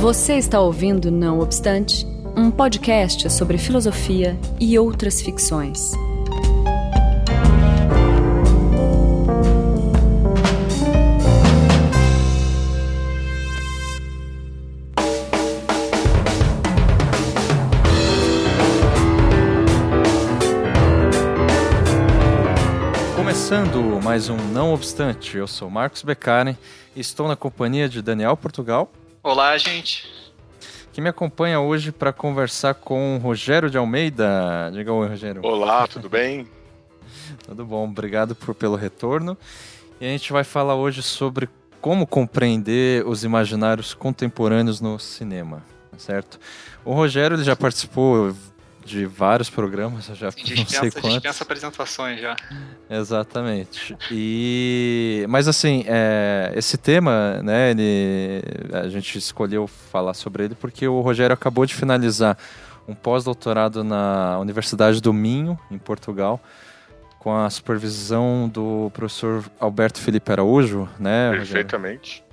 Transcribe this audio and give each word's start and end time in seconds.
Você 0.00 0.36
está 0.36 0.58
ouvindo 0.58 1.10
Não 1.10 1.40
Obstante, 1.40 2.06
um 2.34 2.50
podcast 2.50 3.30
sobre 3.30 3.58
filosofia 3.58 4.34
e 4.58 4.78
outras 4.78 5.20
ficções. 5.20 5.92
Começando 23.14 24.02
mais 24.02 24.30
um 24.30 24.38
Não 24.50 24.72
Obstante, 24.72 25.36
eu 25.36 25.46
sou 25.46 25.68
Marcos 25.68 26.02
Beccari 26.02 26.56
e 26.96 27.00
estou 27.00 27.28
na 27.28 27.36
companhia 27.36 27.86
de 27.86 28.00
Daniel 28.00 28.34
Portugal. 28.34 28.90
Olá, 29.22 29.58
gente. 29.58 30.10
Que 30.94 31.00
me 31.00 31.10
acompanha 31.10 31.60
hoje 31.60 31.92
para 31.92 32.10
conversar 32.10 32.72
com 32.72 33.18
Rogério 33.22 33.68
de 33.68 33.76
Almeida. 33.76 34.70
Diga 34.72 34.94
oi, 34.94 35.08
Rogério. 35.08 35.44
Olá, 35.44 35.86
tudo 35.86 36.08
bem? 36.08 36.48
tudo 37.44 37.66
bom, 37.66 37.84
obrigado 37.84 38.34
por, 38.34 38.54
pelo 38.54 38.76
retorno. 38.76 39.36
E 40.00 40.06
a 40.06 40.08
gente 40.08 40.32
vai 40.32 40.42
falar 40.42 40.74
hoje 40.74 41.02
sobre 41.02 41.50
como 41.82 42.06
compreender 42.06 43.06
os 43.06 43.22
imaginários 43.22 43.92
contemporâneos 43.92 44.80
no 44.80 44.98
cinema, 44.98 45.62
certo? 45.98 46.40
O 46.82 46.94
Rogério 46.94 47.36
ele 47.36 47.44
já 47.44 47.54
participou 47.54 48.34
de 48.84 49.06
vários 49.06 49.50
programas, 49.50 50.08
eu 50.08 50.14
já 50.14 50.30
Sim, 50.30 50.54
não 50.56 50.66
sei 50.66 50.90
quantos. 50.90 51.12
dispensa 51.12 51.44
apresentações 51.44 52.20
já. 52.20 52.36
Exatamente. 52.88 53.96
E 54.10 55.24
mas 55.28 55.46
assim, 55.46 55.84
é, 55.86 56.52
esse 56.56 56.76
tema, 56.76 57.42
né, 57.42 57.70
ele, 57.70 58.42
a 58.72 58.88
gente 58.88 59.18
escolheu 59.18 59.66
falar 59.66 60.14
sobre 60.14 60.44
ele 60.44 60.54
porque 60.54 60.86
o 60.88 61.00
Rogério 61.00 61.34
acabou 61.34 61.66
de 61.66 61.74
finalizar 61.74 62.36
um 62.88 62.94
pós-doutorado 62.94 63.84
na 63.84 64.38
Universidade 64.38 65.00
do 65.00 65.12
Minho, 65.12 65.58
em 65.70 65.78
Portugal, 65.78 66.40
com 67.18 67.36
a 67.36 67.48
supervisão 67.50 68.48
do 68.48 68.90
professor 68.92 69.44
Alberto 69.60 70.00
Felipe 70.00 70.32
Araújo, 70.32 70.88
né? 70.98 71.30
Perfeitamente. 71.30 72.12
Rogério? 72.12 72.29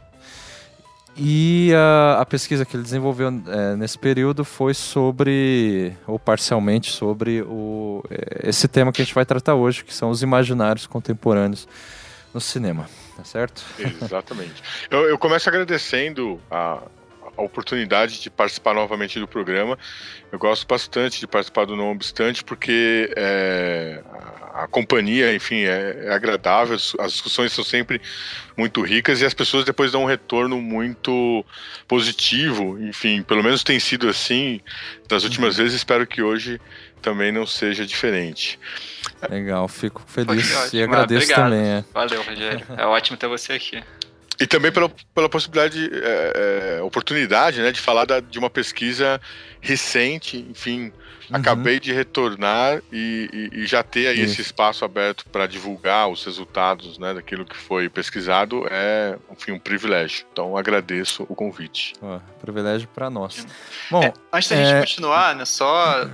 E 1.17 1.73
a, 1.73 2.21
a, 2.21 2.25
pesquisa 2.25 2.63
que 2.63 2.75
ele 2.75 2.83
desenvolveu 2.83 3.29
é, 3.29 3.75
nesse 3.75 3.97
período 3.97 4.45
foi 4.45 4.73
sobre, 4.73 5.93
ou 6.05 6.19
parcialmente 6.19 6.91
sobre, 6.91 7.41
o, 7.41 8.03
é, 8.09 8.49
esse 8.49 8.67
tema 8.67 8.91
que 8.91 9.01
a 9.01 9.05
gente 9.05 9.15
vai 9.15 9.25
tratar 9.25 9.55
hoje, 9.55 9.83
que 9.83 9.93
são 9.93 10.11
os 10.11 10.21
imaginários 10.21 10.85
contemporâneos 10.85 11.67
no 12.33 12.39
cinema, 12.39 12.87
tá 13.15 13.23
certo? 13.23 13.63
Exatamente. 13.79 14.61
eu, 14.91 15.09
eu 15.09 15.17
começo 15.17 15.49
agradecendo 15.49 16.39
a, 16.51 16.83
a 17.37 17.41
oportunidade 17.41 18.19
de 18.19 18.29
participar 18.29 18.73
novamente 18.73 19.19
do 19.19 19.27
programa. 19.27 19.77
Eu 20.31 20.39
gosto 20.39 20.67
bastante 20.67 21.19
de 21.19 21.27
participar 21.27 21.65
do 21.65 21.75
Não 21.75 21.91
Obstante, 21.91 22.43
porque 22.43 23.13
é, 23.15 24.01
a, 24.53 24.63
a, 24.63 24.67
companhia, 24.67 25.33
enfim, 25.33 25.61
é, 25.61 26.05
é, 26.05 26.13
agradável, 26.13 26.75
as 26.75 27.11
discussões 27.11 27.53
são 27.53 27.63
sempre 27.63 28.01
muito 28.57 28.81
ricas 28.81 29.21
e 29.21 29.25
as 29.25 29.33
pessoas 29.33 29.63
depois 29.63 29.91
dão 29.91 30.03
um 30.03 30.07
retorno 30.07 30.59
muito 30.59 31.45
positivo. 31.87 32.77
Enfim, 32.81 33.21
pelo 33.21 33.43
menos 33.43 33.63
tem 33.63 33.79
sido 33.79 34.09
assim 34.09 34.59
das 35.07 35.23
últimas 35.23 35.57
uhum. 35.57 35.63
vezes, 35.63 35.77
espero 35.77 36.05
que 36.07 36.21
hoje 36.21 36.59
também 37.01 37.31
não 37.31 37.45
seja 37.45 37.85
diferente. 37.85 38.59
Legal, 39.29 39.67
fico 39.67 40.03
feliz 40.07 40.73
e 40.73 40.81
agradeço 40.81 41.23
Obrigado. 41.23 41.51
também. 41.51 41.65
É. 41.65 41.83
Valeu, 41.93 42.21
Rogério. 42.21 42.65
É 42.75 42.85
ótimo 42.85 43.17
ter 43.17 43.27
você 43.27 43.53
aqui. 43.53 43.81
E 44.39 44.45
também 44.45 44.71
pela, 44.71 44.89
pela 45.15 45.27
possibilidade, 45.27 45.89
é, 45.93 46.77
é, 46.77 46.81
oportunidade, 46.81 47.61
né, 47.61 47.71
de 47.71 47.79
falar 47.79 48.05
da, 48.05 48.19
de 48.19 48.37
uma 48.37 48.49
pesquisa 48.49 49.19
recente, 49.59 50.45
enfim, 50.49 50.91
uhum. 51.29 51.35
acabei 51.35 51.79
de 51.79 51.91
retornar 51.91 52.81
e, 52.91 53.49
e, 53.53 53.61
e 53.61 53.65
já 53.65 53.81
ter 53.81 54.07
aí 54.07 54.21
Isso. 54.21 54.33
esse 54.33 54.41
espaço 54.41 54.85
aberto 54.85 55.25
para 55.31 55.47
divulgar 55.47 56.07
os 56.07 56.23
resultados, 56.23 56.99
né, 56.99 57.15
daquilo 57.15 57.45
que 57.45 57.57
foi 57.57 57.89
pesquisado 57.89 58.67
é, 58.69 59.17
enfim, 59.31 59.53
um 59.53 59.59
privilégio. 59.59 60.25
Então 60.31 60.55
agradeço 60.55 61.25
o 61.27 61.35
convite. 61.35 61.93
privilégio 62.39 62.87
para 62.93 63.09
nós. 63.09 63.47
Bom, 63.89 64.03
é, 64.03 64.13
antes 64.31 64.49
da 64.49 64.55
gente 64.55 64.71
é, 64.71 64.79
continuar, 64.81 65.35
né, 65.35 65.45
só 65.45 66.07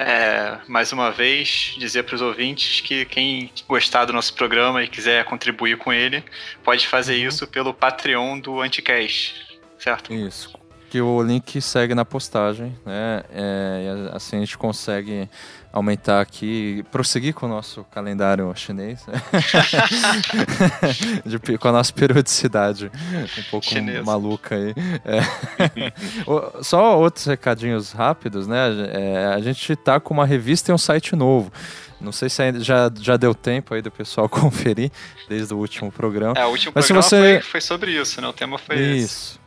é, 0.00 0.58
mais 0.66 0.92
uma 0.92 1.10
vez, 1.10 1.74
dizer 1.76 2.04
para 2.04 2.14
os 2.14 2.22
ouvintes 2.22 2.80
que 2.80 3.04
quem 3.04 3.52
gostar 3.68 4.06
do 4.06 4.14
nosso 4.14 4.32
programa 4.32 4.82
e 4.82 4.88
quiser 4.88 5.26
contribuir 5.26 5.76
com 5.76 5.92
ele, 5.92 6.24
pode 6.64 6.88
fazer 6.88 7.20
uhum. 7.20 7.28
isso 7.28 7.46
pelo 7.46 7.74
Patreon 7.74 8.38
do 8.38 8.62
Anticast, 8.62 9.60
certo? 9.78 10.14
Isso. 10.14 10.58
Que 10.88 11.02
o 11.02 11.22
link 11.22 11.60
segue 11.60 11.94
na 11.94 12.06
postagem, 12.06 12.74
né? 12.86 13.22
É, 13.30 14.10
assim 14.12 14.38
a 14.38 14.40
gente 14.40 14.56
consegue 14.56 15.28
aumentar 15.72 16.20
aqui, 16.20 16.84
prosseguir 16.90 17.32
com 17.32 17.46
o 17.46 17.48
nosso 17.48 17.84
calendário 17.84 18.52
chinês, 18.56 19.06
né? 19.06 19.14
de, 21.24 21.58
com 21.58 21.68
a 21.68 21.72
nossa 21.72 21.92
periodicidade 21.92 22.90
um 23.38 23.42
pouco 23.50 23.66
Chinesa. 23.66 24.02
maluca 24.02 24.56
aí. 24.56 24.74
É. 25.04 25.92
Só 26.62 26.98
outros 26.98 27.24
recadinhos 27.26 27.92
rápidos, 27.92 28.48
né? 28.48 28.58
É, 28.92 29.26
a 29.26 29.40
gente 29.40 29.76
tá 29.76 30.00
com 30.00 30.12
uma 30.12 30.26
revista 30.26 30.72
e 30.72 30.74
um 30.74 30.78
site 30.78 31.14
novo. 31.14 31.52
Não 32.00 32.12
sei 32.12 32.28
se 32.28 32.42
ainda 32.42 32.60
já, 32.60 32.90
já 32.98 33.16
deu 33.16 33.34
tempo 33.34 33.74
aí 33.74 33.82
do 33.82 33.90
pessoal 33.90 34.26
conferir 34.30 34.90
desde 35.28 35.54
o 35.54 35.58
último 35.58 35.92
programa. 35.92 36.34
É, 36.36 36.44
o 36.46 36.50
último 36.50 36.72
Mas 36.74 36.86
programa 36.86 37.02
você... 37.02 37.40
foi, 37.40 37.42
foi 37.42 37.60
sobre 37.60 37.92
isso, 37.92 38.20
né? 38.20 38.26
O 38.26 38.32
tema 38.32 38.58
foi 38.58 38.76
isso. 38.76 39.34
Esse. 39.34 39.40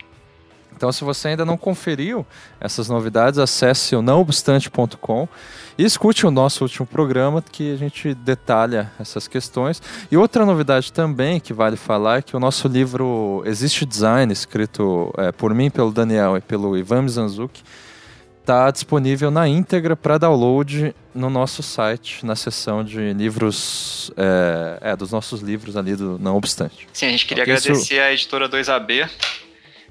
Então, 0.76 0.92
se 0.92 1.04
você 1.04 1.30
ainda 1.30 1.46
não 1.46 1.56
conferiu 1.56 2.26
essas 2.60 2.90
novidades, 2.90 3.40
acesse 3.40 3.96
o 3.96 4.02
nãoobstante.com 4.02 5.28
e 5.78 5.84
escute 5.84 6.26
o 6.26 6.32
nosso 6.32 6.64
último 6.64 6.86
programa 6.86 7.42
que 7.42 7.74
a 7.74 7.76
gente 7.76 8.14
detalha 8.14 8.92
essas 9.00 9.28
questões. 9.28 9.82
E 10.12 10.18
outra 10.18 10.46
novidade 10.46 10.92
também 10.92 11.40
que 11.40 11.54
vale 11.54 11.76
falar 11.76 12.20
é 12.20 12.22
que 12.22 12.36
o 12.36 12.40
nosso 12.40 12.68
livro 12.68 13.44
Existe 13.46 13.86
Design, 13.86 14.32
escrito 14.32 15.14
é, 15.18 15.32
por 15.32 15.54
mim, 15.54 15.70
pelo 15.70 15.92
Daniel 15.92 16.38
e 16.38 16.42
pelo 16.42 16.78
Ivan 16.78 17.04
Mizanzuki, 17.04 17.64
está 18.44 18.70
disponível 18.70 19.32
na 19.32 19.48
íntegra 19.48 19.96
para 19.96 20.18
download 20.18 20.94
no 21.16 21.30
nosso 21.30 21.64
site, 21.64 22.26
na 22.26 22.36
seção 22.36 22.84
de 22.84 23.14
livros, 23.14 24.12
é, 24.18 24.92
é, 24.92 24.96
dos 24.96 25.12
nossos 25.12 25.42
livros 25.42 25.78
ali 25.78 25.96
do 25.96 26.20
Não 26.20 26.36
Obstante. 26.36 26.88
Sim, 26.92 27.08
a 27.08 27.10
gente 27.12 27.26
queria 27.26 27.44
então, 27.44 27.56
agradecer 27.56 27.94
isso... 27.96 28.04
a 28.04 28.12
editora 28.12 28.50
2AB 28.50 29.10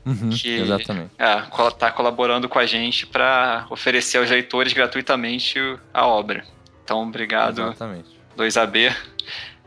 Uhum, 0.04 0.30
que 0.30 0.58
exatamente. 0.58 1.12
está 1.16 1.86
é, 1.86 1.90
colaborando 1.92 2.48
com 2.48 2.58
a 2.58 2.66
gente 2.66 3.06
para 3.06 3.66
oferecer 3.70 4.18
aos 4.18 4.28
leitores 4.28 4.72
gratuitamente 4.72 5.58
a 5.94 6.06
obra. 6.06 6.44
Então, 6.82 7.02
obrigado, 7.02 7.62
exatamente. 7.62 8.08
2AB. 8.36 8.94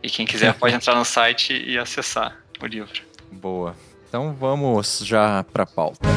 E 0.03 0.09
quem 0.09 0.25
quiser 0.25 0.53
pode 0.59 0.75
entrar 0.75 0.95
no 0.95 1.05
site 1.05 1.53
e 1.53 1.77
acessar 1.77 2.35
o 2.61 2.65
livro. 2.65 3.01
Boa. 3.31 3.75
Então 4.07 4.33
vamos 4.33 5.01
já 5.03 5.43
para 5.51 5.63
a 5.63 5.65
pauta. 5.65 6.07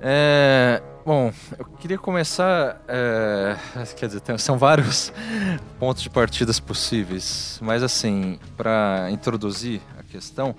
É, 0.00 0.80
Bom, 1.08 1.32
eu 1.58 1.64
queria 1.64 1.96
começar. 1.96 2.82
É, 2.86 3.56
quer 3.96 4.08
dizer, 4.08 4.20
são 4.36 4.58
vários 4.58 5.10
pontos 5.80 6.02
de 6.02 6.10
partidas 6.10 6.60
possíveis, 6.60 7.58
mas 7.62 7.82
assim, 7.82 8.38
para 8.58 9.08
introduzir 9.10 9.80
a 9.98 10.02
questão, 10.02 10.54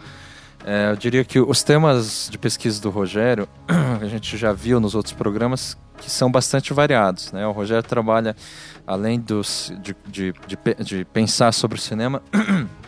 é, 0.66 0.90
eu 0.90 0.96
diria 0.96 1.24
que 1.24 1.40
os 1.40 1.62
temas 1.62 2.30
de 2.32 2.40
pesquisa 2.40 2.82
do 2.82 2.90
Rogério, 2.90 3.48
a 4.02 4.08
gente 4.08 4.36
já 4.38 4.52
viu 4.52 4.80
nos 4.80 4.96
outros 4.96 5.14
programas, 5.14 5.78
que 6.02 6.10
são 6.10 6.32
bastante 6.32 6.74
variados. 6.74 7.32
Né? 7.32 7.46
O 7.46 7.52
Rogério 7.52 7.84
trabalha, 7.84 8.36
além 8.88 9.20
dos, 9.20 9.72
de, 9.84 9.96
de, 10.08 10.34
de, 10.48 10.84
de 10.84 11.06
pensar 11.06 11.52
sobre 11.52 11.78
o 11.78 11.80
cinema. 11.80 12.24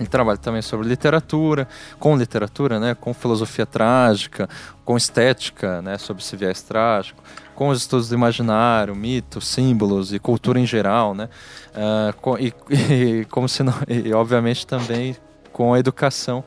Ele 0.00 0.08
trabalha 0.08 0.38
também 0.38 0.62
sobre 0.62 0.88
literatura, 0.88 1.68
com 1.98 2.16
literatura, 2.16 2.80
né, 2.80 2.96
com 2.98 3.12
filosofia 3.12 3.66
trágica, 3.66 4.48
com 4.82 4.96
estética, 4.96 5.82
né, 5.82 5.98
sobre 5.98 6.22
esse 6.22 6.34
viés 6.36 6.62
trágico, 6.62 7.22
com 7.54 7.68
os 7.68 7.82
estudos 7.82 8.08
do 8.08 8.14
imaginário, 8.14 8.96
mitos, 8.96 9.46
símbolos 9.46 10.14
e 10.14 10.18
cultura 10.18 10.58
em 10.58 10.64
geral, 10.64 11.14
né, 11.14 11.28
uh, 11.74 12.16
com, 12.18 12.38
e, 12.38 12.54
e, 12.90 13.26
como 13.26 13.46
se 13.46 13.62
não, 13.62 13.74
e 13.86 14.10
obviamente 14.14 14.66
também 14.66 15.14
com 15.52 15.74
a 15.74 15.78
educação, 15.78 16.42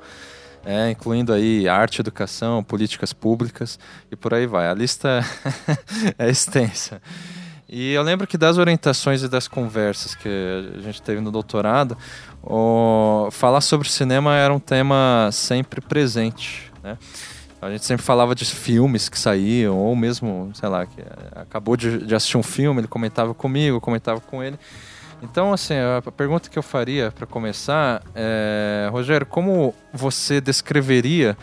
é, 0.66 0.90
incluindo 0.90 1.32
aí 1.32 1.68
arte, 1.68 2.02
educação, 2.02 2.64
políticas 2.64 3.14
públicas 3.14 3.78
e 4.10 4.16
por 4.16 4.34
aí 4.34 4.48
vai. 4.48 4.68
A 4.68 4.74
lista 4.74 5.24
é 6.18 6.30
extensa. 6.30 7.00
E 7.76 7.92
eu 7.92 8.04
lembro 8.04 8.28
que 8.28 8.38
das 8.38 8.60
orientações 8.60 9.24
e 9.24 9.28
das 9.28 9.48
conversas 9.48 10.14
que 10.14 10.30
a 10.78 10.80
gente 10.82 11.02
teve 11.02 11.20
no 11.20 11.32
doutorado, 11.32 11.98
o, 12.44 13.30
falar 13.32 13.62
sobre 13.62 13.90
cinema 13.90 14.36
era 14.36 14.54
um 14.54 14.60
tema 14.60 15.30
sempre 15.32 15.80
presente. 15.80 16.72
Né? 16.84 16.98
A 17.62 17.72
gente 17.72 17.86
sempre 17.86 18.06
falava 18.06 18.36
de 18.36 18.44
filmes 18.44 19.08
que 19.08 19.18
saíam, 19.18 19.78
ou 19.78 19.96
mesmo, 19.96 20.52
sei 20.54 20.68
lá, 20.68 20.86
que 20.86 21.02
acabou 21.34 21.78
de, 21.78 22.06
de 22.06 22.14
assistir 22.14 22.38
um 22.38 22.44
filme, 22.44 22.82
ele 22.82 22.88
comentava 22.88 23.34
comigo, 23.34 23.80
comentava 23.80 24.20
com 24.20 24.44
ele. 24.44 24.60
Então, 25.22 25.54
assim, 25.54 25.76
a 25.76 26.12
pergunta 26.12 26.50
que 26.50 26.60
eu 26.60 26.64
faria 26.64 27.10
para 27.10 27.26
começar 27.26 28.04
é, 28.14 28.90
Rogério, 28.92 29.26
como 29.26 29.74
você 29.94 30.42
descreveria 30.42 31.38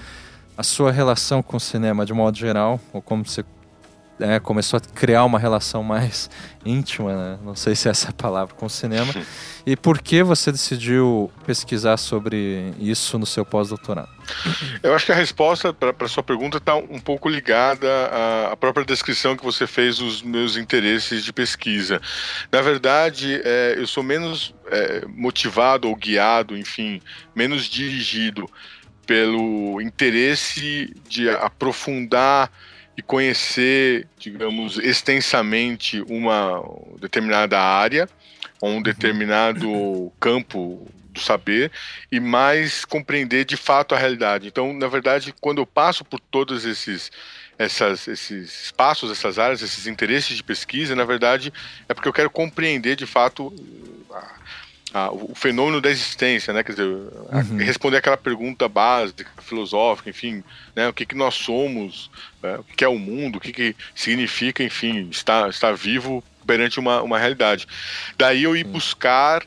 a 0.55 0.63
sua 0.63 0.93
relação 0.93 1.43
com 1.43 1.57
o 1.57 1.61
cinema 1.61 2.05
de 2.05 2.13
modo 2.13 2.37
geral, 2.37 2.79
ou 2.93 3.01
como 3.01 3.25
você 3.25 3.43
é, 4.21 4.39
começou 4.41 4.77
a 4.79 4.81
criar 4.81 5.25
uma 5.25 5.39
relação 5.39 5.83
mais 5.83 6.31
íntima, 6.65 7.15
né? 7.15 7.39
não 7.43 7.55
sei 7.55 7.75
se 7.75 7.89
essa 7.89 8.09
é 8.09 8.11
a 8.11 8.13
palavra, 8.13 8.55
com 8.55 8.67
o 8.67 8.71
cinema, 8.71 9.13
e 9.67 9.77
por 9.77 10.01
que 10.01 10.23
você 10.23 10.53
decidiu 10.53 11.31
pesquisar 11.47 11.97
sobre 11.97 12.75
isso 12.79 13.19
no 13.19 13.27
seu 13.27 13.45
pós-doutorado? 13.45 14.09
Eu 14.83 14.95
acho 14.95 15.07
que 15.07 15.13
a 15.13 15.15
resposta 15.15 15.73
para 15.73 15.95
a 15.99 16.09
sua 16.09 16.23
pergunta 16.23 16.59
está 16.59 16.77
um 16.77 17.01
pouco 17.01 17.29
ligada 17.29 17.89
à, 17.89 18.53
à, 18.53 18.57
própria 18.57 18.85
descrição 18.85 19.37
que 19.37 19.45
você 19.45 19.67
fez 19.67 19.99
dos 19.99 20.23
meus 20.23 20.57
interesses 20.57 21.25
de 21.25 21.33
pesquisa. 21.33 22.01
Na 22.53 22.61
verdade, 22.61 23.41
é, 23.45 23.75
eu 23.77 23.87
sou 23.87 24.03
menos 24.03 24.55
é, 24.71 25.05
motivado 25.09 25.89
ou 25.89 25.97
guiado, 25.97 26.57
enfim, 26.57 27.01
menos 27.35 27.65
dirigido 27.65 28.49
pelo 29.07 29.81
interesse 29.81 30.95
de 31.09 31.29
aprofundar 31.29 32.51
e 33.01 33.03
conhecer, 33.03 34.07
digamos, 34.19 34.77
extensamente 34.77 36.03
uma 36.03 36.63
determinada 37.01 37.59
área 37.59 38.07
ou 38.61 38.69
um 38.69 38.75
uhum. 38.75 38.83
determinado 38.83 40.13
campo 40.21 40.87
do 41.09 41.19
saber 41.19 41.73
e 42.13 42.21
mais 42.21 42.85
compreender 42.85 43.47
de 43.47 43.57
fato 43.57 43.95
a 43.95 43.99
realidade. 43.99 44.49
Então, 44.49 44.75
na 44.75 44.87
verdade, 44.87 45.35
quando 45.41 45.63
eu 45.63 45.67
passo 45.67 46.05
por 46.05 46.21
todos 46.21 46.67
esses 46.67 47.11
essas, 47.59 48.07
esses 48.07 48.65
espaços, 48.65 49.11
essas 49.11 49.39
áreas, 49.39 49.61
esses 49.61 49.87
interesses 49.87 50.35
de 50.37 50.43
pesquisa, 50.43 50.95
na 50.95 51.05
verdade, 51.05 51.53
é 51.89 51.95
porque 51.95 52.09
eu 52.09 52.13
quero 52.13 52.31
compreender 52.31 52.97
de 52.97 53.07
fato 53.07 53.53
a, 54.93 55.11
o 55.11 55.35
fenômeno 55.35 55.81
da 55.81 55.91
existência, 55.91 56.53
né? 56.53 56.63
Quer 56.63 56.73
dizer, 56.73 56.87
uhum. 56.87 57.57
responder 57.59 57.99
aquela 57.99 58.17
pergunta 58.17 58.69
básica, 58.69 59.27
filosófica, 59.43 60.11
enfim, 60.11 60.43
né? 60.75 60.89
O 60.89 60.93
que, 60.93 61.07
que 61.07 61.15
nós 61.15 61.35
somos, 61.35 62.11
né? 62.43 62.59
o 62.59 62.65
que 62.65 62.85
é 62.85 62.89
o 62.89 62.99
mundo, 62.99 63.37
o 63.37 63.41
que, 63.41 63.53
que 63.53 63.77
significa, 63.95 64.63
enfim, 64.63 65.09
estar, 65.11 65.49
estar 65.49 65.75
vivo 65.75 66.23
perante 66.47 66.81
uma, 66.81 67.03
uma 67.03 67.19
realidade. 67.19 67.67
Daí 68.19 68.43
eu 68.43 68.57
ir 68.57 68.67
uhum. 68.67 68.73
buscar 68.73 69.43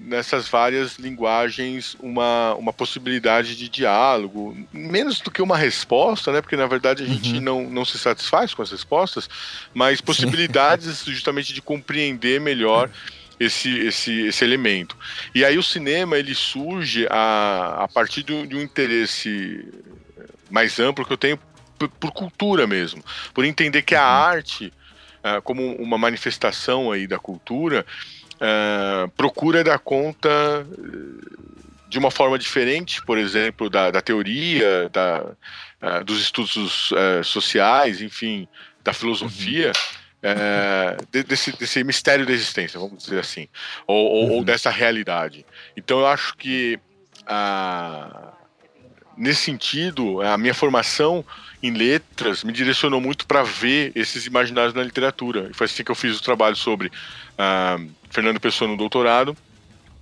nessas 0.00 0.48
várias 0.48 0.96
linguagens 0.96 1.96
uma, 2.00 2.54
uma 2.54 2.72
possibilidade 2.72 3.56
de 3.56 3.68
diálogo, 3.68 4.56
menos 4.72 5.20
do 5.20 5.30
que 5.30 5.42
uma 5.42 5.56
resposta, 5.56 6.32
né? 6.32 6.40
Porque 6.40 6.56
na 6.56 6.66
verdade 6.66 7.02
a 7.02 7.06
gente 7.06 7.34
uhum. 7.34 7.40
não, 7.40 7.70
não 7.70 7.84
se 7.84 7.98
satisfaz 7.98 8.54
com 8.54 8.62
as 8.62 8.70
respostas, 8.70 9.28
mas 9.74 10.00
possibilidades 10.00 11.02
justamente 11.06 11.52
de 11.52 11.60
compreender 11.60 12.40
melhor 12.40 12.88
esse, 13.38 13.78
esse, 13.78 14.26
esse 14.26 14.44
elemento. 14.44 14.96
E 15.34 15.44
aí 15.44 15.58
o 15.58 15.62
cinema 15.62 16.18
ele 16.18 16.34
surge 16.34 17.06
a, 17.10 17.84
a 17.84 17.88
partir 17.88 18.22
de 18.22 18.32
um, 18.32 18.46
de 18.46 18.56
um 18.56 18.60
interesse 18.60 19.66
mais 20.50 20.78
amplo 20.80 21.04
que 21.04 21.12
eu 21.12 21.18
tenho 21.18 21.38
por, 21.78 21.88
por 21.88 22.12
cultura 22.12 22.66
mesmo, 22.66 23.02
por 23.32 23.44
entender 23.44 23.82
que 23.82 23.94
a 23.94 24.02
uhum. 24.02 24.24
arte, 24.24 24.72
uh, 25.22 25.40
como 25.42 25.76
uma 25.76 25.96
manifestação 25.96 26.90
aí 26.90 27.06
da 27.06 27.18
cultura, 27.18 27.86
uh, 28.34 29.08
procura 29.10 29.62
dar 29.62 29.78
conta 29.78 30.28
eh, 30.28 31.48
de 31.88 31.98
uma 31.98 32.10
forma 32.10 32.38
diferente, 32.38 33.02
por 33.04 33.16
exemplo, 33.16 33.70
da, 33.70 33.90
da 33.90 34.00
teoria, 34.00 34.88
da, 34.90 35.24
uh, 35.80 36.04
dos 36.04 36.20
estudos 36.20 36.92
sociais, 37.24 38.02
enfim, 38.02 38.48
da 38.82 38.92
filosofia. 38.92 39.68
Uhum 39.68 39.97
é, 40.22 40.96
desse, 41.24 41.52
desse 41.52 41.84
mistério 41.84 42.26
da 42.26 42.32
existência, 42.32 42.78
vamos 42.78 43.04
dizer 43.04 43.20
assim, 43.20 43.48
ou, 43.86 43.96
ou, 43.96 44.24
uhum. 44.24 44.32
ou 44.36 44.44
dessa 44.44 44.70
realidade. 44.70 45.46
Então 45.76 46.00
eu 46.00 46.06
acho 46.06 46.36
que 46.36 46.78
nesse 49.16 49.42
sentido, 49.42 50.22
a 50.22 50.38
minha 50.38 50.54
formação 50.54 51.24
em 51.62 51.72
letras 51.72 52.44
me 52.44 52.52
direcionou 52.52 53.00
muito 53.00 53.26
para 53.26 53.42
ver 53.42 53.92
esses 53.94 54.24
imaginários 54.26 54.72
na 54.72 54.82
literatura. 54.82 55.48
E 55.50 55.54
foi 55.54 55.66
assim 55.66 55.84
que 55.84 55.90
eu 55.90 55.94
fiz 55.94 56.16
o 56.16 56.22
trabalho 56.22 56.56
sobre 56.56 56.90
Fernando 58.10 58.40
Pessoa 58.40 58.70
no 58.70 58.76
doutorado 58.76 59.36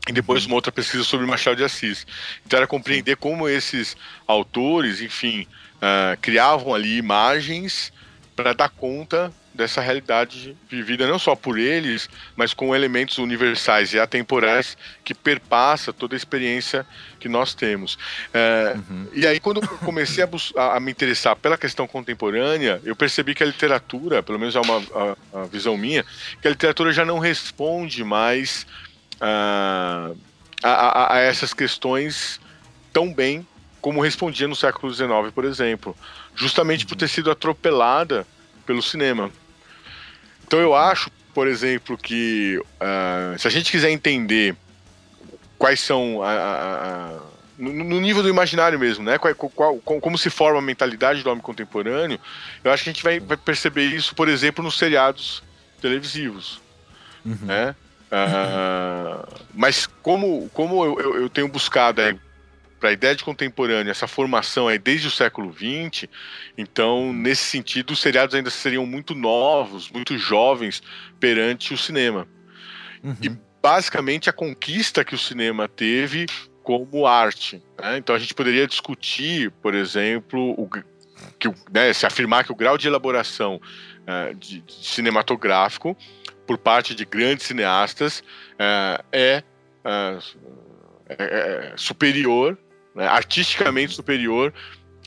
e 0.08 0.12
depois 0.12 0.42
uhum. 0.42 0.50
uma 0.50 0.56
outra 0.56 0.70
pesquisa 0.70 1.02
sobre 1.02 1.26
Machado 1.26 1.56
de 1.56 1.64
Assis. 1.64 2.06
Então 2.44 2.58
era 2.58 2.66
compreender 2.66 3.16
como 3.16 3.48
esses 3.48 3.96
autores, 4.26 5.00
enfim, 5.00 5.46
uh, 5.76 6.16
criavam 6.20 6.74
ali 6.74 6.96
imagens 6.96 7.92
para 8.36 8.52
dar 8.52 8.68
conta 8.68 9.32
dessa 9.56 9.80
realidade 9.80 10.56
vivida 10.68 11.06
não 11.06 11.18
só 11.18 11.34
por 11.34 11.58
eles, 11.58 12.08
mas 12.36 12.54
com 12.54 12.74
elementos 12.74 13.18
universais 13.18 13.92
e 13.92 13.98
atemporais 13.98 14.76
que 15.04 15.14
perpassa 15.14 15.92
toda 15.92 16.14
a 16.14 16.16
experiência 16.16 16.86
que 17.18 17.28
nós 17.28 17.54
temos. 17.54 17.98
É, 18.32 18.76
uhum. 18.76 19.08
E 19.12 19.26
aí, 19.26 19.40
quando 19.40 19.62
eu 19.62 19.68
comecei 19.78 20.22
a, 20.22 20.76
a, 20.76 20.80
me 20.80 20.90
interessar 20.90 21.34
pela 21.36 21.58
questão 21.58 21.86
contemporânea, 21.86 22.80
eu 22.84 22.94
percebi 22.94 23.34
que 23.34 23.42
a 23.42 23.46
literatura, 23.46 24.22
pelo 24.22 24.38
menos 24.38 24.54
é 24.54 24.60
uma 24.60 24.76
a, 25.32 25.40
a 25.40 25.44
visão 25.44 25.76
minha, 25.76 26.04
que 26.40 26.46
a 26.46 26.50
literatura 26.50 26.92
já 26.92 27.04
não 27.04 27.18
responde 27.18 28.04
mais 28.04 28.66
uh, 29.16 30.16
a, 30.62 31.14
a 31.14 31.18
essas 31.18 31.52
questões 31.52 32.40
tão 32.92 33.12
bem 33.12 33.46
como 33.80 34.02
respondia 34.02 34.48
no 34.48 34.56
século 34.56 34.92
XIX, 34.92 35.08
por 35.32 35.44
exemplo, 35.44 35.96
justamente 36.34 36.84
por 36.84 36.96
ter 36.96 37.08
sido 37.08 37.30
atropelada 37.30 38.26
pelo 38.66 38.82
cinema. 38.82 39.30
Então 40.46 40.60
eu 40.60 40.74
acho, 40.74 41.10
por 41.34 41.48
exemplo, 41.48 41.96
que 41.98 42.58
uh, 42.58 43.38
se 43.38 43.46
a 43.46 43.50
gente 43.50 43.70
quiser 43.70 43.90
entender 43.90 44.54
quais 45.58 45.80
são 45.80 46.22
a, 46.22 46.30
a, 46.30 46.86
a, 46.86 47.18
no, 47.58 47.72
no, 47.72 48.00
nível 48.00 48.22
do 48.22 48.28
imaginário 48.28 48.78
mesmo, 48.78 49.04
né? 49.04 49.18
Qual, 49.18 49.34
qual, 49.34 49.78
como 49.78 50.16
se 50.16 50.30
forma 50.30 50.58
a 50.58 50.62
mentalidade 50.62 51.22
do 51.22 51.30
homem 51.30 51.42
contemporâneo, 51.42 52.20
eu 52.62 52.70
acho 52.70 52.84
que 52.84 52.90
a 52.90 52.92
gente 52.92 53.02
vai, 53.02 53.18
vai 53.18 53.36
perceber 53.36 53.86
isso, 53.86 54.14
por 54.14 54.28
exemplo, 54.28 54.62
nos 54.62 54.78
seriados 54.78 55.42
televisivos, 55.80 56.60
uhum. 57.24 57.38
né? 57.42 57.74
Uh, 58.06 59.26
mas 59.52 59.86
como, 60.00 60.48
como 60.50 60.84
eu, 60.84 61.00
eu, 61.00 61.20
eu 61.22 61.28
tenho 61.28 61.48
buscado 61.48 62.00
é, 62.00 62.16
para 62.78 62.90
a 62.90 62.92
ideia 62.92 63.14
de 63.14 63.24
contemporâneo, 63.24 63.90
essa 63.90 64.06
formação 64.06 64.68
aí 64.68 64.78
desde 64.78 65.08
o 65.08 65.10
século 65.10 65.52
XX, 65.52 66.08
então, 66.56 67.12
nesse 67.12 67.44
sentido, 67.44 67.92
os 67.92 68.00
seriados 68.00 68.34
ainda 68.34 68.50
seriam 68.50 68.86
muito 68.86 69.14
novos, 69.14 69.90
muito 69.90 70.16
jovens 70.18 70.82
perante 71.18 71.72
o 71.72 71.78
cinema. 71.78 72.28
Uhum. 73.02 73.16
E 73.22 73.30
basicamente 73.62 74.30
a 74.30 74.32
conquista 74.32 75.04
que 75.04 75.14
o 75.14 75.18
cinema 75.18 75.68
teve 75.68 76.26
como 76.62 77.06
arte. 77.06 77.62
Né? 77.80 77.96
Então 77.98 78.14
a 78.14 78.18
gente 78.18 78.34
poderia 78.34 78.66
discutir, 78.66 79.50
por 79.62 79.74
exemplo, 79.74 80.54
o, 80.56 80.68
que, 81.38 81.48
né, 81.72 81.92
se 81.92 82.06
afirmar 82.06 82.44
que 82.44 82.52
o 82.52 82.54
grau 82.54 82.76
de 82.76 82.86
elaboração 82.86 83.60
uh, 84.02 84.34
de, 84.34 84.60
de 84.60 84.72
cinematográfico 84.72 85.96
por 86.46 86.58
parte 86.58 86.94
de 86.94 87.04
grandes 87.04 87.46
cineastas 87.46 88.20
uh, 88.54 89.04
é, 89.12 89.42
uh, 89.84 90.22
é, 91.08 91.72
superior 91.76 92.58
né, 92.96 93.06
artisticamente 93.06 93.94
superior 93.94 94.52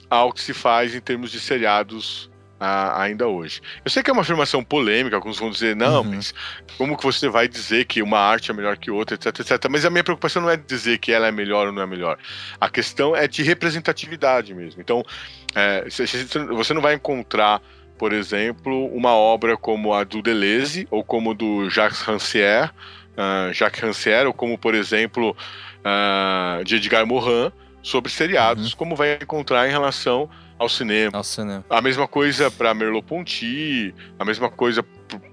ao 0.10 0.32
que 0.32 0.42
se 0.42 0.54
faz 0.54 0.96
em 0.96 1.00
termos 1.00 1.32
de 1.32 1.40
seriados 1.40 2.30
ah, 2.60 3.02
ainda 3.02 3.28
hoje. 3.28 3.62
Eu 3.86 3.90
sei 3.90 4.04
que 4.04 4.10
é 4.10 4.14
uma 4.14 4.22
afirmação 4.22 4.64
polêmica, 4.64 5.16
alguns 5.16 5.40
vão 5.40 5.50
dizer, 5.50 5.76
não, 5.76 6.02
uhum. 6.02 6.16
mas 6.16 6.34
como 6.78 6.98
que 6.98 7.04
você 7.04 7.30
vai 7.30 7.48
dizer 7.48 7.86
que 7.86 8.02
uma 8.02 8.20
arte 8.20 8.52
é 8.52 8.54
melhor 8.54 8.78
que 8.78 8.92
outra, 8.92 9.16
etc, 9.16 9.40
etc. 9.40 9.68
Mas 9.70 9.86
a 9.86 9.90
minha 9.90 10.04
preocupação 10.04 10.42
não 10.42 10.50
é 10.50 10.58
dizer 10.58 10.98
que 10.98 11.12
ela 11.12 11.28
é 11.28 11.32
melhor 11.32 11.68
ou 11.68 11.74
não 11.74 11.82
é 11.82 11.86
melhor. 11.86 12.18
A 12.60 12.70
questão 12.70 13.16
é 13.16 13.28
de 13.28 13.44
representatividade 13.44 14.54
mesmo. 14.54 14.82
Então, 14.82 15.04
é, 15.56 15.86
você 16.50 16.74
não 16.74 16.82
vai 16.82 16.96
encontrar, 16.96 17.62
por 17.98 18.12
exemplo, 18.12 18.88
uma 18.94 19.14
obra 19.14 19.56
como 19.56 19.94
a 19.94 20.04
do 20.04 20.22
Deleuze 20.22 20.88
ou 20.92 21.04
como 21.04 21.34
do 21.34 21.70
Jacques 21.70 22.02
Rancière, 22.02 22.72
uh, 23.14 23.54
Jacques 23.54 23.82
Rancière, 23.82 24.28
ou 24.28 24.34
como, 24.34 24.58
por 24.58 24.76
exemplo, 24.76 25.36
uh, 25.80 26.64
de 26.64 26.76
Edgar 26.76 27.06
Morin, 27.06 27.52
sobre 27.82 28.12
seriados, 28.12 28.72
uhum. 28.72 28.78
como 28.78 28.96
vai 28.96 29.16
encontrar 29.22 29.68
em 29.68 29.72
relação 29.72 30.30
ao 30.58 30.68
cinema. 30.68 31.18
Ao 31.18 31.24
cinema. 31.24 31.66
A 31.70 31.82
mesma 31.82 32.08
coisa 32.08 32.52
para 32.52 32.74
Merleau-Ponty, 32.74 33.94
a 34.20 34.26
mesma 34.26 34.50
coisa 34.50 34.84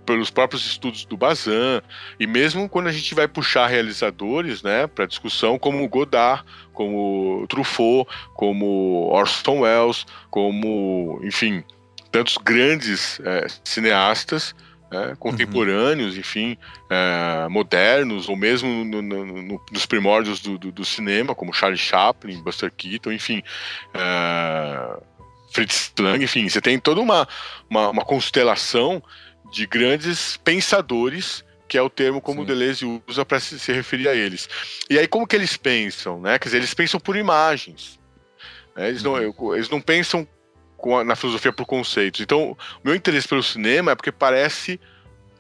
pelos 0.06 0.30
próprios 0.30 0.64
estudos 0.64 1.04
do 1.04 1.16
Bazin, 1.16 1.82
e 2.18 2.26
mesmo 2.26 2.68
quando 2.68 2.86
a 2.86 2.92
gente 2.92 3.14
vai 3.14 3.26
puxar 3.26 3.66
realizadores, 3.66 4.62
né, 4.62 4.86
para 4.86 5.04
discussão, 5.04 5.58
como 5.58 5.86
Godard, 5.88 6.44
como 6.72 7.44
Truffaut, 7.48 8.08
como 8.34 9.08
Orson 9.12 9.60
Welles, 9.60 10.06
como, 10.30 11.20
enfim, 11.22 11.64
tantos 12.12 12.38
grandes 12.38 13.20
é, 13.24 13.46
cineastas 13.64 14.54
né, 14.90 15.16
contemporâneos, 15.18 16.14
uhum. 16.14 16.20
enfim, 16.20 16.58
é, 16.88 17.48
modernos, 17.48 18.28
ou 18.28 18.36
mesmo 18.36 18.84
no, 18.84 19.02
no, 19.02 19.26
no, 19.26 19.64
nos 19.70 19.86
primórdios 19.86 20.40
do, 20.40 20.58
do, 20.58 20.72
do, 20.72 20.84
cinema, 20.84 21.34
como 21.34 21.52
Charlie 21.52 21.78
Chaplin, 21.78 22.42
Buster 22.42 22.72
Keaton, 22.72 23.12
enfim, 23.12 23.42
é, 23.94 25.00
Fritz 25.52 25.92
Lang, 25.98 26.22
enfim, 26.22 26.48
você 26.48 26.60
tem 26.60 26.78
toda 26.78 27.00
uma, 27.00 27.26
uma, 27.68 27.90
uma 27.90 28.04
constelação 28.04 29.02
de 29.52 29.66
grandes 29.66 30.36
pensadores 30.36 31.44
que 31.68 31.76
é 31.76 31.82
o 31.82 31.90
termo 31.90 32.20
como 32.20 32.42
Sim. 32.42 32.46
Deleuze 32.46 33.02
usa 33.08 33.24
para 33.24 33.40
se, 33.40 33.58
se, 33.58 33.72
referir 33.72 34.08
a 34.08 34.14
eles. 34.14 34.48
E 34.88 34.96
aí, 34.98 35.08
como 35.08 35.26
que 35.26 35.34
eles 35.34 35.56
pensam? 35.56 36.20
Né? 36.20 36.38
Quer 36.38 36.44
dizer, 36.44 36.58
eles 36.58 36.72
pensam 36.72 37.00
por 37.00 37.16
imagens. 37.16 37.98
Né? 38.76 38.88
Eles, 38.88 39.02
não, 39.02 39.14
uhum. 39.14 39.54
eles 39.54 39.68
não 39.68 39.80
pensam 39.80 40.26
a, 40.84 41.04
na 41.04 41.16
filosofia 41.16 41.52
por 41.52 41.66
conceitos. 41.66 42.20
Então, 42.20 42.52
o 42.52 42.56
meu 42.84 42.94
interesse 42.94 43.28
pelo 43.28 43.42
cinema 43.42 43.92
é 43.92 43.94
porque 43.94 44.12
parece, 44.12 44.80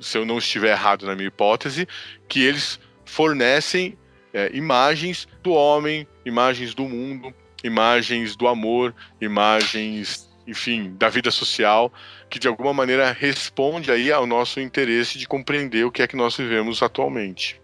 se 0.00 0.18
eu 0.18 0.24
não 0.24 0.38
estiver 0.38 0.70
errado 0.70 1.06
na 1.06 1.14
minha 1.14 1.28
hipótese, 1.28 1.86
que 2.28 2.42
eles 2.42 2.80
fornecem 3.04 3.96
é, 4.32 4.50
imagens 4.52 5.26
do 5.42 5.52
homem, 5.52 6.06
imagens 6.24 6.74
do 6.74 6.84
mundo, 6.84 7.32
imagens 7.62 8.36
do 8.36 8.46
amor, 8.48 8.94
imagens, 9.20 10.28
enfim, 10.46 10.94
da 10.96 11.08
vida 11.08 11.30
social 11.30 11.92
que 12.28 12.38
de 12.38 12.48
alguma 12.48 12.72
maneira 12.72 13.12
responde 13.12 13.90
aí 13.90 14.10
ao 14.10 14.26
nosso 14.26 14.60
interesse 14.60 15.18
de 15.18 15.26
compreender 15.26 15.84
o 15.84 15.92
que 15.92 16.02
é 16.02 16.06
que 16.06 16.16
nós 16.16 16.36
vivemos 16.36 16.82
atualmente. 16.82 17.60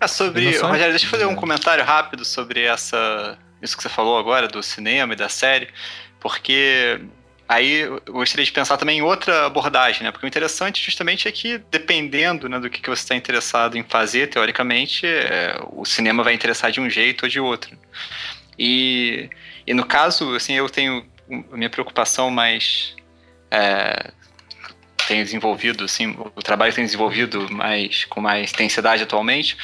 É 0.00 0.06
sobre, 0.06 0.58
Rogério, 0.58 0.90
deixa 0.90 1.06
eu 1.06 1.10
fazer 1.10 1.26
um 1.26 1.34
comentário 1.34 1.84
rápido 1.84 2.24
sobre 2.24 2.62
essa 2.62 3.38
isso 3.62 3.76
que 3.76 3.82
você 3.82 3.88
falou 3.88 4.18
agora 4.18 4.48
do 4.48 4.62
cinema 4.62 5.12
e 5.12 5.16
da 5.16 5.28
série, 5.28 5.68
porque 6.20 7.00
aí 7.48 7.80
eu 7.80 8.00
gostaria 8.08 8.44
de 8.44 8.52
pensar 8.52 8.76
também 8.76 8.98
em 8.98 9.02
outra 9.02 9.46
abordagem, 9.46 10.04
né? 10.04 10.12
Porque 10.12 10.26
o 10.26 10.28
interessante 10.28 10.84
justamente 10.84 11.26
é 11.26 11.32
que 11.32 11.58
dependendo 11.70 12.48
né, 12.48 12.60
do 12.60 12.70
que, 12.70 12.88
você 12.88 13.02
está 13.02 13.16
interessado 13.16 13.76
em 13.76 13.82
fazer, 13.82 14.28
teoricamente, 14.28 15.06
é, 15.06 15.58
o 15.72 15.84
cinema 15.84 16.22
vai 16.22 16.34
interessar 16.34 16.70
de 16.70 16.80
um 16.80 16.88
jeito 16.88 17.24
ou 17.24 17.28
de 17.28 17.40
outro. 17.40 17.76
E, 18.58 19.28
e 19.66 19.74
no 19.74 19.84
caso, 19.84 20.34
assim, 20.36 20.52
eu 20.52 20.68
tenho 20.68 21.04
a 21.52 21.56
minha 21.56 21.70
preocupação 21.70 22.30
mais 22.30 22.94
é, 23.50 24.12
tem 25.10 25.24
desenvolvido, 25.24 25.84
assim, 25.84 26.16
o 26.36 26.42
trabalho 26.42 26.72
tem 26.72 26.84
desenvolvido 26.84 27.50
mais, 27.50 28.04
com 28.04 28.20
mais 28.20 28.52
intensidade 28.52 29.02
atualmente, 29.02 29.56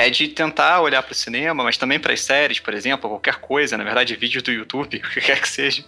é 0.00 0.10
de 0.10 0.28
tentar 0.28 0.80
olhar 0.80 1.02
para 1.02 1.12
o 1.12 1.14
cinema, 1.14 1.62
mas 1.62 1.76
também 1.76 1.98
para 1.98 2.12
as 2.12 2.22
séries, 2.22 2.58
por 2.58 2.72
exemplo, 2.72 3.08
qualquer 3.08 3.36
coisa, 3.36 3.76
na 3.76 3.84
verdade, 3.84 4.16
vídeos 4.16 4.42
do 4.42 4.50
YouTube, 4.50 4.96
o 5.04 5.10
que 5.10 5.20
quer 5.20 5.40
que 5.40 5.48
seja, 5.48 5.84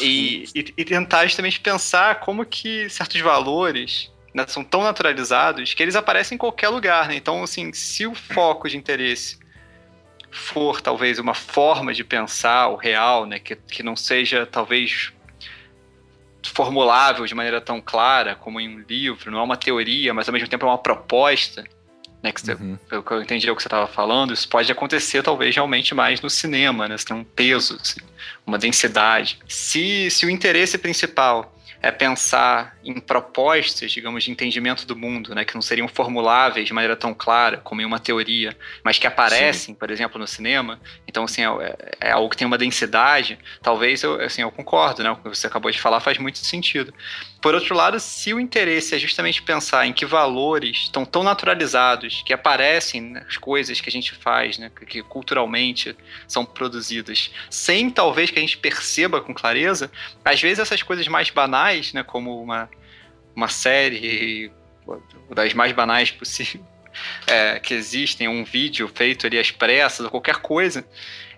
e, 0.00 0.44
e, 0.54 0.74
e, 0.76 0.84
tentar 0.84 1.26
justamente 1.26 1.60
pensar 1.60 2.20
como 2.20 2.44
que 2.44 2.88
certos 2.88 3.20
valores 3.20 4.10
né, 4.34 4.46
são 4.46 4.64
tão 4.64 4.82
naturalizados 4.82 5.74
que 5.74 5.82
eles 5.82 5.96
aparecem 5.96 6.36
em 6.36 6.38
qualquer 6.38 6.68
lugar. 6.68 7.08
Né? 7.08 7.16
Então, 7.16 7.42
assim, 7.42 7.72
se 7.72 8.06
o 8.06 8.14
foco 8.14 8.68
de 8.68 8.76
interesse 8.76 9.38
for 10.30 10.80
talvez 10.80 11.18
uma 11.18 11.34
forma 11.34 11.94
de 11.94 12.04
pensar 12.04 12.68
o 12.68 12.76
real, 12.76 13.26
né, 13.26 13.38
que, 13.38 13.56
que 13.56 13.82
não 13.82 13.96
seja 13.96 14.46
talvez 14.46 15.12
formulável 16.42 17.26
de 17.26 17.34
maneira 17.34 17.60
tão 17.60 17.80
clara 17.80 18.34
como 18.34 18.60
em 18.60 18.76
um 18.76 18.78
livro, 18.80 19.30
não 19.30 19.40
é 19.40 19.42
uma 19.42 19.56
teoria, 19.56 20.14
mas 20.14 20.28
ao 20.28 20.32
mesmo 20.32 20.48
tempo 20.48 20.64
é 20.64 20.68
uma 20.68 20.78
proposta, 20.78 21.64
né, 22.26 22.32
que 22.32 22.50
uhum. 22.50 22.76
pelo 22.88 23.02
que 23.02 23.12
eu 23.12 23.22
entendi 23.22 23.48
é 23.48 23.52
o 23.52 23.56
que 23.56 23.62
você 23.62 23.68
estava 23.68 23.86
falando, 23.86 24.32
isso 24.32 24.48
pode 24.48 24.70
acontecer 24.70 25.22
talvez 25.22 25.54
realmente 25.54 25.94
mais 25.94 26.20
no 26.20 26.28
cinema, 26.28 26.88
né, 26.88 26.98
você 26.98 27.06
tem 27.06 27.16
um 27.16 27.24
peso, 27.24 27.78
assim, 27.80 28.00
uma 28.46 28.58
densidade. 28.58 29.38
Se, 29.48 30.10
se 30.10 30.26
o 30.26 30.30
interesse 30.30 30.76
principal 30.76 31.54
é 31.80 31.90
pensar 31.90 32.75
em 32.86 33.00
propostas, 33.00 33.90
digamos, 33.90 34.24
de 34.24 34.30
entendimento 34.30 34.86
do 34.86 34.94
mundo, 34.94 35.34
né, 35.34 35.44
que 35.44 35.54
não 35.54 35.62
seriam 35.62 35.88
formuláveis 35.88 36.66
de 36.66 36.72
maneira 36.72 36.94
tão 36.94 37.12
clara 37.12 37.58
como 37.58 37.80
em 37.80 37.84
uma 37.84 37.98
teoria, 37.98 38.56
mas 38.84 38.98
que 38.98 39.06
aparecem, 39.06 39.74
Sim. 39.74 39.74
por 39.74 39.90
exemplo, 39.90 40.18
no 40.18 40.26
cinema. 40.26 40.80
Então, 41.06 41.24
assim, 41.24 41.42
é, 41.42 41.76
é, 42.00 42.10
algo 42.12 42.30
que 42.30 42.36
tem 42.36 42.46
uma 42.46 42.56
densidade. 42.56 43.38
Talvez 43.60 44.02
eu, 44.02 44.20
assim, 44.20 44.42
eu 44.42 44.50
concordo, 44.52 45.02
né? 45.02 45.10
O 45.10 45.16
que 45.16 45.28
você 45.28 45.46
acabou 45.46 45.70
de 45.70 45.80
falar 45.80 46.00
faz 46.00 46.18
muito 46.18 46.38
sentido. 46.38 46.94
Por 47.40 47.54
outro 47.54 47.74
lado, 47.74 48.00
se 48.00 48.32
o 48.32 48.40
interesse 48.40 48.94
é 48.94 48.98
justamente 48.98 49.42
pensar 49.42 49.86
em 49.86 49.92
que 49.92 50.04
valores 50.04 50.78
estão 50.84 51.04
tão 51.04 51.22
naturalizados, 51.22 52.22
que 52.26 52.32
aparecem 52.32 53.00
nas 53.00 53.36
coisas 53.36 53.80
que 53.80 53.88
a 53.88 53.92
gente 53.92 54.14
faz, 54.14 54.58
né, 54.58 54.70
que 54.88 55.02
culturalmente 55.02 55.96
são 56.26 56.44
produzidas, 56.44 57.30
sem 57.50 57.90
talvez 57.90 58.30
que 58.30 58.38
a 58.38 58.42
gente 58.42 58.58
perceba 58.58 59.20
com 59.20 59.32
clareza, 59.32 59.90
às 60.24 60.40
vezes 60.40 60.58
essas 60.58 60.82
coisas 60.82 61.06
mais 61.06 61.30
banais, 61.30 61.92
né, 61.92 62.02
como 62.02 62.42
uma, 62.42 62.68
uma 63.36 63.48
série 63.48 64.50
das 65.30 65.52
mais 65.52 65.72
banais 65.72 66.10
possível, 66.10 66.64
é, 67.28 67.60
que 67.60 67.74
existem, 67.74 68.26
um 68.26 68.42
vídeo 68.42 68.90
feito 68.92 69.26
ali 69.26 69.38
às 69.38 69.50
pressas, 69.50 70.00
ou 70.00 70.10
qualquer 70.10 70.36
coisa, 70.36 70.84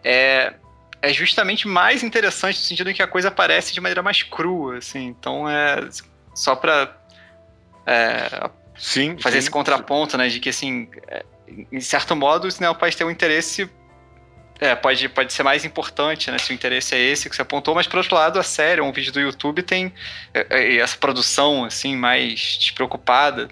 é, 0.05 0.55
é 1.02 1.12
justamente 1.12 1.67
mais 1.67 2.02
interessante 2.05 2.57
no 2.57 2.62
sentido 2.62 2.90
em 2.90 2.95
que 2.95 3.02
a 3.02 3.09
coisa 3.09 3.28
aparece 3.28 3.75
de 3.75 3.81
maneira 3.81 4.02
mais 4.02 4.23
crua, 4.23 4.78
assim. 4.78 5.07
Então 5.07 5.49
é 5.49 5.88
só 6.35 6.55
para 6.55 6.97
é, 7.85 8.49
sim, 8.76 9.19
fazer 9.19 9.35
sim. 9.35 9.38
esse 9.40 9.50
contraponto, 9.50 10.17
né, 10.17 10.28
de 10.28 10.38
que 10.38 10.50
assim, 10.50 10.88
é, 11.09 11.25
em 11.73 11.81
certo 11.81 12.14
modo, 12.14 12.47
o 12.47 12.50
cinema 12.50 12.75
pode 12.75 12.97
ter 12.97 13.05
um 13.05 13.11
interesse 13.11 13.69
é, 14.61 14.75
pode, 14.75 15.09
pode 15.09 15.33
ser 15.33 15.43
mais 15.43 15.65
importante, 15.65 16.31
né? 16.31 16.38
Se 16.38 16.50
o 16.50 16.55
interesse 16.55 16.95
é 16.95 16.99
esse 16.99 17.31
que 17.31 17.37
você 17.37 17.43
apontou, 17.43 17.75
mas 17.75 17.87
por 17.87 17.99
outro 17.99 18.15
lado, 18.15 18.38
a 18.38 18.43
série, 18.43 18.81
um 18.81 18.93
vídeo 18.93 19.12
do 19.12 19.21
YouTube 19.21 19.62
tem 19.62 19.93
é, 20.35 20.47
é, 20.50 20.77
essa 20.77 20.97
produção, 20.97 21.65
assim, 21.65 21.97
mais 21.97 22.57
despreocupada. 22.59 23.49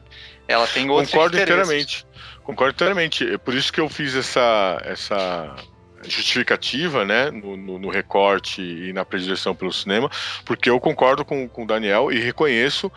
Ela 0.49 0.67
tem 0.67 0.91
outros 0.91 1.11
Concordo 1.11 1.39
inteiramente. 1.39 2.07
Concordo 2.43 2.75
inteiramente. 2.75 3.35
É 3.35 3.39
por 3.39 3.55
isso 3.55 3.73
que 3.73 3.81
eu 3.81 3.89
fiz 3.89 4.15
essa, 4.15 4.81
essa 4.85 5.57
justificativa, 6.05 7.05
né, 7.05 7.31
no, 7.31 7.57
no, 7.57 7.79
no, 7.79 7.89
recorte 7.89 8.61
e 8.61 8.93
na 8.93 9.05
predileção 9.05 9.55
pelo 9.55 9.73
cinema, 9.73 10.11
porque 10.45 10.71
eu 10.71 10.79
concordo 10.79 11.25
com, 11.25 11.49
com 11.49 11.65
o 11.65 11.67
Daniel 11.67 12.13
e 12.13 12.19
reconheço 12.19 12.91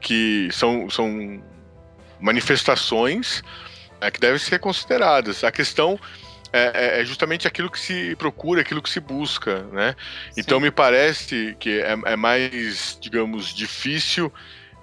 que 0.00 0.48
são, 0.52 0.88
são 0.90 1.42
manifestações 2.20 3.42
é, 4.00 4.10
que 4.10 4.20
devem 4.20 4.38
ser 4.38 4.58
consideradas. 4.58 5.42
A 5.44 5.50
questão 5.50 5.98
é, 6.52 6.72
é, 6.74 7.00
é, 7.00 7.04
justamente 7.04 7.48
aquilo 7.48 7.70
que 7.70 7.80
se 7.80 8.14
procura, 8.16 8.60
aquilo 8.60 8.82
que 8.82 8.90
se 8.90 9.00
busca, 9.00 9.62
né? 9.72 9.96
Sim. 10.32 10.40
Então 10.40 10.60
me 10.60 10.70
parece 10.70 11.56
que 11.58 11.80
é, 11.80 11.96
é, 12.04 12.16
mais, 12.16 12.98
digamos, 13.00 13.54
difícil 13.54 14.32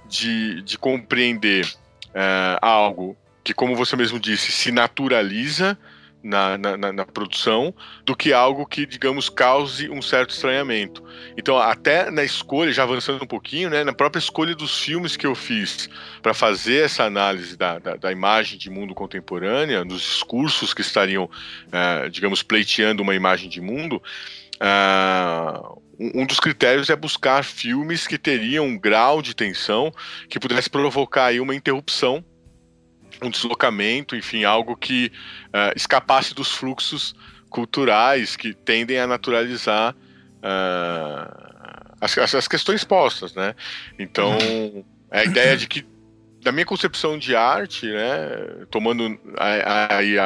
de, 0.07 0.61
de 0.63 0.77
compreender 0.77 1.71
é, 2.13 2.57
algo 2.61 3.15
que, 3.43 3.53
como 3.53 3.75
você 3.75 3.95
mesmo 3.95 4.19
disse, 4.19 4.51
se 4.51 4.71
naturaliza 4.71 5.77
na, 6.21 6.57
na, 6.57 6.77
na, 6.77 7.05
produção 7.05 7.73
do 8.05 8.15
que 8.15 8.33
algo 8.33 8.65
que, 8.65 8.85
digamos, 8.85 9.29
cause 9.29 9.89
um 9.89 10.01
certo 10.01 10.31
estranhamento. 10.31 11.03
Então, 11.37 11.57
até 11.57 12.11
na 12.11 12.23
escolha, 12.23 12.71
já 12.71 12.83
avançando 12.83 13.23
um 13.23 13.27
pouquinho, 13.27 13.69
né, 13.69 13.83
na 13.83 13.93
própria 13.93 14.19
escolha 14.19 14.53
dos 14.53 14.79
filmes 14.79 15.15
que 15.15 15.25
eu 15.25 15.33
fiz 15.33 15.89
para 16.21 16.33
fazer 16.33 16.85
essa 16.85 17.05
análise 17.05 17.55
da, 17.55 17.79
da, 17.79 17.95
da, 17.95 18.11
imagem 18.11 18.57
de 18.57 18.69
mundo 18.69 18.93
contemporânea, 18.93 19.85
nos 19.85 20.01
discursos 20.01 20.73
que 20.73 20.81
estariam, 20.81 21.25
uh, 21.25 22.09
digamos, 22.09 22.43
pleiteando 22.43 23.01
uma 23.01 23.15
imagem 23.15 23.49
de 23.49 23.61
mundo, 23.61 24.01
uh, 24.61 25.81
um 25.99 26.25
dos 26.25 26.39
critérios 26.39 26.89
é 26.89 26.95
buscar 26.95 27.43
filmes 27.43 28.07
que 28.07 28.17
teriam 28.17 28.65
um 28.65 28.77
grau 28.77 29.21
de 29.21 29.35
tensão 29.35 29.91
que 30.29 30.39
pudesse 30.39 30.69
provocar 30.69 31.25
aí 31.25 31.41
uma 31.41 31.53
interrupção 31.53 32.23
um 33.21 33.29
deslocamento, 33.29 34.15
enfim, 34.15 34.43
algo 34.43 34.75
que 34.75 35.11
uh, 35.47 35.75
escapasse 35.75 36.33
dos 36.33 36.51
fluxos 36.51 37.13
culturais 37.49 38.35
que 38.35 38.53
tendem 38.53 38.99
a 38.99 39.07
naturalizar 39.07 39.95
uh, 40.37 41.89
as, 41.99 42.17
as, 42.35 42.47
questões 42.47 42.83
postas, 42.83 43.33
né? 43.33 43.55
Então, 43.97 44.37
uhum. 44.37 44.83
a 45.11 45.23
ideia 45.23 45.57
de 45.57 45.67
que, 45.67 45.85
da 46.41 46.51
minha 46.51 46.65
concepção 46.65 47.17
de 47.17 47.35
arte, 47.35 47.85
né, 47.87 48.65
tomando 48.71 49.19
aí 49.37 50.17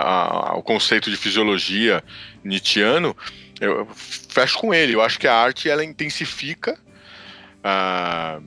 o 0.55 0.61
conceito 0.61 1.09
de 1.09 1.17
fisiologia 1.17 2.03
nietzschiano, 2.43 3.15
eu 3.59 3.87
fecho 3.95 4.59
com 4.59 4.73
ele. 4.73 4.93
Eu 4.93 5.01
acho 5.01 5.19
que 5.19 5.27
a 5.27 5.35
arte 5.35 5.69
ela 5.69 5.83
intensifica 5.83 6.77
uh, 7.63 8.43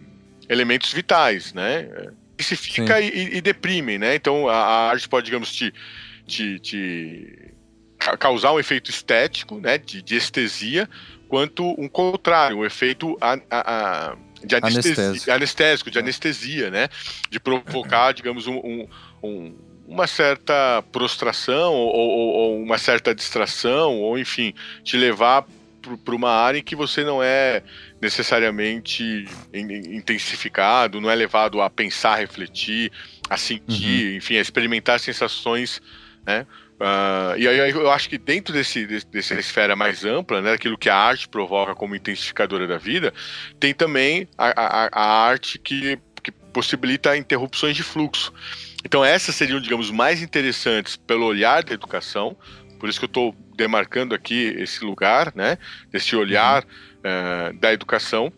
elementos 0.49 0.93
vitais, 0.93 1.53
né? 1.53 1.89
Intensifica 2.37 3.01
e, 3.01 3.37
e, 3.37 3.41
deprime, 3.41 3.99
né? 3.99 4.15
Então 4.15 4.49
a, 4.49 4.55
a, 4.55 4.91
arte 4.91 5.09
pode, 5.09 5.25
digamos, 5.25 5.51
te, 5.53 5.73
te, 6.27 6.59
te 6.61 7.55
causar 8.19 8.53
um 8.53 8.61
efeito 8.61 8.91
estético, 8.91 9.59
né? 9.59 9.79
De, 9.79 10.03
de 10.03 10.17
estesia, 10.17 10.89
quanto 11.29 11.65
um 11.81 11.89
contrário, 11.89 12.59
um 12.59 12.65
efeito 12.65 13.17
a, 13.21 13.39
a, 13.51 14.17
de 14.45 14.55
anestesia, 14.55 15.05
anestésico. 15.05 15.33
anestésico, 15.33 15.91
de 15.91 15.99
anestesia, 15.99 16.71
né? 16.71 16.89
De 17.31 17.41
provocar, 17.41 18.13
digamos, 18.13 18.47
um, 18.47 18.57
um, 18.57 18.89
um 19.23 19.67
uma 19.89 20.07
certa 20.09 20.83
prostração 20.91 21.73
ou, 21.73 21.95
ou, 21.95 22.29
ou, 22.35 22.63
uma 22.63 22.77
certa 22.77 23.15
distração, 23.15 24.01
ou 24.01 24.19
enfim, 24.19 24.53
te 24.83 24.97
levar 24.97 25.47
para 26.05 26.15
uma 26.15 26.31
área 26.31 26.59
em 26.59 26.63
que 26.63 26.75
você 26.75 27.05
não 27.05 27.23
é 27.23 27.63
necessariamente 28.01 29.27
intensificado, 29.53 31.01
não 31.01 31.11
é 31.11 31.15
levado 31.15 31.61
a 31.61 31.71
pensar, 31.71 32.15
a 32.15 32.17
refletir, 32.17 32.91
a 33.29 33.37
sentir, 33.37 34.13
uhum. 34.13 34.17
enfim, 34.17 34.37
a 34.37 34.41
experimentar 34.41 34.99
sensações 35.01 35.81
né, 36.27 36.47
Uh, 36.77 37.33
e 37.39 37.49
aí 37.49 37.71
eu 37.71 37.91
acho 37.91 38.07
que 38.07 38.19
dentro 38.19 38.53
desse, 38.53 38.87
desse, 38.87 39.07
dessa 39.07 39.35
esfera 39.35 39.75
mais 39.75 40.05
ampla, 40.05 40.43
né, 40.43 40.53
aquilo 40.53 40.77
que 40.77 40.91
a 40.91 40.97
arte 40.97 41.27
provoca 41.27 41.75
como 41.75 41.97
intensificadora 41.97 42.67
da 42.67 42.77
vida, 42.77 43.15
tem 43.59 43.73
também 43.73 44.29
a, 44.37 44.49
a, 44.49 44.89
a 44.93 45.27
arte 45.27 45.59
que, 45.59 45.99
que 46.23 46.31
possibilita 46.31 47.17
interrupções 47.17 47.75
de 47.75 47.83
fluxo. 47.83 48.31
Então 48.85 49.03
essas 49.03 49.35
seriam, 49.35 49.59
digamos, 49.59 49.91
mais 49.91 50.21
interessantes 50.21 50.97
pelo 50.97 51.25
olhar 51.25 51.65
da 51.65 51.73
educação, 51.73 52.37
por 52.79 52.91
isso 52.91 52.99
que 52.99 53.07
eu 53.07 53.09
estou 53.09 53.35
demarcando 53.57 54.15
aqui 54.15 54.55
esse 54.59 54.85
lugar, 54.85 55.33
né, 55.35 55.59
desse 55.91 56.15
olhar 56.15 56.63
uh, 56.65 57.59
da 57.59 57.73
educação, 57.73 58.33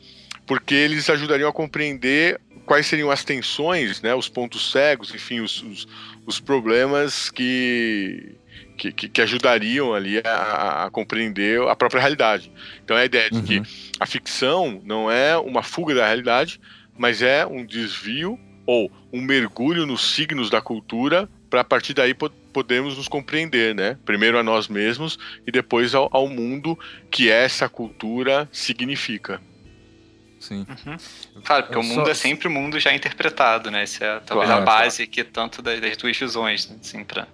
porque 0.47 0.75
eles 0.75 1.11
ajudariam 1.11 1.49
a 1.49 1.53
compreender 1.53 2.41
quais 2.65 2.87
seriam 2.87 3.11
as 3.11 3.25
tensões, 3.25 4.01
né, 4.03 4.15
os 4.15 4.29
pontos 4.29 4.71
cegos, 4.71 5.15
enfim, 5.15 5.41
os, 5.41 5.63
os, 5.63 5.89
os 6.27 6.39
problemas 6.41 7.31
que, 7.31 8.37
que, 8.77 8.93
que, 8.93 9.23
ajudariam 9.23 9.95
ali 9.95 10.19
a, 10.25 10.85
a, 10.85 10.91
compreender 10.91 11.61
a 11.63 11.75
própria 11.75 12.01
realidade. 12.01 12.53
Então 12.85 12.97
é 12.97 13.03
a 13.03 13.07
ideia 13.07 13.31
de 13.31 13.39
uhum. 13.39 13.45
que 13.45 13.63
a 13.99 14.07
ficção 14.07 14.81
não 14.85 15.11
é 15.11 15.37
uma 15.37 15.63
fuga 15.63 15.95
da 15.95 16.07
realidade, 16.07 16.61
mas 16.97 17.23
é 17.23 17.47
um 17.47 17.65
desvio 17.65 18.39
ou 18.67 18.93
um 19.11 19.23
mergulho 19.23 19.87
nos 19.87 20.15
signos 20.15 20.51
da 20.51 20.61
cultura 20.61 21.27
para 21.49 21.63
a 21.63 21.65
partir 21.65 21.95
daí 21.95 22.15
podemos 22.59 22.97
nos 22.97 23.07
compreender, 23.07 23.73
né? 23.73 23.97
Primeiro 24.05 24.37
a 24.37 24.43
nós 24.43 24.67
mesmos 24.67 25.17
e 25.47 25.53
depois 25.53 25.95
ao, 25.95 26.09
ao 26.11 26.27
mundo 26.27 26.77
que 27.09 27.31
essa 27.31 27.69
cultura 27.69 28.49
significa. 28.51 29.41
Sim. 30.41 30.67
Uhum. 30.69 30.97
Claro, 31.45 31.63
porque 31.63 31.79
Eu 31.79 31.83
o 31.83 31.85
mundo 31.85 32.07
só... 32.07 32.11
é 32.11 32.15
sempre 32.15 32.49
o 32.49 32.51
mundo 32.51 32.81
já 32.81 32.93
interpretado, 32.93 33.71
né? 33.71 33.85
Essa 33.85 34.05
é 34.05 34.21
talvez 34.27 34.49
claro, 34.51 34.63
a 34.63 34.65
base 34.65 35.07
claro. 35.07 35.11
aqui, 35.11 35.23
tanto 35.23 35.63
das, 35.63 35.81
das 35.81 35.97
duas 35.97 36.17
visões, 36.17 36.69
né? 36.69 36.79
assim, 36.81 37.05
pra 37.05 37.29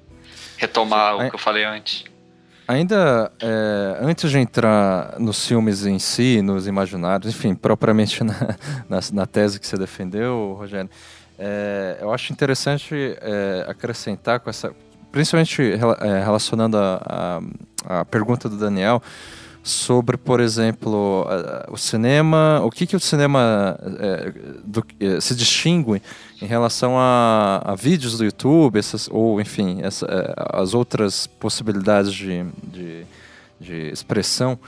retomar 0.59 1.17
Sim. 1.17 1.25
o 1.25 1.31
que 1.31 1.37
eu 1.37 1.41
falei 1.41 1.65
antes. 1.65 2.05
Ainda 2.69 3.33
é, 3.41 3.99
antes 4.03 4.31
de 4.31 4.39
entrar 4.39 5.19
nos 5.19 5.47
filmes 5.47 5.87
em 5.87 5.99
si, 5.99 6.43
nos 6.43 6.67
imaginários, 6.67 7.35
enfim, 7.35 7.55
propriamente 7.55 8.23
na, 8.25 8.59
na, 8.91 9.01
na 9.11 9.27
tese 9.27 9.59
que 9.59 9.67
você 9.67 9.79
defendeu, 9.79 10.55
Rogério, 10.59 10.91
é, 11.39 11.99
eu 12.01 12.13
acho 12.13 12.33
interessante 12.33 12.95
é, 13.21 13.65
acrescentar 13.69 14.41
com 14.41 14.49
essa, 14.49 14.75
principalmente 15.15 15.63
é, 15.63 16.25
relacionando 16.25 16.77
a, 16.77 17.41
a, 17.87 18.01
a 18.01 18.05
pergunta 18.05 18.49
do 18.49 18.57
Daniel, 18.57 19.01
sobre, 19.63 20.17
por 20.17 20.41
exemplo, 20.41 21.25
o 21.71 21.77
cinema, 21.77 22.61
o 22.65 22.71
que, 22.71 22.85
que 22.85 22.97
o 22.97 23.01
cinema 23.01 23.79
é, 24.01 24.33
do, 24.65 24.85
é, 24.99 25.21
se 25.21 25.37
distingue 25.37 26.03
em 26.43 26.47
relação 26.47 26.99
a, 26.99 27.63
a, 27.65 27.75
vídeos 27.77 28.19
do 28.19 28.25
YouTube, 28.25 28.77
essas, 28.77 29.09
ou 29.09 29.41
enfim, 29.41 29.79
essa, 29.83 30.05
é, 30.07 30.35
as 30.61 30.75
outras 30.75 31.29
possibilidades 31.29 32.13
de, 32.13 32.45
de, 32.65 33.07
de 33.61 33.89
expressão 33.93 34.59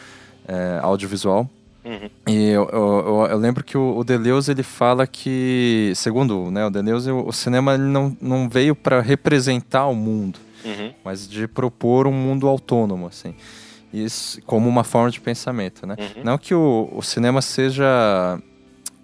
é, 0.47 0.79
audiovisual. 0.81 1.51
Uhum. 1.87 2.11
E 2.27 2.49
eu, 2.49 2.69
eu, 2.73 3.27
eu, 3.31 3.39
lembro 3.39 3.63
que 3.63 3.79
o, 3.79 4.03
Deleuze 4.03 4.51
ele 4.51 4.65
fala 4.65 5.07
que, 5.07 5.93
segundo 5.95 6.51
né, 6.51 6.67
o 6.67 6.71
Deleuze, 6.71 7.13
o, 7.13 7.31
cinema 7.31 7.79
não, 7.79 8.17
não 8.21 8.49
veio 8.49 8.75
para 8.75 9.01
representar 9.01 9.87
o 9.87 9.95
mundo, 9.95 10.41
uhum. 10.65 10.93
mas 11.05 11.29
de 11.29 11.47
propor 11.47 12.09
um 12.09 12.13
mundo 12.13 12.49
autônomo, 12.49 13.07
assim 13.07 13.35
isso 13.93 14.43
como 14.43 14.69
uma 14.69 14.85
forma 14.85 15.11
de 15.11 15.21
pensamento, 15.21 15.87
né? 15.87 15.97
Uhum. 15.99 16.25
Não 16.25 16.39
que 16.39 16.55
o, 16.55 16.91
o 16.93 17.03
cinema 17.03 17.41
seja 17.41 18.39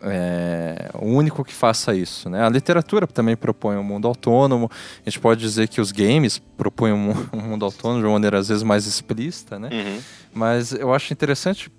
é, 0.02 0.90
o 0.94 1.06
único 1.06 1.44
que 1.44 1.54
faça 1.54 1.94
isso, 1.94 2.28
né? 2.28 2.44
A 2.44 2.48
literatura 2.48 3.06
também 3.06 3.36
propõe 3.36 3.76
um 3.76 3.84
mundo 3.84 4.08
autônomo. 4.08 4.70
A 5.04 5.08
gente 5.08 5.20
pode 5.20 5.40
dizer 5.40 5.68
que 5.68 5.80
os 5.80 5.92
games 5.92 6.38
propõem 6.38 6.92
um, 6.92 7.10
um 7.32 7.40
mundo 7.40 7.64
autônomo 7.64 8.00
de 8.00 8.06
uma 8.06 8.14
maneira 8.14 8.38
às 8.38 8.48
vezes 8.48 8.62
mais 8.62 8.86
explícita, 8.86 9.58
né? 9.58 9.70
Uhum. 9.72 10.00
Mas 10.34 10.72
eu 10.72 10.92
acho 10.92 11.12
interessante 11.12 11.70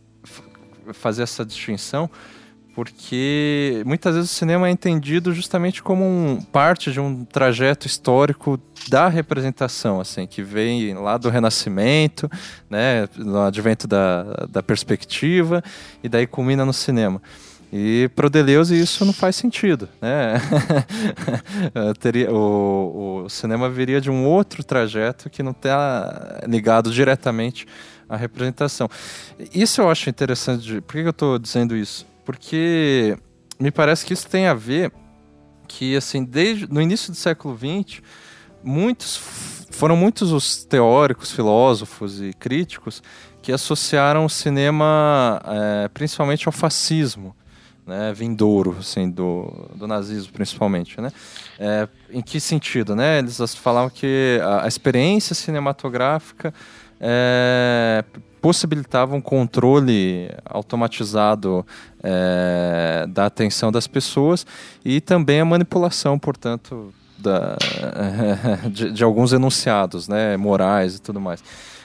fazer 0.94 1.24
essa 1.24 1.46
distinção 1.46 2.10
porque 2.74 3.84
muitas 3.86 4.16
vezes 4.16 4.32
o 4.32 4.34
cinema 4.34 4.68
é 4.68 4.72
entendido 4.72 5.32
justamente 5.32 5.84
como 5.84 6.04
um, 6.04 6.41
parte 6.41 6.91
de 6.91 7.00
um 7.00 7.24
trajeto 7.24 7.86
histórico 7.86 8.60
da 8.89 9.08
representação, 9.08 10.02
assim, 10.02 10.26
que 10.26 10.41
vem 10.41 10.93
lá 10.96 11.17
do 11.17 11.30
Renascimento, 11.30 12.30
né, 12.69 13.08
no 13.15 13.41
advento 13.41 13.88
da, 13.88 14.24
da 14.50 14.63
perspectiva, 14.63 15.63
e 16.04 16.10
daí 16.10 16.26
culmina 16.26 16.65
no 16.65 16.74
cinema. 16.74 17.22
E 17.75 18.07
para 18.15 18.27
o 18.27 18.29
Deleuze 18.29 18.79
isso 18.79 19.03
não 19.03 19.13
faz 19.13 19.36
sentido, 19.36 19.89
né? 19.99 20.36
Teria, 21.99 22.31
o, 22.31 23.23
o 23.25 23.29
cinema 23.29 23.67
viria 23.67 23.99
de 23.99 24.12
um 24.12 24.27
outro 24.27 24.63
trajeto 24.63 25.27
que 25.27 25.41
não 25.41 25.51
está 25.51 26.41
ligado 26.47 26.91
diretamente 26.91 27.65
à 28.07 28.15
representação. 28.15 28.88
Isso 29.51 29.81
eu 29.81 29.89
acho 29.89 30.07
interessante. 30.07 30.63
De, 30.63 30.81
por 30.81 30.93
que 30.93 30.99
eu 30.99 31.09
estou 31.09 31.39
dizendo 31.39 31.75
isso? 31.75 32.05
porque 32.25 33.17
me 33.59 33.71
parece 33.71 34.05
que 34.05 34.13
isso 34.13 34.27
tem 34.27 34.47
a 34.47 34.53
ver 34.53 34.91
que 35.67 35.95
assim 35.95 36.23
desde 36.23 36.71
no 36.71 36.81
início 36.81 37.12
do 37.12 37.17
século 37.17 37.57
XX 37.57 38.01
muitos 38.63 39.17
foram 39.71 39.95
muitos 39.95 40.31
os 40.31 40.63
teóricos, 40.63 41.31
filósofos 41.31 42.21
e 42.21 42.31
críticos 42.33 43.01
que 43.41 43.51
associaram 43.51 44.25
o 44.25 44.29
cinema 44.29 45.41
é, 45.45 45.88
principalmente 45.89 46.47
ao 46.47 46.51
fascismo, 46.51 47.36
né, 47.86 48.13
vindouro, 48.13 48.78
assim, 48.80 49.10
do, 49.10 49.69
do 49.76 49.88
nazismo 49.88 50.32
principalmente, 50.32 51.00
né? 51.02 51.12
É, 51.60 51.88
em 52.10 52.22
que 52.22 52.39
sentido, 52.39 52.96
né? 52.96 53.19
Eles 53.19 53.38
falavam 53.56 53.89
que 53.89 54.39
a, 54.41 54.65
a 54.65 54.67
experiência 54.67 55.36
cinematográfica 55.36 56.54
é, 57.00 58.04
possibilitava 58.41 59.15
um 59.15 59.22
controle 59.22 60.30
automatizado 60.46 61.65
é, 62.02 63.06
da 63.10 63.26
atenção 63.26 63.72
das 63.72 63.88
pessoas 63.88 64.46
e 64.84 65.00
também 65.00 65.39
a 65.39 65.46
manipulação, 65.46 66.19
portanto, 66.19 66.93
da, 67.17 67.58
de, 68.69 68.91
de, 68.91 69.04
alguns 69.04 69.32
enunciados 69.34 70.08
né, 70.08 70.36
morais 70.38 70.96
e 70.96 71.02
tudo 71.02 71.19
mais. 71.19 71.43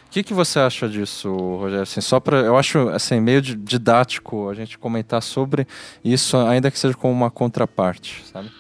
O 0.09 0.11
que, 0.11 0.23
que 0.23 0.33
você 0.33 0.59
acha 0.59 0.89
disso, 0.89 1.31
Rogério? 1.31 1.83
Assim, 1.83 2.01
só 2.01 2.19
para, 2.19 2.39
eu 2.39 2.57
acho 2.57 2.89
assim 2.89 3.21
meio 3.21 3.43
didático 3.43 4.49
a 4.49 4.55
gente 4.55 4.79
comentar 4.79 5.23
sobre 5.23 5.67
isso, 6.03 6.35
ainda 6.39 6.71
que 6.71 6.79
seja 6.79 6.95
como 6.95 7.13
uma 7.13 7.31
contraparte, 7.31 8.25
sabe? 8.33 8.51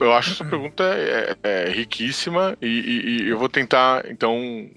Eu 0.00 0.12
acho 0.12 0.32
essa 0.32 0.44
pergunta 0.44 0.82
é, 0.82 1.36
é 1.42 1.70
riquíssima 1.70 2.58
e, 2.60 2.66
e, 2.66 3.22
e 3.22 3.28
eu 3.28 3.38
vou 3.38 3.48
tentar 3.48 4.10
então 4.10 4.68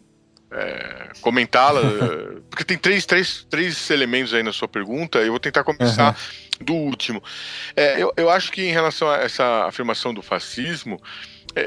é, 0.52 1.10
comentá-la, 1.22 1.82
porque 2.52 2.64
tem 2.64 2.78
três, 2.78 3.08
três, 3.08 3.46
três 3.50 3.90
elementos 3.90 4.32
aí 4.32 4.44
na 4.44 4.54
sua 4.54 4.68
pergunta, 4.68 5.18
eu 5.18 5.32
vou 5.32 5.40
tentar 5.40 5.64
começar 5.64 6.16
uhum. 6.60 6.66
do 6.66 6.74
último. 6.76 7.22
É, 7.76 8.02
eu, 8.02 8.14
eu 8.16 8.30
acho 8.30 8.52
que 8.52 8.62
em 8.62 8.72
relação 8.72 9.10
a 9.10 9.18
essa 9.18 9.66
afirmação 9.66 10.14
do 10.14 10.22
fascismo, 10.22 11.02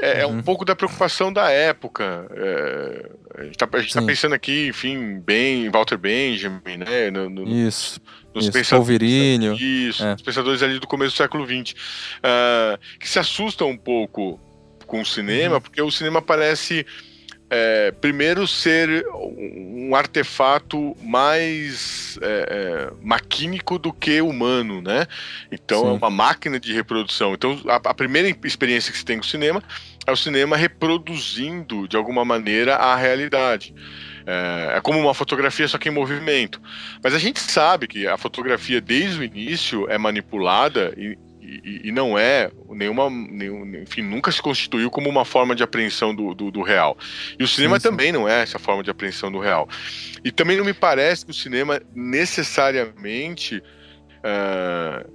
é, 0.01 0.21
é 0.21 0.25
uhum. 0.25 0.37
um 0.37 0.41
pouco 0.41 0.63
da 0.65 0.75
preocupação 0.75 1.31
da 1.31 1.49
época. 1.49 2.27
É, 2.31 3.11
a 3.35 3.43
gente 3.43 3.51
está 3.51 3.67
tá 3.67 4.01
pensando 4.05 4.33
aqui, 4.33 4.67
enfim, 4.67 5.19
bem, 5.19 5.69
Walter 5.69 5.97
Benjamin, 5.97 6.77
né? 6.77 7.11
No, 7.11 7.29
no, 7.29 7.47
isso. 7.47 7.99
Nos 8.33 8.45
isso, 8.45 8.53
pensadores, 8.53 9.59
isso, 9.61 10.03
é. 10.03 10.15
os 10.15 10.21
pensadores 10.21 10.63
ali 10.63 10.79
do 10.79 10.87
começo 10.87 11.13
do 11.13 11.17
século 11.17 11.45
XX, 11.45 11.73
uh, 11.73 11.75
ah, 12.23 12.79
que 12.99 13.07
se 13.07 13.19
assustam 13.19 13.69
um 13.69 13.77
pouco 13.77 14.39
com 14.87 15.01
o 15.01 15.05
cinema, 15.05 15.55
uhum. 15.55 15.61
porque 15.61 15.81
o 15.81 15.91
cinema 15.91 16.19
parece 16.19 16.83
é, 17.49 17.91
primeiro 17.91 18.47
ser 18.47 19.05
um 19.13 19.95
artefato 19.95 20.95
mais 21.01 22.17
é, 22.21 22.47
é, 22.49 22.93
maquínico 23.05 23.77
do 23.77 23.93
que 23.93 24.21
humano, 24.21 24.81
né? 24.81 25.05
Então 25.51 25.81
Sim. 25.81 25.89
é 25.89 25.91
uma 25.91 26.09
máquina 26.09 26.59
de 26.59 26.73
reprodução. 26.73 27.33
Então 27.33 27.59
a, 27.67 27.75
a, 27.75 27.93
primeira 27.93 28.27
experiência 28.43 28.91
que 28.91 28.97
se 28.97 29.05
tem 29.05 29.17
com 29.17 29.23
o 29.23 29.27
cinema 29.27 29.61
é 30.05 30.11
o 30.11 30.17
cinema 30.17 30.57
reproduzindo 30.57 31.87
de 31.87 31.95
alguma 31.95 32.25
maneira 32.25 32.75
a 32.75 32.95
realidade. 32.95 33.73
É, 34.25 34.77
é 34.77 34.81
como 34.81 34.99
uma 34.99 35.13
fotografia 35.13 35.67
só 35.67 35.77
que 35.77 35.89
em 35.89 35.91
movimento. 35.91 36.61
Mas 37.03 37.13
a 37.13 37.19
gente 37.19 37.39
sabe 37.39 37.87
que 37.87 38.07
a 38.07 38.17
fotografia 38.17 38.81
desde 38.81 39.19
o 39.19 39.23
início 39.23 39.89
é 39.89 39.97
manipulada 39.97 40.93
e, 40.97 41.17
e, 41.63 41.87
e, 41.89 41.91
não 41.91 42.17
é 42.17 42.49
nenhuma, 42.69 43.09
nenhum, 43.09 43.65
enfim, 43.81 44.01
nunca 44.01 44.31
se 44.31 44.41
constituiu 44.41 44.89
como 44.89 45.09
uma 45.09 45.25
forma 45.25 45.55
de 45.55 45.63
apreensão 45.63 46.13
do, 46.15 46.33
do, 46.33 46.51
do 46.51 46.61
real. 46.61 46.97
E 47.37 47.43
o 47.43 47.47
cinema 47.47 47.79
sim, 47.79 47.83
sim. 47.83 47.89
também 47.89 48.11
não 48.11 48.27
é 48.27 48.41
essa 48.41 48.57
forma 48.57 48.83
de 48.83 48.89
apreensão 48.89 49.31
do 49.31 49.39
real. 49.39 49.67
E 50.23 50.31
também 50.31 50.57
não 50.57 50.65
me 50.65 50.73
parece 50.73 51.25
que 51.25 51.31
o 51.31 51.33
cinema 51.33 51.81
necessariamente 51.93 53.61
uh, 54.19 55.11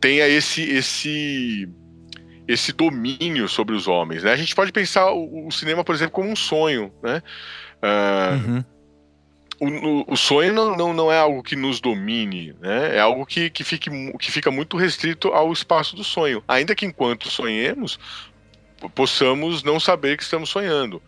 tenha 0.00 0.28
esse, 0.28 0.62
esse, 0.62 1.68
esse 2.46 2.72
domínio 2.72 3.48
sobre 3.48 3.74
os 3.74 3.88
homens. 3.88 4.22
Né? 4.22 4.32
A 4.32 4.36
gente 4.36 4.54
pode 4.54 4.72
pensar 4.72 5.10
o, 5.10 5.48
o 5.48 5.50
cinema, 5.50 5.82
por 5.82 5.94
exemplo, 5.94 6.12
como 6.12 6.30
um 6.30 6.36
sonho, 6.36 6.92
né? 7.02 7.22
Uh, 7.82 8.50
uhum 8.50 8.75
o, 9.60 10.12
o, 10.12 10.16
sonho 10.16 10.52
não, 10.52 10.76
não, 10.76 10.92
não 10.92 11.12
é 11.12 11.18
algo 11.18 11.42
que 11.42 11.56
nos 11.56 11.80
domine, 11.80 12.54
né? 12.60 12.96
É 12.96 13.00
algo 13.00 13.24
que, 13.24 13.48
que, 13.50 13.64
fique, 13.64 13.90
que 14.18 14.30
fica 14.30 14.50
muito 14.50 14.76
restrito 14.76 15.28
ao 15.28 15.52
espaço 15.52 15.96
do 15.96 16.04
sonho. 16.04 16.42
Ainda 16.46 16.74
que 16.74 16.84
enquanto 16.84 17.30
sonhemos, 17.30 17.98
possamos 18.94 19.62
não 19.62 19.80
saber 19.80 20.16
que 20.16 20.22
estamos 20.22 20.50
sonhando. 20.50 21.02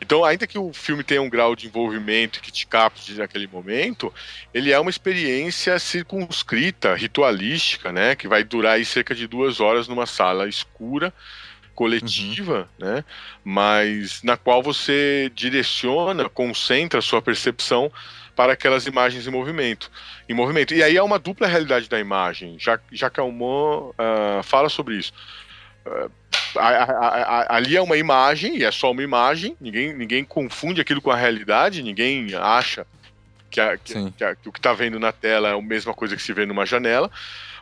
Então, 0.00 0.24
ainda 0.24 0.46
que 0.46 0.58
o 0.58 0.72
filme 0.72 1.02
tenha 1.02 1.20
um 1.20 1.28
grau 1.28 1.56
de 1.56 1.66
envolvimento 1.66 2.40
que 2.40 2.52
te 2.52 2.66
capte 2.66 3.14
naquele 3.14 3.48
momento, 3.48 4.12
ele 4.54 4.70
é 4.70 4.78
uma 4.78 4.90
experiência 4.90 5.78
circunscrita, 5.78 6.94
ritualística, 6.94 7.90
né? 7.90 8.14
Que 8.14 8.28
vai 8.28 8.44
durar 8.44 8.82
cerca 8.84 9.14
de 9.14 9.26
duas 9.26 9.60
horas 9.60 9.88
numa 9.88 10.06
sala 10.06 10.48
escura, 10.48 11.12
coletiva, 11.78 12.68
uhum. 12.80 12.86
né? 12.86 13.04
Mas 13.44 14.20
na 14.24 14.36
qual 14.36 14.60
você 14.60 15.30
direciona, 15.32 16.28
concentra 16.28 16.98
a 16.98 17.02
sua 17.02 17.22
percepção 17.22 17.88
para 18.34 18.54
aquelas 18.54 18.84
imagens 18.84 19.28
em 19.28 19.30
movimento. 19.30 19.88
Em 20.28 20.34
movimento. 20.34 20.74
E 20.74 20.82
aí 20.82 20.96
é 20.96 21.02
uma 21.02 21.20
dupla 21.20 21.46
realidade 21.46 21.88
da 21.88 22.00
imagem. 22.00 22.56
Já 22.58 23.08
Calmon 23.08 23.90
uh, 23.90 24.42
fala 24.42 24.68
sobre 24.68 24.96
isso. 24.96 25.12
Uh, 25.86 26.10
a, 26.56 26.68
a, 26.68 27.08
a, 27.42 27.56
ali 27.56 27.76
é 27.76 27.80
uma 27.80 27.96
imagem, 27.96 28.56
e 28.56 28.64
é 28.64 28.72
só 28.72 28.90
uma 28.90 29.02
imagem, 29.02 29.56
ninguém, 29.60 29.94
ninguém 29.94 30.24
confunde 30.24 30.80
aquilo 30.80 31.00
com 31.00 31.12
a 31.12 31.16
realidade, 31.16 31.80
ninguém 31.80 32.34
acha 32.34 32.84
que, 33.50 33.60
que, 33.78 33.94
que, 34.10 34.36
que 34.42 34.48
o 34.48 34.52
que 34.52 34.58
está 34.58 34.72
vendo 34.72 34.98
na 34.98 35.12
tela 35.12 35.50
é 35.50 35.52
a 35.52 35.62
mesma 35.62 35.94
coisa 35.94 36.16
que 36.16 36.22
se 36.22 36.32
vê 36.32 36.44
numa 36.44 36.66
janela. 36.66 37.08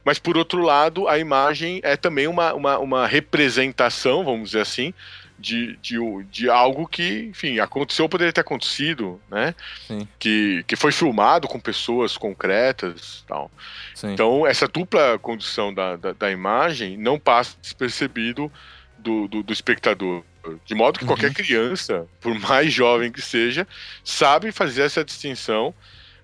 Mas, 0.06 0.20
por 0.20 0.36
outro 0.36 0.62
lado, 0.62 1.08
a 1.08 1.18
imagem 1.18 1.80
é 1.82 1.96
também 1.96 2.28
uma, 2.28 2.54
uma, 2.54 2.78
uma 2.78 3.06
representação, 3.08 4.24
vamos 4.24 4.50
dizer 4.50 4.60
assim, 4.60 4.94
de, 5.36 5.76
de, 5.82 5.98
de 6.30 6.48
algo 6.48 6.86
que, 6.86 7.24
enfim, 7.30 7.58
aconteceu, 7.58 8.08
poderia 8.08 8.32
ter 8.32 8.42
acontecido, 8.42 9.20
né? 9.28 9.52
Sim. 9.84 10.06
Que, 10.16 10.62
que 10.64 10.76
foi 10.76 10.92
filmado 10.92 11.48
com 11.48 11.58
pessoas 11.58 12.16
concretas 12.16 13.24
tal. 13.26 13.50
Sim. 13.96 14.12
Então, 14.12 14.46
essa 14.46 14.68
dupla 14.68 15.18
condição 15.18 15.74
da, 15.74 15.96
da, 15.96 16.12
da, 16.12 16.30
imagem 16.30 16.96
não 16.96 17.18
passa 17.18 17.56
despercebido 17.60 18.50
do, 18.96 19.26
do, 19.26 19.42
do 19.42 19.52
espectador. 19.52 20.22
De 20.64 20.76
modo 20.76 21.00
que 21.00 21.04
uhum. 21.04 21.08
qualquer 21.08 21.34
criança, 21.34 22.06
por 22.20 22.32
mais 22.38 22.72
jovem 22.72 23.10
que 23.10 23.20
seja, 23.20 23.66
sabe 24.04 24.52
fazer 24.52 24.82
essa 24.82 25.04
distinção, 25.04 25.74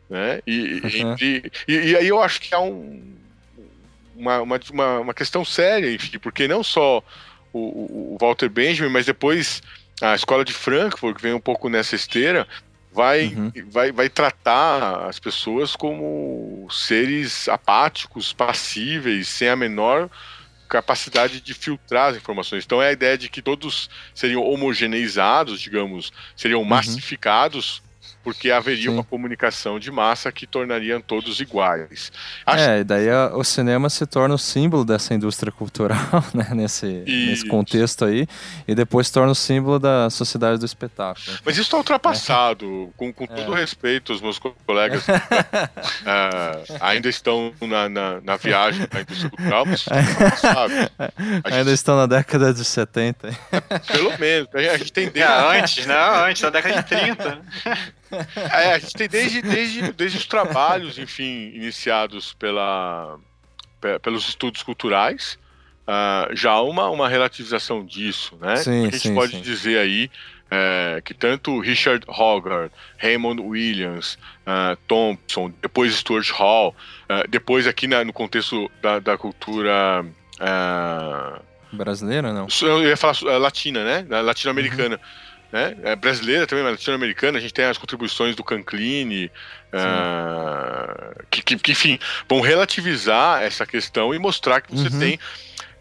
né? 0.09 0.40
E, 0.47 1.03
uhum. 1.03 1.16
e, 1.21 1.53
e, 1.66 1.75
e 1.75 1.97
aí 1.97 2.07
eu 2.07 2.23
acho 2.23 2.40
que 2.40 2.55
há 2.55 2.61
um, 2.61 3.21
uma, 4.16 4.40
uma, 4.40 5.01
uma 5.01 5.14
questão 5.14 5.44
séria, 5.44 5.92
enfim, 5.92 6.18
porque 6.18 6.48
não 6.48 6.62
só 6.62 7.03
o, 7.53 8.14
o, 8.14 8.18
Walter 8.20 8.48
Benjamin, 8.48 8.90
mas 8.90 9.07
depois 9.07 9.62
a 10.01 10.14
escola 10.14 10.44
de 10.44 10.53
Frankfurt, 10.53 11.16
que 11.16 11.22
vem 11.22 11.35
um 11.35 11.40
pouco 11.40 11.68
nessa 11.68 11.94
esteira, 11.94 12.46
vai, 12.92 13.27
uhum. 13.27 13.53
vai, 13.68 13.92
vai 13.92 14.09
tratar 14.09 15.07
as 15.07 15.18
pessoas 15.18 15.75
como 15.75 16.66
seres 16.70 17.48
apáticos, 17.48 18.33
passíveis, 18.33 19.29
sem 19.29 19.48
a 19.48 19.57
menor 19.57 20.11
capacidade 20.68 21.40
de 21.40 21.53
filtrar 21.53 22.11
as 22.11 22.16
informações. 22.16 22.64
Então 22.64 22.81
é 22.81 22.88
a 22.88 22.92
ideia 22.92 23.18
de 23.18 23.29
que 23.29 23.42
todos 23.42 23.90
seriam 24.14 24.42
homogeneizados, 24.42 25.61
digamos, 25.61 26.11
seriam 26.35 26.61
uhum. 26.61 26.66
massificados 26.66 27.83
porque 28.23 28.51
haveria 28.51 28.85
Sim. 28.85 28.89
uma 28.91 29.05
comunicação 29.05 29.79
de 29.79 29.91
massa 29.91 30.31
que 30.31 30.47
tornariam 30.47 31.01
todos 31.01 31.41
iguais. 31.41 32.13
Acho... 32.47 32.65
É, 32.65 32.81
e 32.81 32.85
daí 32.85 33.11
a, 33.11 33.33
o 33.35 33.45
cinema 33.45 33.91
se 33.91 34.07
torna 34.07 34.35
o 34.35 34.39
símbolo 34.39 34.85
dessa 34.85 35.15
indústria 35.15 35.53
cultural, 35.53 35.99
né, 36.33 36.49
nesse, 36.55 36.87
nesse 36.87 37.47
contexto 37.47 38.05
aí, 38.05 38.27
e 38.67 38.75
depois 38.75 39.09
se 39.09 39.13
torna 39.13 39.33
o 39.33 39.35
símbolo 39.35 39.79
da 39.79 40.09
sociedade 40.11 40.59
do 40.59 40.67
espetáculo. 40.67 41.39
Mas 41.45 41.55
isso 41.55 41.63
está 41.63 41.77
ultrapassado, 41.77 42.91
é. 42.91 42.97
com, 42.97 43.13
com 43.13 43.27
todo 43.27 43.57
é. 43.57 43.61
respeito, 43.61 44.13
os 44.13 44.21
meus 44.21 44.39
colegas 44.39 45.07
uh, 45.09 46.77
ainda 46.81 47.09
estão 47.09 47.53
na, 47.61 47.89
na, 47.89 48.21
na 48.21 48.37
viagem 48.37 48.87
da 48.91 49.01
indústria 49.01 49.31
cultural, 49.31 49.67
mas 49.67 49.81
isso 49.81 49.91
Ainda 51.45 51.65
gente... 51.65 51.73
estão 51.73 51.97
na 51.97 52.07
década 52.07 52.53
de 52.55 52.65
70. 52.65 53.29
Pelo 53.87 54.19
menos, 54.19 54.49
a 54.55 54.79
gente 54.79 54.93
tem... 54.93 55.11
Não, 55.15 55.51
antes, 55.51 55.87
não, 55.87 56.25
antes, 56.25 56.43
na 56.43 56.51
década 56.51 56.83
de 56.83 56.89
30. 56.89 57.43
É, 58.37 58.75
a 58.75 58.79
gente 58.79 58.94
tem 58.94 59.09
desde, 59.09 59.42
desde, 59.42 59.92
desde 59.92 60.18
os 60.18 60.27
trabalhos, 60.27 60.98
enfim, 60.98 61.51
iniciados 61.55 62.33
pela, 62.35 63.18
pelos 64.03 64.29
estudos 64.29 64.62
culturais, 64.62 65.38
uh, 65.87 66.35
já 66.35 66.61
uma, 66.61 66.88
uma 66.90 67.09
relativização 67.09 67.85
disso, 67.85 68.37
né? 68.40 68.57
Sim, 68.57 68.83
a 68.83 68.90
gente 68.90 68.98
sim, 68.98 69.14
pode 69.14 69.33
sim. 69.33 69.40
dizer 69.40 69.79
aí 69.79 70.11
é, 70.51 71.01
que 71.03 71.14
tanto 71.14 71.61
Richard 71.61 72.05
Hogarth, 72.07 72.72
Raymond 72.98 73.40
Williams, 73.40 74.18
uh, 74.46 74.77
Thompson, 74.87 75.51
depois 75.62 75.94
Stuart 75.94 76.31
Hall, 76.31 76.77
uh, 77.05 77.27
depois 77.29 77.66
aqui 77.66 77.87
na, 77.87 78.05
no 78.05 78.12
contexto 78.12 78.70
da, 78.83 78.98
da 78.98 79.16
cultura 79.16 80.05
brasileira, 81.72 82.35
não? 82.35 82.48
Eu 82.61 82.87
ia 82.87 82.96
falar 82.98 83.38
latina, 83.38 83.83
né? 83.83 84.20
Latino-americana. 84.20 84.96
Uhum 84.96 85.32
né? 85.53 85.77
É 85.83 85.95
brasileira 85.95 86.47
também, 86.47 86.65
mas 86.65 86.73
latino-americana, 86.73 87.38
a 87.38 87.41
gente 87.41 87.53
tem 87.53 87.67
as 87.67 87.77
contribuições 87.77 88.35
do 88.35 88.43
Canclini, 88.43 89.31
uh, 89.73 91.25
que, 91.31 91.43
que, 91.43 91.57
que, 91.59 91.73
enfim, 91.73 91.99
vão 92.27 92.41
relativizar 92.41 93.43
essa 93.43 93.67
questão 93.67 94.15
e 94.15 94.19
mostrar 94.19 94.62
que 94.62 94.75
você 94.75 94.88
uhum. 94.88 94.99
tem 94.99 95.21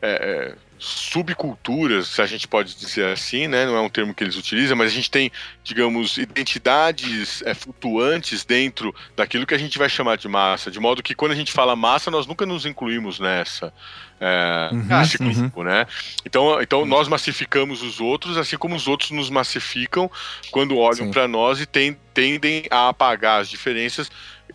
é, 0.02 0.12
é, 0.12 0.56
subculturas, 0.84 2.08
se 2.08 2.24
a 2.24 2.26
gente 2.26 2.48
pode 2.48 2.76
dizer 2.76 3.06
assim, 3.06 3.48
né? 3.48 3.68
Não 3.68 3.76
é 3.76 3.82
um 3.82 3.90
termo 3.90 4.16
que 4.16 4.24
eles 4.24 4.36
utilizam, 4.36 4.76
mas 4.76 4.92
a 4.92 4.96
gente 4.96 5.12
tem, 5.12 5.32
digamos, 5.64 6.18
identidades 6.18 7.44
é, 7.44 7.54
flutuantes 7.54 8.44
dentro 8.44 8.94
daquilo 9.16 9.46
que 9.46 9.54
a 9.54 9.60
gente 9.60 9.78
vai 9.78 9.88
chamar 9.88 10.18
de 10.18 10.28
massa, 10.28 10.72
de 10.72 10.80
modo 10.80 11.04
que 11.04 11.14
quando 11.14 11.34
a 11.34 11.36
gente 11.36 11.52
fala 11.52 11.76
massa, 11.76 12.10
nós 12.10 12.26
nunca 12.26 12.48
nos 12.48 12.66
incluímos 12.66 13.20
nessa 13.20 13.72
é, 14.20 14.70
uhum, 14.72 14.86
nesse 14.86 15.20
grupo, 15.20 15.60
uhum. 15.60 15.66
né? 15.66 15.86
Então, 16.26 16.60
então 16.60 16.84
nós 16.84 17.08
massificamos 17.08 17.84
os 17.84 18.02
outros, 18.02 18.36
assim 18.36 18.58
como 18.58 18.76
os 18.76 18.88
outros 18.88 19.12
nos 19.12 19.30
massificam 19.30 20.10
quando 20.50 20.78
olham 20.78 21.12
para 21.12 21.28
nós 21.28 21.62
e 21.62 21.68
tem, 21.68 21.96
tendem 22.12 22.66
a 22.72 22.90
apagar 22.90 23.42
as 23.42 23.50
diferenças 23.50 24.10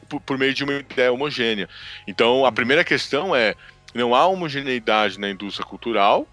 por, 0.08 0.20
por, 0.20 0.36
meio 0.36 0.52
de 0.52 0.64
uma 0.64 0.74
ideia 0.74 1.12
homogênea. 1.12 1.68
Então, 2.06 2.44
a 2.44 2.50
primeira 2.50 2.82
questão 2.82 3.34
é 3.34 3.54
não 3.96 4.14
há 4.14 4.26
homogeneidade 4.26 5.18
na 5.18 5.30
indústria 5.30 5.66
cultural. 5.66 6.26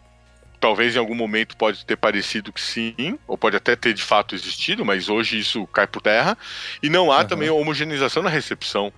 Talvez 0.60 0.96
em 0.96 1.00
algum 1.00 1.16
momento 1.16 1.58
pode 1.58 1.86
ter 1.86 1.98
parecido 1.98 2.54
que 2.54 2.62
sim, 2.62 3.20
ou 3.28 3.38
pode 3.38 3.58
até 3.58 3.76
ter 3.76 3.94
de 3.94 4.02
fato 4.02 4.34
existido, 4.34 4.86
mas 4.86 5.10
hoje 5.10 5.38
isso 5.38 5.68
cai 5.68 5.86
por 5.86 6.02
terra. 6.02 6.38
E 6.82 6.90
não 6.90 7.12
há 7.12 7.20
uhum. 7.20 7.28
também 7.28 7.50
homogeneização 7.50 8.24
na 8.24 8.30
recepção. 8.30 8.92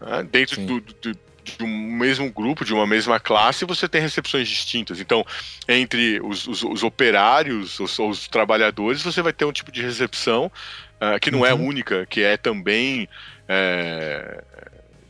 Né? 0.00 0.22
Dentro 0.30 0.60
do, 0.64 0.80
do, 0.80 1.18
de 1.42 1.64
um 1.64 1.68
mesmo 1.68 2.30
grupo, 2.30 2.64
de 2.64 2.72
uma 2.72 2.86
mesma 2.86 3.18
classe, 3.18 3.64
você 3.64 3.88
tem 3.88 4.00
recepções 4.00 4.48
distintas. 4.48 5.00
Então, 5.00 5.24
entre 5.68 6.20
os, 6.22 6.46
os, 6.46 6.62
os 6.62 6.82
operários, 6.82 7.78
os, 7.80 7.98
os, 7.98 8.28
trabalhadores, 8.28 9.02
você 9.02 9.22
vai 9.22 9.32
ter 9.32 9.44
um 9.44 9.52
tipo 9.52 9.72
de 9.72 9.82
recepção 9.82 10.46
uh, 10.46 11.18
que 11.20 11.30
não 11.30 11.44
é 11.44 11.52
uhum. 11.52 11.60
é 11.60 11.68
única, 11.68 12.06
que 12.06 12.22
é 12.22 12.36
também. 12.36 13.08
É, 13.48 14.44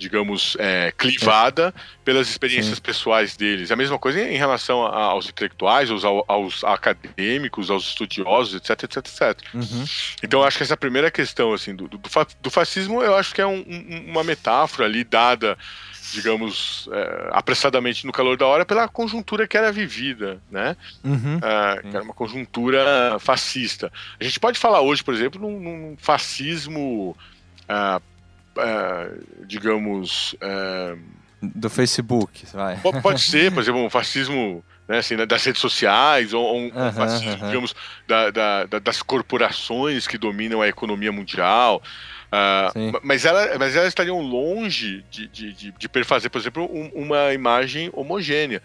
digamos, 0.01 0.57
é, 0.59 0.93
clivada 0.97 1.75
pelas 2.03 2.29
experiências 2.29 2.77
Sim. 2.77 2.83
pessoais 2.83 3.37
deles. 3.37 3.71
A 3.71 3.77
mesma 3.77 3.99
coisa 3.99 4.19
em 4.19 4.37
relação 4.37 4.81
aos 4.81 5.29
intelectuais, 5.29 5.91
aos, 5.91 6.03
aos 6.27 6.65
acadêmicos, 6.65 7.71
aos 7.71 7.85
estudiosos, 7.89 8.55
etc, 8.55 8.85
etc, 8.85 8.97
etc. 8.97 9.55
Uhum. 9.55 9.85
Então, 10.23 10.43
acho 10.43 10.57
que 10.57 10.63
essa 10.63 10.77
primeira 10.77 11.11
questão, 11.11 11.53
assim, 11.53 11.77
do, 11.77 11.87
do, 11.87 12.01
do 12.41 12.51
fascismo, 12.51 13.03
eu 13.03 13.15
acho 13.15 13.35
que 13.35 13.43
é 13.43 13.47
um, 13.47 13.59
um, 13.59 14.05
uma 14.09 14.25
metáfora 14.25 14.87
ali 14.87 15.05
dada 15.05 15.57
digamos, 16.13 16.89
é, 16.93 17.29
apressadamente 17.31 18.05
no 18.05 18.11
calor 18.11 18.37
da 18.37 18.45
hora 18.45 18.65
pela 18.65 18.89
conjuntura 18.89 19.47
que 19.47 19.57
era 19.57 19.71
vivida, 19.71 20.41
né? 20.51 20.77
Uhum. 21.05 21.39
É, 21.41 21.83
que 21.83 21.95
era 21.95 22.03
uma 22.03 22.15
conjuntura 22.15 23.17
fascista. 23.21 23.93
A 24.19 24.25
gente 24.25 24.41
pode 24.41 24.59
falar 24.59 24.81
hoje, 24.81 25.05
por 25.05 25.15
exemplo, 25.15 25.41
num, 25.41 25.61
num 25.61 25.97
fascismo, 25.99 27.17
é, 27.69 28.01
é 28.61 29.11
digamos... 29.47 30.35
É, 30.41 30.97
do 31.43 31.71
Facebook, 31.71 32.45
vai. 32.53 32.79
Pode 33.03 33.23
ser, 33.23 33.51
por 33.51 33.63
exemplo, 33.63 33.83
um 33.83 33.89
fascismo 33.89 34.63
né, 34.87 34.99
assim, 34.99 35.17
das 35.17 35.45
redes 35.45 35.61
sociais, 35.61 36.35
ou, 36.35 36.55
um 36.55 36.65
uhum, 36.65 36.93
fascismo, 36.93 37.31
uhum. 37.31 37.47
digamos, 37.47 37.75
da, 38.07 38.31
da, 38.31 38.79
das 38.79 39.01
corporações 39.03 40.07
que 40.07 40.19
dominam 40.19 40.61
a 40.61 40.69
economia 40.69 41.13
mundial. 41.13 41.81
Uh, 42.27 43.01
mas, 43.03 43.25
ela, 43.25 43.57
mas 43.59 43.75
elas 43.75 43.89
estariam 43.89 44.21
longe 44.21 45.05
de, 45.11 45.29
de, 45.29 45.53
de, 45.53 45.73
de 45.73 45.89
perfazer, 45.89 46.29
por 46.29 46.39
exemplo, 46.39 46.69
um, 46.73 47.05
uma 47.05 47.33
imagem 47.33 47.89
homogênea. 47.93 48.61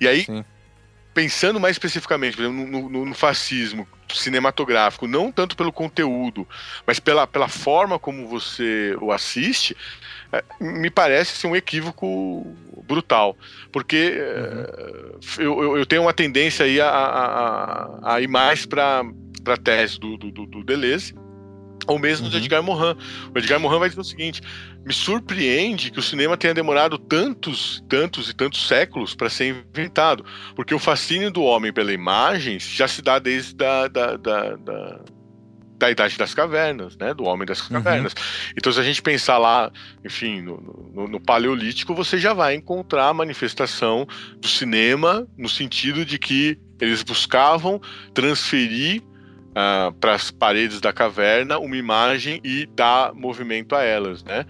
E 0.00 0.08
aí, 0.08 0.24
Sim. 0.24 0.44
Pensando 1.16 1.58
mais 1.58 1.76
especificamente, 1.76 2.36
por 2.36 2.44
exemplo, 2.44 2.66
no, 2.66 2.90
no, 2.90 3.06
no, 3.06 3.14
fascismo 3.14 3.88
cinematográfico, 4.12 5.06
não 5.06 5.32
tanto 5.32 5.56
pelo 5.56 5.72
conteúdo, 5.72 6.46
mas 6.86 7.00
pela, 7.00 7.26
pela 7.26 7.48
forma 7.48 7.98
como 7.98 8.28
você 8.28 8.94
o 9.00 9.10
assiste, 9.10 9.74
é, 10.30 10.44
me 10.60 10.90
parece 10.90 11.32
assim, 11.32 11.48
um 11.48 11.56
equívoco 11.56 12.54
brutal. 12.86 13.34
Porque 13.72 14.12
uhum. 14.12 15.18
eu, 15.38 15.62
eu, 15.62 15.78
eu, 15.78 15.86
tenho 15.86 16.02
uma 16.02 16.12
tendência 16.12 16.66
aí 16.66 16.78
a, 16.82 16.90
a, 16.90 18.14
a 18.16 18.20
ir 18.20 18.28
mais 18.28 18.66
para 18.66 19.02
a 19.46 19.56
tese 19.56 19.98
do, 19.98 20.18
do, 20.18 20.30
do 20.30 20.62
Deleuze 20.62 21.14
ou 21.86 21.98
mesmo 21.98 22.26
uhum. 22.26 22.30
do 22.30 22.36
Edgar 22.38 22.62
Morin. 22.62 22.96
O 23.34 23.38
Edgar 23.38 23.60
Morin 23.60 23.78
vai 23.78 23.88
dizer 23.88 24.00
o 24.00 24.04
seguinte: 24.04 24.40
me 24.84 24.92
surpreende 24.92 25.90
que 25.90 25.98
o 25.98 26.02
cinema 26.02 26.36
tenha 26.36 26.54
demorado 26.54 26.98
tantos, 26.98 27.82
tantos 27.88 28.30
e 28.30 28.34
tantos 28.34 28.66
séculos 28.66 29.14
para 29.14 29.28
ser 29.28 29.48
inventado, 29.48 30.24
porque 30.54 30.74
o 30.74 30.78
fascínio 30.78 31.30
do 31.30 31.42
homem 31.42 31.72
pela 31.72 31.92
imagem 31.92 32.58
já 32.58 32.86
se 32.86 33.02
dá 33.02 33.18
desde 33.18 33.64
a, 33.64 33.88
da, 33.88 34.16
da, 34.16 34.56
da, 34.56 35.00
da 35.78 35.90
idade 35.90 36.16
das 36.16 36.34
cavernas, 36.34 36.96
né? 36.96 37.12
Do 37.14 37.24
homem 37.24 37.46
das 37.46 37.60
uhum. 37.62 37.82
cavernas. 37.82 38.12
Uhum. 38.12 38.52
Então, 38.56 38.72
se 38.72 38.80
a 38.80 38.82
gente 38.82 39.02
pensar 39.02 39.38
lá, 39.38 39.70
enfim, 40.04 40.40
no, 40.40 40.90
no, 40.94 41.08
no, 41.08 41.20
Paleolítico, 41.20 41.94
você 41.94 42.18
já 42.18 42.32
vai 42.32 42.54
encontrar 42.54 43.08
a 43.08 43.14
manifestação 43.14 44.06
do 44.38 44.48
cinema 44.48 45.26
no 45.36 45.48
sentido 45.48 46.04
de 46.04 46.18
que 46.18 46.58
eles 46.80 47.02
buscavam 47.02 47.80
transferir 48.12 49.02
uh, 49.56 49.92
para 49.94 50.14
as 50.14 50.30
paredes 50.30 50.80
da 50.80 50.92
caverna 50.92 51.58
uma 51.58 51.76
imagem 51.76 52.40
e 52.44 52.66
dar 52.66 53.14
movimento 53.14 53.74
a 53.74 53.82
elas, 53.82 54.22
né? 54.22 54.44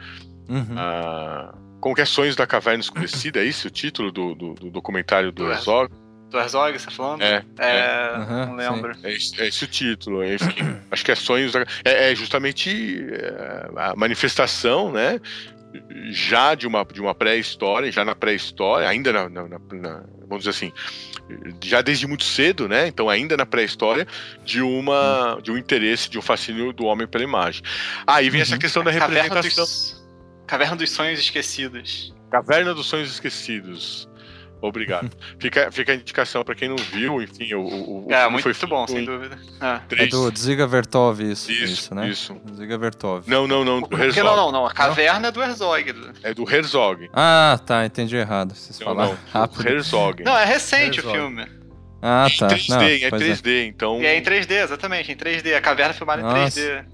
Uhum. 0.48 0.74
Uh, 0.74 1.66
como 1.80 1.94
que 1.94 2.00
é 2.00 2.04
Sonhos 2.04 2.34
da 2.34 2.46
Caverna 2.46 2.80
Escurecida, 2.80 3.40
é 3.40 3.44
isso 3.44 3.68
o 3.68 3.70
título 3.70 4.10
do, 4.10 4.34
do, 4.34 4.54
do 4.54 4.70
documentário 4.70 5.30
do 5.30 5.48
Herzog? 5.48 5.92
Do 6.30 6.38
Herzog, 6.38 6.76
você 6.76 6.86
tá 6.86 6.90
falando? 6.90 7.22
É. 7.22 7.44
é, 7.58 7.78
é 7.78 8.18
uhum, 8.18 8.46
não 8.46 8.56
lembro. 8.56 8.92
É 9.04 9.12
esse, 9.12 9.40
é 9.40 9.46
esse, 9.46 9.64
o 9.64 9.68
título, 9.68 10.24
enfim. 10.24 10.76
acho 10.90 11.04
que 11.04 11.12
é 11.12 11.14
Sonhos 11.14 11.52
da... 11.52 11.60
É, 11.84 12.10
é 12.10 12.14
justamente 12.16 13.06
é, 13.12 13.70
a 13.76 13.94
manifestação, 13.94 14.90
né? 14.90 15.20
Já 16.10 16.54
de 16.54 16.66
uma, 16.66 16.84
de 16.84 17.00
uma 17.00 17.14
pré-história, 17.14 17.90
já 17.90 18.04
na 18.04 18.14
pré-história, 18.14 18.88
ainda 18.88 19.12
na, 19.12 19.28
na, 19.28 19.48
na, 19.48 20.04
Vamos 20.28 20.44
dizer 20.44 20.50
assim, 20.50 20.72
já 21.62 21.80
desde 21.82 22.06
muito 22.06 22.24
cedo, 22.24 22.68
né? 22.68 22.88
Então, 22.88 23.08
ainda 23.08 23.36
na 23.36 23.46
pré-história, 23.46 24.06
de 24.44 24.60
uma 24.60 25.38
de 25.42 25.50
um 25.52 25.56
interesse, 25.56 26.10
de 26.10 26.18
um 26.18 26.22
fascínio 26.22 26.72
do 26.72 26.84
homem 26.84 27.06
pela 27.06 27.24
imagem. 27.24 27.62
Aí 28.06 28.28
vem 28.30 28.40
uhum. 28.40 28.42
essa 28.42 28.58
questão 28.58 28.82
da 28.82 28.90
representação. 28.90 29.36
Caverna 29.36 29.60
dos, 29.60 30.06
Caverna 30.46 30.76
dos 30.76 30.90
Sonhos 30.90 31.20
Esquecidos. 31.20 32.14
Caverna 32.30 32.74
dos 32.74 32.86
Sonhos 32.86 33.10
Esquecidos. 33.10 34.08
Obrigado. 34.68 35.10
fica, 35.38 35.70
fica 35.70 35.92
a 35.92 35.94
indicação 35.94 36.44
para 36.44 36.54
quem 36.54 36.68
não 36.68 36.76
viu, 36.76 37.22
enfim, 37.22 37.52
o, 37.54 38.06
o, 38.06 38.06
É, 38.10 38.28
muito, 38.28 38.42
foi 38.54 38.68
bom, 38.68 38.86
sem 38.86 39.04
dúvida. 39.04 39.38
Ah. 39.60 39.80
É 39.90 40.06
do 40.06 40.30
Dziga 40.30 40.66
Vertov, 40.66 41.20
isso, 41.20 41.50
isso, 41.50 41.64
isso 41.64 41.94
né? 41.94 42.08
Isso. 42.08 42.36
Dziga 42.52 42.78
Vertov. 42.78 43.28
Não, 43.28 43.46
não, 43.46 43.64
não, 43.64 43.80
do 43.80 43.96
Herzog. 43.96 44.26
Não, 44.26 44.36
não, 44.36 44.52
não, 44.52 44.66
a 44.66 44.72
caverna 44.72 45.20
não? 45.20 45.28
é 45.28 45.32
do 45.32 45.42
Herzog. 45.42 45.94
É 46.22 46.34
do 46.34 46.50
Herzog. 46.50 47.08
Ah, 47.12 47.58
tá, 47.64 47.84
entendi 47.86 48.16
errado. 48.16 48.54
Vocês 48.54 48.78
não, 48.78 48.86
falaram 48.86 49.12
não, 49.12 49.18
rápido. 49.32 49.68
Herzog. 49.68 50.24
Não, 50.24 50.36
é 50.36 50.44
recente 50.44 50.98
Herzog. 50.98 51.08
o 51.08 51.12
filme. 51.12 51.46
Ah, 52.02 52.26
tá. 52.38 52.46
Em 52.46 52.50
3D, 52.50 52.68
não, 52.68 52.80
é 52.82 53.10
3D, 53.10 53.48
é. 53.48 53.64
então... 53.64 54.00
É 54.00 54.16
em 54.16 54.22
3D, 54.22 54.52
exatamente, 54.62 55.10
em 55.10 55.16
3D. 55.16 55.54
A 55.54 55.60
caverna 55.60 55.92
é 55.92 55.94
filmada 55.96 56.22
Nossa. 56.22 56.60
em 56.60 56.62
3D. 56.62 56.84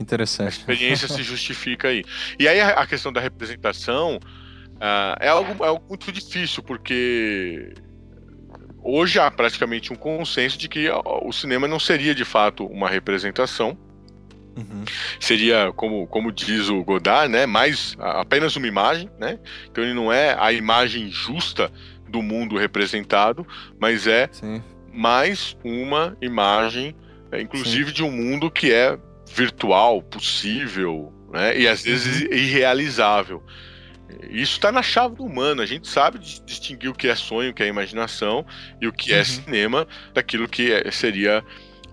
Interessante. 0.00 0.46
A 0.46 0.50
experiência 0.50 1.08
se 1.08 1.22
justifica 1.22 1.88
aí. 1.88 2.04
E 2.38 2.46
aí 2.46 2.60
a 2.60 2.86
questão 2.86 3.12
da 3.12 3.20
representação 3.20 4.20
uh, 4.76 5.16
é, 5.20 5.28
algo, 5.28 5.64
é 5.64 5.68
algo 5.68 5.84
muito 5.88 6.10
difícil, 6.12 6.62
porque 6.62 7.74
hoje 8.82 9.18
há 9.18 9.30
praticamente 9.30 9.92
um 9.92 9.96
consenso 9.96 10.56
de 10.56 10.68
que 10.68 10.88
o 11.22 11.32
cinema 11.32 11.66
não 11.66 11.78
seria 11.78 12.14
de 12.14 12.24
fato 12.24 12.64
uma 12.66 12.88
representação. 12.88 13.76
Uhum. 14.56 14.84
Seria, 15.20 15.70
como, 15.76 16.06
como 16.06 16.32
diz 16.32 16.70
o 16.70 16.82
Godard, 16.82 17.30
né, 17.30 17.44
mais 17.44 17.94
apenas 17.98 18.56
uma 18.56 18.66
imagem, 18.66 19.10
né? 19.18 19.38
Então 19.70 19.84
ele 19.84 19.92
não 19.92 20.10
é 20.10 20.34
a 20.38 20.50
imagem 20.50 21.10
justa 21.10 21.70
do 22.08 22.22
mundo 22.22 22.56
representado, 22.56 23.46
mas 23.78 24.06
é 24.06 24.30
Sim. 24.32 24.62
mais 24.94 25.56
uma 25.62 26.16
imagem, 26.22 26.96
é, 27.30 27.42
inclusive 27.42 27.88
Sim. 27.88 27.94
de 27.96 28.02
um 28.02 28.10
mundo 28.10 28.50
que 28.50 28.72
é 28.72 28.98
virtual, 29.26 30.00
possível, 30.02 31.12
né? 31.30 31.58
E 31.58 31.68
às 31.68 31.82
vezes 31.82 32.22
uhum. 32.22 32.32
irrealizável. 32.32 33.42
Isso 34.30 34.52
está 34.52 34.72
na 34.72 34.82
chave 34.82 35.16
do 35.16 35.24
humano. 35.24 35.62
A 35.62 35.66
gente 35.66 35.88
sabe 35.88 36.18
distinguir 36.18 36.90
o 36.90 36.94
que 36.94 37.08
é 37.08 37.14
sonho, 37.14 37.50
o 37.50 37.54
que 37.54 37.62
é 37.62 37.66
imaginação 37.66 38.44
e 38.80 38.86
o 38.86 38.92
que 38.92 39.12
é 39.12 39.16
uhum. 39.16 39.20
é 39.20 39.24
cinema 39.24 39.88
daquilo 40.14 40.48
que 40.48 40.72
é, 40.72 40.90
seria 40.90 41.44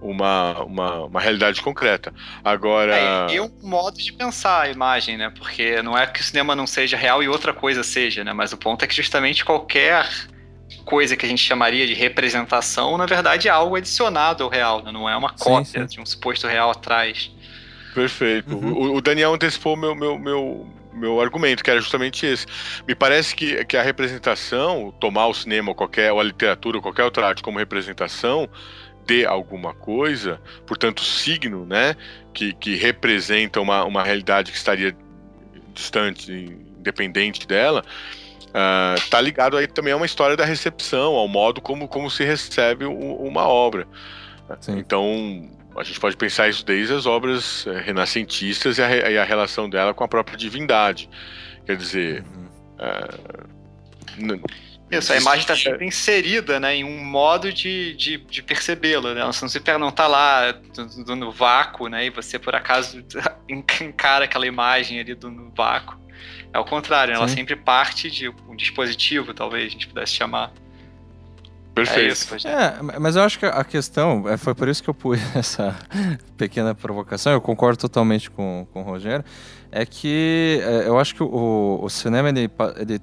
uma, 0.01 0.63
uma, 0.63 1.05
uma, 1.05 1.21
realidade 1.21 1.61
concreta. 1.61 2.13
Agora. 2.43 2.95
É, 3.31 3.35
e 3.35 3.39
um 3.39 3.49
modo 3.61 3.97
de 3.97 4.11
pensar 4.11 4.63
a 4.63 4.69
imagem, 4.69 5.17
né? 5.17 5.31
Porque 5.35 5.81
não 5.81 5.97
é 5.97 6.05
que 6.05 6.21
o 6.21 6.23
cinema 6.23 6.55
não 6.55 6.67
seja 6.67 6.97
real 6.97 7.23
e 7.23 7.27
outra 7.27 7.53
coisa 7.53 7.83
seja, 7.83 8.23
né? 8.23 8.33
Mas 8.33 8.51
o 8.51 8.57
ponto 8.57 8.83
é 8.83 8.87
que 8.87 8.95
justamente 8.95 9.45
qualquer 9.45 10.07
coisa 10.83 11.15
que 11.15 11.25
a 11.25 11.29
gente 11.29 11.41
chamaria 11.41 11.87
de 11.87 11.93
representação, 11.93 12.97
na 12.97 13.05
verdade, 13.05 13.47
é 13.47 13.51
algo 13.51 13.75
adicionado 13.75 14.43
ao 14.43 14.49
real, 14.49 14.83
né? 14.83 14.91
não 14.91 15.07
é 15.07 15.15
uma 15.15 15.29
cópia 15.29 15.65
sim, 15.65 15.87
sim. 15.87 15.95
de 15.95 16.01
um 16.01 16.05
suposto 16.05 16.47
real 16.47 16.71
atrás. 16.71 17.31
Perfeito. 17.93 18.55
Uhum. 18.55 18.73
O, 18.73 18.95
o, 18.97 19.01
Daniel 19.01 19.33
antecipou 19.33 19.77
meu, 19.77 19.95
meu, 19.95 20.17
meu, 20.17 20.67
meu 20.93 21.19
argumento, 21.21 21.63
que 21.63 21.69
era 21.69 21.79
justamente 21.79 22.25
esse. 22.25 22.45
Me 22.87 22.95
parece 22.95 23.35
que, 23.35 23.63
que 23.65 23.77
a 23.77 23.81
representação, 23.81 24.93
tomar 24.99 25.27
o 25.27 25.33
cinema 25.33 25.69
ou 25.69 25.75
qualquer, 25.75 26.11
ou 26.11 26.19
a 26.19 26.23
literatura, 26.23 26.77
ou 26.77 26.83
qualquer 26.83 27.03
outra 27.03 27.27
arte 27.27 27.43
como 27.43 27.59
representação 27.59 28.49
de 29.05 29.25
alguma 29.25 29.73
coisa, 29.73 30.39
portanto, 30.65 31.03
signo, 31.03 31.65
né, 31.65 31.95
que, 32.33 32.53
que 32.53 32.75
representa 32.75 33.59
uma, 33.59 33.83
uma 33.83 34.01
realidade 34.01 34.51
que 34.51 34.57
estaria 34.57 34.95
distante, 35.73 36.31
independente 36.31 37.45
dela, 37.45 37.83
uh, 38.49 39.09
tá 39.09 39.19
ligado 39.19 39.57
aí 39.57 39.67
também 39.67 39.93
a 39.93 39.97
uma 39.97 40.05
história 40.05 40.37
da 40.37 40.45
recepção, 40.45 41.15
ao 41.15 41.27
modo 41.27 41.61
como, 41.61 41.87
como 41.87 42.09
se 42.09 42.23
recebe 42.23 42.85
uma 42.85 43.47
obra. 43.47 43.87
Sim. 44.59 44.77
Então, 44.77 45.49
a 45.75 45.83
gente 45.83 45.99
pode 45.99 46.15
pensar 46.15 46.47
isso 46.47 46.65
desde 46.65 46.93
as 46.93 47.05
obras 47.05 47.65
eh, 47.67 47.81
renascentistas 47.81 48.77
e 48.77 48.81
a, 48.81 49.11
e 49.11 49.17
a, 49.17 49.23
relação 49.23 49.69
dela 49.69 49.93
com 49.93 50.03
a 50.03 50.07
própria 50.07 50.37
divindade. 50.37 51.09
Quer 51.65 51.77
dizer. 51.77 52.23
Uhum. 52.23 54.37
Uh, 54.37 54.41
isso, 54.91 55.11
a 55.11 55.17
imagem 55.17 55.41
está 55.41 55.55
sempre 55.55 55.85
inserida 55.85 56.59
né, 56.59 56.75
em 56.75 56.83
um 56.83 57.03
modo 57.03 57.51
de, 57.51 57.95
de, 57.95 58.17
de 58.17 58.43
percebê-la. 58.43 59.13
Né? 59.13 59.25
Você 59.25 59.59
não 59.79 59.89
está 59.89 60.07
lá 60.07 60.53
no, 61.07 61.15
no, 61.15 61.31
vácuo 61.31 61.87
né, 61.87 62.05
e 62.05 62.09
você, 62.09 62.37
por 62.37 62.53
acaso, 62.53 63.03
encara 63.49 64.25
aquela 64.25 64.45
imagem 64.45 64.99
ali 64.99 65.15
do, 65.15 65.31
no 65.31 65.51
vácuo. 65.55 65.97
É 66.53 66.59
o 66.59 66.65
contrário, 66.65 67.13
né? 67.13 67.17
ela 67.17 67.27
sempre 67.27 67.55
parte 67.55 68.11
de 68.11 68.29
um 68.29 68.55
dispositivo, 68.55 69.33
talvez 69.33 69.65
a 69.65 69.69
gente 69.69 69.87
pudesse 69.87 70.13
chamar. 70.13 70.51
Perfeito. 71.73 72.47
É, 72.47 72.95
é, 72.95 72.99
mas 72.99 73.15
eu 73.15 73.23
acho 73.23 73.39
que 73.39 73.45
a 73.45 73.63
questão, 73.63 74.29
é, 74.29 74.37
foi 74.37 74.53
por 74.53 74.67
isso 74.67 74.83
que 74.83 74.89
eu 74.89 74.93
pus 74.93 75.19
essa 75.35 75.75
pequena 76.37 76.75
provocação, 76.75 77.33
eu 77.33 77.41
concordo 77.41 77.79
totalmente 77.79 78.29
com, 78.29 78.67
com 78.71 78.81
o 78.81 78.83
Rogério, 78.83 79.25
é 79.71 79.85
que 79.85 80.61
é, 80.63 80.87
eu 80.87 80.99
acho 80.99 81.15
que 81.15 81.23
o, 81.23 81.79
o 81.81 81.89
cinema 81.89 82.29
ele, 82.29 82.49
ele 82.77 83.01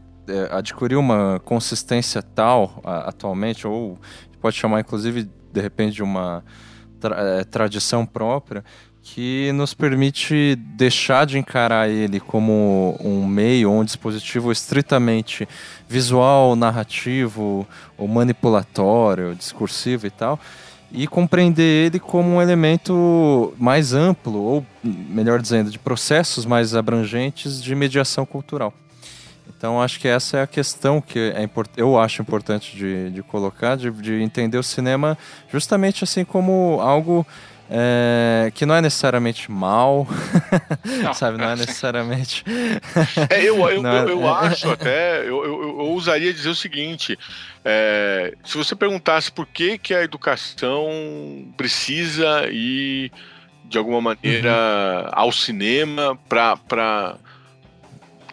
adquiriu 0.50 1.00
uma 1.00 1.40
consistência 1.44 2.22
tal 2.22 2.80
atualmente, 2.84 3.66
ou 3.66 3.98
pode 4.40 4.56
chamar 4.56 4.80
inclusive 4.80 5.28
de 5.52 5.60
repente 5.60 5.94
de 5.94 6.02
uma 6.02 6.44
tra 7.00 7.44
tradição 7.46 8.06
própria, 8.06 8.64
que 9.02 9.50
nos 9.52 9.74
permite 9.74 10.56
deixar 10.56 11.24
de 11.26 11.38
encarar 11.38 11.88
ele 11.88 12.20
como 12.20 12.96
um 13.00 13.26
meio, 13.26 13.70
um 13.70 13.84
dispositivo 13.84 14.52
estritamente 14.52 15.48
visual, 15.88 16.54
narrativo, 16.54 17.66
ou 17.96 18.06
manipulatório, 18.06 19.34
discursivo 19.34 20.06
e 20.06 20.10
tal, 20.10 20.38
e 20.92 21.06
compreender 21.06 21.86
ele 21.86 21.98
como 21.98 22.28
um 22.30 22.42
elemento 22.42 23.54
mais 23.58 23.92
amplo, 23.94 24.38
ou 24.38 24.66
melhor 24.82 25.40
dizendo, 25.40 25.70
de 25.70 25.78
processos 25.78 26.44
mais 26.44 26.74
abrangentes 26.74 27.62
de 27.62 27.74
mediação 27.74 28.26
cultural. 28.26 28.74
Então 29.60 29.80
acho 29.82 30.00
que 30.00 30.08
essa 30.08 30.38
é 30.38 30.42
a 30.42 30.46
questão 30.46 31.02
que 31.02 31.18
é 31.18 31.48
eu 31.76 31.98
acho 31.98 32.22
importante 32.22 32.74
de, 32.74 33.10
de 33.10 33.22
colocar, 33.22 33.76
de, 33.76 33.90
de 33.90 34.14
entender 34.22 34.56
o 34.56 34.62
cinema 34.62 35.18
justamente 35.52 36.02
assim 36.02 36.24
como 36.24 36.78
algo 36.80 37.26
é, 37.72 38.50
que 38.52 38.66
não 38.66 38.74
é 38.74 38.82
necessariamente 38.82 39.48
mal, 39.48 40.06
não. 41.02 41.14
sabe? 41.14 41.38
Não 41.38 41.50
é 41.50 41.54
necessariamente. 41.56 42.44
É, 43.30 43.40
eu, 43.42 43.56
eu, 43.68 43.86
é... 43.86 44.10
eu, 44.10 44.28
acho 44.28 44.68
até, 44.68 45.20
eu, 45.20 45.44
eu, 45.44 45.62
eu 45.62 45.76
ousaria 45.78 46.34
dizer 46.34 46.48
o 46.48 46.54
seguinte: 46.54 47.16
é, 47.64 48.34
se 48.44 48.56
você 48.56 48.74
perguntasse 48.74 49.30
por 49.30 49.46
que, 49.46 49.78
que 49.78 49.94
a 49.94 50.02
educação 50.02 50.90
precisa 51.56 52.48
ir 52.50 53.12
de 53.64 53.78
alguma 53.78 54.00
maneira 54.00 54.50
uhum. 55.04 55.10
ao 55.12 55.30
cinema 55.30 56.18
para, 56.28 57.16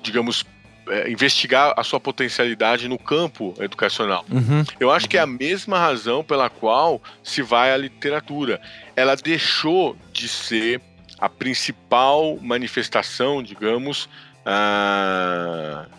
digamos, 0.02 0.44
é, 0.90 1.10
investigar 1.10 1.74
a 1.78 1.84
sua 1.84 2.00
potencialidade 2.00 2.88
no 2.88 2.98
campo 2.98 3.54
educacional. 3.60 4.26
Uhum. 4.30 4.64
Eu 4.80 4.92
acho 4.92 5.08
que 5.08 5.18
é 5.18 5.22
a 5.22 5.28
mesma 5.28 5.80
razão 5.80 6.24
pela 6.24 6.50
qual 6.50 7.02
se 7.24 7.42
vai 7.42 7.72
à 7.72 7.78
literatura. 7.78 8.60
Ela 8.96 9.16
deixou 9.16 9.98
de 10.12 10.28
ser 10.28 10.82
a 11.20 11.28
principal 11.28 12.38
manifestação, 12.42 13.42
digamos, 13.42 14.08
uh, 14.46 15.90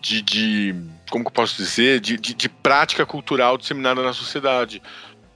de, 0.00 0.22
de, 0.22 0.74
como 1.10 1.24
que 1.24 1.28
eu 1.28 1.34
posso 1.34 1.56
dizer, 1.56 2.00
de, 2.00 2.16
de, 2.16 2.34
de 2.34 2.48
prática 2.48 3.04
cultural 3.04 3.58
disseminada 3.58 4.02
na 4.02 4.12
sociedade 4.12 4.82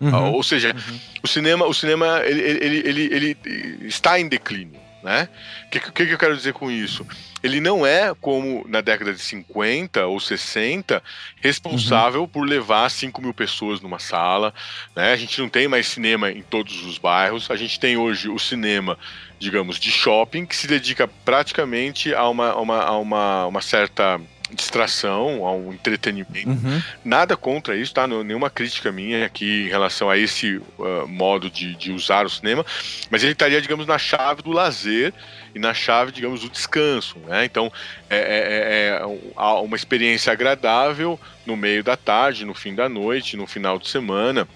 Uhum. 0.01 0.33
Ou 0.35 0.43
seja, 0.43 0.75
uhum. 0.75 1.01
o 1.23 1.29
cinema, 1.29 1.67
o 1.67 1.75
cinema 1.75 2.21
ele, 2.25 2.41
ele, 2.41 2.79
ele, 2.85 3.03
ele, 3.45 3.87
está 3.87 4.19
em 4.21 4.29
declínio. 4.29 4.81
Né? 5.03 5.29
O 5.67 5.71
que, 5.71 5.81
que, 5.81 6.07
que 6.07 6.13
eu 6.13 6.19
quero 6.19 6.37
dizer 6.37 6.53
com 6.53 6.71
isso? 6.71 7.07
Ele 7.47 7.61
não 7.61 7.87
é, 7.87 8.13
como 8.21 8.65
na 8.69 8.81
década 8.81 9.13
de 9.13 9.21
50 9.21 10.05
ou 10.07 10.19
60, 10.19 11.03
responsável 11.41 12.23
uhum. 12.23 12.29
por 12.29 12.47
levar 12.47 12.91
5 12.91 13.23
mil 13.23 13.33
pessoas 13.33 13.81
numa 13.81 14.01
sala. 14.01 14.53
Né? 14.95 15.13
A 15.13 15.17
gente 15.17 15.41
não 15.41 15.49
tem 15.49 15.69
mais 15.69 15.87
cinema 15.87 16.31
em 16.31 16.43
todos 16.43 16.85
os 16.85 16.99
bairros. 16.99 17.49
A 17.51 17.57
gente 17.57 17.79
tem 17.79 17.97
hoje 17.97 18.29
o 18.29 18.39
cinema, 18.39 18.99
digamos, 19.39 19.79
de 19.79 19.93
shopping, 19.93 20.45
que 20.45 20.57
se 20.57 20.67
dedica 20.67 21.07
praticamente 21.25 22.13
a 22.13 22.29
uma, 22.29 22.51
a 22.51 22.61
uma, 22.61 22.83
a 22.83 22.99
uma, 22.99 23.47
uma 23.47 23.61
certa 23.63 24.21
distração, 24.53 25.45
a 25.47 25.53
um 25.53 25.73
entretenimento. 25.73 26.49
Uhum. 26.49 26.83
Nada 27.05 27.37
contra 27.37 27.77
isso, 27.77 27.93
tá? 27.93 28.07
Nenhuma 28.07 28.49
crítica 28.49 28.93
minha 28.93 29.27
aqui 29.27 29.67
em 29.67 29.69
relação 29.69 30.09
a 30.09 30.17
esse 30.17 30.57
uh, 30.57 31.07
modo 31.09 31.51
de, 31.51 31.75
de 31.75 31.93
usar 31.93 32.25
o 32.27 32.31
cinema, 32.31 32.65
mas 33.11 33.23
ele 33.23 33.33
estaria, 33.33 33.61
digamos, 33.61 33.87
na 33.87 33.99
chave 33.99 34.43
do 34.43 34.53
lazer 34.53 35.13
e 35.57 35.59
na 35.59 35.73
chave, 35.73 36.13
digamos, 36.13 36.43
do 36.43 36.51
descanso. 36.51 37.19
Né? 37.21 37.47
Então, 37.47 37.73
é, 38.11 38.19
é, 38.19 38.21
é, 38.21 39.03
é 39.03 39.45
uma 39.63 39.75
experiência 39.75 40.31
agradável 40.31 41.19
no 41.47 41.57
meio 41.57 41.83
da 41.83 41.97
tarde, 41.97 42.45
no 42.45 42.53
fim 42.53 42.75
da 42.75 42.91
noite, 42.91 43.39
no 43.39 43.47
final 43.47 43.79
de 43.79 43.89
semana, 43.89 44.47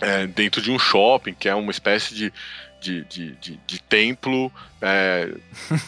é, 0.00 0.26
dentro 0.26 0.62
de 0.62 0.70
um 0.70 0.78
shopping, 0.78 1.34
que 1.34 1.50
é 1.50 1.54
uma 1.54 1.70
espécie 1.70 2.14
de 2.14 2.32
de, 2.80 3.04
de, 3.04 3.32
de, 3.36 3.60
de 3.64 3.80
templo 3.80 4.52
é, 4.80 5.32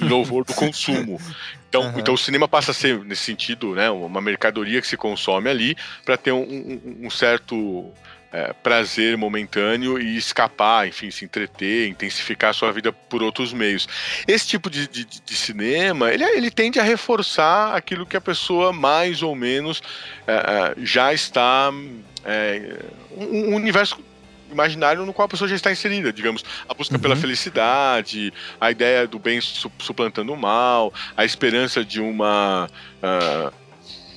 em 0.00 0.09
louvor 0.09 0.44
do 0.44 0.54
consumo. 0.54 1.20
Então, 1.68 1.83
uhum. 1.83 1.98
então 1.98 2.14
o 2.14 2.18
cinema 2.18 2.46
passa 2.46 2.70
a 2.70 2.74
ser, 2.74 3.00
nesse 3.00 3.22
sentido, 3.22 3.74
né, 3.74 3.90
uma 3.90 4.20
mercadoria 4.20 4.80
que 4.80 4.87
se 4.87 4.96
consome 4.96 5.50
ali 5.50 5.76
para 6.04 6.16
ter 6.16 6.30
um, 6.30 6.44
um, 6.44 7.07
um 7.07 7.11
certo 7.11 7.90
é, 8.34 8.52
prazer 8.52 9.16
momentâneo 9.16 9.96
e 9.96 10.16
escapar, 10.16 10.88
enfim, 10.88 11.08
se 11.08 11.24
entreter, 11.24 11.88
intensificar 11.88 12.50
a 12.50 12.52
sua 12.52 12.72
vida 12.72 12.92
por 12.92 13.22
outros 13.22 13.52
meios. 13.52 13.88
Esse 14.26 14.48
tipo 14.48 14.68
de, 14.68 14.88
de, 14.88 15.04
de 15.04 15.36
cinema, 15.36 16.12
ele, 16.12 16.24
ele 16.24 16.50
tende 16.50 16.80
a 16.80 16.82
reforçar 16.82 17.76
aquilo 17.76 18.04
que 18.04 18.16
a 18.16 18.20
pessoa 18.20 18.72
mais 18.72 19.22
ou 19.22 19.36
menos 19.36 19.80
é, 20.26 20.34
é 20.34 20.74
já 20.84 21.14
está. 21.14 21.70
É, 22.24 22.80
um, 23.16 23.50
um 23.50 23.54
universo 23.54 23.96
imaginário 24.50 25.06
no 25.06 25.12
qual 25.12 25.26
a 25.26 25.28
pessoa 25.28 25.46
já 25.46 25.54
está 25.54 25.70
inserida, 25.70 26.12
digamos, 26.12 26.44
a 26.68 26.74
busca 26.74 26.96
uhum. 26.96 27.00
pela 27.00 27.14
felicidade, 27.14 28.32
a 28.60 28.68
ideia 28.70 29.06
do 29.06 29.18
bem 29.20 29.40
suplantando 29.40 30.32
o 30.32 30.36
mal, 30.36 30.92
a 31.16 31.24
esperança 31.24 31.84
de 31.84 32.00
uma, 32.00 32.68
uh, 33.00 33.52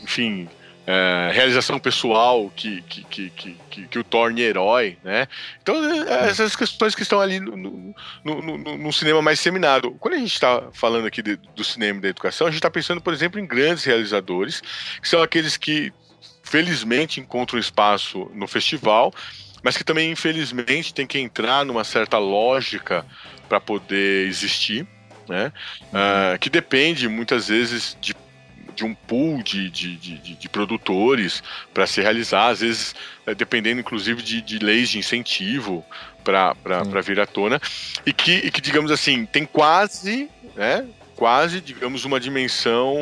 enfim, 0.04 0.48
uh, 0.88 1.32
realização 1.32 1.78
pessoal 1.78 2.52
que, 2.56 2.82
que, 2.84 3.04
que, 3.04 3.30
que, 3.70 3.88
que 3.88 4.00
o 4.00 4.04
torne 4.04 4.42
herói, 4.42 4.98
né? 5.04 5.28
Então, 5.62 5.76
é, 6.08 6.30
essas 6.30 6.56
questões 6.56 6.96
que 6.96 7.04
estão 7.04 7.20
ali 7.20 7.40
no, 7.40 7.56
no, 7.58 8.42
no, 8.42 8.78
no 8.78 8.94
cinema 8.94 9.22
mais 9.22 9.40
seminado. 9.40 9.92
Quando 10.00 10.16
a 10.16 10.20
gente 10.20 10.34
está 10.34 10.70
falando 10.74 11.06
aqui 11.06 11.22
de, 11.22 11.36
do 11.36 11.64
cinema 11.64 12.00
e 12.00 12.02
da 12.02 12.08
educação, 12.08 12.48
a 12.48 12.50
gente 12.50 12.60
está 12.60 12.72
pensando, 12.72 13.02
por 13.02 13.14
exemplo, 13.14 13.40
em 13.40 13.46
grandes 13.46 13.84
realizadores, 13.84 14.62
que 15.02 15.08
são 15.08 15.22
aqueles 15.22 15.58
que 15.58 15.94
felizmente 16.44 17.20
encontram 17.20 17.60
espaço 17.60 18.32
no 18.34 18.48
festival 18.48 19.14
mas 19.64 19.76
que 19.76 19.84
também, 19.84 20.12
infelizmente, 20.12 20.94
tem 20.94 21.06
que 21.06 21.20
entrar 21.20 21.66
numa 21.66 21.84
certa 21.84 22.18
lógica 22.18 23.06
para 23.50 23.60
poder 23.60 24.28
existir, 24.28 24.88
né? 25.28 25.52
Uhum. 25.82 26.00
Uh, 26.00 26.40
que 26.40 26.50
depende 26.50 27.08
muitas 27.08 27.48
vezes 27.48 27.98
de, 28.00 28.16
de 28.78 28.86
um 28.86 28.94
pool 28.94 29.42
de, 29.42 29.70
de, 29.72 29.98
de, 29.98 30.18
de 30.36 30.50
produtores 30.50 31.42
para 31.74 31.88
se 31.88 32.00
realizar, 32.00 32.50
às 32.50 32.62
vezes 32.62 32.96
é, 33.26 33.34
dependendo 33.34 33.82
inclusive 33.82 34.22
de, 34.22 34.40
de 34.40 34.60
leis 34.60 34.90
de 34.90 35.00
incentivo 35.00 35.84
para 36.24 37.02
vir 37.02 37.20
à 37.20 37.26
tona, 37.26 37.60
e 38.06 38.14
que, 38.14 38.34
e 38.34 38.52
que, 38.52 38.62
digamos 38.62 38.92
assim, 38.92 39.26
tem 39.26 39.46
quase, 39.46 40.30
né, 40.56 40.86
quase, 41.16 41.60
digamos, 41.62 42.06
uma 42.06 42.20
dimensão, 42.20 42.96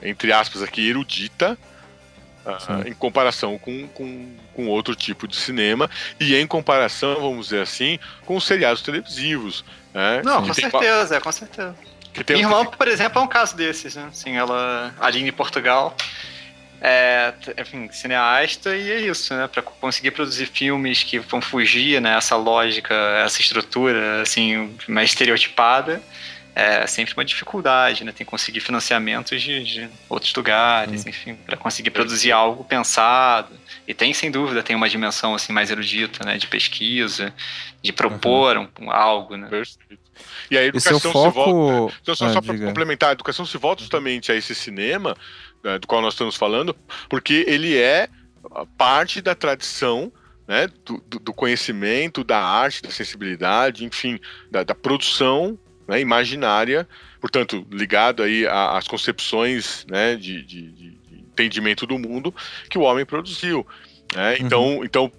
entre 0.00 0.32
aspas 0.32 0.62
aqui, 0.62 0.88
erudita, 0.88 1.58
uh, 2.46 2.88
em 2.88 2.94
comparação 2.94 3.58
com, 3.58 3.88
com, 3.88 4.36
com 4.54 4.68
outro 4.68 4.94
tipo 4.94 5.26
de 5.26 5.36
cinema 5.36 5.90
e 6.20 6.36
em 6.36 6.46
comparação, 6.46 7.16
vamos 7.16 7.46
dizer 7.46 7.60
assim, 7.60 7.98
com 8.24 8.36
os 8.36 8.46
seriados 8.46 8.82
televisivos. 8.82 9.64
Né? 9.92 10.22
Não, 10.24 10.46
com 10.46 10.54
certeza, 10.54 11.20
com 11.20 11.32
certeza. 11.32 11.74
Minha 12.28 12.40
irmã, 12.40 12.64
por 12.64 12.88
exemplo, 12.88 13.20
é 13.20 13.24
um 13.24 13.28
caso 13.28 13.56
desses, 13.56 13.94
né? 13.94 14.06
Assim, 14.10 14.36
ela, 14.36 14.94
ali 15.00 15.26
em 15.26 15.32
Portugal, 15.32 15.96
é, 16.80 17.32
enfim, 17.58 17.88
cineasta 17.90 18.76
e 18.76 18.90
é 18.90 19.00
isso, 19.00 19.34
né? 19.34 19.48
Para 19.48 19.62
conseguir 19.62 20.10
produzir 20.10 20.46
filmes 20.46 21.02
que 21.02 21.18
vão 21.18 21.40
fugir, 21.40 22.00
né? 22.00 22.16
Essa 22.16 22.36
lógica, 22.36 22.94
essa 23.24 23.40
estrutura, 23.40 24.22
assim, 24.22 24.74
mais 24.88 25.10
estereotipada 25.10 26.02
é 26.56 26.86
sempre 26.86 27.12
uma 27.12 27.24
dificuldade, 27.24 28.02
né? 28.02 28.12
Tem 28.12 28.24
que 28.24 28.30
conseguir 28.30 28.60
financiamentos 28.60 29.42
de, 29.42 29.62
de 29.62 29.90
outros 30.08 30.34
lugares, 30.34 31.04
hum. 31.04 31.10
enfim, 31.10 31.34
para 31.34 31.54
conseguir 31.54 31.90
produzir 31.90 32.32
algo 32.32 32.64
pensado. 32.64 33.52
E 33.86 33.92
tem, 33.92 34.14
sem 34.14 34.30
dúvida, 34.30 34.62
tem 34.62 34.74
uma 34.74 34.88
dimensão 34.88 35.34
assim 35.34 35.52
mais 35.52 35.70
erudita, 35.70 36.24
né? 36.24 36.38
De 36.38 36.46
pesquisa, 36.46 37.30
de 37.82 37.92
propor 37.92 38.56
uhum. 38.56 38.68
um, 38.80 38.90
algo, 38.90 39.36
né? 39.36 39.48
E 40.50 40.56
a 40.56 40.64
educação 40.64 40.98
e 40.98 41.12
foco... 41.12 41.28
se 41.28 41.34
volta. 41.34 41.96
Então, 42.02 42.14
só, 42.14 42.26
ah, 42.26 42.32
só 42.32 42.40
para 42.40 42.58
complementar, 42.58 43.10
a 43.10 43.12
educação 43.12 43.44
se 43.46 43.58
volta 43.58 43.82
justamente 43.82 44.30
a 44.30 44.34
esse 44.34 44.54
cinema 44.54 45.16
né, 45.62 45.78
do 45.78 45.86
qual 45.86 46.00
nós 46.00 46.14
estamos 46.14 46.36
falando, 46.36 46.74
porque 47.08 47.44
ele 47.48 47.76
é 47.76 48.08
parte 48.76 49.20
da 49.20 49.34
tradição 49.34 50.12
né, 50.46 50.68
do, 50.84 51.02
do, 51.18 51.34
conhecimento, 51.34 52.22
da 52.22 52.40
arte, 52.40 52.82
da 52.82 52.90
sensibilidade, 52.90 53.84
enfim, 53.84 54.20
da, 54.50 54.62
da 54.62 54.74
produção 54.74 55.58
né, 55.88 56.00
imaginária, 56.00 56.88
portanto, 57.20 57.66
ligado 57.70 58.22
aí 58.22 58.46
às 58.46 58.86
concepções 58.86 59.84
né, 59.88 60.14
de, 60.14 60.42
de, 60.42 60.70
de, 60.70 60.96
entendimento 61.36 61.86
do 61.86 61.98
mundo 61.98 62.34
que 62.70 62.78
o 62.78 62.82
homem 62.82 63.04
produziu. 63.04 63.66
Né? 64.14 64.36
Então, 64.38 64.78
uhum. 64.78 64.84
então, 64.84 65.12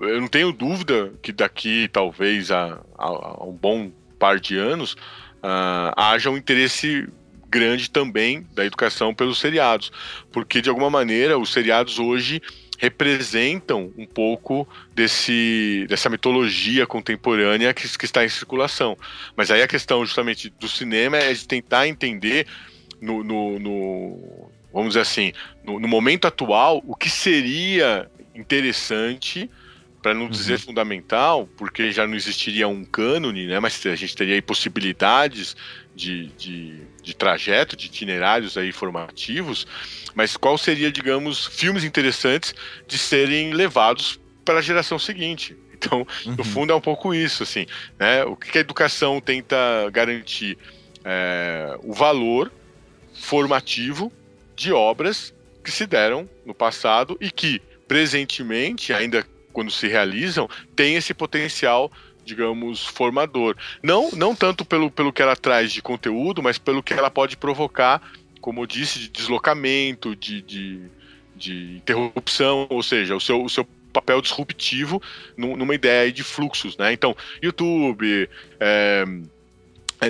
eu 0.00 0.20
não 0.20 0.28
tenho 0.28 0.52
dúvida 0.52 1.12
que 1.22 1.32
daqui, 1.32 1.88
talvez, 1.88 2.50
a, 2.50 2.80
a, 2.96 3.06
a 3.06 3.44
um 3.44 3.52
bom 3.52 3.90
par 4.24 4.40
de 4.40 4.56
anos, 4.56 4.94
uh, 4.94 5.92
haja 5.94 6.30
um 6.30 6.36
interesse 6.38 7.06
grande 7.46 7.90
também 7.90 8.46
da 8.54 8.64
educação 8.64 9.14
pelos 9.14 9.38
seriados, 9.38 9.92
porque 10.32 10.62
de 10.62 10.70
alguma 10.70 10.88
maneira 10.88 11.38
os 11.38 11.52
seriados 11.52 11.98
hoje 11.98 12.40
representam 12.78 13.92
um 13.98 14.06
pouco 14.06 14.66
desse, 14.94 15.84
dessa 15.90 16.08
mitologia 16.08 16.86
contemporânea 16.86 17.74
que, 17.74 17.86
que, 17.98 18.04
está 18.06 18.24
em 18.24 18.30
circulação. 18.30 18.96
Mas 19.36 19.50
aí 19.50 19.60
a 19.60 19.68
questão 19.68 20.06
justamente 20.06 20.48
do 20.58 20.68
cinema 20.68 21.18
é 21.18 21.30
de 21.30 21.46
tentar 21.46 21.86
entender 21.86 22.46
no, 23.02 23.22
no, 23.22 23.58
no 23.58 24.50
vamos 24.72 24.88
dizer 24.88 25.00
assim, 25.00 25.34
no, 25.62 25.78
no, 25.78 25.86
momento 25.86 26.26
atual, 26.26 26.82
o 26.86 26.96
que 26.96 27.10
seria 27.10 28.10
interessante 28.34 29.50
para 30.04 30.12
não 30.12 30.28
dizer 30.28 30.52
uhum. 30.52 30.58
fundamental, 30.58 31.48
porque 31.56 31.90
já 31.90 32.06
não 32.06 32.14
existiria 32.14 32.68
um 32.68 32.84
cânone, 32.84 33.46
né? 33.46 33.58
Mas 33.58 33.86
a 33.86 33.96
gente 33.96 34.14
teria 34.14 34.40
possibilidades 34.42 35.56
de, 35.96 36.26
de, 36.36 36.82
de 37.02 37.16
trajeto, 37.16 37.74
de 37.74 37.86
itinerários 37.86 38.58
aí 38.58 38.70
formativos, 38.70 39.66
mas 40.14 40.36
qual 40.36 40.58
seria, 40.58 40.92
digamos, 40.92 41.46
filmes 41.46 41.84
interessantes 41.84 42.54
de 42.86 42.98
serem 42.98 43.54
levados 43.54 44.20
para 44.44 44.58
a 44.58 44.60
geração 44.60 44.98
seguinte? 44.98 45.56
Então, 45.72 46.06
uhum. 46.26 46.34
no 46.36 46.44
fundo, 46.44 46.74
é 46.74 46.76
um 46.76 46.82
pouco 46.82 47.14
isso, 47.14 47.42
assim, 47.42 47.64
né? 47.98 48.24
O 48.24 48.36
que 48.36 48.58
a 48.58 48.60
educação 48.60 49.22
tenta 49.22 49.56
garantir? 49.90 50.58
É, 51.02 51.78
o 51.82 51.94
valor 51.94 52.52
formativo 53.14 54.12
de 54.54 54.70
obras 54.70 55.34
que 55.62 55.70
se 55.70 55.86
deram 55.86 56.28
no 56.44 56.54
passado 56.54 57.16
e 57.22 57.30
que, 57.30 57.60
presentemente, 57.88 58.92
ainda 58.92 59.26
quando 59.54 59.70
se 59.70 59.88
realizam, 59.88 60.46
tem 60.76 60.96
esse 60.96 61.14
potencial 61.14 61.90
digamos, 62.24 62.86
formador. 62.86 63.54
Não, 63.82 64.10
não 64.12 64.34
tanto 64.34 64.64
pelo, 64.64 64.90
pelo 64.90 65.12
que 65.12 65.20
ela 65.20 65.36
traz 65.36 65.70
de 65.70 65.82
conteúdo, 65.82 66.42
mas 66.42 66.56
pelo 66.56 66.82
que 66.82 66.94
ela 66.94 67.10
pode 67.10 67.36
provocar, 67.36 68.00
como 68.40 68.62
eu 68.62 68.66
disse, 68.66 68.98
de 68.98 69.08
deslocamento, 69.08 70.16
de, 70.16 70.40
de, 70.40 70.80
de 71.36 71.76
interrupção, 71.76 72.66
ou 72.70 72.82
seja, 72.82 73.14
o 73.14 73.20
seu, 73.20 73.44
o 73.44 73.48
seu 73.50 73.66
papel 73.92 74.20
disruptivo 74.20 75.00
numa 75.36 75.74
ideia 75.74 76.10
de 76.10 76.24
fluxos, 76.24 76.76
né? 76.76 76.92
Então, 76.92 77.16
YouTube, 77.42 78.28
é, 78.58 79.04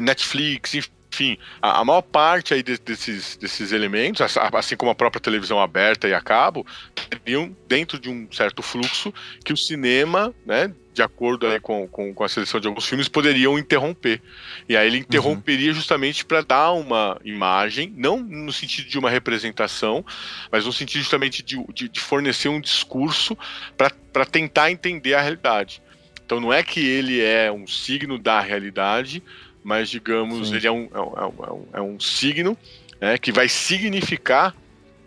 Netflix, 0.01 0.89
enfim, 1.15 1.39
a, 1.62 1.81
a 1.81 1.85
maior 1.85 2.03
parte 2.03 2.53
aí 2.53 2.62
de, 2.62 2.77
desses, 2.77 3.37
desses 3.37 3.71
elementos, 3.71 4.21
assim 4.53 4.77
como 4.77 4.91
a 4.91 4.95
própria 4.95 5.21
televisão 5.21 5.61
aberta 5.61 6.09
e 6.09 6.15
a 6.15 6.21
cabo, 6.21 6.67
estariam 6.97 7.57
dentro 7.69 8.01
de 8.01 8.11
um 8.11 8.27
certo 8.33 8.62
fluxo 8.62 9.15
que 9.45 9.53
o 9.53 9.57
cinema, 9.57 10.35
né, 10.45 10.73
de 10.93 11.03
acordo 11.03 11.47
com, 11.61 11.87
com, 11.87 12.12
com, 12.12 12.25
a 12.25 12.29
seleção 12.29 12.59
de 12.59 12.67
alguns 12.67 12.87
filmes, 12.87 13.09
poderiam 13.09 13.57
interromper. 13.57 14.21
E 14.69 14.77
aí 14.77 14.89
ele 14.89 14.99
interromperia 14.99 15.69
uhum. 15.69 15.75
justamente 15.77 16.25
para 16.25 16.41
dar 16.41 16.73
uma 16.73 17.21
imagem, 17.25 17.93
não 17.97 18.19
no 18.19 18.53
sentido 18.53 18.89
de 18.89 18.99
uma 18.99 19.11
representação, 19.11 20.05
mas 20.51 20.65
no 20.65 20.73
sentido 20.73 21.01
justamente 21.01 21.43
de, 21.45 21.65
de, 21.73 21.89
de 21.89 22.01
fornecer 22.01 22.49
um 22.49 22.61
discurso 22.61 23.39
para 23.77 24.25
tentar 24.25 24.73
entender 24.73 25.15
a 25.15 25.21
realidade. 25.21 25.81
Então 26.25 26.41
não 26.41 26.53
é 26.53 26.62
que 26.62 26.81
ele 26.81 27.23
é 27.23 27.53
um 27.53 27.67
signo 27.67 28.19
da 28.19 28.41
realidade, 28.41 29.23
mas 29.65 29.89
digamos, 29.89 30.49
Sim. 30.49 30.57
ele 30.57 30.67
é 30.67 30.71
um, 30.71 30.89
é 30.95 31.01
um, 31.01 31.15
é 31.19 31.53
um, 31.53 31.69
é 31.73 31.81
um 31.81 31.99
signo 31.99 32.57
né, 33.01 33.17
que 33.17 33.33
vai 33.33 33.49
significar 33.49 34.55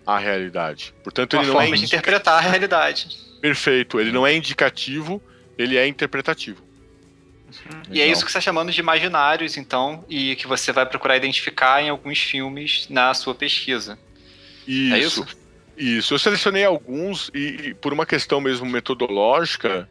a 0.05 0.18
realidade. 0.18 0.93
Portanto, 1.03 1.34
Uma 1.34 1.43
ele 1.43 1.51
não 1.51 1.62
é 1.62 1.72
de 1.72 1.86
interpretar 1.86 2.38
a 2.39 2.41
realidade. 2.41 3.08
Perfeito. 3.39 3.99
Ele 3.99 4.12
não 4.12 4.26
é 4.26 4.34
indicativo, 4.34 5.22
ele 5.58 5.78
é 5.78 5.88
interpretativo. 5.88 6.64
Uhum. 7.47 7.82
E 7.91 8.01
é 8.01 8.08
isso 8.08 8.26
que 8.26 8.32
você 8.32 8.39
está 8.39 8.41
chamando 8.41 8.72
de 8.72 8.80
imaginários, 8.80 9.55
então, 9.58 10.03
e 10.10 10.36
que 10.36 10.47
você 10.47 10.72
vai 10.72 10.86
procurar 10.86 11.16
identificar 11.16 11.82
em 11.82 11.89
alguns 11.89 12.20
filmes 12.20 12.88
na 12.89 13.14
sua 13.14 13.36
pesquisa. 13.36 13.97
Isso. 14.68 14.95
É 14.95 14.99
isso? 14.99 15.28
Isso. 15.78 16.14
Eu 16.14 16.20
selecionei 16.20 16.66
alguns 16.66 17.30
e, 17.34 17.70
e 17.70 17.74
por 17.76 17.93
uma 17.93 18.05
questão 18.05 18.41
mesmo 18.41 18.66
metodológica, 18.66 19.88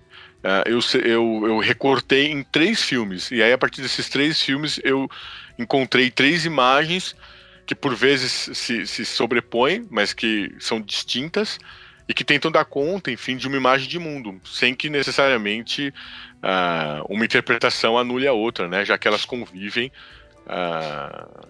eu, 0.66 0.80
eu, 1.04 1.42
eu 1.46 1.58
recortei 1.58 2.30
em 2.30 2.42
três 2.42 2.82
filmes. 2.82 3.30
E 3.30 3.42
aí, 3.42 3.52
a 3.52 3.58
partir 3.58 3.82
desses 3.82 4.08
três 4.08 4.40
filmes, 4.40 4.80
eu 4.84 5.08
encontrei 5.58 6.10
três 6.10 6.44
imagens 6.44 7.16
que 7.66 7.74
por 7.74 7.94
vezes 7.94 8.50
se, 8.56 8.86
se 8.86 9.04
sobrepõem, 9.04 9.86
mas 9.90 10.12
que 10.12 10.54
são 10.60 10.80
distintas 10.80 11.58
e 12.08 12.14
que 12.14 12.22
tentam 12.22 12.50
dar 12.50 12.64
conta, 12.64 13.10
enfim, 13.10 13.36
de 13.36 13.48
uma 13.48 13.56
imagem 13.56 13.88
de 13.88 13.98
mundo, 13.98 14.40
sem 14.44 14.74
que 14.74 14.88
necessariamente 14.88 15.92
uh, 16.36 17.04
uma 17.12 17.24
interpretação 17.24 17.98
anule 17.98 18.28
a 18.28 18.32
outra, 18.32 18.68
né? 18.68 18.84
Já 18.84 18.96
que 18.96 19.08
elas 19.08 19.24
convivem 19.24 19.90
uh, 20.46 21.46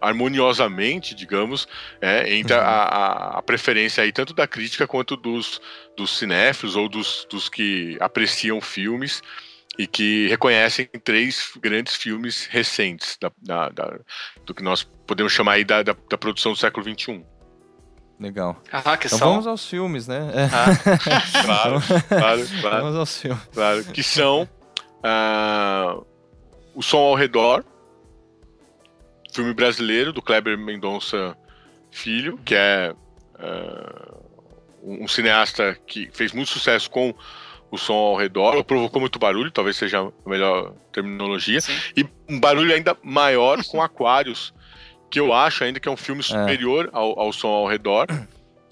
harmoniosamente, 0.00 1.14
digamos, 1.14 1.66
é, 2.00 2.34
entre 2.34 2.54
uhum. 2.54 2.60
a, 2.60 3.38
a, 3.38 3.42
preferência 3.42 4.02
aí 4.02 4.12
tanto 4.12 4.34
da 4.34 4.46
crítica 4.46 4.86
quanto 4.86 5.16
dos, 5.16 5.60
dos 5.96 6.18
cinéfilos 6.18 6.76
ou 6.76 6.88
dos, 6.88 7.26
dos 7.30 7.48
que 7.48 7.96
apreciam 8.00 8.60
filmes 8.60 9.22
e 9.78 9.86
que 9.86 10.28
reconhecem 10.28 10.86
três 11.02 11.52
grandes 11.60 11.96
filmes 11.96 12.46
recentes 12.46 13.16
da, 13.20 13.32
da, 13.40 13.68
da, 13.70 13.98
do 14.44 14.54
que 14.54 14.62
nós 14.62 14.82
podemos 15.06 15.32
chamar 15.32 15.52
aí 15.52 15.64
da, 15.64 15.82
da, 15.82 15.96
da 16.10 16.18
produção 16.18 16.52
do 16.52 16.58
século 16.58 16.84
XXI. 16.84 17.24
Legal. 18.20 18.56
Ah, 18.70 18.96
que 18.96 19.06
então 19.06 19.18
são... 19.18 19.30
vamos 19.30 19.46
aos 19.46 19.66
filmes, 19.66 20.06
né? 20.06 20.30
É. 20.34 20.44
Ah. 20.44 21.42
claro, 21.44 21.82
claro, 22.08 22.46
claro. 22.60 22.82
Vamos 22.82 22.96
aos 22.96 23.18
filmes. 23.18 23.42
Claro, 23.52 23.84
que 23.84 24.02
são 24.02 24.48
uh, 25.02 26.06
O 26.74 26.82
Som 26.82 26.98
ao 26.98 27.14
Redor, 27.14 27.64
filme 29.32 29.54
brasileiro 29.54 30.12
do 30.12 30.22
Kleber 30.22 30.58
Mendonça 30.58 31.36
Filho, 31.90 32.38
que 32.44 32.54
é 32.54 32.94
uh, 33.38 34.22
um 34.82 35.08
cineasta 35.08 35.76
que 35.86 36.10
fez 36.12 36.32
muito 36.32 36.50
sucesso 36.50 36.90
com 36.90 37.14
o 37.70 37.78
som 37.78 37.94
ao 37.94 38.16
redor, 38.16 38.54
ou 38.54 38.62
provocou 38.64 39.00
muito 39.00 39.18
barulho, 39.18 39.50
talvez 39.50 39.76
seja 39.76 40.00
a 40.00 40.28
melhor 40.28 40.74
terminologia, 40.92 41.60
Sim. 41.60 41.72
e 41.96 42.06
um 42.28 42.38
barulho 42.38 42.74
ainda 42.74 42.96
maior 43.02 43.64
com 43.64 43.80
Aquários, 43.80 44.52
que 45.10 45.18
eu 45.18 45.32
acho 45.32 45.64
ainda 45.64 45.80
que 45.80 45.88
é 45.88 45.92
um 45.92 45.96
filme 45.96 46.20
é. 46.20 46.24
superior 46.24 46.86
é. 46.86 46.90
ao, 46.92 47.18
ao 47.18 47.32
som 47.32 47.48
ao 47.48 47.66
redor. 47.66 48.06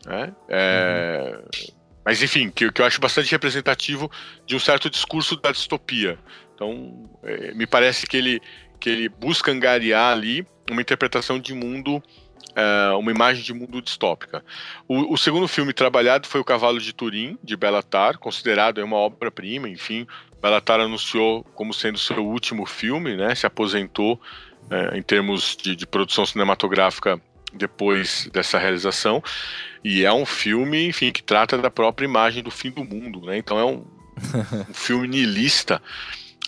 Né? 0.05 0.35
É, 0.49 1.35
uhum. 1.35 1.75
Mas 2.05 2.23
enfim, 2.23 2.51
que, 2.51 2.71
que 2.71 2.83
eu 2.83 2.87
acho 2.87 3.01
bastante 3.01 3.31
representativo 3.31 4.11
de 4.47 4.57
um 4.57 4.59
certo 4.59 4.91
discurso 4.91 5.37
da 5.37 5.53
distopia. 5.53 6.19
Então, 6.55 7.11
é, 7.23 7.55
me 7.55 7.67
parece 7.67 8.07
que 8.07 8.17
ele 8.17 8.41
que 8.81 8.89
ele 8.89 9.09
busca 9.09 9.53
angariar 9.53 10.13
ali 10.13 10.45
uma 10.71 10.81
interpretação 10.81 11.39
de 11.39 11.53
mundo, 11.53 11.97
uh, 11.97 12.99
uma 12.99 13.11
imagem 13.11 13.45
de 13.45 13.53
mundo 13.53 13.83
distópica. 13.83 14.43
O, 14.89 15.13
o, 15.13 15.19
segundo 15.19 15.47
filme 15.47 15.73
trabalhado 15.73 16.27
foi 16.27 16.41
O 16.41 16.45
Cavalo 16.45 16.81
de 16.81 16.93
Turim, 16.93 17.39
de 17.45 17.57
Belatar, 17.57 18.19
considerado 18.19 18.79
uma 18.79 18.97
obra-prima, 18.97 19.69
enfim. 19.69 20.07
Belatar 20.41 20.81
anunciou 20.81 21.45
como 21.55 21.75
sendo 21.75 21.99
seu 21.99 22.25
último 22.25 22.65
filme, 22.65 23.17
né, 23.17 23.35
se 23.35 23.47
aposentou 23.47 24.15
uh, 24.15 24.97
em 24.97 25.03
termos 25.03 25.57
de, 25.57 25.77
de 25.77 25.87
produção 25.87 26.25
cinematográfica 26.25 27.21
depois 27.53 28.29
dessa 28.33 28.59
realização. 28.59 29.23
E 29.85 30.05
é 30.05 30.13
um 30.13 30.25
filme, 30.25 30.87
enfim, 30.87 31.11
que 31.11 31.23
trata 31.23 31.59
da 31.59 31.71
própria 31.71 32.07
imagem 32.07 32.43
do 32.43 32.51
fim 32.51 32.71
do 32.71 32.85
mundo, 32.85 33.21
né? 33.23 33.37
Então 33.37 33.59
é 33.59 33.65
um, 33.65 33.85
um 34.71 34.75
filme 34.75 35.09
niilista 35.09 35.83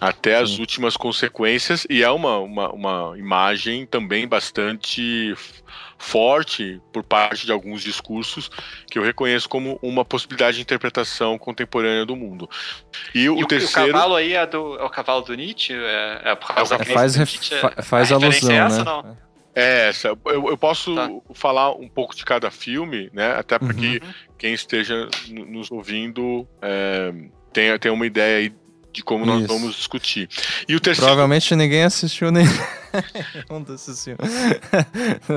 até 0.01 0.37
as 0.37 0.59
últimas 0.59 0.97
consequências 0.97 1.87
e 1.89 2.03
é 2.03 2.11
uma, 2.11 2.39
uma, 2.39 2.73
uma 2.73 3.19
imagem 3.19 3.87
também 3.87 4.27
bastante 4.27 5.35
forte 5.97 6.81
por 6.93 7.05
parte 7.05 7.47
de 7.47 7.53
alguns 7.53 7.83
discursos 7.83 8.51
que 8.91 8.99
eu 8.99 9.03
reconheço 9.05 9.49
como 9.49 9.79
uma 9.81 10.05
possibilidade 10.05 10.57
de 10.57 10.63
interpretação 10.63 11.39
contemporânea 11.39 12.05
do 12.05 12.17
mundo. 12.17 12.51
E, 13.15 13.29
o, 13.31 13.39
e 13.39 13.47
terceiro. 13.47 13.91
O 13.91 13.93
cavalo 13.93 14.17
aí 14.17 14.35
é, 14.35 14.45
do, 14.45 14.77
é 14.77 14.83
o 14.83 14.91
cavalo 14.91 15.23
do 15.23 15.35
Nietzsche? 15.35 15.73
É, 15.73 16.21
é 16.25 16.35
por 16.35 16.53
causa 16.53 16.75
é, 16.75 16.85
faz, 16.85 17.17
Nietzsche, 17.17 17.55
é 17.55 17.83
faz 17.83 18.11
a 18.11 18.17
alusão, 18.17 18.51
é 18.51 18.57
essa, 18.57 18.79
né? 18.79 18.85
Não? 18.85 19.17
É 19.55 19.89
essa. 19.89 20.09
Eu, 20.09 20.49
eu 20.49 20.59
posso 20.59 20.95
tá. 20.95 21.09
falar 21.35 21.73
um 21.73 21.89
pouco 21.89 22.17
de 22.17 22.25
cada 22.25 22.51
filme, 22.51 23.09
né? 23.13 23.35
Até 23.35 23.59
porque 23.59 24.01
uhum. 24.03 24.13
quem 24.37 24.55
esteja 24.55 25.09
nos 25.29 25.71
ouvindo 25.71 26.49
é, 26.61 27.13
tem, 27.53 27.79
tem 27.79 27.93
uma 27.93 28.07
ideia 28.07 28.39
aí 28.39 28.62
de 28.93 29.03
como 29.03 29.25
Isso. 29.25 29.33
nós 29.33 29.47
vamos 29.47 29.77
discutir. 29.77 30.29
E 30.69 30.77
o 30.77 30.81
terceiro. 30.81 31.07
Provavelmente 31.07 31.55
ninguém 31.57 31.85
assistiu 31.85 32.31
nem. 32.31 32.45
um 33.51 33.63
desses 33.63 34.05
filmes. 34.05 34.21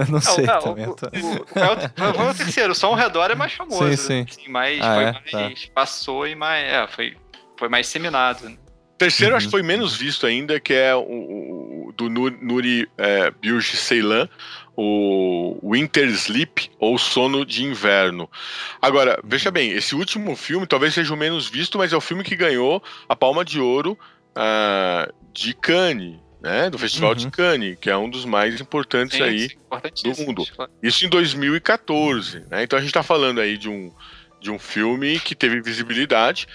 não 0.09 0.21
sei 0.21 0.45
não, 0.45 0.59
também. 0.59 0.87
O, 0.87 0.93
tá. 0.93 1.09
o, 1.13 2.23
o, 2.23 2.25
o, 2.25 2.29
o, 2.29 2.35
terceiro, 2.35 2.75
só 2.75 2.87
ao 2.87 2.95
redor 2.95 3.31
é 3.31 3.35
mais 3.35 3.53
famoso. 3.53 3.87
Sim, 3.89 3.95
sim. 3.95 4.25
Assim, 4.29 4.49
mais, 4.49 4.79
ah, 4.81 5.01
é? 5.01 5.11
mais 5.31 5.61
tá. 5.65 5.71
passou 5.73 6.27
e 6.27 6.35
mais. 6.35 6.65
É, 6.65 6.87
foi, 6.87 7.15
foi 7.57 7.69
mais 7.69 7.85
disseminado. 7.85 8.45
O 8.47 8.97
terceiro 8.97 9.33
uhum. 9.33 9.37
acho 9.37 9.47
que 9.47 9.51
foi 9.51 9.63
menos 9.63 9.95
visto 9.95 10.25
ainda, 10.25 10.59
que 10.59 10.73
é 10.73 10.95
o, 10.95 11.93
do 11.95 12.09
Nuri 12.09 12.89
é, 12.97 13.31
Bilge 13.31 13.75
Ceylan, 13.77 14.29
o 14.75 15.57
Winter 15.63 16.07
Sleep 16.09 16.69
ou 16.79 16.97
Sono 16.97 17.45
de 17.45 17.63
Inverno. 17.63 18.29
Agora, 18.81 19.19
veja 19.23 19.49
bem, 19.49 19.71
esse 19.71 19.95
último 19.95 20.35
filme 20.35 20.67
talvez 20.67 20.93
seja 20.93 21.13
o 21.13 21.17
menos 21.17 21.47
visto, 21.47 21.77
mas 21.77 21.93
é 21.93 21.97
o 21.97 22.01
filme 22.01 22.23
que 22.23 22.35
ganhou 22.35 22.83
a 23.07 23.15
Palma 23.15 23.45
de 23.45 23.59
Ouro 23.59 23.97
uh, 24.35 25.13
de 25.33 25.53
Cannes. 25.53 26.23
Né, 26.41 26.69
do 26.69 26.77
Festival 26.77 27.09
uhum. 27.09 27.15
de 27.15 27.31
Cannes, 27.31 27.75
que 27.81 27.89
é 27.89 27.97
um 27.97 28.07
dos 28.07 28.23
mais 28.23 28.61
importantes 28.61 29.17
sim, 29.17 29.23
aí 29.23 29.49
do 30.03 30.23
mundo. 30.23 30.45
Isso 30.83 31.03
em 31.03 31.09
2014. 31.09 32.45
Né? 32.51 32.61
Então 32.61 32.77
a 32.77 32.79
gente 32.79 32.91
está 32.91 33.01
falando 33.01 33.41
aí 33.41 33.57
de 33.57 33.67
um, 33.67 33.91
de 34.39 34.51
um 34.51 34.59
filme 34.59 35.19
que 35.19 35.33
teve 35.33 35.59
visibilidade. 35.59 36.47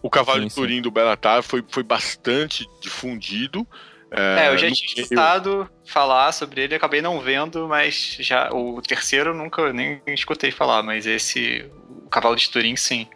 O 0.00 0.08
Cavalo 0.08 0.42
sim, 0.42 0.46
de 0.46 0.54
Turim 0.54 0.80
do 0.80 0.92
Bellatar 0.92 1.42
foi, 1.42 1.64
foi 1.68 1.82
bastante 1.82 2.64
difundido. 2.80 3.66
É, 4.14 4.48
eu 4.48 4.58
já 4.58 4.70
tinha 4.70 5.02
escutado 5.02 5.68
falar 5.86 6.32
sobre 6.32 6.62
ele, 6.62 6.74
acabei 6.74 7.00
não 7.00 7.20
vendo, 7.20 7.66
mas 7.66 8.16
já 8.20 8.50
o 8.52 8.80
terceiro 8.82 9.30
eu 9.30 9.34
nunca 9.34 9.72
nem 9.72 10.02
escutei 10.08 10.50
falar, 10.50 10.82
mas 10.82 11.06
esse, 11.06 11.64
o 12.04 12.08
Cavalo 12.08 12.36
de 12.36 12.50
Turim, 12.50 12.76
sim. 12.76 13.06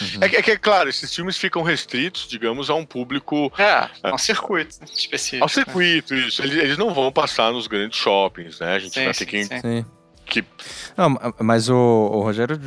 Uhum. 0.00 0.22
É, 0.22 0.26
é, 0.26 0.42
que, 0.42 0.50
é 0.50 0.56
claro, 0.56 0.88
esses 0.88 1.14
filmes 1.14 1.36
ficam 1.36 1.62
restritos, 1.62 2.26
digamos, 2.26 2.68
a 2.68 2.74
um 2.74 2.84
público. 2.84 3.52
É, 3.56 3.88
a 4.02 4.14
um 4.14 4.18
circuito 4.18 4.76
específico. 4.84 5.44
Ao 5.44 5.48
circuito, 5.48 6.14
né? 6.14 6.20
isso. 6.26 6.42
Eles, 6.42 6.56
eles, 6.56 6.78
não 6.78 6.92
vão 6.92 7.12
passar 7.12 7.52
nos 7.52 7.68
grandes 7.68 7.98
shoppings, 7.98 8.58
né? 8.58 8.74
A 8.74 8.78
gente 8.80 8.94
sim, 8.94 9.04
vai 9.04 9.14
ter 9.14 9.26
que. 9.26 9.44
Sim 9.44 9.84
que... 10.24 10.44
Não, 10.96 11.16
mas 11.40 11.68
o, 11.68 11.74
o 11.76 12.22
Rogério 12.22 12.58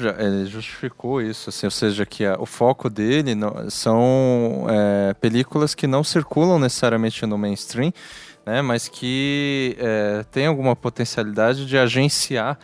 justificou 0.45 1.22
isso, 1.22 1.49
assim, 1.49 1.66
ou 1.66 1.72
seja, 1.72 2.06
que 2.06 2.26
a, 2.26 2.36
o 2.39 2.45
foco 2.45 2.89
dele 2.89 3.32
são 3.70 4.66
é, 4.70 5.14
películas 5.16 5.76
que 5.76 5.88
não 5.88 6.03
circulam 6.03 6.60
necessariamente 6.60 7.26
no 7.26 7.38
mainstream, 7.38 7.91
né, 8.45 8.62
mas 8.62 8.88
que 8.88 9.76
é, 9.80 10.24
tem 10.32 10.45
alguma 10.45 10.76
potencialidade 10.76 11.66
de 11.66 11.78
agenciar 11.78 12.60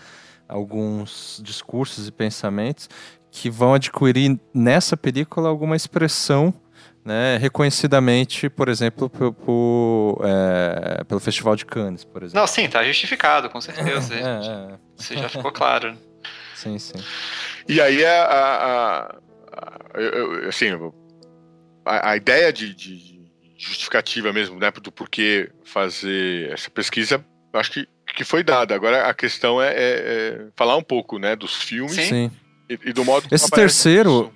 alguns 0.48 1.42
discursos 1.44 2.08
e 2.08 2.12
pensamentos 2.12 2.89
que 3.32 3.50
vão 3.50 3.74
adquirir 3.74 4.38
nessa 4.54 4.98
película 4.98 5.48
alguma 5.48 5.76
expressão 5.76 6.54
né, 7.04 7.38
reconhecidamente, 7.38 8.49
por 8.49 8.70
exemplo, 8.70 9.10
por, 9.10 9.34
por, 9.34 10.22
é, 10.24 11.04
pelo 11.04 11.20
Festival 11.20 11.56
de 11.56 11.66
Cannes, 11.66 12.04
por 12.04 12.24
exemplo. 12.24 12.39
Não, 12.39 12.47
sim, 12.47 12.66
está 12.66 12.84
justificado, 12.84 13.49
com 13.49 13.60
certeza. 13.60 14.14
É, 14.14 14.74
é. 14.74 14.80
Isso 14.97 15.18
já 15.18 15.30
ficou 15.30 15.52
claro. 15.52 15.97
Sim, 16.56 16.78
sim. 16.78 16.99
E 17.68 17.82
aí 17.82 18.06
a, 18.06 18.24
a, 18.24 18.66
a, 18.66 19.16
a 20.45 20.47
assim, 20.47 20.68
a, 21.86 22.12
a 22.12 22.18
ideia 22.18 22.54
de, 22.54 22.74
de, 22.74 23.22
justificativa 23.58 24.32
mesmo, 24.32 24.60
né, 24.60 24.72
do 24.72 24.91
porquê 24.91 25.52
fazer 25.64 26.52
essa 26.52 26.70
pesquisa, 26.70 27.24
acho 27.54 27.72
que, 27.72 27.88
que 28.16 28.24
foi 28.24 28.43
dada. 28.43 28.76
Agora 28.76 29.08
a 29.08 29.14
questão 29.14 29.62
é, 29.62 29.70
é, 29.70 29.76
é 29.76 30.47
falar 30.56 30.78
um 30.78 30.84
pouco, 30.84 31.18
né, 31.18 31.36
dos 31.36 31.56
filmes 31.56 31.95
Sim. 31.95 32.32
E, 32.70 32.80
e, 32.86 32.93
do 32.93 33.04
modo 33.04 33.28
Esse 33.32 33.49
terceiro, 33.49 34.34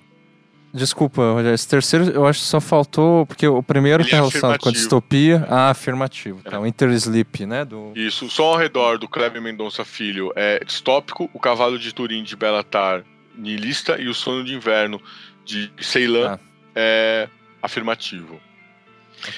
Desculpa, 0.72 1.22
Rogério, 1.32 1.54
esse 1.54 1.66
terceiro 1.66 2.10
eu 2.10 2.26
acho 2.26 2.40
que 2.40 2.46
só 2.46 2.60
faltou, 2.60 3.24
porque 3.24 3.46
o 3.46 3.62
primeiro 3.62 4.02
Ele 4.02 4.10
tem 4.10 4.18
é 4.18 4.20
relação 4.20 4.58
com 4.58 4.68
a 4.68 4.72
distopia. 4.72 5.46
Ah, 5.48 5.70
afirmativo. 5.70 6.40
É. 6.44 6.50
Tá, 6.50 6.60
o 6.60 6.66
Intersleep, 6.66 7.46
né? 7.46 7.64
Do... 7.64 7.92
Isso, 7.94 8.28
só 8.28 8.52
ao 8.52 8.56
redor 8.56 8.98
do 8.98 9.08
Kleber 9.08 9.40
Mendonça 9.40 9.84
Filho 9.84 10.32
é 10.36 10.62
distópico, 10.64 11.30
o 11.32 11.38
Cavalo 11.38 11.78
de 11.78 11.94
Turim 11.94 12.22
de 12.22 12.36
Belatar 12.36 13.04
niilista 13.36 14.00
e 14.00 14.08
o 14.08 14.14
Sono 14.14 14.44
de 14.44 14.54
Inverno 14.54 15.00
de 15.44 15.70
Ceilã 15.80 16.34
ah. 16.34 16.38
é 16.74 17.28
afirmativo. 17.62 18.40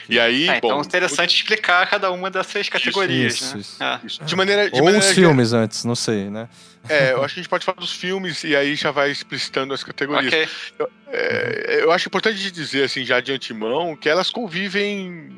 E 0.08 0.18
aí, 0.18 0.46
bom, 0.46 0.54
então 0.54 0.78
é 0.78 0.82
interessante 0.82 1.34
o... 1.34 1.36
explicar 1.36 1.88
cada 1.88 2.10
uma 2.10 2.30
dessas 2.30 2.68
categorias. 2.68 3.34
Isso, 3.34 3.54
né? 3.54 4.00
isso, 4.04 4.22
ah. 4.22 4.24
De 4.24 4.36
maneira, 4.36 4.70
de 4.70 4.78
Ou 4.78 4.84
maneira 4.84 5.06
os 5.06 5.12
filmes 5.12 5.52
antes, 5.52 5.84
não 5.84 5.94
sei, 5.94 6.28
né? 6.28 6.48
É, 6.88 7.12
eu 7.12 7.24
acho 7.24 7.34
que 7.34 7.40
a 7.40 7.42
gente 7.42 7.50
pode 7.50 7.64
falar 7.64 7.78
dos 7.78 7.92
filmes 7.92 8.44
e 8.44 8.56
aí 8.56 8.74
já 8.74 8.90
vai 8.90 9.10
explicitando 9.10 9.74
as 9.74 9.84
categorias. 9.84 10.32
Okay. 10.32 10.48
Eu, 10.78 10.90
é, 11.08 11.80
eu 11.82 11.92
acho 11.92 12.08
importante 12.08 12.50
dizer, 12.50 12.84
assim, 12.84 13.04
já 13.04 13.20
de 13.20 13.32
antemão, 13.32 13.96
que 13.96 14.08
elas 14.08 14.30
convivem 14.30 15.30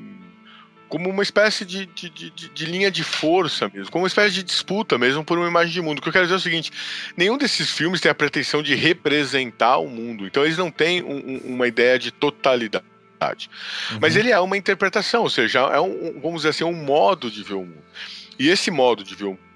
como 0.88 1.09
uma 1.09 1.22
espécie 1.22 1.64
de, 1.64 1.86
de, 1.86 2.11
de, 2.11 2.30
de, 2.30 2.64
linha 2.66 2.90
de 2.90 3.05
força 3.05 3.70
mesmo, 3.72 3.92
como 3.92 4.03
uma 4.03 4.09
espécie 4.09 4.34
de 4.34 4.42
disputa 4.42 4.98
mesmo 4.98 5.24
por 5.24 5.38
uma 5.38 5.46
imagem 5.46 5.72
de 5.72 5.80
mundo. 5.80 6.01
O 6.01 6.03
que 6.03 6.09
eu 6.09 6.12
quero 6.12 6.24
dizer 6.24 6.34
é 6.34 6.38
o 6.38 6.40
seguinte: 6.40 6.72
nenhum 7.16 7.38
desses 7.38 7.70
filmes 7.70 8.01
tem 8.01 8.11
a 8.11 8.14
pretensão 8.14 8.62
de 8.62 8.74
representar 8.74 9.78
o 9.78 9.88
mundo, 9.88 10.26
então 10.26 10.44
eles 10.44 10.59
não 10.59 10.70
têm 10.70 11.03
um, 11.03 11.16
um, 11.16 11.55
uma 11.55 11.68
ideia 11.68 11.98
de 11.98 12.11
totalidade. 12.11 12.84
Uhum. 13.92 13.98
Mas 14.01 14.16
ele 14.16 14.32
é 14.32 14.40
uma 14.40 14.57
interpretação, 14.57 15.22
ou 15.22 15.30
seja, 15.30 15.61
é 15.61 15.80
um, 15.80 16.18
vamos 16.20 16.38
dizer 16.38 16.48
assim, 16.48 16.64
um 16.64 16.74
modo 16.74 17.30
de 17.30 17.42
ver 17.42 17.55
o 17.55 17.61
mundo. 17.61 17.84
E 18.38 18.48
esse 18.48 18.70
modo 18.70 19.05
de 19.05 19.14
ver 19.14 19.26
o 19.26 19.30
mundo 19.30 19.49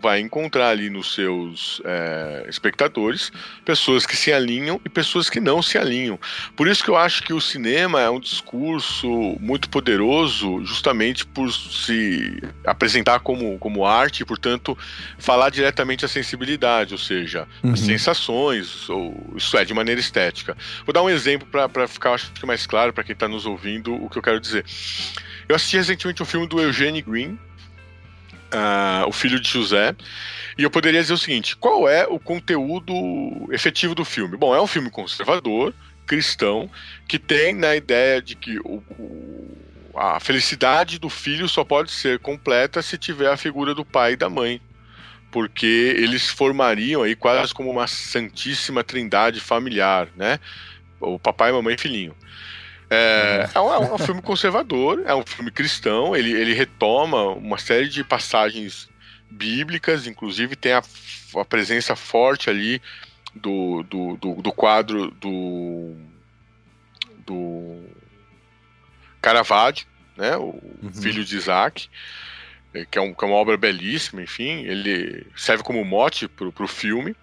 vai 0.00 0.20
encontrar 0.20 0.70
ali 0.70 0.90
nos 0.90 1.14
seus 1.14 1.80
é, 1.84 2.46
espectadores 2.48 3.32
pessoas 3.64 4.06
que 4.06 4.16
se 4.16 4.32
alinham 4.32 4.80
e 4.84 4.88
pessoas 4.88 5.28
que 5.28 5.40
não 5.40 5.62
se 5.62 5.76
alinham. 5.78 6.18
Por 6.56 6.68
isso 6.68 6.84
que 6.84 6.90
eu 6.90 6.96
acho 6.96 7.22
que 7.22 7.32
o 7.32 7.40
cinema 7.40 8.00
é 8.00 8.10
um 8.10 8.20
discurso 8.20 9.08
muito 9.40 9.68
poderoso, 9.68 10.64
justamente 10.64 11.26
por 11.26 11.52
se 11.52 12.42
apresentar 12.64 13.20
como, 13.20 13.58
como 13.58 13.84
arte 13.84 14.22
e, 14.22 14.24
portanto, 14.24 14.76
falar 15.18 15.50
diretamente 15.50 16.04
a 16.04 16.08
sensibilidade, 16.08 16.94
ou 16.94 16.98
seja, 16.98 17.46
uhum. 17.62 17.72
as 17.72 17.80
sensações, 17.80 18.88
ou, 18.88 19.32
isso 19.36 19.56
é, 19.56 19.64
de 19.64 19.74
maneira 19.74 20.00
estética. 20.00 20.56
Vou 20.84 20.92
dar 20.92 21.02
um 21.02 21.10
exemplo 21.10 21.46
para 21.48 21.88
ficar 21.88 22.14
acho 22.14 22.32
que 22.32 22.46
mais 22.46 22.66
claro 22.66 22.92
para 22.92 23.04
quem 23.04 23.12
está 23.12 23.28
nos 23.28 23.46
ouvindo 23.46 23.94
o 23.94 24.08
que 24.08 24.18
eu 24.18 24.22
quero 24.22 24.40
dizer. 24.40 24.64
Eu 25.48 25.56
assisti 25.56 25.76
recentemente 25.76 26.22
um 26.22 26.26
filme 26.26 26.46
do 26.46 26.60
Eugene 26.60 27.02
Green, 27.02 27.38
uh, 28.54 29.08
o 29.08 29.12
filho 29.12 29.40
de 29.40 29.48
José. 29.48 29.94
E 30.58 30.62
eu 30.62 30.70
poderia 30.70 31.00
dizer 31.00 31.14
o 31.14 31.18
seguinte: 31.18 31.56
qual 31.56 31.88
é 31.88 32.06
o 32.06 32.18
conteúdo 32.18 32.92
efetivo 33.50 33.94
do 33.94 34.04
filme? 34.04 34.36
Bom, 34.36 34.54
é 34.54 34.60
um 34.60 34.66
filme 34.66 34.90
conservador, 34.90 35.74
cristão, 36.06 36.70
que 37.08 37.18
tem 37.18 37.54
na 37.54 37.74
ideia 37.76 38.20
de 38.20 38.34
que 38.34 38.58
o, 38.60 38.82
o, 38.98 39.56
a 39.94 40.20
felicidade 40.20 40.98
do 40.98 41.08
filho 41.08 41.48
só 41.48 41.64
pode 41.64 41.90
ser 41.90 42.18
completa 42.18 42.82
se 42.82 42.98
tiver 42.98 43.30
a 43.30 43.36
figura 43.36 43.74
do 43.74 43.84
pai 43.84 44.12
e 44.12 44.16
da 44.16 44.28
mãe. 44.28 44.60
Porque 45.30 45.94
eles 45.96 46.28
formariam 46.28 47.04
aí 47.04 47.14
quase 47.14 47.54
como 47.54 47.70
uma 47.70 47.86
santíssima 47.86 48.82
trindade 48.82 49.38
familiar, 49.38 50.08
né? 50.16 50.40
O 50.98 51.20
papai, 51.20 51.52
mamãe 51.52 51.76
e 51.76 51.78
filhinho. 51.78 52.16
É, 52.92 53.48
é, 53.54 53.60
um, 53.60 53.72
é, 53.72 53.78
um, 53.94 53.98
filme 53.98 54.20
conservador, 54.20 55.00
é 55.06 55.14
um 55.14 55.24
filme 55.24 55.52
cristão, 55.52 56.16
ele, 56.16 56.32
ele 56.32 56.52
retoma 56.52 57.28
uma 57.28 57.56
série 57.56 57.88
de 57.88 58.02
passagens 58.02 58.88
bíblicas, 59.30 60.08
inclusive 60.08 60.56
tem 60.56 60.72
a, 60.72 60.82
a 61.36 61.44
presença 61.44 61.94
forte 61.94 62.50
ali 62.50 62.82
do, 63.32 63.84
do, 63.84 64.16
do, 64.16 64.34
do 64.42 64.52
quadro 64.52 65.12
do, 65.12 65.94
do 67.24 67.80
Caravaggio, 69.22 69.86
né, 70.16 70.36
o 70.36 70.60
uhum. 70.82 70.92
filho 70.92 71.24
de 71.24 71.36
Isaac, 71.36 71.88
que 72.90 72.98
é, 72.98 73.00
um, 73.00 73.14
que 73.14 73.24
é 73.24 73.28
uma 73.28 73.36
obra 73.36 73.56
belíssima, 73.56 74.22
enfim, 74.22 74.64
ele 74.64 75.26
serve 75.36 75.62
como 75.62 75.84
mote 75.84 76.26
para 76.26 76.48
o 76.48 76.68
filme. 76.68 77.14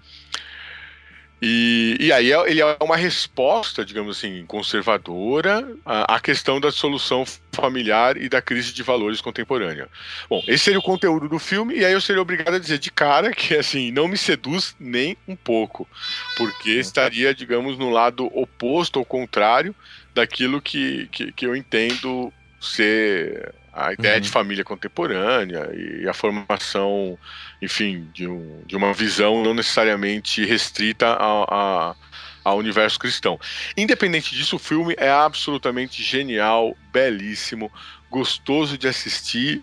E, 1.42 1.98
e 2.00 2.12
aí 2.12 2.32
é, 2.32 2.50
ele 2.50 2.62
é 2.62 2.78
uma 2.82 2.98
resposta, 2.98 3.86
digamos 3.86 4.18
assim, 4.18 4.44
conservadora 4.48 5.68
à, 5.86 6.16
à 6.16 6.20
questão 6.20 6.60
da 6.60 6.70
dissolução 6.70 7.26
familiar 7.52 8.18
e 8.18 8.28
da 8.28 8.42
crise 8.42 8.74
de 8.74 8.82
valores 8.82 9.22
contemporânea. 9.22 9.88
Bom, 10.30 10.44
esse 10.48 10.66
seria 10.66 10.80
o 10.80 10.84
conteúdo 10.84 11.30
do 11.30 11.38
filme, 11.38 11.76
e 11.76 11.86
aí 11.86 11.94
eu 11.94 12.02
seria 12.02 12.22
obrigado 12.22 12.56
a 12.56 12.60
dizer 12.60 12.80
de 12.80 12.92
cara 12.92 13.32
que, 13.32 13.56
assim, 13.56 13.92
não 13.92 14.08
me 14.08 14.18
seduz 14.18 14.76
nem 14.80 15.16
um 15.28 15.36
pouco, 15.36 15.88
porque 16.36 16.72
estaria, 16.72 17.34
digamos, 17.36 17.78
no 17.78 17.92
lado 17.92 18.26
oposto, 18.34 18.98
ao 18.98 19.06
contrário, 19.06 19.76
daquilo 20.16 20.60
que, 20.60 21.08
que, 21.12 21.32
que 21.32 21.46
eu 21.46 21.56
entendo 21.56 22.34
ser 22.60 23.54
a 23.78 23.94
ideia 23.94 24.16
uhum. 24.16 24.22
de 24.22 24.30
família 24.30 24.64
contemporânea 24.64 25.70
e 25.74 26.08
a 26.08 26.14
formação, 26.14 27.18
enfim, 27.62 28.10
de, 28.12 28.28
um, 28.28 28.64
de 28.66 28.76
uma 28.76 28.92
visão 28.92 29.44
não 29.44 29.54
necessariamente 29.54 30.44
restrita 30.44 31.06
a, 31.08 31.46
a, 31.92 31.96
ao 32.44 32.58
universo 32.58 32.98
cristão. 32.98 33.40
Independente 33.78 34.36
disso, 34.36 34.56
o 34.56 34.60
filme 34.60 34.96
é 34.98 35.12
absolutamente 35.12 36.02
genial, 36.02 36.76
belíssimo, 36.92 37.72
gostoso 38.10 38.80
de 38.80 38.88
assistir 38.88 39.62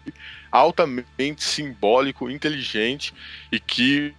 altamente 0.55 1.43
simbólico, 1.43 2.31
inteligente 2.31 3.13
e 3.51 3.59
que 3.59 4.15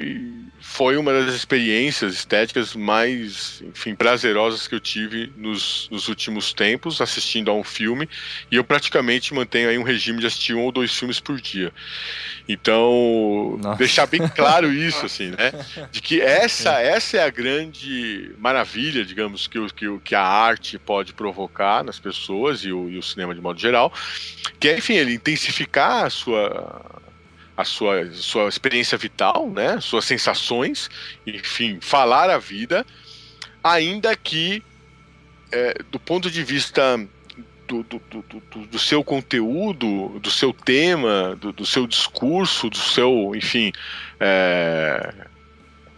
foi 0.60 0.98
uma 0.98 1.14
das 1.14 1.34
experiências 1.34 2.14
estéticas 2.14 2.76
mais, 2.76 3.64
enfim, 3.66 3.96
prazerosas 3.96 4.68
que 4.68 4.76
eu 4.76 4.80
tive 4.82 5.32
nos, 5.38 5.88
nos 5.90 6.10
últimos 6.10 6.52
tempos 6.52 7.00
assistindo 7.00 7.50
a 7.50 7.54
um 7.54 7.64
filme 7.64 8.10
e 8.52 8.58
eu 8.58 8.66
praticamente 8.66 9.34
mantenho 9.34 9.70
aí 9.70 9.78
um 9.78 9.84
regime 9.84 10.20
de 10.20 10.28
assistir 10.28 10.54
um 10.56 10.64
ou 10.64 10.74
dois 10.74 10.94
filmes 10.94 11.22
por 11.22 11.40
dia. 11.40 11.72
Então, 12.50 13.58
Nossa. 13.62 13.78
deixar 13.78 14.06
bem 14.06 14.28
claro 14.28 14.72
isso, 14.74 15.06
assim, 15.06 15.30
né? 15.30 15.54
De 15.90 16.02
que 16.02 16.20
essa, 16.20 16.82
essa 16.82 17.16
é 17.18 17.24
a 17.24 17.30
grande 17.30 18.32
maravilha, 18.38 19.06
digamos, 19.06 19.48
que, 19.48 19.66
que, 19.74 20.00
que 20.00 20.16
a 20.16 20.22
arte 20.22 20.78
pode 20.78 21.14
provocar 21.14 21.82
nas 21.82 21.98
pessoas 21.98 22.60
e 22.66 22.74
o, 22.74 22.90
e 22.90 22.98
o 22.98 23.02
cinema 23.02 23.34
de 23.34 23.40
modo 23.40 23.60
geral, 23.60 23.92
que 24.60 24.68
é, 24.68 24.78
enfim, 24.78 24.96
ele 24.96 25.14
intensificar 25.14 26.06
a 26.06 26.10
sua 26.10 26.24
a 27.57 27.63
sua, 27.63 28.11
sua 28.11 28.49
experiência 28.49 28.97
vital, 28.97 29.49
né? 29.49 29.80
Suas 29.80 30.05
sensações, 30.05 30.89
enfim, 31.26 31.80
falar 31.80 32.30
a 32.30 32.38
vida, 32.38 32.86
ainda 33.63 34.15
que 34.15 34.61
é, 35.51 35.76
do 35.89 35.99
ponto 35.99 36.30
de 36.30 36.43
vista 36.43 36.99
do, 37.67 37.84
do, 37.84 37.99
do, 37.99 38.65
do, 38.67 38.80
seu 38.80 39.03
conteúdo, 39.03 40.19
do 40.19 40.30
seu 40.30 40.53
tema, 40.53 41.36
do, 41.39 41.51
do, 41.51 41.65
seu 41.65 41.88
discurso, 41.88 42.69
do 42.69 42.78
seu, 42.78 43.34
enfim, 43.36 43.71
é, 44.19 45.13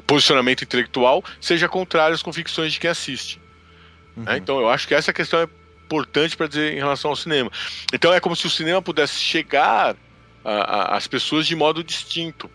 posicionamento 0.06 0.64
intelectual, 0.64 1.24
seja 1.42 1.68
contrário 1.68 2.14
às 2.14 2.22
convicções 2.22 2.72
de 2.72 2.80
quem 2.80 2.90
assiste. 2.90 3.42
Né? 4.16 4.32
Uhum. 4.32 4.38
Então 4.38 4.60
eu 4.60 4.70
acho 4.70 4.88
que 4.88 4.94
essa 4.94 5.12
questão 5.12 5.42
é 5.42 5.48
importante 5.86 6.38
para 6.38 6.48
dizer 6.48 6.74
em 6.74 6.78
relação 6.78 7.10
ao 7.10 7.16
cinema. 7.16 7.52
Então 7.94 8.14
é 8.14 8.20
como 8.20 8.36
se 8.36 8.46
o 8.46 8.50
cinema 8.50 8.82
pudesse 8.82 9.20
chegar 9.20 9.96
às 10.48 11.08
pessoas 11.08 11.46
de 11.46 11.56
modo 11.56 11.84
distinto. 11.84 12.50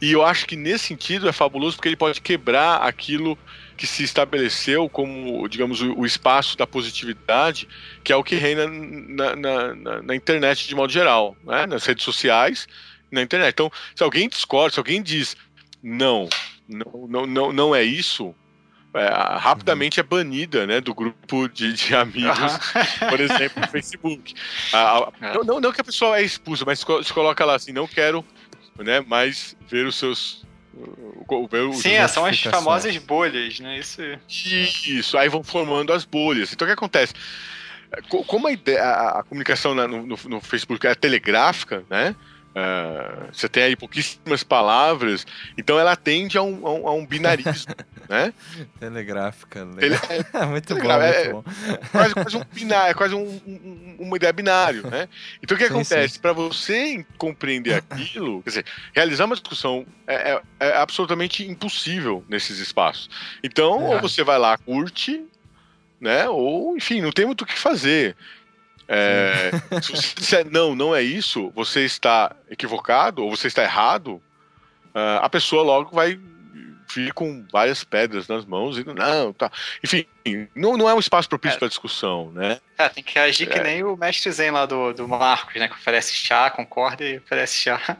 E 0.00 0.12
eu 0.12 0.24
acho 0.24 0.46
que 0.46 0.56
nesse 0.56 0.86
sentido 0.86 1.28
é 1.28 1.32
fabuloso 1.32 1.76
porque 1.76 1.88
ele 1.88 1.96
pode 1.96 2.20
quebrar 2.20 2.76
aquilo 2.78 3.38
que 3.76 3.86
se 3.86 4.02
estabeleceu 4.02 4.88
como, 4.88 5.46
digamos, 5.48 5.80
o, 5.80 6.00
o 6.00 6.06
espaço 6.06 6.56
da 6.56 6.66
positividade, 6.66 7.68
que 8.02 8.12
é 8.12 8.16
o 8.16 8.24
que 8.24 8.34
reina 8.34 8.66
na, 8.66 9.36
na, 9.36 9.74
na, 9.74 10.02
na 10.02 10.14
internet 10.16 10.66
de 10.66 10.74
modo 10.74 10.92
geral, 10.92 11.36
né? 11.44 11.66
nas 11.66 11.84
redes 11.84 12.04
sociais, 12.04 12.66
na 13.10 13.22
internet. 13.22 13.52
Então, 13.52 13.70
se 13.94 14.02
alguém 14.02 14.28
discorda, 14.28 14.74
se 14.74 14.80
alguém 14.80 15.02
diz 15.02 15.36
não, 15.82 16.28
não, 16.68 17.06
não, 17.08 17.26
não, 17.26 17.52
não 17.52 17.74
é 17.74 17.84
isso, 17.84 18.34
é, 18.94 19.08
rapidamente 19.38 20.00
é 20.00 20.02
banida 20.02 20.66
né, 20.66 20.80
do 20.80 20.94
grupo 20.94 21.48
de, 21.48 21.72
de 21.72 21.94
amigos, 21.94 22.38
uhum. 22.38 23.08
por 23.08 23.20
exemplo, 23.20 23.60
no 23.60 23.68
Facebook. 23.68 24.34
Ah, 24.72 25.12
não, 25.20 25.44
não, 25.44 25.60
não, 25.60 25.72
que 25.72 25.80
a 25.80 25.84
pessoa 25.84 26.18
é 26.18 26.22
expulsa, 26.22 26.64
mas 26.64 26.80
se 26.80 27.12
coloca 27.12 27.44
lá 27.44 27.54
assim, 27.54 27.72
não 27.72 27.86
quero 27.86 28.24
né, 28.78 29.00
mais 29.00 29.56
ver 29.68 29.86
os 29.86 29.96
seus 29.96 30.46
Sim, 31.74 31.92
é, 31.92 32.06
são 32.06 32.24
as 32.24 32.40
famosas 32.40 32.96
bolhas, 32.98 33.58
né? 33.60 33.78
Isso... 33.78 34.00
Isso, 34.28 35.18
aí 35.18 35.28
vão 35.28 35.42
formando 35.42 35.92
as 35.92 36.04
bolhas. 36.04 36.52
Então 36.52 36.64
o 36.64 36.68
que 36.68 36.74
acontece? 36.74 37.12
Como 38.08 38.46
a, 38.46 38.52
ideia, 38.52 38.82
a, 38.82 39.20
a 39.20 39.22
comunicação 39.22 39.74
no, 39.74 39.88
no, 39.88 40.18
no, 40.24 40.40
Facebook 40.40 40.86
é 40.86 40.94
telegráfica, 40.94 41.84
né? 41.88 42.14
Uh, 42.50 43.28
você 43.32 43.48
tem 43.48 43.62
aí 43.62 43.76
pouquíssimas 43.76 44.42
palavras, 44.42 45.26
então 45.56 45.78
ela 45.78 45.94
tende 45.96 46.36
a 46.36 46.42
um, 46.42 46.66
a 46.66 46.72
um, 46.72 46.88
a 46.88 46.92
um 46.92 47.06
binarismo, 47.06 47.74
né? 48.08 48.32
Telegráfica, 48.80 49.68
Ele 49.78 49.94
é, 50.34 50.46
muito, 50.46 50.74
bom, 50.74 50.90
é, 50.90 51.28
muito 51.28 51.32
bom. 51.32 51.44
É 51.68 51.76
quase, 51.88 52.14
quase 52.14 52.36
um 52.38 52.44
binário, 52.52 52.90
é 52.90 52.94
quase 52.94 53.14
um, 53.14 53.40
um, 53.46 53.96
uma 53.98 54.16
ideia 54.16 54.32
binário, 54.32 54.88
né? 54.88 55.08
Então 55.42 55.54
o 55.54 55.58
que 55.58 55.66
sim, 55.66 55.72
acontece? 55.72 56.18
Para 56.18 56.32
você 56.32 57.04
compreender 57.18 57.74
aquilo, 57.74 58.42
quer 58.42 58.50
dizer, 58.50 58.64
realizar 58.94 59.26
uma 59.26 59.34
discussão 59.34 59.86
é, 60.06 60.32
é, 60.32 60.42
é 60.60 60.76
absolutamente 60.76 61.46
impossível 61.46 62.24
nesses 62.28 62.58
espaços. 62.58 63.10
Então, 63.44 63.92
é. 63.92 63.96
ou 63.96 64.00
você 64.00 64.24
vai 64.24 64.38
lá, 64.38 64.56
curte, 64.56 65.22
né? 66.00 66.28
Ou, 66.28 66.76
enfim, 66.76 67.02
não 67.02 67.12
tem 67.12 67.26
muito 67.26 67.42
o 67.42 67.46
que 67.46 67.58
fazer. 67.58 68.16
É, 68.90 69.50
se 69.82 69.92
você 69.92 70.14
disser, 70.14 70.46
não, 70.50 70.74
não 70.74 70.96
é 70.96 71.02
isso, 71.02 71.52
você 71.54 71.84
está 71.84 72.34
equivocado 72.50 73.22
ou 73.22 73.28
você 73.28 73.48
está 73.48 73.62
errado, 73.62 74.14
uh, 74.94 75.20
a 75.20 75.28
pessoa 75.28 75.62
logo 75.62 75.94
vai 75.94 76.18
vir 76.94 77.12
com 77.12 77.44
várias 77.52 77.84
pedras 77.84 78.28
nas 78.28 78.44
mãos 78.44 78.78
e 78.78 78.84
não, 78.84 79.32
tá. 79.32 79.50
Enfim, 79.82 80.06
não, 80.54 80.76
não 80.76 80.88
é 80.88 80.94
um 80.94 80.98
espaço 80.98 81.28
propício 81.28 81.56
é. 81.56 81.58
para 81.58 81.68
discussão, 81.68 82.30
né? 82.32 82.58
É, 82.76 82.88
tem 82.88 83.02
que 83.02 83.18
agir 83.18 83.48
é. 83.48 83.52
que 83.52 83.60
nem 83.60 83.82
o 83.82 83.96
mestre 83.96 84.30
Zen 84.30 84.50
lá 84.50 84.66
do, 84.66 84.92
do 84.92 85.08
Marcos, 85.08 85.54
né? 85.56 85.68
Que 85.68 85.74
oferece 85.74 86.14
chá, 86.14 86.50
concorda 86.50 87.04
e 87.04 87.18
oferece 87.18 87.56
chá. 87.56 87.78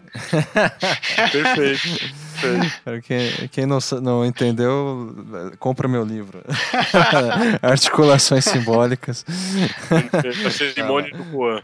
Perfeito. 1.33 2.29
Quem, 3.03 3.49
quem 3.49 3.67
não, 3.67 3.79
não 4.01 4.25
entendeu, 4.25 5.13
compra 5.59 5.89
meu 5.89 6.05
livro. 6.05 6.41
Articulações 7.61 8.45
simbólicas. 8.45 9.27
A 10.47 10.51
cerimônia 10.51 11.11
do 11.13 11.25
Juan. 11.33 11.63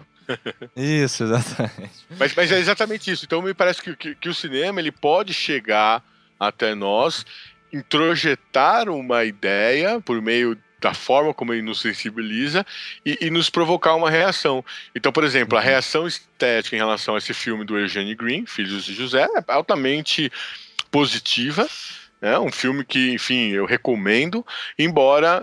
Isso, 0.75 1.25
exatamente. 1.25 2.07
Mas, 2.19 2.35
mas 2.35 2.51
é 2.51 2.59
exatamente 2.59 3.11
isso. 3.11 3.25
Então 3.25 3.41
me 3.41 3.55
parece 3.55 3.81
que, 3.83 3.95
que, 3.95 4.15
que 4.17 4.29
o 4.29 4.35
cinema 4.35 4.81
ele 4.81 4.91
pode 4.91 5.33
chegar 5.33 6.03
até 6.49 6.75
nós, 6.75 7.25
introjetar 7.73 8.89
uma 8.89 9.25
ideia 9.25 10.01
por 10.01 10.21
meio 10.23 10.57
da 10.81 10.93
forma 10.93 11.33
como 11.33 11.55
ele 11.55 11.63
nos 11.63 11.81
sensibiliza 11.81 12.65
e, 13.07 13.17
e, 13.23 13.31
nos 13.31 13.49
provocar 13.49 13.95
uma 13.95 14.11
reação. 14.11 14.63
Então, 14.95 15.11
por 15.11 15.25
exemplo, 15.25 15.57
a 15.57 15.61
uhum. 15.61 15.67
reação 15.67 16.07
estética 16.07 16.77
em 16.77 16.79
relação 16.79 17.15
a 17.15 17.19
esse 17.19 17.33
filme 17.33 17.65
do 17.65 17.79
Eugene 17.79 18.15
Green, 18.15 18.45
Filhos 18.45 18.85
de 18.85 18.93
José, 18.93 19.23
é 19.23 19.53
altamente 19.53 20.31
positiva. 20.91 21.67
É 22.21 22.39
um 22.39 22.53
filme 22.53 22.85
que, 22.85 23.13
enfim, 23.13 23.51
eu 23.51 23.65
recomendo, 23.65 24.45
embora 24.79 25.41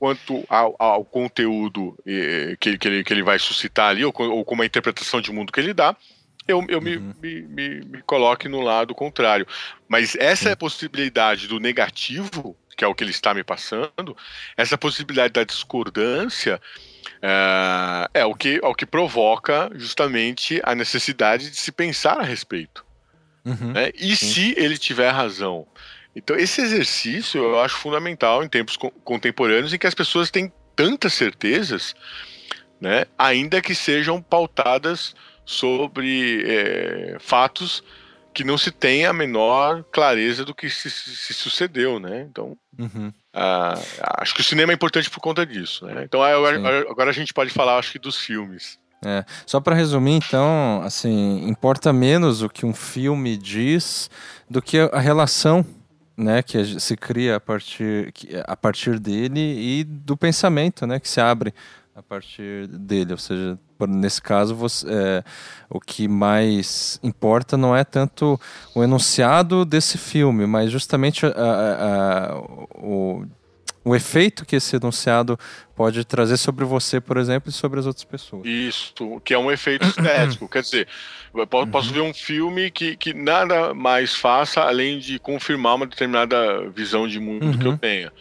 quanto 0.00 0.44
ao, 0.48 0.74
ao 0.80 1.04
conteúdo 1.04 1.96
eh, 2.04 2.56
que, 2.58 2.76
que, 2.76 2.88
ele, 2.88 3.04
que 3.04 3.12
ele 3.12 3.22
vai 3.22 3.38
suscitar 3.38 3.90
ali, 3.90 4.04
ou, 4.04 4.12
ou 4.18 4.44
como 4.44 4.62
a 4.62 4.66
interpretação 4.66 5.20
de 5.20 5.30
mundo 5.30 5.52
que 5.52 5.60
ele 5.60 5.72
dá, 5.72 5.96
eu, 6.46 6.64
eu 6.68 6.78
uhum. 6.78 7.14
me, 7.20 7.42
me, 7.42 7.80
me, 7.84 8.02
coloque 8.02 8.48
no 8.48 8.60
lado 8.60 8.94
contrário. 8.94 9.46
Mas 9.88 10.16
essa 10.16 10.48
é 10.48 10.52
a 10.52 10.56
possibilidade 10.56 11.46
do 11.46 11.60
negativo, 11.60 12.56
que 12.76 12.84
é 12.84 12.86
o 12.86 12.94
que 12.94 13.04
ele 13.04 13.10
está 13.10 13.32
me 13.32 13.44
passando, 13.44 14.16
essa 14.56 14.76
possibilidade 14.76 15.32
da 15.32 15.44
discordância 15.44 16.60
é, 17.20 18.20
é, 18.20 18.24
o, 18.24 18.34
que, 18.34 18.60
é 18.62 18.66
o 18.66 18.74
que 18.74 18.86
provoca 18.86 19.70
justamente 19.74 20.60
a 20.64 20.74
necessidade 20.74 21.50
de 21.50 21.56
se 21.56 21.70
pensar 21.70 22.18
a 22.18 22.24
respeito. 22.24 22.84
Uhum. 23.44 23.72
Né? 23.72 23.90
E 23.94 24.16
Sim. 24.16 24.26
se 24.26 24.54
ele 24.56 24.76
tiver 24.76 25.10
razão? 25.10 25.66
Então, 26.14 26.36
esse 26.36 26.60
exercício 26.60 27.42
eu 27.42 27.60
acho 27.60 27.76
fundamental 27.76 28.44
em 28.44 28.48
tempos 28.48 28.76
co 28.76 28.90
contemporâneos 28.90 29.72
em 29.72 29.78
que 29.78 29.86
as 29.86 29.94
pessoas 29.94 30.30
têm 30.30 30.52
tantas 30.76 31.14
certezas, 31.14 31.94
né, 32.80 33.04
ainda 33.16 33.62
que 33.62 33.74
sejam 33.74 34.20
pautadas 34.20 35.14
sobre 35.44 36.44
é, 36.46 37.16
fatos 37.20 37.82
que 38.32 38.44
não 38.44 38.56
se 38.56 38.70
tem 38.70 39.04
a 39.04 39.12
menor 39.12 39.84
clareza 39.92 40.44
do 40.44 40.54
que 40.54 40.70
se, 40.70 40.90
se 40.90 41.34
sucedeu, 41.34 42.00
né? 42.00 42.26
Então, 42.30 42.56
uhum. 42.78 43.12
acho 44.18 44.34
que 44.34 44.40
o 44.40 44.44
cinema 44.44 44.72
é 44.72 44.74
importante 44.74 45.10
por 45.10 45.20
conta 45.20 45.44
disso, 45.44 45.84
né? 45.86 46.04
Então, 46.04 46.22
agora, 46.22 46.80
agora 46.90 47.10
a 47.10 47.12
gente 47.12 47.34
pode 47.34 47.50
falar, 47.50 47.78
acho 47.78 47.92
que, 47.92 47.98
dos 47.98 48.18
filmes. 48.18 48.78
É. 49.04 49.24
Só 49.44 49.60
para 49.60 49.74
resumir, 49.74 50.12
então, 50.12 50.80
assim, 50.84 51.46
importa 51.46 51.92
menos 51.92 52.40
o 52.40 52.48
que 52.48 52.64
um 52.64 52.72
filme 52.72 53.36
diz 53.36 54.08
do 54.48 54.62
que 54.62 54.78
a 54.78 55.00
relação 55.00 55.66
né, 56.16 56.42
que 56.42 56.80
se 56.80 56.96
cria 56.96 57.36
a 57.36 57.40
partir, 57.40 58.12
a 58.46 58.56
partir 58.56 58.98
dele 59.00 59.80
e 59.80 59.84
do 59.84 60.16
pensamento 60.16 60.86
né, 60.86 61.00
que 61.00 61.08
se 61.08 61.20
abre 61.20 61.52
a 61.94 62.02
partir 62.02 62.66
dele. 62.66 63.12
Ou 63.12 63.18
seja, 63.18 63.58
nesse 63.88 64.20
caso, 64.20 64.54
você, 64.54 64.86
é, 64.88 65.24
o 65.68 65.80
que 65.80 66.08
mais 66.08 66.98
importa 67.02 67.56
não 67.56 67.76
é 67.76 67.84
tanto 67.84 68.40
o 68.74 68.82
enunciado 68.82 69.64
desse 69.64 69.98
filme, 69.98 70.46
mas 70.46 70.70
justamente 70.70 71.26
a, 71.26 71.30
a, 71.30 72.32
a, 72.32 72.38
o, 72.74 73.26
o 73.84 73.94
efeito 73.94 74.46
que 74.46 74.56
esse 74.56 74.76
enunciado 74.76 75.38
pode 75.74 76.04
trazer 76.04 76.36
sobre 76.36 76.64
você, 76.64 77.00
por 77.00 77.16
exemplo, 77.16 77.50
e 77.50 77.52
sobre 77.52 77.80
as 77.80 77.86
outras 77.86 78.04
pessoas. 78.04 78.42
Isso, 78.44 79.20
que 79.24 79.34
é 79.34 79.38
um 79.38 79.50
efeito 79.50 79.86
estético. 79.86 80.48
Quer 80.48 80.62
dizer, 80.62 80.88
eu 81.34 81.46
posso 81.46 81.88
uhum. 81.88 81.94
ver 81.94 82.00
um 82.00 82.14
filme 82.14 82.70
que, 82.70 82.96
que 82.96 83.12
nada 83.12 83.74
mais 83.74 84.14
faça 84.14 84.62
além 84.62 84.98
de 84.98 85.18
confirmar 85.18 85.74
uma 85.74 85.86
determinada 85.86 86.68
visão 86.70 87.08
de 87.08 87.18
mundo 87.18 87.46
uhum. 87.46 87.58
que 87.58 87.66
eu 87.66 87.70
uhum. 87.72 87.76
tenha. 87.76 88.12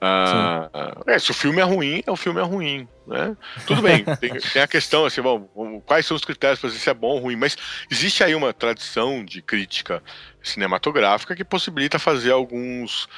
Ah, 0.00 0.94
é, 1.06 1.18
se 1.18 1.30
o 1.30 1.34
filme 1.34 1.60
é 1.60 1.64
ruim, 1.64 2.02
o 2.06 2.14
filme 2.14 2.40
é 2.40 2.44
ruim. 2.44 2.86
Né? 3.08 3.34
Tudo 3.66 3.80
bem, 3.80 4.04
tem, 4.20 4.38
tem, 4.38 4.60
a 4.60 4.68
questão 4.68 5.06
assim, 5.06 5.22
bom, 5.22 5.80
quais 5.86 6.04
são 6.04 6.14
os 6.14 6.24
critérios 6.24 6.60
para 6.60 6.68
dizer 6.68 6.82
se 6.82 6.90
é 6.90 6.94
bom 6.94 7.08
ou 7.08 7.18
ruim, 7.20 7.36
mas 7.36 7.56
existe 7.90 8.22
aí 8.22 8.34
uma 8.34 8.52
tradição 8.52 9.24
de 9.24 9.40
crítica 9.40 10.02
cinematográfica 10.42 11.34
que 11.34 11.42
possibilita 11.42 11.98
fazer 11.98 12.32
alguns 12.32 13.08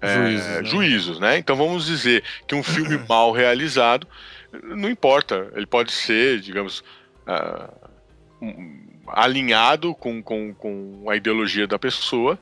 é, 0.00 0.14
juízos, 0.14 0.48
né? 0.48 0.64
juízos, 0.64 1.20
né? 1.20 1.38
Então 1.38 1.54
vamos 1.54 1.86
dizer 1.86 2.24
que 2.48 2.54
um 2.56 2.64
filme 2.64 2.98
mal 3.08 3.30
realizado, 3.30 4.08
não 4.62 4.90
importa, 4.90 5.52
ele 5.54 5.66
pode 5.66 5.92
ser, 5.92 6.40
digamos, 6.40 6.82
uh, 7.28 7.72
um, 8.42 8.88
alinhado 9.06 9.94
com, 9.94 10.20
com, 10.20 10.52
com 10.52 11.04
a 11.08 11.14
ideologia 11.14 11.66
da 11.66 11.78
pessoa 11.78 12.36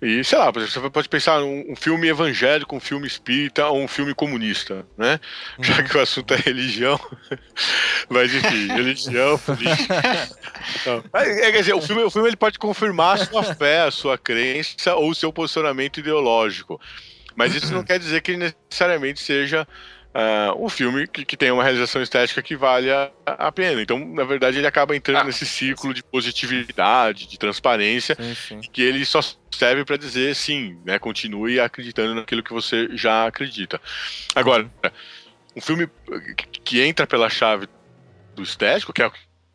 e, 0.00 0.22
sei 0.22 0.38
lá, 0.38 0.52
você 0.52 0.78
pode 0.90 1.08
pensar 1.08 1.42
um, 1.42 1.72
um 1.72 1.74
filme 1.74 2.06
evangélico, 2.06 2.76
um 2.76 2.80
filme 2.80 3.06
espírita 3.06 3.66
ou 3.66 3.82
um 3.82 3.88
filme 3.88 4.14
comunista, 4.14 4.86
né? 4.96 5.18
Uhum. 5.58 5.64
Já 5.64 5.82
que 5.82 5.96
o 5.96 6.00
assunto 6.00 6.34
é 6.34 6.36
religião. 6.36 7.00
Mas, 8.08 8.32
enfim, 8.32 8.68
religião, 8.68 9.38
política. 9.38 10.28
É, 11.14 11.52
quer 11.52 11.60
dizer, 11.60 11.74
o 11.74 11.80
filme, 11.80 12.02
o 12.02 12.10
filme 12.10 12.28
ele 12.28 12.36
pode 12.36 12.58
confirmar 12.58 13.14
a 13.14 13.24
sua 13.24 13.42
fé, 13.42 13.82
a 13.82 13.90
sua 13.90 14.18
crença 14.18 14.94
ou 14.94 15.10
o 15.10 15.14
seu 15.14 15.32
posicionamento 15.32 15.98
ideológico. 15.98 16.80
Mas 17.34 17.54
isso 17.54 17.72
não 17.72 17.82
quer 17.82 17.98
dizer 17.98 18.20
que 18.20 18.32
ele 18.32 18.52
necessariamente 18.68 19.22
seja 19.22 19.66
uh, 20.18 20.64
um 20.64 20.68
filme 20.68 21.06
que, 21.06 21.24
que 21.24 21.36
tem 21.36 21.50
uma 21.52 21.62
realização 21.62 22.02
estética 22.02 22.42
que 22.42 22.56
vale 22.56 22.90
a, 22.90 23.10
a, 23.24 23.52
pena. 23.52 23.80
Então, 23.80 23.98
na 23.98 24.24
verdade, 24.24 24.58
ele 24.58 24.66
acaba 24.66 24.96
entrando 24.96 25.20
ah, 25.20 25.24
nesse 25.24 25.46
ciclo 25.46 25.94
de 25.94 26.02
positividade, 26.02 27.28
de 27.28 27.38
transparência, 27.38 28.16
sim, 28.16 28.34
sim. 28.34 28.60
que 28.72 28.82
ele 28.82 29.04
só 29.04 29.20
serve 29.50 29.84
para 29.84 29.96
dizer 29.96 30.34
sim, 30.34 30.78
né? 30.84 30.98
Continue 30.98 31.60
acreditando 31.60 32.14
naquilo 32.16 32.42
que 32.42 32.52
você 32.52 32.88
já 32.92 33.26
acredita. 33.26 33.80
Agora, 34.34 34.68
um 35.54 35.60
filme 35.60 35.88
que 36.64 36.80
entra 36.80 37.06
pela 37.06 37.30
chave 37.30 37.68
do 38.34 38.42
estético, 38.42 38.92
que 38.92 39.02
é 39.02 39.10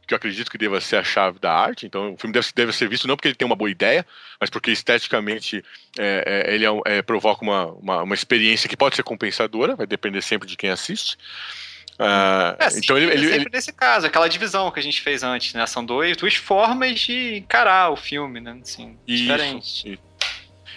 que 0.05 0.13
eu 0.13 0.17
acredito 0.17 0.51
que 0.51 0.57
deva 0.57 0.81
ser 0.81 0.97
a 0.97 1.03
chave 1.03 1.39
da 1.39 1.53
arte. 1.53 1.85
Então, 1.85 2.13
o 2.13 2.17
filme 2.17 2.33
deve, 2.33 2.47
deve 2.53 2.73
ser 2.73 2.89
visto 2.89 3.07
não 3.07 3.15
porque 3.15 3.29
ele 3.29 3.35
tem 3.35 3.45
uma 3.45 3.55
boa 3.55 3.69
ideia, 3.69 4.05
mas 4.39 4.49
porque 4.49 4.71
esteticamente 4.71 5.63
é, 5.97 6.45
é, 6.47 6.53
ele 6.53 6.65
é, 6.65 6.69
é, 6.85 7.01
provoca 7.01 7.43
uma, 7.43 7.67
uma, 7.67 8.03
uma, 8.03 8.15
experiência 8.15 8.67
que 8.67 8.75
pode 8.75 8.95
ser 8.95 9.03
compensadora, 9.03 9.75
vai 9.75 9.87
depender 9.87 10.21
sempre 10.21 10.47
de 10.47 10.57
quem 10.57 10.69
assiste. 10.69 11.17
Uh, 11.93 12.57
é, 12.59 12.67
então 12.77 12.97
ele, 12.97 13.05
ele, 13.05 13.27
sempre 13.27 13.35
ele... 13.35 13.49
nesse 13.53 13.71
caso, 13.71 14.07
aquela 14.07 14.27
divisão 14.27 14.71
que 14.71 14.79
a 14.79 14.83
gente 14.83 14.99
fez 14.99 15.23
antes, 15.23 15.53
né? 15.53 15.65
São 15.67 15.85
dois, 15.85 16.17
duas 16.17 16.35
formas 16.35 16.99
de 16.99 17.37
encarar 17.37 17.91
o 17.91 17.95
filme, 17.95 18.41
né? 18.41 18.59
Assim, 18.61 18.97
isso, 19.07 19.23
diferente. 19.23 19.99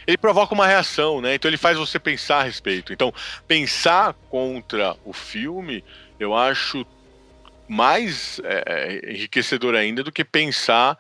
Ele 0.07 0.17
provoca 0.19 0.55
uma 0.55 0.67
reação, 0.67 1.21
né? 1.21 1.35
Então 1.35 1.49
ele 1.49 1.57
faz 1.57 1.77
você 1.77 1.99
pensar 1.99 2.41
a 2.41 2.43
respeito. 2.43 2.93
Então, 2.93 3.13
pensar 3.49 4.15
contra 4.31 4.95
o 5.05 5.13
filme, 5.13 5.83
eu 6.21 6.35
acho 6.35 6.87
mais 7.69 8.41
é, 8.45 8.65
é, 8.67 9.13
enriquecedor 9.13 9.75
ainda 9.75 10.03
do 10.03 10.13
que 10.13 10.25
pensar. 10.25 10.99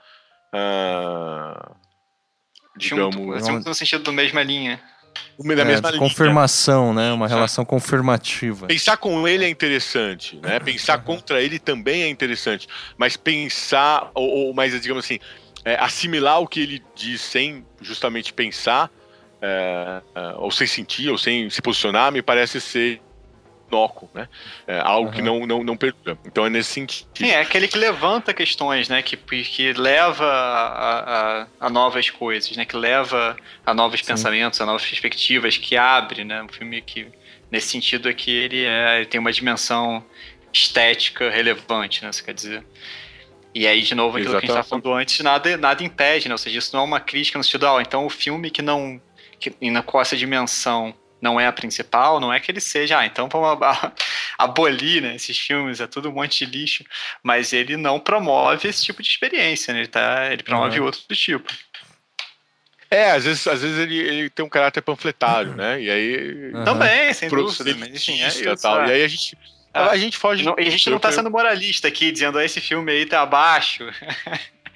Uh, 0.54 1.76
digamos. 2.76 3.36
Assim, 3.36 3.58
no 3.58 3.74
sentido 3.74 4.04
da 4.04 4.12
mesma 4.12 4.42
linha. 4.42 4.80
Da 5.38 5.64
mesma 5.64 5.90
linha. 5.90 5.98
Confirmação, 5.98 6.94
né? 6.94 7.12
Uma 7.12 7.28
relação 7.28 7.64
confirmativa. 7.64 8.66
Pensar 8.66 8.96
com 8.96 9.26
ele 9.26 9.44
é 9.44 9.48
interessante, 9.48 10.38
né? 10.42 10.58
Pensar 10.60 10.98
contra 10.98 11.42
ele 11.42 11.58
também 11.58 12.02
é 12.02 12.08
interessante. 12.08 12.66
Mas 12.96 13.16
pensar, 13.16 14.10
ou, 14.14 14.46
ou 14.46 14.54
mais, 14.54 14.78
digamos 14.80 15.04
assim, 15.04 15.18
é, 15.64 15.74
assimilar 15.80 16.40
o 16.40 16.46
que 16.46 16.60
ele 16.60 16.82
diz 16.94 17.20
sem 17.20 17.66
justamente 17.80 18.32
pensar, 18.32 18.90
é, 19.42 20.02
é, 20.14 20.34
ou 20.36 20.50
sem 20.50 20.66
sentir, 20.66 21.10
ou 21.10 21.18
sem 21.18 21.50
se 21.50 21.60
posicionar, 21.60 22.12
me 22.12 22.22
parece 22.22 22.60
ser 22.60 23.00
inócuo, 23.68 24.08
né? 24.14 24.28
É 24.66 24.78
algo 24.78 25.08
uhum. 25.08 25.14
que 25.14 25.22
não, 25.22 25.46
não, 25.46 25.64
não 25.64 25.76
perdura. 25.76 26.18
Então 26.24 26.46
é 26.46 26.50
nesse 26.50 26.70
sentido. 26.70 27.08
Sim, 27.14 27.30
é 27.30 27.40
aquele 27.40 27.68
que 27.68 27.78
levanta 27.78 28.32
questões, 28.32 28.88
né? 28.88 29.02
Que, 29.02 29.16
que 29.16 29.72
leva 29.72 30.24
a, 30.24 31.42
a, 31.42 31.46
a 31.60 31.70
novas 31.70 32.10
coisas, 32.10 32.56
né? 32.56 32.64
Que 32.64 32.76
leva 32.76 33.36
a 33.64 33.74
novos 33.74 34.00
Sim. 34.00 34.06
pensamentos, 34.06 34.60
a 34.60 34.66
novas 34.66 34.84
perspectivas, 34.84 35.56
que 35.56 35.76
abre, 35.76 36.24
né? 36.24 36.42
Um 36.42 36.48
filme 36.48 36.80
que, 36.80 37.08
nesse 37.50 37.68
sentido, 37.68 38.08
é 38.08 38.14
que 38.14 38.30
ele, 38.30 38.64
é, 38.64 38.96
ele 38.98 39.06
tem 39.06 39.20
uma 39.20 39.32
dimensão 39.32 40.04
estética 40.52 41.30
relevante, 41.30 42.02
né? 42.04 42.12
Você 42.12 42.22
quer 42.22 42.34
dizer. 42.34 42.64
E 43.54 43.66
aí, 43.66 43.80
de 43.80 43.94
novo, 43.94 44.18
aquilo 44.18 44.32
Exatamente. 44.32 44.46
que 44.46 44.52
a 44.52 44.54
gente 44.54 44.64
estava 44.66 44.82
falando 44.82 44.98
antes, 44.98 45.20
nada, 45.20 45.56
nada 45.56 45.82
impede, 45.82 46.28
né? 46.28 46.34
Ou 46.34 46.38
seja, 46.38 46.58
isso 46.58 46.70
não 46.74 46.82
é 46.82 46.84
uma 46.84 47.00
crítica 47.00 47.38
no 47.38 47.44
sentido, 47.44 47.66
ah, 47.66 47.80
então 47.80 48.04
o 48.04 48.10
filme 48.10 48.50
que 48.50 48.62
não. 48.62 49.00
Que, 49.38 49.54
na 49.70 49.82
qual 49.82 50.00
essa 50.00 50.16
dimensão 50.16 50.94
não 51.20 51.40
é 51.40 51.46
a 51.46 51.52
principal, 51.52 52.20
não 52.20 52.32
é 52.32 52.38
que 52.38 52.50
ele 52.50 52.60
seja, 52.60 52.98
ah, 52.98 53.06
então 53.06 53.28
vamos 53.28 53.58
abolir 54.38 55.02
né, 55.02 55.14
esses 55.14 55.38
filmes, 55.38 55.80
é 55.80 55.86
tudo 55.86 56.10
um 56.10 56.12
monte 56.12 56.44
de 56.44 56.58
lixo, 56.58 56.84
mas 57.22 57.52
ele 57.52 57.76
não 57.76 57.98
promove 57.98 58.68
esse 58.68 58.84
tipo 58.84 59.02
de 59.02 59.08
experiência, 59.08 59.72
né? 59.72 59.80
ele, 59.80 59.88
tá, 59.88 60.32
ele 60.32 60.42
promove 60.42 60.78
uhum. 60.78 60.86
outro 60.86 61.00
do 61.08 61.14
tipo. 61.14 61.52
É, 62.90 63.10
às 63.10 63.24
vezes, 63.24 63.46
às 63.46 63.62
vezes 63.62 63.78
ele, 63.78 63.98
ele 63.98 64.30
tem 64.30 64.44
um 64.44 64.48
caráter 64.48 64.80
panfletário, 64.80 65.54
né? 65.56 65.80
E 65.80 65.90
aí. 65.90 66.52
Uhum. 66.54 66.64
Também, 66.64 67.12
sem 67.12 67.28
dúvida. 67.28 67.74
Mas, 67.78 67.88
enfim, 67.88 68.22
é 68.22 68.28
isso, 68.28 68.56
tal. 68.62 68.82
É. 68.82 68.88
E 68.88 68.92
aí 68.92 69.04
a 69.04 69.08
gente. 69.08 69.36
Ah, 69.74 69.90
a 69.90 69.96
gente 69.96 70.16
foge. 70.16 70.44
Não, 70.44 70.54
e 70.56 70.68
a 70.68 70.70
gente 70.70 70.88
não 70.88 70.98
tá 70.98 71.10
sendo 71.10 71.30
moralista 71.30 71.88
aqui, 71.88 72.12
dizendo, 72.12 72.38
ah, 72.38 72.44
esse 72.44 72.60
filme 72.60 72.90
aí 72.92 73.04
tá 73.04 73.22
abaixo. 73.22 73.84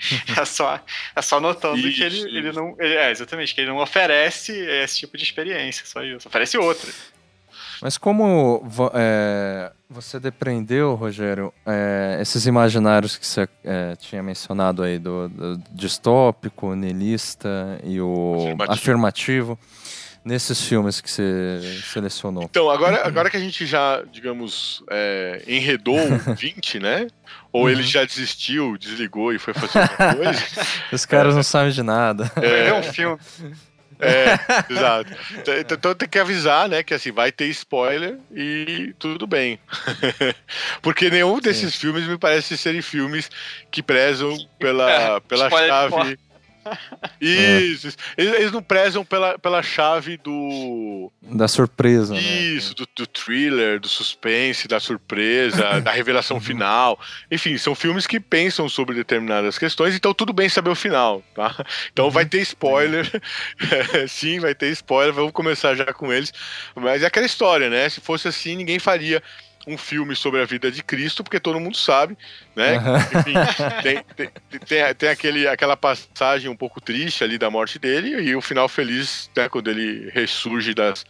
é, 0.37 0.45
só, 0.45 0.81
é 1.15 1.23
só 1.23 1.41
notando 1.41 1.79
isso, 1.79 1.97
que 1.97 2.03
ele, 2.03 2.39
ele 2.39 2.53
não. 2.53 2.75
Ele, 2.79 2.95
é, 2.95 3.11
exatamente, 3.11 3.55
que 3.55 3.61
ele 3.61 3.71
não 3.71 3.79
oferece 3.79 4.53
esse 4.53 4.99
tipo 4.99 5.17
de 5.17 5.25
experiência, 5.25 5.85
só 5.87 6.03
isso. 6.03 6.29
Oferece 6.29 6.57
outra. 6.57 6.91
Mas 7.81 7.97
como 7.97 8.63
é, 8.93 9.73
você 9.89 10.21
depreendeu, 10.21 10.95
Rogério, 10.95 11.53
é, 11.65 12.19
esses 12.21 12.47
imaginários 12.47 13.17
que 13.17 13.27
você 13.27 13.49
é, 13.65 13.97
tinha 13.97 14.23
mencionado 14.23 14.83
aí, 14.83 14.99
do, 14.99 15.29
do 15.29 15.59
distópico, 15.73 16.75
niilista 16.75 17.81
e 17.83 18.01
o 18.01 18.35
afirmativo. 18.37 18.73
afirmativo, 18.73 19.59
nesses 20.25 20.61
filmes 20.61 21.01
que 21.01 21.11
você 21.11 21.61
selecionou? 21.85 22.45
Então, 22.45 22.71
agora, 22.71 23.07
agora 23.07 23.31
que 23.31 23.37
a 23.37 23.41
gente 23.41 23.67
já, 23.67 24.03
digamos, 24.13 24.83
é, 24.91 25.43
enredou 25.47 25.99
20, 26.37 26.79
né? 26.81 27.07
Ou 27.53 27.63
uhum. 27.65 27.71
ele 27.71 27.83
já 27.83 28.05
desistiu, 28.05 28.77
desligou 28.79 29.33
e 29.33 29.39
foi 29.39 29.55
fazer 29.55 29.81
outra 29.81 30.15
coisa. 30.15 30.43
Os 30.93 31.05
caras 31.05 31.35
não 31.35 31.43
sabem 31.43 31.73
de 31.73 31.83
nada. 31.83 32.31
É, 32.37 32.69
é 32.69 32.75
um 32.75 32.83
filme. 32.83 33.19
É, 34.01 34.73
exato. 34.73 35.13
Então, 35.71 35.95
tem 35.95 36.09
que 36.09 36.19
avisar, 36.19 36.69
né, 36.69 36.83
que 36.83 36.95
assim, 36.95 37.13
vai 37.13 37.31
ter 37.31 37.47
spoiler 37.49 38.19
e 38.35 38.95
tudo 38.99 39.27
bem. 39.27 39.59
Porque 40.81 41.11
nenhum 41.11 41.39
desses 41.39 41.75
Sim. 41.75 41.81
filmes 41.81 42.07
me 42.07 42.17
parece 42.17 42.57
serem 42.57 42.81
filmes 42.81 43.31
que 43.71 43.83
prezam 43.83 44.35
pela, 44.59 44.91
é, 44.91 45.21
pela 45.21 45.51
chave 45.51 46.19
isso, 47.21 47.97
eles, 48.17 48.35
eles, 48.35 48.53
não 48.53 48.63
prezam 48.63 49.05
pela, 49.05 49.39
pela 49.39 49.63
chave 49.63 50.17
do. 50.17 51.11
Da 51.23 51.49
surpresa. 51.49 52.15
Né? 52.15 52.21
Isso, 52.21 52.71
né? 52.71 52.75
do, 52.77 52.89
do, 52.97 53.07
thriller, 53.07 53.81
do 53.81 53.89
suspense, 53.89 54.69
da 54.69 54.79
surpresa, 54.79 55.81
da 55.83 55.91
revelação 55.91 56.41
final. 56.41 56.99
Enfim, 57.31 57.57
são 57.59 57.75
filmes 57.75 58.07
que 58.07 58.21
pensam 58.21 58.69
sobre 58.69 58.95
determinadas 58.95 59.59
questões, 59.59 59.95
então 59.95 60.13
tudo 60.13 60.33
bem 60.33 60.49
saber 60.49 60.71
o 60.71 60.75
final, 60.75 61.23
tá? 61.35 61.65
Então 61.93 62.11
vai 62.11 62.25
ter 62.27 62.41
spoiler. 62.43 63.11
Sim, 64.09 64.41
vai 64.41 64.55
ter 64.55 64.71
spoiler, 64.71 65.15
vamos 65.15 65.33
começar 65.33 65.75
já 65.75 65.93
com 65.93 66.13
eles. 66.13 66.33
Mas 66.75 67.03
é 67.03 67.07
aquela 67.07 67.27
história, 67.27 67.71
né? 67.71 67.89
Se 67.89 68.01
fosse 68.01 68.29
assim, 68.29 68.57
ninguém 68.57 68.79
faria 68.79 69.23
um 69.67 69.77
filme 69.77 70.17
sobre 70.17 70.41
a 70.41 70.45
vida 70.45 70.71
de 70.71 70.83
Cristo, 70.83 71.23
porque 71.23 71.39
todo 71.39 71.61
mundo 71.61 71.77
sabe, 71.77 72.17
né? 72.57 72.79
Uhum. 72.79 72.97
Enfim, 73.21 73.33
tem, 73.83 74.05
tem, 74.17 74.31
tem, 74.67 74.95
tem, 74.95 75.09
aquele, 75.09 75.47
aquela 75.47 75.77
passagem 75.77 76.51
um 76.51 76.57
pouco 76.57 76.81
triste 76.81 77.23
ali 77.23 77.37
da 77.37 77.51
morte 77.51 77.79
dele 77.79 78.23
e 78.23 78.35
o 78.35 78.41
final 78.41 78.69
feliz, 78.69 79.31
né, 79.37 79.49
quando 79.49 79.69
ele 79.69 80.11
ressurge 80.11 80.75
das, 80.75 81.05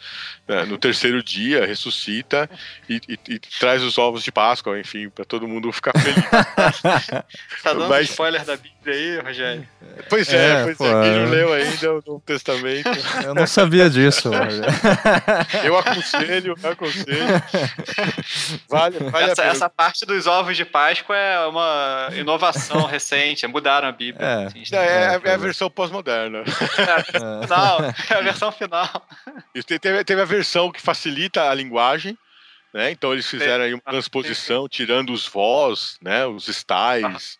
né, 0.48 0.64
no 0.64 0.78
terceiro 0.78 1.22
dia, 1.22 1.64
ressuscita 1.64 2.50
e, 2.88 3.00
e, 3.08 3.18
e, 3.28 3.38
traz 3.38 3.82
os 3.82 3.98
ovos 3.98 4.22
de 4.24 4.32
Páscoa, 4.32 4.78
enfim, 4.78 5.08
para 5.08 5.24
todo 5.24 5.46
mundo 5.46 5.70
ficar 5.72 5.92
feliz. 5.98 6.24
tá 7.62 7.72
dando 7.72 7.88
Mas... 7.88 8.10
spoiler 8.10 8.44
da 8.44 8.56
Bíblia 8.56 8.79
aí, 8.88 9.18
Rogério? 9.18 9.68
Pois 10.08 10.32
é, 10.32 10.60
é 10.60 10.64
pois 10.64 10.78
pô, 10.78 10.86
é. 10.86 11.02
Quem 11.02 11.20
não 11.20 11.30
leu 11.30 11.52
ainda 11.52 11.92
o 11.92 12.02
Novo 12.06 12.22
Testamento. 12.24 12.88
Eu 13.24 13.34
não 13.34 13.46
sabia 13.46 13.90
disso. 13.90 14.30
eu 15.64 15.76
aconselho, 15.76 16.54
eu 16.62 16.70
aconselho. 16.70 17.42
Vale, 18.68 18.98
vale 19.10 19.30
essa, 19.30 19.42
essa, 19.44 19.68
parte 19.68 20.06
dos 20.06 20.26
ovos 20.26 20.56
de 20.56 20.64
Páscoa 20.64 21.16
é 21.16 21.46
uma 21.46 22.08
inovação 22.14 22.86
recente, 22.86 23.46
mudaram 23.46 23.88
a 23.88 23.92
Bíblia. 23.92 24.26
É, 24.26 24.46
assim, 24.46 24.62
é, 24.72 24.76
é, 24.76 25.20
é 25.22 25.34
a 25.34 25.36
versão 25.36 25.68
pós-moderna. 25.68 26.38
É, 26.38 27.46
não, 27.48 27.84
é 27.84 28.14
a 28.14 28.22
versão 28.22 28.52
final. 28.52 28.88
Teve, 29.80 30.04
teve 30.04 30.20
a 30.20 30.24
versão 30.24 30.70
que 30.70 30.80
facilita 30.80 31.50
a 31.50 31.54
linguagem, 31.54 32.16
né? 32.72 32.90
Então 32.90 33.12
eles 33.12 33.28
fizeram 33.28 33.64
aí 33.64 33.74
uma 33.74 33.82
transposição, 33.82 34.68
tirando 34.68 35.12
os 35.12 35.26
vós, 35.26 35.98
né? 36.00 36.26
Os 36.26 36.48
styles, 36.48 37.39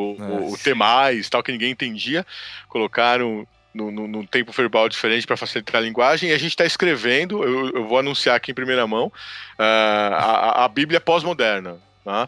o, 0.00 0.50
o, 0.50 0.52
o 0.52 1.30
tal, 1.30 1.42
que 1.42 1.52
ninguém 1.52 1.70
entendia. 1.70 2.26
Colocaram 2.68 3.46
num 3.74 4.26
tempo 4.26 4.50
verbal 4.52 4.88
diferente 4.88 5.26
para 5.26 5.36
facilitar 5.36 5.80
a 5.80 5.84
linguagem. 5.84 6.30
E 6.30 6.32
a 6.32 6.38
gente 6.38 6.50
está 6.50 6.64
escrevendo, 6.64 7.42
eu, 7.44 7.70
eu, 7.70 7.86
vou 7.86 7.98
anunciar 7.98 8.36
aqui 8.36 8.50
em 8.50 8.54
primeira 8.54 8.86
mão, 8.86 9.06
uh, 9.06 9.62
a, 10.12 10.64
a 10.64 10.68
Bíblia 10.68 11.00
pós-moderna. 11.00 11.76
Tá? 12.04 12.26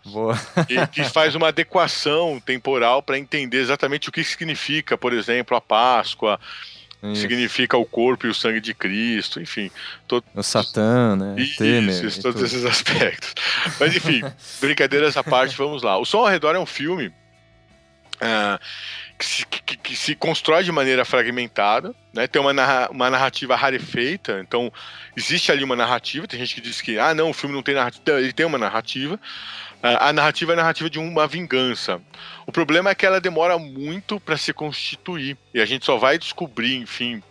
E, 0.69 0.87
que 0.89 1.05
faz 1.05 1.35
uma 1.35 1.49
adequação 1.49 2.39
temporal 2.39 3.03
para 3.03 3.19
entender 3.19 3.57
exatamente 3.57 4.11
o 4.11 4.13
que 4.13 4.23
significa, 4.23 4.99
por 4.99 5.15
exemplo, 5.15 5.57
a 5.57 5.61
Páscoa, 5.61 6.39
isso. 7.03 7.23
significa 7.23 7.79
o 7.79 7.87
corpo 7.87 8.27
e 8.27 8.31
o 8.31 8.35
sangue 8.35 8.61
de 8.61 8.75
Cristo, 8.75 9.41
enfim. 9.41 9.71
Todo... 10.07 10.23
O 10.35 10.43
Satã, 10.43 11.17
né? 11.17 11.35
Isso, 11.39 11.57
Temer, 11.57 12.05
isso 12.05 12.21
todos 12.21 12.43
esses 12.43 12.67
aspectos. 12.67 13.33
Mas 13.79 13.97
enfim, 13.97 14.21
brincadeiras 14.61 15.17
à 15.17 15.25
parte, 15.25 15.57
vamos 15.57 15.83
lá. 15.83 15.97
O 15.97 16.05
Som 16.05 16.19
ao 16.19 16.27
Redor 16.27 16.55
é 16.55 16.59
um 16.59 16.67
filme 16.67 17.11
uh, 18.21 18.59
que, 19.19 19.25
se, 19.25 19.47
que, 19.47 19.77
que, 19.77 19.97
se, 19.97 20.15
constrói 20.15 20.65
de 20.65 20.73
maneira 20.73 21.05
fragmentada, 21.05 21.95
né? 22.13 22.27
tem 22.27 22.41
uma, 22.41 22.53
narra 22.53 22.89
uma 22.91 23.11
narrativa 23.11 23.55
rarefeita, 23.57 24.41
então 24.41 24.73
existe 25.17 25.53
ali 25.53 25.65
uma 25.65 25.77
narrativa, 25.77 26.27
tem 26.27 26.39
gente 26.39 26.55
que 26.55 26.61
diz 26.61 26.81
que, 26.81 26.99
ah 26.99 27.15
não, 27.15 27.31
o 27.31 27.35
filme 27.35 27.55
não 27.55 27.63
tem 27.63 27.75
narrativa, 27.75 28.21
ele 28.21 28.33
tem 28.33 28.47
uma 28.47 28.59
narrativa, 28.59 29.21
a 29.83 30.13
narrativa 30.13 30.53
é 30.53 30.55
a 30.55 30.57
narrativa 30.57 30.91
de 30.91 30.99
uma 30.99 31.27
vingança. 31.27 32.01
O 32.47 32.53
problema 32.53 32.91
é 32.91 32.95
que 32.95 33.07
ela 33.07 33.21
demora 33.21 33.59
muito 33.59 34.21
para 34.21 34.37
se 34.37 34.53
constituir. 34.53 35.39
E 35.55 35.61
a 35.61 35.65
gente 35.65 35.87
só 35.87 35.97
vai 35.97 36.19
descobrir, 36.19 36.77
enfim, 36.77 37.23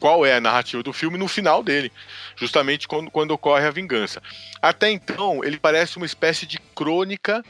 qual 0.00 0.26
é 0.26 0.34
a 0.34 0.40
narrativa 0.40 0.82
do 0.82 0.92
filme 0.92 1.16
no 1.16 1.28
final 1.28 1.62
dele, 1.62 1.92
justamente 2.34 2.88
quando, 2.88 3.10
quando 3.10 3.30
ocorre 3.30 3.66
a 3.66 3.70
vingança. 3.70 4.20
Até 4.60 4.90
então, 4.90 5.44
ele 5.44 5.58
parece 5.58 5.96
uma 5.96 6.06
espécie 6.06 6.44
de 6.44 6.58
crônica 6.74 7.44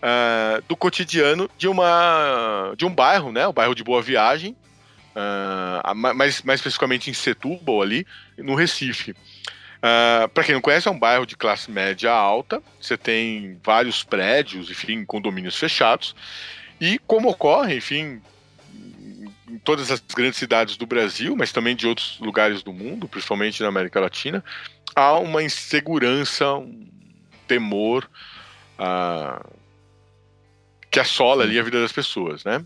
uh, 0.00 0.62
do 0.68 0.76
cotidiano 0.76 1.50
de 1.56 1.68
uma 1.68 2.72
de 2.76 2.84
um 2.84 2.94
bairro, 2.94 3.32
né? 3.32 3.46
O 3.46 3.52
bairro 3.52 3.74
de 3.74 3.84
Boa 3.84 4.02
Viagem, 4.02 4.56
uh, 5.14 5.94
mais, 5.94 6.42
mais 6.42 6.60
especificamente 6.60 7.10
em 7.10 7.14
Setúbal 7.14 7.82
ali, 7.82 8.06
no 8.36 8.54
Recife. 8.54 9.12
Uh, 9.12 9.14
ah, 9.82 10.30
para 10.32 10.44
quem 10.44 10.54
não 10.54 10.60
conhece, 10.60 10.88
é 10.88 10.90
um 10.90 10.98
bairro 10.98 11.24
de 11.24 11.36
classe 11.36 11.70
média 11.70 12.12
alta. 12.12 12.62
Você 12.80 12.98
tem 12.98 13.58
vários 13.64 14.04
prédios, 14.04 14.70
enfim, 14.70 15.04
condomínios 15.04 15.56
fechados. 15.56 16.14
E 16.78 16.98
como 17.06 17.30
ocorre, 17.30 17.76
enfim, 17.76 18.20
em 19.48 19.58
todas 19.64 19.90
as 19.90 20.00
grandes 20.00 20.38
cidades 20.38 20.76
do 20.76 20.86
Brasil, 20.86 21.34
mas 21.34 21.50
também 21.50 21.74
de 21.74 21.86
outros 21.86 22.18
lugares 22.20 22.62
do 22.62 22.72
mundo, 22.72 23.08
principalmente 23.08 23.62
na 23.62 23.68
América 23.68 24.00
Latina, 24.00 24.44
há 24.94 25.18
uma 25.18 25.42
insegurança, 25.42 26.54
um 26.54 26.86
temor 27.46 28.08
uh, 28.78 29.59
que 30.90 30.98
assola 30.98 31.44
ali 31.44 31.58
a 31.58 31.62
vida 31.62 31.80
das 31.80 31.92
pessoas, 31.92 32.44
né? 32.44 32.64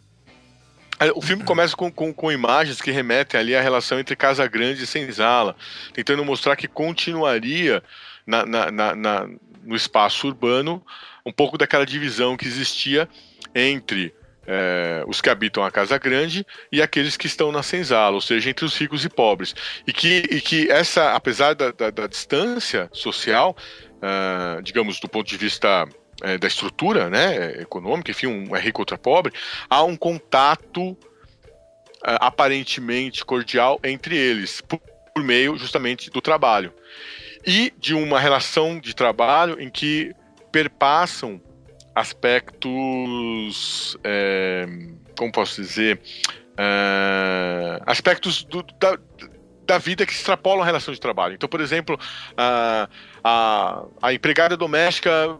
O 1.14 1.20
filme 1.20 1.42
começa 1.42 1.76
com, 1.76 1.90
com, 1.90 2.14
com, 2.14 2.30
imagens 2.30 2.80
que 2.80 2.92
remetem 2.92 3.38
ali 3.38 3.54
à 3.54 3.60
relação 3.60 3.98
entre 3.98 4.14
Casa 4.14 4.46
Grande 4.46 4.84
e 4.84 4.86
Senzala, 4.86 5.56
tentando 5.92 6.24
mostrar 6.24 6.54
que 6.54 6.68
continuaria 6.68 7.82
na, 8.24 8.46
na, 8.46 8.70
na, 8.70 8.94
na, 8.94 9.28
no 9.64 9.74
espaço 9.74 10.28
urbano 10.28 10.84
um 11.26 11.32
pouco 11.32 11.58
daquela 11.58 11.84
divisão 11.84 12.36
que 12.36 12.46
existia 12.46 13.08
entre 13.54 14.14
é, 14.46 15.04
os 15.06 15.20
que 15.20 15.28
habitam 15.28 15.64
a 15.64 15.70
Casa 15.70 15.98
Grande 15.98 16.46
e 16.70 16.80
aqueles 16.80 17.16
que 17.16 17.26
estão 17.26 17.50
na 17.50 17.62
Senzala, 17.62 18.14
ou 18.14 18.20
seja, 18.20 18.50
entre 18.50 18.64
os 18.64 18.76
ricos 18.76 19.04
e 19.04 19.08
pobres. 19.08 19.54
E 19.86 19.92
que, 19.92 20.24
e 20.30 20.40
que 20.40 20.70
essa, 20.70 21.12
apesar 21.14 21.54
da, 21.54 21.72
da, 21.72 21.90
da 21.90 22.06
distância 22.06 22.88
social, 22.92 23.56
uh, 23.96 24.62
digamos, 24.62 25.00
do 25.00 25.08
ponto 25.08 25.26
de 25.26 25.36
vista 25.36 25.86
é, 26.22 26.38
da 26.38 26.46
estrutura 26.46 27.10
né, 27.10 27.60
econômica, 27.60 28.10
enfim, 28.10 28.26
um 28.26 28.54
é 28.54 28.60
rico 28.60 28.80
contra 28.80 28.98
pobre, 28.98 29.32
há 29.68 29.82
um 29.82 29.96
contato 29.96 30.96
é, 32.06 32.16
aparentemente 32.20 33.24
cordial 33.24 33.80
entre 33.82 34.16
eles, 34.16 34.60
por, 34.60 34.78
por 34.78 35.22
meio 35.22 35.56
justamente 35.56 36.10
do 36.10 36.20
trabalho. 36.20 36.72
E 37.46 37.72
de 37.78 37.94
uma 37.94 38.18
relação 38.18 38.78
de 38.78 38.94
trabalho 38.94 39.60
em 39.60 39.68
que 39.68 40.14
perpassam 40.50 41.40
aspectos. 41.94 43.96
É, 44.02 44.66
como 45.16 45.30
posso 45.30 45.60
dizer? 45.60 46.00
É, 46.56 47.80
aspectos 47.86 48.44
do, 48.44 48.62
da, 48.62 48.98
da 49.66 49.78
vida 49.78 50.06
que 50.06 50.12
extrapolam 50.12 50.62
a 50.62 50.66
relação 50.66 50.92
de 50.92 51.00
trabalho. 51.00 51.34
Então, 51.34 51.48
por 51.48 51.60
exemplo, 51.60 51.98
a, 52.36 52.88
a 54.02 54.12
empregada 54.12 54.56
doméstica 54.56 55.38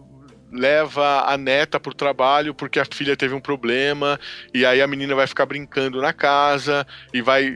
leva 0.55 1.24
a 1.26 1.36
neta 1.36 1.80
pro 1.80 1.92
trabalho 1.92 2.55
porque 2.55 2.78
a 2.78 2.84
filha 2.84 3.16
teve 3.16 3.34
um 3.34 3.40
problema, 3.40 4.18
e 4.52 4.64
aí 4.64 4.80
a 4.80 4.86
menina 4.86 5.14
vai 5.14 5.26
ficar 5.26 5.46
brincando 5.46 6.00
na 6.00 6.12
casa 6.12 6.86
e 7.12 7.20
vai, 7.20 7.50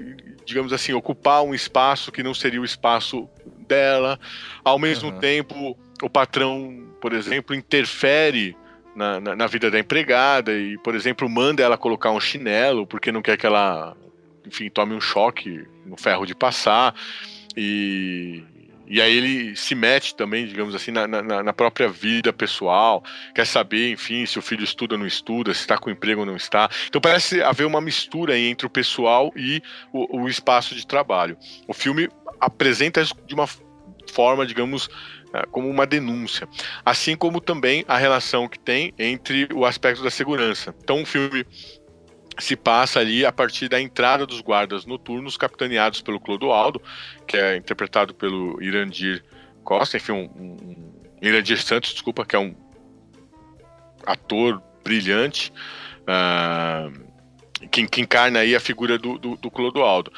digamos 0.44 0.72
assim, 0.72 0.92
ocupar 0.92 1.42
um 1.42 1.54
espaço 1.54 2.10
que 2.10 2.22
não 2.22 2.34
seria 2.34 2.60
o 2.60 2.64
espaço 2.64 3.28
dela. 3.66 4.18
Ao 4.64 4.78
mesmo 4.78 5.10
uhum. 5.10 5.18
tempo, 5.18 5.78
o 6.02 6.10
patrão, 6.10 6.88
por 7.00 7.12
exemplo, 7.12 7.54
interfere 7.54 8.56
na, 8.96 9.20
na, 9.20 9.36
na, 9.36 9.46
vida 9.46 9.70
da 9.70 9.78
empregada 9.78 10.52
e, 10.52 10.76
por 10.78 10.94
exemplo, 10.94 11.28
manda 11.28 11.62
ela 11.62 11.78
colocar 11.78 12.10
um 12.10 12.20
chinelo 12.20 12.86
porque 12.86 13.12
não 13.12 13.22
quer 13.22 13.36
que 13.36 13.46
ela, 13.46 13.96
enfim, 14.44 14.68
tome 14.68 14.94
um 14.94 15.00
choque 15.00 15.64
no 15.86 15.96
ferro 15.96 16.26
de 16.26 16.34
passar. 16.34 16.94
E, 17.56 18.42
e 18.88 19.00
aí 19.00 19.16
ele 19.16 19.56
se 19.56 19.74
mete 19.74 20.14
também, 20.14 20.46
digamos 20.46 20.74
assim, 20.74 20.90
na, 20.90 21.06
na, 21.06 21.42
na, 21.42 21.52
própria 21.52 21.88
vida 21.88 22.32
pessoal, 22.32 23.02
quer 23.34 23.46
saber, 23.46 23.92
enfim, 23.92 24.24
se 24.24 24.38
o 24.38 24.42
filho 24.42 24.64
estuda 24.64 24.94
ou 24.94 24.98
não 24.98 25.06
estuda, 25.06 25.52
se 25.52 25.60
está 25.60 25.76
com 25.76 25.90
emprego 25.90 26.20
ou 26.20 26.26
não 26.26 26.36
está. 26.36 26.70
Então 26.86 27.00
parece 27.00 27.42
haver 27.42 27.66
uma 27.66 27.80
mistura 27.80 28.38
entre 28.38 28.66
o 28.66 28.70
pessoal 28.70 29.32
e 29.36 29.62
o, 29.92 30.22
o 30.22 30.28
espaço 30.28 30.74
de 30.74 30.86
trabalho. 30.86 31.36
O 31.66 31.74
filme 31.74 32.08
apresenta 32.40 33.00
isso 33.00 33.14
de 33.26 33.34
uma 33.34 33.48
forma, 34.12 34.46
digamos, 34.46 34.88
eh, 35.34 35.44
como 35.50 35.68
uma 35.68 35.86
denúncia. 35.86 36.48
Assim 36.84 37.14
como 37.14 37.40
também 37.40 37.84
a 37.86 37.98
relação 37.98 38.48
que 38.48 38.58
tem 38.58 38.94
entre 38.98 39.48
o 39.52 39.66
aspecto 39.66 40.02
da 40.02 40.10
segurança. 40.10 40.74
Então 40.82 41.02
o 41.02 41.06
filme 41.06 41.44
se 42.38 42.56
passa 42.56 43.00
ali 43.00 43.26
a 43.26 43.32
partir 43.32 43.68
da 43.68 43.80
entrada 43.80 44.26
dos 44.26 44.40
guardas 44.40 44.86
noturnos 44.86 45.36
capitaneados 45.36 46.00
pelo 46.00 46.20
Clodoaldo, 46.20 46.80
que 47.26 47.36
é 47.36 47.56
interpretado 47.56 48.14
pelo 48.14 48.62
Irandir 48.62 49.24
Costa, 49.64 49.96
enfim, 49.96 50.12
um, 50.12 50.24
um 50.24 50.92
Irandir 51.20 51.60
Santos, 51.60 51.92
desculpa, 51.92 52.24
que 52.24 52.36
é 52.36 52.38
um 52.38 52.54
ator 54.06 54.62
brilhante, 54.84 55.52
uh, 56.04 57.68
que, 57.70 57.86
que, 57.86 58.00
encarna 58.00 58.38
aí 58.38 58.54
a 58.54 58.60
figura 58.60 58.96
do, 58.96 59.18
do, 59.18 59.36
do, 59.36 59.50
Clodoaldo. 59.50 60.12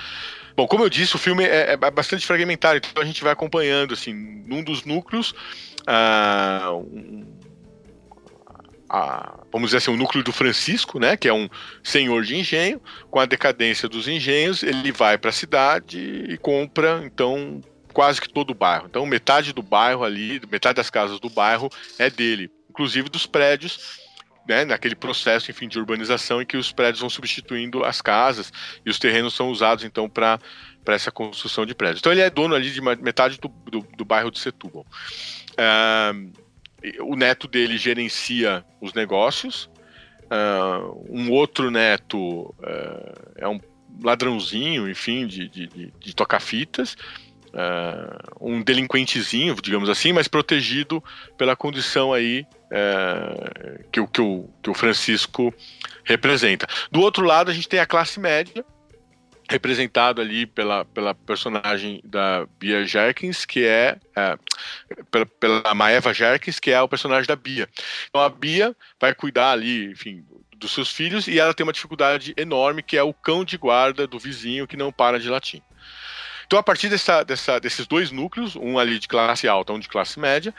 Bom, 0.54 0.66
como 0.66 0.84
eu 0.84 0.90
disse, 0.90 1.16
o 1.16 1.18
filme 1.18 1.44
é, 1.44 1.72
é, 1.72 1.90
bastante 1.90 2.26
fragmentado, 2.26 2.76
então 2.76 3.02
a 3.02 3.06
gente 3.06 3.22
vai 3.22 3.32
acompanhando, 3.32 3.94
assim, 3.94 4.12
num 4.12 4.62
dos 4.62 4.84
núcleos, 4.84 5.32
uh, 5.88 6.76
um, 6.76 7.39
a, 8.90 9.38
vamos 9.52 9.68
dizer 9.68 9.76
assim, 9.76 9.92
o 9.92 9.96
núcleo 9.96 10.24
do 10.24 10.32
Francisco, 10.32 10.98
né, 10.98 11.16
que 11.16 11.28
é 11.28 11.32
um 11.32 11.48
senhor 11.82 12.24
de 12.24 12.36
engenho, 12.36 12.82
com 13.08 13.20
a 13.20 13.24
decadência 13.24 13.88
dos 13.88 14.08
engenhos, 14.08 14.64
ele 14.64 14.90
vai 14.90 15.16
para 15.16 15.30
a 15.30 15.32
cidade 15.32 15.98
e 16.28 16.36
compra, 16.36 17.00
então, 17.04 17.60
quase 17.92 18.20
que 18.20 18.28
todo 18.28 18.50
o 18.50 18.54
bairro. 18.54 18.86
Então, 18.90 19.06
metade 19.06 19.52
do 19.52 19.62
bairro 19.62 20.02
ali, 20.02 20.40
metade 20.50 20.74
das 20.74 20.90
casas 20.90 21.20
do 21.20 21.30
bairro 21.30 21.70
é 22.00 22.10
dele, 22.10 22.50
inclusive 22.68 23.08
dos 23.08 23.26
prédios, 23.26 24.00
né, 24.48 24.64
naquele 24.64 24.96
processo, 24.96 25.52
enfim, 25.52 25.68
de 25.68 25.78
urbanização 25.78 26.42
em 26.42 26.46
que 26.46 26.56
os 26.56 26.72
prédios 26.72 26.98
vão 26.98 27.08
substituindo 27.08 27.84
as 27.84 28.02
casas 28.02 28.52
e 28.84 28.90
os 28.90 28.98
terrenos 28.98 29.34
são 29.34 29.50
usados, 29.50 29.84
então, 29.84 30.08
para 30.08 30.40
para 30.82 30.94
essa 30.94 31.12
construção 31.12 31.66
de 31.66 31.74
prédios. 31.74 32.00
Então 32.00 32.10
ele 32.10 32.22
é 32.22 32.30
dono 32.30 32.54
ali 32.54 32.70
de 32.70 32.80
metade 32.80 33.38
do, 33.38 33.48
do, 33.48 33.86
do 33.98 34.04
bairro 34.04 34.30
de 34.30 34.38
Setúbal. 34.38 34.86
Uh, 35.52 36.32
o 37.00 37.16
neto 37.16 37.46
dele 37.46 37.76
gerencia 37.76 38.64
os 38.80 38.94
negócios. 38.94 39.70
Uh, 40.30 41.06
um 41.10 41.30
outro 41.30 41.70
neto 41.70 42.54
uh, 42.58 43.32
é 43.36 43.48
um 43.48 43.60
ladrãozinho, 44.02 44.88
enfim, 44.88 45.26
de, 45.26 45.48
de, 45.48 45.66
de, 45.66 45.92
de 45.98 46.14
tocar 46.14 46.40
fitas. 46.40 46.96
Uh, 47.48 48.48
um 48.48 48.62
delinquentezinho, 48.62 49.56
digamos 49.60 49.88
assim, 49.88 50.12
mas 50.12 50.28
protegido 50.28 51.02
pela 51.36 51.56
condição 51.56 52.12
aí 52.12 52.46
que, 53.90 54.06
que, 54.06 54.20
o, 54.20 54.48
que 54.62 54.70
o 54.70 54.74
Francisco 54.74 55.52
representa. 56.04 56.68
Do 56.92 57.00
outro 57.00 57.26
lado, 57.26 57.50
a 57.50 57.54
gente 57.54 57.68
tem 57.68 57.80
a 57.80 57.86
classe 57.86 58.20
média, 58.20 58.64
representado 59.50 60.20
ali 60.20 60.46
pela, 60.46 60.84
pela 60.84 61.12
personagem 61.12 62.00
da 62.04 62.46
Bia 62.56 62.86
Jerkins, 62.86 63.44
que 63.44 63.66
é, 63.66 63.98
é 64.14 64.38
pela, 65.10 65.26
pela 65.26 65.74
Maeva 65.74 66.14
Jerkins, 66.14 66.60
que 66.60 66.70
é 66.70 66.80
o 66.80 66.88
personagem 66.88 67.26
da 67.26 67.34
Bia. 67.34 67.68
Então 68.08 68.20
a 68.20 68.28
Bia 68.28 68.76
vai 69.00 69.12
cuidar 69.12 69.50
ali, 69.50 69.90
enfim, 69.90 70.24
dos 70.54 70.70
seus 70.70 70.92
filhos 70.92 71.26
e 71.26 71.40
ela 71.40 71.52
tem 71.52 71.64
uma 71.64 71.72
dificuldade 71.72 72.32
enorme 72.36 72.80
que 72.80 72.96
é 72.96 73.02
o 73.02 73.12
cão 73.12 73.44
de 73.44 73.58
guarda 73.58 74.06
do 74.06 74.20
vizinho 74.20 74.68
que 74.68 74.76
não 74.76 74.92
para 74.92 75.18
de 75.18 75.28
latir. 75.28 75.60
Então 76.46 76.56
a 76.56 76.62
partir 76.62 76.88
dessa, 76.88 77.24
dessa, 77.24 77.58
desses 77.58 77.88
dois 77.88 78.12
núcleos, 78.12 78.54
um 78.54 78.78
ali 78.78 79.00
de 79.00 79.08
classe 79.08 79.48
alta, 79.48 79.72
um 79.72 79.80
de 79.80 79.88
classe 79.88 80.20
média, 80.20 80.54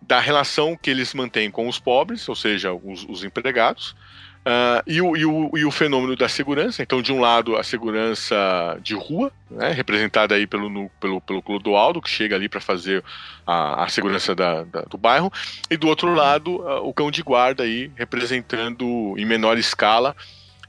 da 0.00 0.18
relação 0.18 0.76
que 0.76 0.90
eles 0.90 1.14
mantêm 1.14 1.48
com 1.48 1.68
os 1.68 1.78
pobres, 1.78 2.28
ou 2.28 2.34
seja, 2.34 2.72
os, 2.72 3.04
os 3.08 3.22
empregados, 3.22 3.94
Uh, 4.42 4.82
e, 4.88 5.00
o, 5.00 5.16
e, 5.16 5.24
o, 5.24 5.50
e, 5.56 5.64
o, 5.64 5.70
fenômeno 5.70 6.16
da 6.16 6.28
segurança, 6.28 6.82
então, 6.82 7.00
de 7.00 7.12
um 7.12 7.20
lado, 7.20 7.56
a 7.56 7.62
segurança 7.62 8.76
de 8.82 8.92
rua, 8.92 9.30
né, 9.48 9.70
representada 9.70 10.34
aí 10.34 10.48
pelo, 10.48 10.90
pelo, 10.98 11.20
pelo 11.20 11.40
Clodoaldo, 11.40 12.02
que 12.02 12.10
chega 12.10 12.34
ali 12.34 12.48
para 12.48 12.60
fazer 12.60 13.04
a, 13.46 13.84
a 13.84 13.88
segurança 13.88 14.34
da, 14.34 14.64
da, 14.64 14.80
do 14.82 14.98
bairro, 14.98 15.32
e 15.70 15.76
do 15.76 15.86
outro 15.86 16.12
lado, 16.12 16.56
uh, 16.56 16.84
o 16.84 16.92
cão 16.92 17.08
de 17.08 17.22
guarda 17.22 17.62
aí, 17.62 17.92
representando 17.94 19.14
em 19.16 19.24
menor 19.24 19.58
escala 19.58 20.16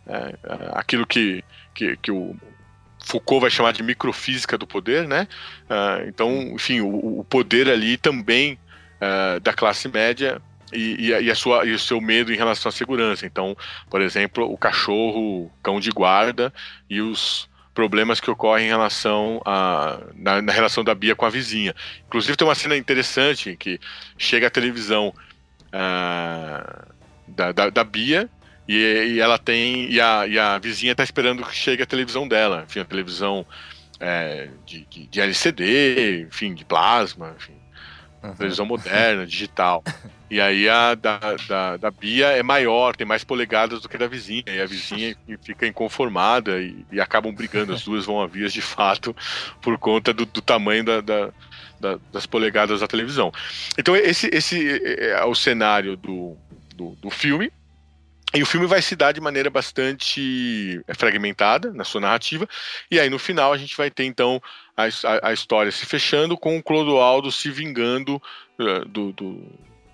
uh, 0.06 0.38
aquilo 0.74 1.08
que, 1.08 1.44
que, 1.74 1.98
que, 1.98 2.12
o 2.12 2.36
Foucault 3.04 3.42
vai 3.42 3.50
chamar 3.50 3.74
de 3.74 3.82
microfísica 3.82 4.56
do 4.56 4.68
poder, 4.68 5.08
né? 5.08 5.28
então, 6.08 6.32
enfim, 6.54 6.80
o, 6.80 7.20
o, 7.20 7.26
poder 7.26 7.68
ali 7.68 7.98
também 7.98 8.58
da 9.42 9.52
classe 9.52 9.90
média 9.90 10.42
e, 10.74 11.10
e, 11.10 11.32
a 11.32 11.36
sua, 11.36 11.66
e 11.66 11.72
o 11.72 11.80
seu 11.80 12.00
medo 12.02 12.34
em 12.34 12.38
relação 12.38 12.70
à 12.70 12.72
segurança. 12.72 13.26
Então, 13.26 13.56
por 13.90 14.02
exemplo, 14.02 14.52
o 14.52 14.58
cachorro, 14.58 15.52
cão 15.62 15.80
de 15.80 15.90
guarda 15.90 16.54
e 16.90 17.02
os 17.02 17.50
problemas 17.74 18.20
que 18.20 18.30
ocorrem 18.30 18.66
em 18.66 18.70
relação 18.70 19.42
a 19.46 20.00
na, 20.16 20.42
na, 20.42 20.54
relação 20.54 20.84
da 20.84 20.94
Bia 20.94 21.16
com 21.16 21.26
a 21.26 21.30
vizinha. 21.30 21.74
Inclusive 22.08 22.38
tem 22.38 22.48
uma 22.48 22.56
cena 22.56 22.78
interessante 22.78 23.56
que 23.56 23.80
chega 24.18 24.48
a 24.48 24.52
televisão 24.52 25.14
uh, 25.70 26.94
da, 27.28 27.52
da, 27.52 27.70
da, 27.70 27.84
Bia 27.84 28.30
e, 28.68 29.14
e, 29.16 29.20
ela 29.20 29.38
tem 29.38 29.90
e 29.92 30.00
a, 30.00 30.28
e 30.28 30.38
a 30.38 30.58
vizinha 30.60 30.92
está 30.92 31.04
esperando 31.04 31.44
que 31.44 31.56
chegue 31.56 31.82
a 31.82 31.88
televisão 31.88 32.28
dela, 32.28 32.64
enfim, 32.68 32.80
a 32.80 32.86
televisão 32.86 33.46
é, 34.00 34.50
de, 34.66 34.86
de, 34.86 35.08
de, 35.08 35.22
LCD, 35.22 36.28
enfim, 36.28 36.54
de 36.54 36.64
plasma, 36.64 37.34
enfim, 37.38 37.54
uhum. 38.24 38.36
televisão 38.36 38.66
moderna, 38.66 39.26
digital. 39.28 39.84
E 40.30 40.42
aí 40.42 40.68
a 40.68 40.96
da, 40.96 41.20
da, 41.48 41.78
da, 41.78 41.92
Bia 41.92 42.28
é 42.28 42.42
maior, 42.42 42.96
tem 42.96 43.06
mais 43.06 43.24
polegadas 43.24 43.82
do 43.82 43.90
que 43.90 43.96
a 43.96 44.00
da 44.00 44.08
vizinha. 44.08 44.44
E 44.48 44.60
a 44.60 44.66
vizinha 44.66 45.16
fica 45.44 45.68
inconformada 45.68 46.60
e, 46.60 46.86
e 46.92 47.00
acabam 47.00 47.34
brigando. 47.34 47.74
As 47.74 47.84
duas 47.84 48.06
vão 48.06 48.22
a 48.22 48.28
vias 48.28 48.52
de 48.52 48.62
fato 48.62 49.16
por 49.62 49.78
conta 49.78 50.14
do, 50.14 50.26
do 50.26 50.42
tamanho 50.42 50.84
da, 50.84 51.02
da, 51.02 51.30
da, 51.80 52.00
das 52.12 52.26
polegadas 52.26 52.80
da 52.80 52.88
televisão. 52.88 53.32
Então 53.78 53.96
esse, 53.96 54.28
esse 54.34 54.82
é, 54.84 55.12
é 55.12 55.26
o 55.26 55.36
cenário 55.36 55.96
do, 55.96 56.36
do, 56.76 56.96
do 56.96 57.10
filme. 57.10 57.52
E 58.36 58.42
o 58.42 58.48
filme 58.48 58.66
vai 58.66 58.82
se 58.82 58.96
dar 58.96 59.12
de 59.12 59.22
maneira 59.22 59.52
bastante 59.52 60.82
é, 60.88 60.94
fragmentada 60.96 61.72
na 61.72 61.84
sua 61.84 62.02
narrativa. 62.02 62.50
E 62.90 63.00
aí 63.00 63.08
no 63.08 63.20
final 63.20 63.54
a 63.54 63.58
gente 63.58 63.78
vai 63.78 63.92
ter 63.92 64.06
então 64.06 64.42
a, 64.76 64.84
a, 64.84 65.30
a 65.30 65.34
história 65.34 65.72
se 65.72 65.86
fechando 65.86 66.38
com 66.38 66.58
o 66.58 66.64
Clodoaldo 66.64 67.32
se 67.32 67.50
vingando 67.52 68.22
uh, 68.60 68.86
do, 68.86 69.12
do 69.14 69.42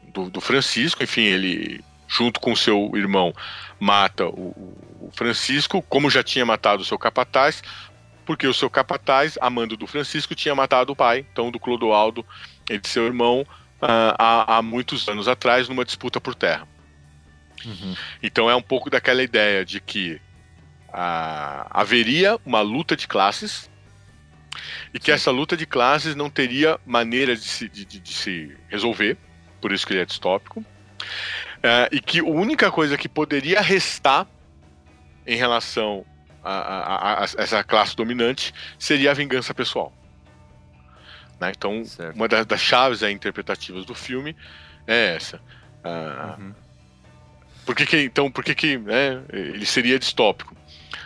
do, 0.10 0.30
do 0.30 0.42
Francisco, 0.42 1.04
enfim, 1.04 1.22
ele 1.22 1.84
junto 2.08 2.40
com 2.40 2.56
seu 2.56 2.92
irmão 2.96 3.34
mata 3.80 4.26
o, 4.26 4.50
o, 5.00 5.12
Francisco, 5.14 5.82
como 5.84 6.10
já 6.10 6.24
tinha 6.24 6.46
matado 6.46 6.82
o 6.82 6.86
seu 6.86 6.98
capataz, 6.98 7.64
porque 8.26 8.48
o 8.48 8.54
seu 8.54 8.70
capataz, 8.70 9.38
amando 9.40 9.78
do 9.78 9.88
Francisco, 9.88 10.36
tinha 10.36 10.56
matado 10.56 10.92
o 10.92 10.96
pai, 10.96 11.26
então 11.32 11.52
do 11.52 11.60
Clodoaldo 11.60 12.26
e 12.70 12.78
de 12.78 12.88
seu 12.88 13.06
irmão, 13.06 13.42
uh, 13.42 14.16
há, 14.18 14.58
há, 14.58 14.62
muitos 14.62 15.08
anos 15.08 15.28
atrás, 15.28 15.70
numa 15.70 15.86
disputa 15.86 16.20
por 16.20 16.36
terra. 16.36 16.68
Uhum. 17.66 17.96
Então 18.24 18.50
é 18.50 18.56
um 18.56 18.62
pouco 18.62 18.90
daquela 18.90 19.22
ideia 19.22 19.64
de 19.64 19.80
que 19.80 20.14
uh, 20.90 21.68
haveria 21.70 22.40
uma 22.46 22.62
luta 22.62 22.96
de 22.96 23.08
classes 23.08 23.70
e 24.94 25.00
que 25.00 25.12
essa 25.12 25.32
luta 25.32 25.56
de 25.56 25.66
classes 25.66 26.16
não 26.16 26.30
teria 26.30 26.80
maneira 26.86 27.36
de 27.36 27.44
se, 27.44 27.70
de, 27.70 27.86
de, 27.86 28.00
de 28.00 28.14
se 28.14 28.58
resolver 28.68 29.18
por 29.60 29.72
isso 29.72 29.86
que 29.86 29.94
ele 29.94 30.02
é 30.02 30.06
distópico. 30.06 30.64
É, 31.62 31.90
e 31.92 32.00
que 32.00 32.20
a 32.20 32.24
única 32.24 32.72
coisa 32.72 32.98
que 32.98 33.10
poderia 33.10 33.62
restar 33.62 34.28
em 35.26 35.36
relação 35.36 36.06
a, 36.44 36.54
a, 36.54 36.96
a, 36.96 37.20
a 37.22 37.24
essa 37.24 37.64
classe 37.64 37.96
dominante 37.96 38.54
seria 38.78 39.12
a 39.12 39.14
vingança 39.14 39.54
pessoal. 39.54 39.94
Né? 41.40 41.52
Então, 41.56 41.84
certo. 41.86 42.16
uma 42.16 42.28
das, 42.28 42.46
das, 42.46 42.62
chaves 42.62 43.02
interpretativas 43.02 43.86
do 43.86 43.94
filme 43.94 44.36
é 44.88 45.16
essa. 45.16 45.42
Ah, 45.84 46.36
uhum. 46.40 46.54
Por 47.66 47.76
que, 47.76 47.86
que 47.86 47.98
então, 48.04 48.32
por 48.32 48.44
que, 48.44 48.56
que 48.56 48.78
né, 48.78 49.22
ele 49.32 49.66
seria 49.66 50.00
distópico? 50.00 50.56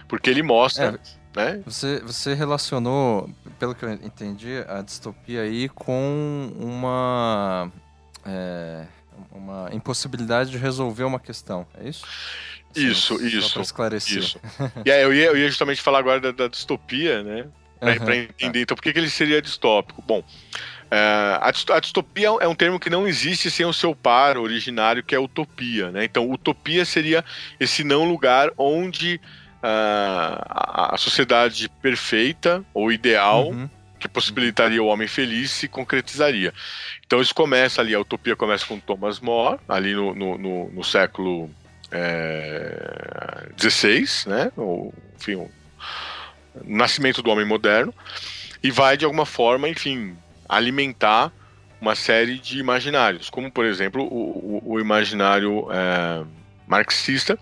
Porque 0.07 0.29
ele 0.29 0.41
mostra. 0.41 0.95
É, 0.95 1.22
né? 1.35 1.61
Você, 1.65 1.99
você 1.99 2.33
relacionou, 2.33 3.29
pelo 3.59 3.73
que 3.73 3.83
eu 3.83 3.91
entendi, 3.91 4.63
a 4.67 4.81
distopia 4.81 5.41
aí 5.41 5.69
com 5.69 6.51
uma 6.55 7.71
é, 8.25 8.85
uma 9.31 9.69
impossibilidade 9.71 10.51
de 10.51 10.57
resolver 10.57 11.03
uma 11.03 11.19
questão, 11.19 11.65
é 11.79 11.87
isso? 11.87 12.05
Isso, 12.75 13.17
Sim, 13.19 13.25
isso. 13.27 13.61
esclarecer. 13.61 14.19
Isso. 14.19 14.39
e 14.85 14.91
aí, 14.91 15.01
eu 15.01 15.13
ia, 15.13 15.25
eu 15.25 15.37
ia 15.37 15.47
justamente 15.47 15.81
falar 15.81 15.99
agora 15.99 16.19
da, 16.19 16.31
da 16.31 16.47
distopia, 16.47 17.21
né? 17.21 17.47
Pra, 17.79 17.91
uhum, 17.91 17.99
pra 17.99 18.15
entender. 18.15 18.59
Tá. 18.59 18.59
Então, 18.59 18.75
por 18.75 18.81
que, 18.81 18.93
que 18.93 18.99
ele 18.99 19.09
seria 19.09 19.41
distópico? 19.41 20.01
Bom, 20.01 20.23
Uh, 20.93 21.73
a 21.73 21.79
distopia 21.79 22.27
é 22.39 22.47
um 22.47 22.53
termo 22.53 22.79
que 22.79 22.87
não 22.87 23.07
existe 23.07 23.49
sem 23.49 23.65
o 23.65 23.73
seu 23.73 23.95
par 23.95 24.37
originário, 24.37 25.01
que 25.01 25.15
é 25.15 25.19
utopia. 25.19 25.89
Né? 25.89 26.05
Então, 26.05 26.29
utopia 26.29 26.85
seria 26.85 27.25
esse 27.59 27.83
não 27.83 28.05
lugar 28.07 28.51
onde 28.55 29.19
a, 29.63 30.95
a, 30.95 30.97
sociedade 30.97 31.69
perfeita 31.81 32.63
ou 32.73 32.91
ideal, 32.91 33.49
uhum. 33.49 33.69
que 33.99 34.07
possibilitaria 34.07 34.83
o 34.83 34.87
homem 34.87 35.07
feliz, 35.07 35.51
se 35.51 35.67
concretizaria. 35.67 36.53
Então, 37.05 37.21
isso 37.21 37.33
começa 37.33 37.81
ali, 37.81 37.95
a 37.95 37.99
utopia 37.99 38.35
começa 38.35 38.65
com 38.65 38.79
Thomas 38.79 39.19
More, 39.19 39.59
ali 39.67 39.93
no, 39.93 40.13
no, 40.13 40.37
no, 40.37 40.69
no 40.69 40.83
século 40.83 41.49
XVI, 43.57 44.05
é, 44.25 44.29
né? 44.29 44.51
Ou, 44.57 44.93
enfim, 45.19 45.35
o 45.35 45.49
nascimento 46.65 47.21
do 47.21 47.29
homem 47.29 47.45
moderno, 47.45 47.93
e 48.61 48.69
vai, 48.69 48.97
de 48.97 49.05
alguma 49.05 49.25
forma, 49.25 49.69
enfim 49.69 50.15
alimentar 50.47 51.31
uma 51.81 51.95
série 51.95 52.39
de 52.39 52.59
imaginários, 52.59 53.29
como 53.29 53.51
por 53.51 53.65
exemplo 53.65 54.03
o, 54.03 54.61
o, 54.63 54.73
o 54.73 54.79
imaginário 54.79 55.67
é, 55.71 56.23
marxista, 56.65 57.37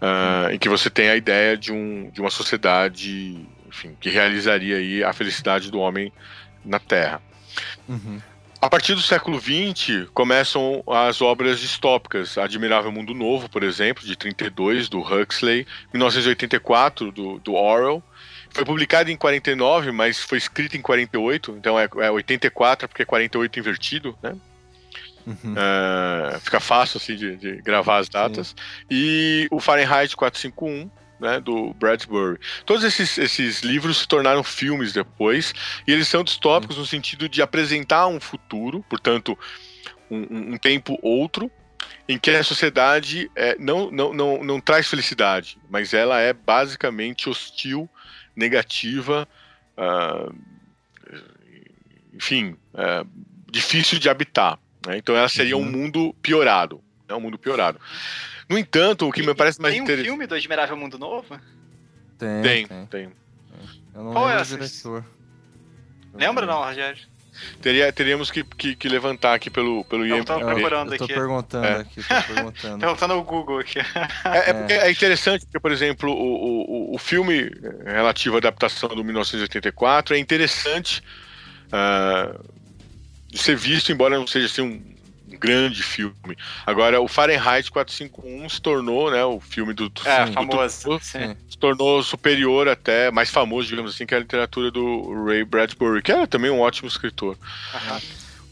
uh, 0.00 0.50
em 0.52 0.58
que 0.58 0.68
você 0.68 0.90
tem 0.90 1.08
a 1.08 1.16
ideia 1.16 1.56
de, 1.56 1.72
um, 1.72 2.10
de 2.10 2.20
uma 2.20 2.30
sociedade 2.30 3.46
enfim, 3.68 3.96
que 4.00 4.08
realizaria 4.08 4.76
aí 4.76 5.04
a 5.04 5.12
felicidade 5.12 5.70
do 5.70 5.78
homem 5.78 6.12
na 6.64 6.78
Terra. 6.78 7.20
Uhum. 7.88 8.20
A 8.60 8.70
partir 8.70 8.94
do 8.94 9.02
século 9.02 9.38
XX 9.38 10.08
começam 10.14 10.82
as 10.86 11.20
obras 11.20 11.60
distópicas, 11.60 12.38
Admirável 12.38 12.90
Mundo 12.90 13.14
Novo, 13.14 13.48
por 13.48 13.62
exemplo, 13.62 14.04
de 14.04 14.16
32 14.16 14.88
do 14.88 14.98
Huxley, 15.00 15.66
1984 15.92 17.12
do, 17.12 17.38
do 17.38 17.54
Orwell, 17.54 18.02
foi 18.50 18.64
publicado 18.64 19.10
em 19.10 19.16
49, 19.16 19.92
mas 19.92 20.20
foi 20.20 20.38
escrito 20.38 20.76
em 20.76 20.80
48, 20.80 21.54
então 21.58 21.78
é, 21.78 21.86
é 21.98 22.10
84 22.10 22.88
porque 22.88 23.02
é 23.02 23.04
48 23.04 23.58
invertido, 23.58 24.18
né? 24.22 24.34
Uhum. 25.26 25.54
Uh, 25.54 26.40
fica 26.40 26.60
fácil 26.60 26.98
assim 26.98 27.16
de, 27.16 27.36
de 27.36 27.56
gravar 27.62 27.98
as 27.98 28.08
datas. 28.08 28.48
Sim. 28.48 28.54
E 28.90 29.48
o 29.50 29.58
Fahrenheit 29.58 30.14
451, 30.16 30.88
né, 31.18 31.40
do 31.40 31.74
Bradbury. 31.74 32.38
Todos 32.64 32.84
esses, 32.84 33.18
esses 33.18 33.62
livros 33.62 33.98
se 33.98 34.08
tornaram 34.08 34.44
filmes 34.44 34.92
depois, 34.92 35.52
e 35.86 35.92
eles 35.92 36.08
são 36.08 36.22
distópicos 36.22 36.76
no 36.76 36.86
sentido 36.86 37.28
de 37.28 37.42
apresentar 37.42 38.06
um 38.06 38.20
futuro, 38.20 38.84
portanto, 38.88 39.36
um, 40.10 40.52
um 40.54 40.58
tempo 40.58 40.98
outro, 41.02 41.50
em 42.08 42.18
que 42.18 42.30
a 42.30 42.44
sociedade 42.44 43.30
é, 43.34 43.56
não, 43.58 43.90
não, 43.90 44.12
não, 44.12 44.44
não 44.44 44.60
traz 44.60 44.86
felicidade, 44.88 45.58
mas 45.68 45.92
ela 45.92 46.20
é 46.20 46.32
basicamente 46.32 47.28
hostil 47.28 47.88
negativa, 48.34 49.26
uh, 49.76 50.34
enfim, 52.12 52.56
uh, 52.74 53.06
difícil 53.50 53.98
de 53.98 54.08
habitar. 54.08 54.58
Né? 54.86 54.98
Então 54.98 55.16
ela 55.16 55.28
seria 55.28 55.56
uhum. 55.56 55.62
um 55.62 55.70
mundo 55.70 56.14
piorado. 56.20 56.82
É 57.08 57.12
né? 57.12 57.18
um 57.18 57.20
mundo 57.20 57.38
piorado. 57.38 57.80
No 58.48 58.58
entanto, 58.58 59.08
o 59.08 59.12
que 59.12 59.22
e, 59.22 59.26
me 59.26 59.34
parece 59.34 59.60
mais 59.60 59.74
interessante. 59.74 60.04
Tem 60.04 60.12
um 60.12 60.14
filme 60.14 60.26
do 60.26 60.34
Admirável 60.34 60.76
Mundo 60.76 60.98
Novo? 60.98 61.40
Tem. 62.18 62.42
Tem, 62.42 62.66
tem. 62.66 62.86
tem. 62.86 63.12
Eu 63.94 64.04
não 64.04 64.12
Qual 64.12 64.26
lembro 64.26 64.40
é 64.40 64.42
o 64.42 64.46
diretor. 64.46 65.04
Lembra 66.14 66.46
não, 66.46 66.62
Rogério? 66.62 67.16
Teria, 67.60 67.92
teríamos 67.92 68.30
que, 68.30 68.42
que, 68.42 68.74
que, 68.74 68.88
levantar 68.88 69.34
aqui 69.34 69.50
pelo, 69.50 69.84
pelo 69.84 70.06
IMDb. 70.06 70.20
Eu 70.20 70.24
tô 70.24 70.38
procurando 70.38 70.92
eu 70.92 70.98
tô 70.98 71.04
aqui. 71.04 71.14
Perguntando 71.14 71.66
é. 71.66 71.76
aqui 71.80 72.02
tô 72.02 72.34
perguntando 72.34 72.78
perguntando 72.80 73.12
ao 73.12 73.22
Google 73.22 73.58
aqui. 73.58 73.78
É, 73.78 74.50
é, 74.50 74.52
porque 74.54 74.72
é 74.72 74.90
interessante, 74.90 75.44
porque, 75.44 75.60
por 75.60 75.70
exemplo, 75.70 76.10
o, 76.10 76.92
o, 76.92 76.94
o 76.94 76.98
filme 76.98 77.50
relativo 77.84 78.36
à 78.36 78.38
adaptação 78.38 78.88
do 78.88 79.04
1984 79.04 80.16
é 80.16 80.18
interessante 80.18 81.02
uh, 81.66 82.42
de 83.36 83.42
ser 83.42 83.56
visto, 83.56 83.92
embora 83.92 84.18
não 84.18 84.26
seja 84.26 84.46
assim, 84.46 84.62
um 84.62 84.82
grande 85.38 85.82
filme. 85.82 86.14
Agora, 86.64 87.00
o 87.00 87.06
Fahrenheit 87.06 87.70
451 87.70 88.48
se 88.48 88.60
tornou, 88.60 89.10
né, 89.10 89.24
o 89.24 89.38
filme 89.40 89.74
do... 89.74 89.92
É, 90.04 90.26
famoso. 90.28 90.88
Do, 90.88 90.98
sim. 91.00 91.36
Se 91.48 91.58
tornou 91.58 92.02
superior 92.02 92.68
até, 92.68 93.10
mais 93.10 93.30
famoso, 93.30 93.68
digamos 93.68 93.94
assim, 93.94 94.06
que 94.06 94.14
a 94.14 94.18
literatura 94.18 94.70
do 94.70 95.24
Ray 95.24 95.44
Bradbury, 95.44 96.02
que 96.02 96.12
era 96.12 96.26
também 96.26 96.50
um 96.50 96.60
ótimo 96.60 96.88
escritor. 96.88 97.36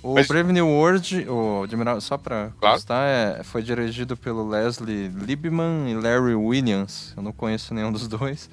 O 0.02 0.14
Mas... 0.14 0.26
Brave 0.26 0.52
New 0.52 0.68
World, 0.68 1.26
o 1.28 1.62
Admiral, 1.62 1.98
só 2.00 2.18
pra 2.18 2.52
claro. 2.60 2.76
constar, 2.76 3.08
é, 3.08 3.42
foi 3.42 3.62
dirigido 3.62 4.18
pelo 4.18 4.46
Leslie 4.46 5.08
Liebman 5.08 5.90
e 5.90 5.94
Larry 5.94 6.34
Williams. 6.34 7.14
Eu 7.16 7.22
não 7.22 7.32
conheço 7.32 7.72
nenhum 7.72 7.90
dos 7.90 8.06
dois. 8.06 8.50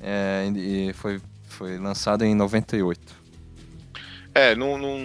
É, 0.00 0.50
e 0.52 0.92
foi, 0.94 1.20
foi 1.46 1.78
lançado 1.78 2.24
em 2.24 2.34
98. 2.34 3.19
É, 4.34 4.54
não, 4.54 4.78
não, 4.78 4.98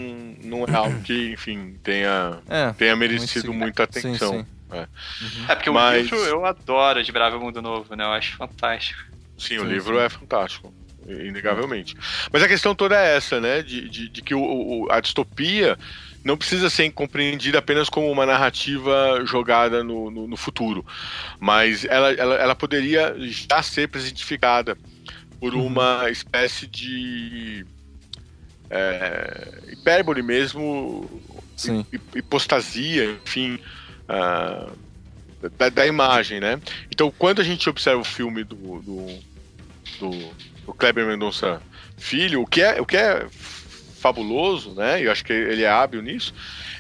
não 0.44 0.66
é 0.66 0.76
algo 0.76 1.02
que, 1.02 1.32
enfim, 1.32 1.78
tenha, 1.84 2.40
é, 2.48 2.74
tenha 2.74 2.96
merecido 2.96 3.54
muita 3.54 3.84
atenção. 3.84 4.34
Sim, 4.34 4.40
sim. 4.44 4.46
É. 4.72 4.80
Uhum. 4.80 5.46
é. 5.50 5.56
porque 5.56 5.70
Mas... 5.70 6.12
o 6.12 6.16
livro 6.16 6.18
eu 6.18 6.46
adoro 6.46 7.04
de 7.04 7.12
Bravo 7.12 7.40
Mundo 7.40 7.62
Novo, 7.62 7.96
né? 7.96 8.04
Eu 8.04 8.12
acho 8.12 8.36
fantástico. 8.36 9.02
Sim, 9.38 9.56
sim 9.56 9.58
o 9.58 9.64
livro 9.64 10.00
é 10.00 10.10
fantástico, 10.10 10.74
inegavelmente. 11.08 11.96
Mas 12.32 12.44
a 12.44 12.48
questão 12.48 12.76
toda 12.76 12.96
é 13.00 13.16
essa, 13.16 13.40
né? 13.40 13.62
De, 13.62 13.90
de, 13.90 14.10
de 14.10 14.22
que 14.22 14.36
o, 14.36 14.42
o, 14.42 14.92
a 14.92 15.00
distopia 15.00 15.78
não 16.24 16.36
precisa 16.36 16.70
ser 16.70 16.90
compreendida 16.92 17.60
apenas 17.60 17.88
como 17.88 18.12
uma 18.12 18.26
narrativa 18.26 19.24
jogada 19.26 19.84
no, 19.84 20.10
no, 20.10 20.28
no 20.28 20.36
futuro, 20.36 20.84
mas 21.40 21.86
ela, 21.86 22.12
ela, 22.14 22.36
ela, 22.36 22.56
poderia 22.56 23.16
já 23.20 23.62
ser 23.62 23.88
presentificada 23.88 24.76
por 25.40 25.54
uhum. 25.54 25.68
uma 25.68 26.10
espécie 26.10 26.66
de 26.66 27.64
é, 28.70 29.60
hipérbole 29.72 30.22
mesmo, 30.22 31.10
Sim. 31.56 31.86
hipostasia, 32.16 33.18
enfim, 33.26 33.60
uh, 34.10 34.72
da, 35.58 35.70
da, 35.70 35.86
imagem, 35.86 36.40
né? 36.40 36.60
Então, 36.92 37.12
quando 37.18 37.42
a 37.42 37.44
gente 37.44 37.70
observa 37.70 38.02
o 38.02 38.06
filme 38.06 38.44
do, 38.44 38.56
do, 38.56 39.20
do, 40.00 40.34
do 40.66 40.74
Kleber 40.74 41.06
Mendonça 41.06 41.62
Filho, 41.98 42.42
o 42.42 42.48
que 42.48 42.62
é, 42.62 42.82
o 42.82 42.86
que 42.86 42.98
é 42.98 43.26
fabuloso, 44.00 44.76
né? 44.76 45.04
Eu 45.04 45.12
acho 45.12 45.24
que 45.24 45.34
ele 45.34 45.64
é 45.64 45.70
hábil 45.70 46.02
nisso. 46.02 46.34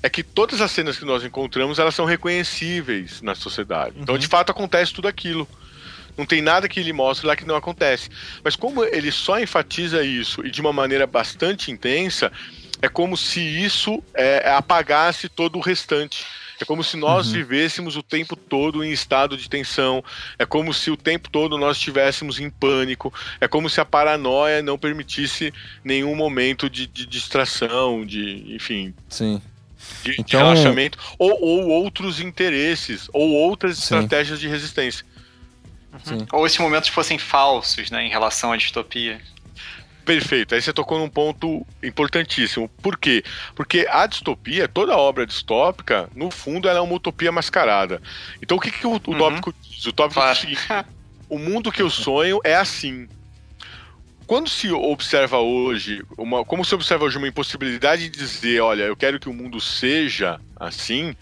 É 0.03 0.09
que 0.09 0.21
todas 0.21 0.61
as 0.61 0.71
cenas 0.71 0.97
que 0.97 1.05
nós 1.05 1.23
encontramos 1.23 1.79
elas 1.79 1.95
são 1.95 2.05
reconhecíveis 2.05 3.21
na 3.21 3.33
sociedade. 3.33 3.91
Então, 3.91 3.97
uhum. 3.97 4.03
Então, 4.03 4.17
de 4.17 4.27
fato, 4.27 4.51
acontece 4.51 4.93
tudo 4.93 5.07
aquilo. 5.07 5.47
Não 6.18 6.26
tem 6.26 6.41
nada 6.41 6.68
que 6.68 6.80
ele 6.80 6.93
mostre 6.93 7.28
lá 7.28 7.36
que 7.36 7.45
não 7.45 7.55
acontece. 7.55 8.09
Mas 8.43 8.55
como 8.55 8.84
ele 8.84 9.11
só 9.11 9.39
enfatiza 9.39 10.03
isso 10.03 10.45
e 10.45 10.51
de 10.51 10.61
uma 10.61 10.72
maneira 10.72 11.05
bastante 11.05 11.72
intensa, 11.72 12.32
é 12.82 12.88
como 12.88 13.18
se 13.18 13.39
isso 13.39 14.03
é, 14.13 14.49
apagasse 14.49 15.30
todo 15.30 15.57
o 15.57 15.61
restante. 15.61 16.26
É 16.59 16.66
como 16.66 16.84
se 16.84 16.95
nós 16.95 17.28
uhum. 17.28 17.34
vivêssemos 17.34 17.97
o 17.97 18.03
tempo 18.03 18.36
todo 18.36 18.84
em 18.84 18.91
estado 18.91 19.36
de 19.36 19.49
tensão. 19.49 20.03
É 20.39 20.45
como 20.45 20.74
se 20.74 20.89
o 20.89 20.97
tempo 20.97 21.30
todo 21.30 21.57
nós 21.57 21.78
estivéssemos 21.78 22.39
em 22.39 22.49
pânico. 22.49 23.13
É 23.41 23.47
como 23.47 23.70
se 23.70 23.82
a 23.82 23.86
paranoia 23.86 24.61
não 24.61 24.78
permitisse 24.78 25.53
nenhum 25.84 26.16
momento 26.16 26.70
de, 26.70 26.88
de 26.88 27.05
distração, 27.05 28.05
de, 28.05 28.55
enfim. 28.55 28.93
Sim. 29.09 29.41
De, 30.03 30.11
então... 30.13 30.24
de 30.26 30.38
relaxamento. 30.38 30.97
Ou, 31.20 31.38
ou, 31.41 31.68
outros 31.68 32.22
interesses, 32.22 33.09
ou 33.11 33.32
outras 33.32 33.78
Sim. 33.78 33.84
estratégias 33.84 34.39
de 34.39 34.47
resistência. 34.47 35.05
Uhum. 36.07 36.25
Ou 36.31 36.45
esses 36.45 36.57
momentos 36.57 36.89
fossem 36.89 37.17
falsos, 37.17 37.89
né, 37.89 38.05
em 38.05 38.09
relação 38.09 38.51
à 38.51 38.57
distopia. 38.57 39.21
Perfeito. 40.05 40.53
Aí 40.53 40.61
você 40.61 40.71
tocou 40.71 40.99
num 40.99 41.09
ponto 41.09 41.65
importantíssimo. 41.81 42.69
Por 42.81 42.95
quê? 42.95 43.23
Porque 43.55 43.87
a 43.89 44.05
distopia, 44.05 44.67
toda 44.67 44.95
obra 44.95 45.25
distópica, 45.25 46.07
no 46.15 46.29
fundo, 46.29 46.69
ela 46.69 46.77
é 46.77 46.81
uma 46.81 46.93
utopia 46.93 47.31
mascarada. 47.31 47.99
Então 48.41 48.57
o 48.57 48.59
que, 48.59 48.69
que 48.71 48.85
o, 48.85 48.91
o 48.91 48.93
uhum. 48.93 49.17
tópico 49.17 49.53
diz? 49.61 49.85
O 49.85 49.91
tópico 49.91 50.21
claro. 50.21 50.33
diz 50.35 50.39
o 50.39 50.41
seguinte: 50.41 50.85
o 51.27 51.39
mundo 51.39 51.71
que 51.71 51.81
eu 51.81 51.89
sonho 51.89 52.39
é 52.43 52.55
assim. 52.55 53.07
Quando 54.27 54.49
se 54.49 54.71
observa 54.71 55.37
hoje, 55.37 56.03
uma, 56.17 56.43
como 56.43 56.65
se 56.65 56.73
observa 56.73 57.05
hoje 57.05 57.17
uma 57.17 57.27
impossibilidade 57.27 58.09
de 58.09 58.17
dizer, 58.17 58.59
olha, 58.59 58.83
eu 58.83 58.95
quero 58.95 59.19
que 59.19 59.29
o 59.29 59.33
mundo 59.33 59.61
seja 59.61 60.39
assim, 60.55 61.15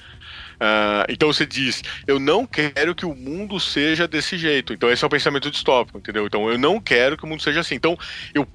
Uh, 0.64 1.04
então 1.10 1.28
você 1.28 1.46
diz, 1.46 1.84
eu 2.08 2.22
não 2.22 2.46
quero 2.46 2.96
que 2.96 3.06
o 3.06 3.14
mundo 3.14 3.60
seja 3.60 4.08
desse 4.08 4.38
jeito. 4.38 4.72
Então 4.72 4.90
esse 4.90 5.04
é 5.04 5.08
o 5.08 5.10
pensamento 5.10 5.52
distópico, 5.52 5.98
entendeu? 5.98 6.26
Então 6.26 6.50
eu 6.50 6.58
não 6.58 6.80
quero 6.80 7.18
que 7.18 7.26
o 7.26 7.28
mundo 7.28 7.44
seja 7.44 7.60
assim. 7.60 7.76
Então 7.76 7.98
eu, 8.34 8.48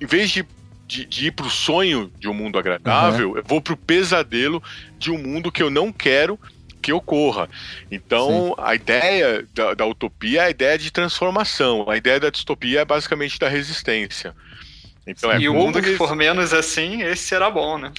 em 0.00 0.06
vez 0.06 0.32
de, 0.32 0.44
de, 0.84 1.04
de 1.04 1.26
ir 1.26 1.30
pro 1.30 1.48
sonho 1.48 2.12
de 2.18 2.28
um 2.28 2.34
mundo 2.34 2.58
agradável, 2.58 3.30
uhum. 3.30 3.36
eu 3.36 3.44
vou 3.44 3.60
pro 3.60 3.76
pesadelo 3.76 4.60
de 4.98 5.12
um 5.12 5.18
mundo 5.18 5.52
que 5.52 5.62
eu 5.62 5.70
não 5.70 5.92
quero 5.92 6.36
que 6.82 6.92
ocorra. 6.92 7.48
Então, 7.88 8.48
Sim. 8.48 8.54
a 8.58 8.74
ideia 8.74 9.46
da, 9.54 9.74
da, 9.74 9.86
utopia 9.86 10.42
é 10.42 10.46
a 10.46 10.50
ideia 10.50 10.76
de 10.76 10.90
transformação. 10.90 11.88
A 11.88 11.96
ideia 11.96 12.18
da 12.18 12.30
distopia 12.30 12.80
é 12.80 12.84
basicamente 12.84 13.38
da 13.38 13.48
resistência. 13.48 14.34
Então, 15.06 15.32
é 15.32 15.40
e 15.40 15.48
o 15.48 15.54
mundo 15.54 15.82
que 15.82 15.96
for 15.96 16.14
menos 16.14 16.52
assim, 16.52 17.02
esse 17.02 17.24
será 17.24 17.50
bom, 17.50 17.76
né? 17.76 17.92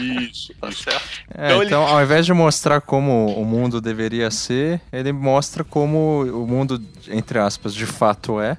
Isso. 0.00 0.54
tá 0.60 0.68
isso. 0.68 0.84
certo. 0.84 1.08
É, 1.36 1.46
então, 1.46 1.62
então 1.64 1.82
ele... 1.82 1.92
ao 1.92 2.02
invés 2.02 2.24
de 2.24 2.32
mostrar 2.32 2.80
como 2.80 3.26
o 3.34 3.44
mundo 3.44 3.80
deveria 3.80 4.30
ser, 4.30 4.80
ele 4.92 5.12
mostra 5.12 5.64
como 5.64 6.22
o 6.22 6.46
mundo, 6.46 6.80
entre 7.08 7.38
aspas, 7.38 7.74
de 7.74 7.86
fato 7.86 8.40
é. 8.40 8.56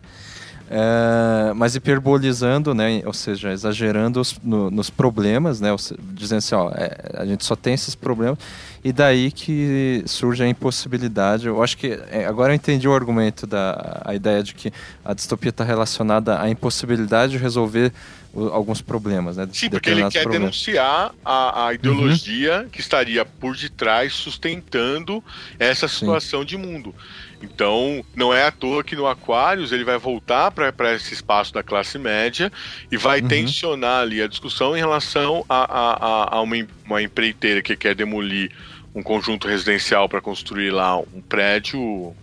É, 0.77 1.53
mas 1.53 1.73
hiperbolizando, 1.73 2.75
né, 2.75 3.01
ou 3.05 3.13
seja, 3.13 3.53
exagerando 3.53 4.19
os, 4.19 4.37
no, 4.43 4.69
nos 4.69 4.89
problemas, 4.89 5.61
né, 5.61 5.69
dizendo 6.11 6.39
assim, 6.39 6.53
ó, 6.53 6.69
é, 6.71 7.13
a 7.13 7.25
gente 7.25 7.45
só 7.45 7.55
tem 7.55 7.73
esses 7.73 7.95
problemas, 7.95 8.37
e 8.83 8.91
daí 8.91 9.31
que 9.31 10.03
surge 10.05 10.43
a 10.43 10.47
impossibilidade. 10.49 11.47
Eu 11.47 11.63
acho 11.63 11.77
que 11.77 11.97
é, 12.11 12.25
agora 12.25 12.51
eu 12.51 12.55
entendi 12.57 12.89
o 12.89 12.93
argumento 12.93 13.47
da 13.47 14.01
a 14.03 14.13
ideia 14.13 14.43
de 14.43 14.53
que 14.53 14.69
a 15.03 15.13
distopia 15.13 15.49
está 15.49 15.63
relacionada 15.63 16.41
à 16.41 16.49
impossibilidade 16.49 17.31
de 17.31 17.37
resolver 17.37 17.93
o, 18.33 18.49
alguns 18.49 18.81
problemas, 18.81 19.37
né? 19.37 19.47
Sim, 19.53 19.69
porque 19.69 19.89
ele 19.89 20.01
quer 20.09 20.23
problemas. 20.23 20.51
denunciar 20.51 21.15
a, 21.23 21.67
a 21.67 21.73
ideologia 21.73 22.63
uhum. 22.63 22.69
que 22.69 22.81
estaria 22.81 23.23
por 23.23 23.55
detrás 23.55 24.13
sustentando 24.13 25.23
essa 25.57 25.87
situação 25.87 26.41
Sim. 26.41 26.45
de 26.45 26.57
mundo. 26.57 26.93
Então, 27.41 28.03
não 28.15 28.33
é 28.33 28.45
à 28.45 28.51
toa 28.51 28.83
que 28.83 28.95
no 28.95 29.07
Aquarius 29.07 29.71
ele 29.71 29.83
vai 29.83 29.97
voltar 29.97 30.51
para 30.51 30.93
esse 30.93 31.13
espaço 31.13 31.53
da 31.53 31.61
classe 31.61 31.97
média 31.97 32.51
e 32.91 32.97
vai 32.97 33.21
uhum. 33.21 33.27
tensionar 33.27 34.01
ali 34.01 34.21
a 34.21 34.27
discussão 34.27 34.75
em 34.75 34.79
relação 34.79 35.45
a, 35.47 35.65
a, 35.65 36.35
a 36.37 36.41
uma, 36.41 36.55
uma 36.85 37.01
empreiteira 37.01 37.61
que 37.61 37.75
quer 37.75 37.95
demolir 37.95 38.51
um 38.93 39.03
conjunto 39.03 39.47
residencial 39.47 40.07
para 40.07 40.21
construir 40.21 40.71
lá 40.71 40.97
um 40.97 41.21
prédio 41.27 42.15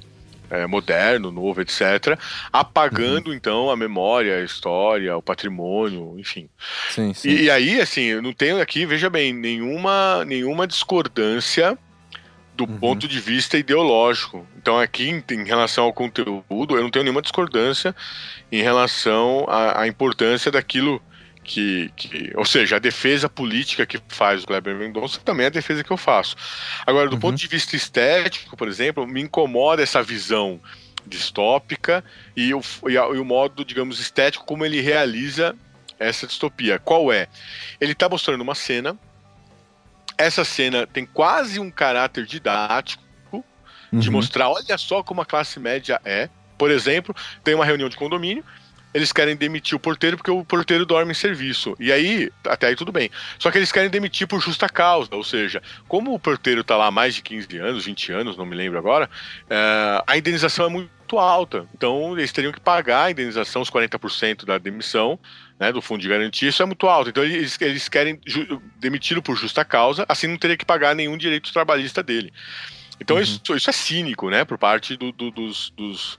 é, 0.53 0.67
moderno, 0.67 1.31
novo, 1.31 1.63
etc., 1.63 2.19
apagando 2.53 3.29
uhum. 3.29 3.35
então 3.35 3.71
a 3.71 3.77
memória, 3.77 4.37
a 4.37 4.45
história, 4.45 5.17
o 5.17 5.23
patrimônio, 5.23 6.15
enfim. 6.19 6.49
Sim, 6.91 7.15
sim. 7.15 7.29
E, 7.31 7.43
e, 7.45 7.51
aí, 7.51 7.81
assim, 7.81 8.03
eu 8.03 8.23
não 8.23 8.35
tenho 8.35 8.61
aqui, 8.61 8.85
veja 8.85 9.09
bem, 9.09 9.33
nenhuma, 9.33 10.25
nenhuma 10.27 10.67
discordância 10.67 11.77
do 12.55 12.65
uhum. 12.65 12.79
ponto 12.79 13.09
de 13.09 13.21
vista 13.21 13.57
ideológico. 13.57 14.47
Então, 14.57 14.79
aqui, 14.79 15.09
em, 15.09 15.25
em, 15.31 15.45
relação 15.45 15.85
ao 15.85 15.93
conteúdo, 15.93 16.77
eu 16.77 16.83
não 16.83 16.91
tenho 16.91 17.05
nenhuma 17.05 17.23
discordância 17.23 17.95
em 18.51 18.63
relação 18.63 19.47
à, 19.49 19.83
à 19.83 19.89
importância 19.89 20.51
daquilo 20.51 21.03
que, 21.43 21.91
que, 21.97 22.33
Ou 22.37 22.45
seja, 22.45 22.77
a 22.77 22.79
defesa 22.79 23.29
política 23.29 23.85
que 23.85 23.99
faz 24.09 24.45
o 24.45 24.47
Kleber 24.47 24.77
Mendonça 24.77 25.21
também 25.25 25.45
é 25.45 25.47
a 25.49 25.51
defesa 25.51 25.83
que 25.83 25.91
eu 25.91 25.97
faço. 25.97 26.37
Agora, 26.87 27.09
do 27.09 27.15
uhum. 27.15 27.21
ponto 27.21 27.37
de 27.37 27.47
vista 27.49 27.75
estético, 27.75 28.57
por 28.57 28.69
exemplo, 28.69 29.07
me 29.07 29.21
incomoda 29.21 29.83
essa 29.83 30.03
visão 30.03 30.61
distópica 31.07 32.05
e 32.37 32.55
o, 32.55 32.63
e, 32.89 32.97
a, 32.97 33.03
e 33.07 33.19
o 33.19 33.25
modo, 33.25 33.65
digamos, 33.65 33.99
estético 33.99 34.45
como 34.45 34.65
ele 34.65 34.81
realiza 34.81 35.57
essa 35.99 36.27
distopia. 36.27 36.79
Qual 36.79 37.13
é? 37.13 37.29
Ele 37.81 37.93
está 37.93 38.09
mostrando 38.09 38.41
uma 38.41 38.55
cena 38.55 38.97
essa 40.17 40.45
cena 40.45 40.87
tem 40.87 41.07
quase 41.07 41.59
um 41.59 41.71
caráter 41.71 42.25
didático 42.27 43.03
uhum. 43.33 43.43
de 43.93 44.11
mostrar, 44.11 44.49
olha 44.49 44.79
só 44.79 45.03
como 45.03 45.21
a 45.21 45.27
classe 45.27 45.59
média 45.59 46.01
é. 46.05 46.29
Por 46.59 46.71
exemplo, 46.71 47.15
tem 47.43 47.55
uma 47.55 47.65
reunião 47.65 47.89
de 47.89 47.97
condomínio, 47.97 48.45
eles 48.95 49.13
querem 49.13 49.35
demitir 49.35 49.75
o 49.75 49.81
porteiro 49.81 50.17
porque 50.17 50.31
o 50.31 50.45
porteiro 50.45 50.85
dorme 50.85 51.13
em 51.13 51.15
serviço. 51.15 51.75
E 51.81 51.91
aí, 51.91 52.31
até 52.47 52.69
aí 52.69 52.77
tudo 52.77 52.93
bem. 52.93 53.11
Só 53.39 53.51
que 53.51 53.59
eles 53.59 53.73
querem 53.73 53.91
demitir 53.91 54.27
por 54.27 54.41
justa 54.41 54.69
causa, 54.69 55.15
ou 55.15 55.25
seja, 55.25 55.63
como 55.89 56.15
o 56.15 56.19
porteiro 56.19 56.61
está 56.61 56.77
lá 56.77 56.87
há 56.87 56.91
mais 56.91 57.15
de 57.15 57.23
15 57.23 57.57
anos, 57.59 57.85
20 57.87 58.13
anos, 58.13 58.37
não 58.37 58.45
me 58.45 58.55
lembro 58.55 58.79
agora, 58.79 59.09
é, 59.49 60.03
a 60.07 60.17
indenização 60.17 60.67
é 60.67 60.69
muito 60.69 61.19
alta. 61.19 61.67
Então, 61.75 62.17
eles 62.19 62.33
teriam 62.33 62.53
que 62.53 62.61
pagar 62.61 63.05
a 63.05 63.11
indenização, 63.11 63.63
os 63.63 63.71
40% 63.71 64.45
da 64.45 64.59
demissão, 64.59 65.19
né, 65.63 65.71
do 65.71 65.81
fundo 65.81 66.01
de 66.01 66.09
garantia, 66.09 66.49
isso 66.49 66.61
é 66.61 66.67
muito 66.67 66.89
alto. 66.89 67.11
Então 67.11 67.23
eles, 67.23 67.57
eles 67.61 67.89
querem 67.89 68.19
demiti-lo 68.81 69.23
por 69.23 69.37
justa 69.37 69.65
causa, 69.65 70.05
assim 70.09 70.27
não 70.27 70.37
teria 70.37 70.57
que 70.57 70.65
pagar 70.65 70.93
nenhum 70.93 71.17
direito 71.17 71.53
trabalhista 71.53 72.03
dele. 72.03 72.33
Então 73.01 73.15
uhum. 73.15 73.23
isso, 73.23 73.41
isso 73.55 73.71
é 73.71 73.73
cínico, 73.73 74.29
né, 74.29 74.45
por 74.45 74.59
parte 74.59 74.97
do, 74.97 75.13
do, 75.13 75.31
dos, 75.31 75.73
dos 75.77 76.15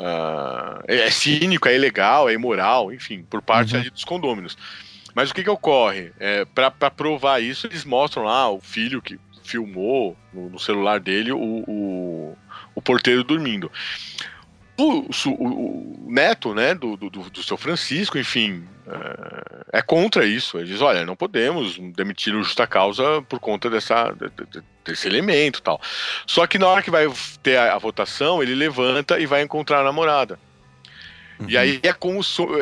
uh, 0.00 0.82
é 0.88 1.08
cínico, 1.12 1.68
é 1.68 1.76
ilegal, 1.76 2.28
é 2.28 2.32
imoral, 2.32 2.92
enfim, 2.92 3.22
por 3.22 3.40
parte 3.40 3.76
uhum. 3.76 3.84
dos 3.84 4.02
condôminos. 4.02 4.58
Mas 5.14 5.30
o 5.30 5.34
que 5.34 5.44
que 5.44 5.50
ocorre? 5.50 6.10
É, 6.18 6.44
para 6.44 6.90
provar 6.90 7.40
isso, 7.40 7.68
eles 7.68 7.84
mostram 7.84 8.24
lá 8.24 8.50
o 8.50 8.60
filho 8.60 9.00
que 9.00 9.16
filmou 9.44 10.16
no, 10.32 10.50
no 10.50 10.58
celular 10.58 10.98
dele 10.98 11.30
o, 11.30 11.38
o, 11.68 12.36
o 12.74 12.82
porteiro 12.82 13.22
dormindo. 13.22 13.70
O, 14.76 15.06
o, 15.26 16.06
o, 16.06 16.06
neto, 16.10 16.54
né, 16.54 16.74
do, 16.74 16.96
do, 16.96 17.10
do 17.10 17.42
seu 17.42 17.56
Francisco, 17.56 18.18
enfim, 18.18 18.66
é, 18.86 19.78
é, 19.78 19.82
contra 19.82 20.24
isso. 20.24 20.58
Ele 20.58 20.66
diz: 20.66 20.80
olha, 20.80 21.04
não 21.04 21.14
podemos 21.14 21.78
demitir 21.94 22.34
o 22.34 22.42
justa 22.42 22.66
causa 22.66 23.22
por 23.28 23.38
conta 23.38 23.68
dessa, 23.68 24.14
desse 24.84 25.06
elemento 25.06 25.62
tal. 25.62 25.80
Só 26.26 26.46
que 26.46 26.58
na 26.58 26.66
hora 26.66 26.82
que 26.82 26.90
vai 26.90 27.06
ter 27.42 27.56
a, 27.56 27.74
a 27.74 27.78
votação, 27.78 28.42
ele 28.42 28.54
levanta 28.54 29.20
e 29.20 29.26
vai 29.26 29.42
encontrar 29.42 29.80
a 29.80 29.84
namorada. 29.84 30.38
Uhum. 31.38 31.48
E 31.48 31.56
aí 31.56 31.80
é 31.82 31.92
como 31.92 32.20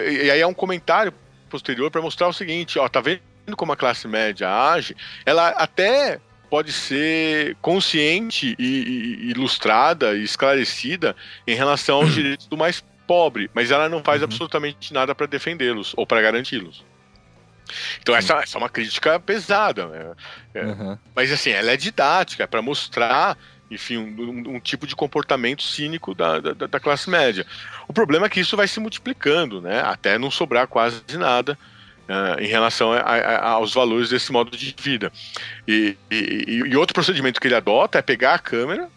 e 0.08 0.30
aí 0.30 0.40
é 0.40 0.46
um 0.46 0.54
comentário 0.54 1.12
posterior 1.48 1.90
para 1.90 2.02
mostrar 2.02 2.28
o 2.28 2.32
seguinte: 2.32 2.78
ó, 2.78 2.88
tá 2.88 3.00
vendo 3.00 3.20
como 3.56 3.72
a 3.72 3.76
classe 3.76 4.06
média 4.08 4.48
age? 4.48 4.96
Ela 5.24 5.50
até 5.50 6.20
pode 6.50 6.72
ser 6.72 7.56
consciente 7.62 8.56
e, 8.58 8.64
e 8.64 9.30
ilustrada 9.30 10.14
e 10.14 10.24
esclarecida 10.24 11.14
em 11.46 11.54
relação 11.54 11.98
aos 11.98 12.12
direitos 12.12 12.48
do 12.48 12.56
mais 12.56 12.84
pobre, 13.06 13.48
mas 13.54 13.70
ela 13.70 13.88
não 13.88 14.02
faz 14.02 14.20
uhum. 14.20 14.24
absolutamente 14.24 14.92
nada 14.92 15.14
para 15.14 15.26
defendê-los 15.26 15.94
ou 15.96 16.04
para 16.04 16.20
garanti-los. 16.20 16.84
Então 18.00 18.16
essa, 18.16 18.34
essa, 18.34 18.56
é 18.56 18.58
uma 18.58 18.68
crítica 18.68 19.20
pesada, 19.20 19.86
né? 19.86 20.12
é, 20.54 20.64
uhum. 20.64 20.98
mas 21.14 21.30
assim 21.30 21.50
ela 21.50 21.70
é 21.70 21.76
didática, 21.76 22.42
é 22.42 22.46
para 22.46 22.60
mostrar, 22.60 23.38
enfim, 23.70 23.96
um, 23.96 24.56
um, 24.56 24.60
tipo 24.60 24.88
de 24.88 24.96
comportamento 24.96 25.62
cínico 25.62 26.14
da, 26.14 26.40
da, 26.40 26.66
da, 26.66 26.80
classe 26.80 27.08
média. 27.08 27.46
O 27.86 27.92
problema 27.92 28.26
é 28.26 28.28
que 28.28 28.40
isso 28.40 28.56
vai 28.56 28.66
se 28.66 28.80
multiplicando, 28.80 29.60
né? 29.60 29.82
Até 29.82 30.18
não 30.18 30.32
sobrar 30.32 30.66
quase 30.66 31.00
nada 31.16 31.56
uh, 32.10 32.40
em 32.40 32.48
relação 32.48 32.92
a, 32.92 32.98
a, 32.98 33.50
aos 33.52 33.72
valores 33.72 34.10
desse 34.10 34.32
modo 34.32 34.56
de 34.56 34.74
vida. 34.78 35.12
E, 35.66 35.96
e, 36.10 36.64
e, 36.66 36.76
outro 36.76 36.92
procedimento 36.92 37.40
que 37.40 37.46
ele 37.46 37.54
adota 37.54 37.98
é 37.98 38.02
pegar 38.02 38.34
a 38.34 38.38
câmera 38.38 38.90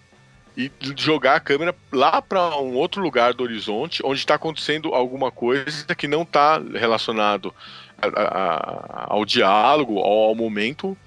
e 0.57 0.71
jogar 0.97 1.35
a 1.35 1.39
câmera 1.39 1.75
lá 1.91 2.21
para 2.21 2.57
um 2.57 2.73
outro 2.73 3.01
lugar 3.01 3.33
do 3.33 3.43
horizonte, 3.43 4.03
onde 4.05 4.19
está 4.19 4.35
acontecendo 4.35 4.93
alguma 4.93 5.31
coisa 5.31 5.95
que 5.95 6.07
não 6.07 6.23
está 6.23 6.59
relacionado 6.59 7.53
a, 7.99 9.07
ao 9.13 9.25
diálogo 9.25 9.95
ou 9.95 10.29
ao 10.29 10.35
momento 10.35 10.97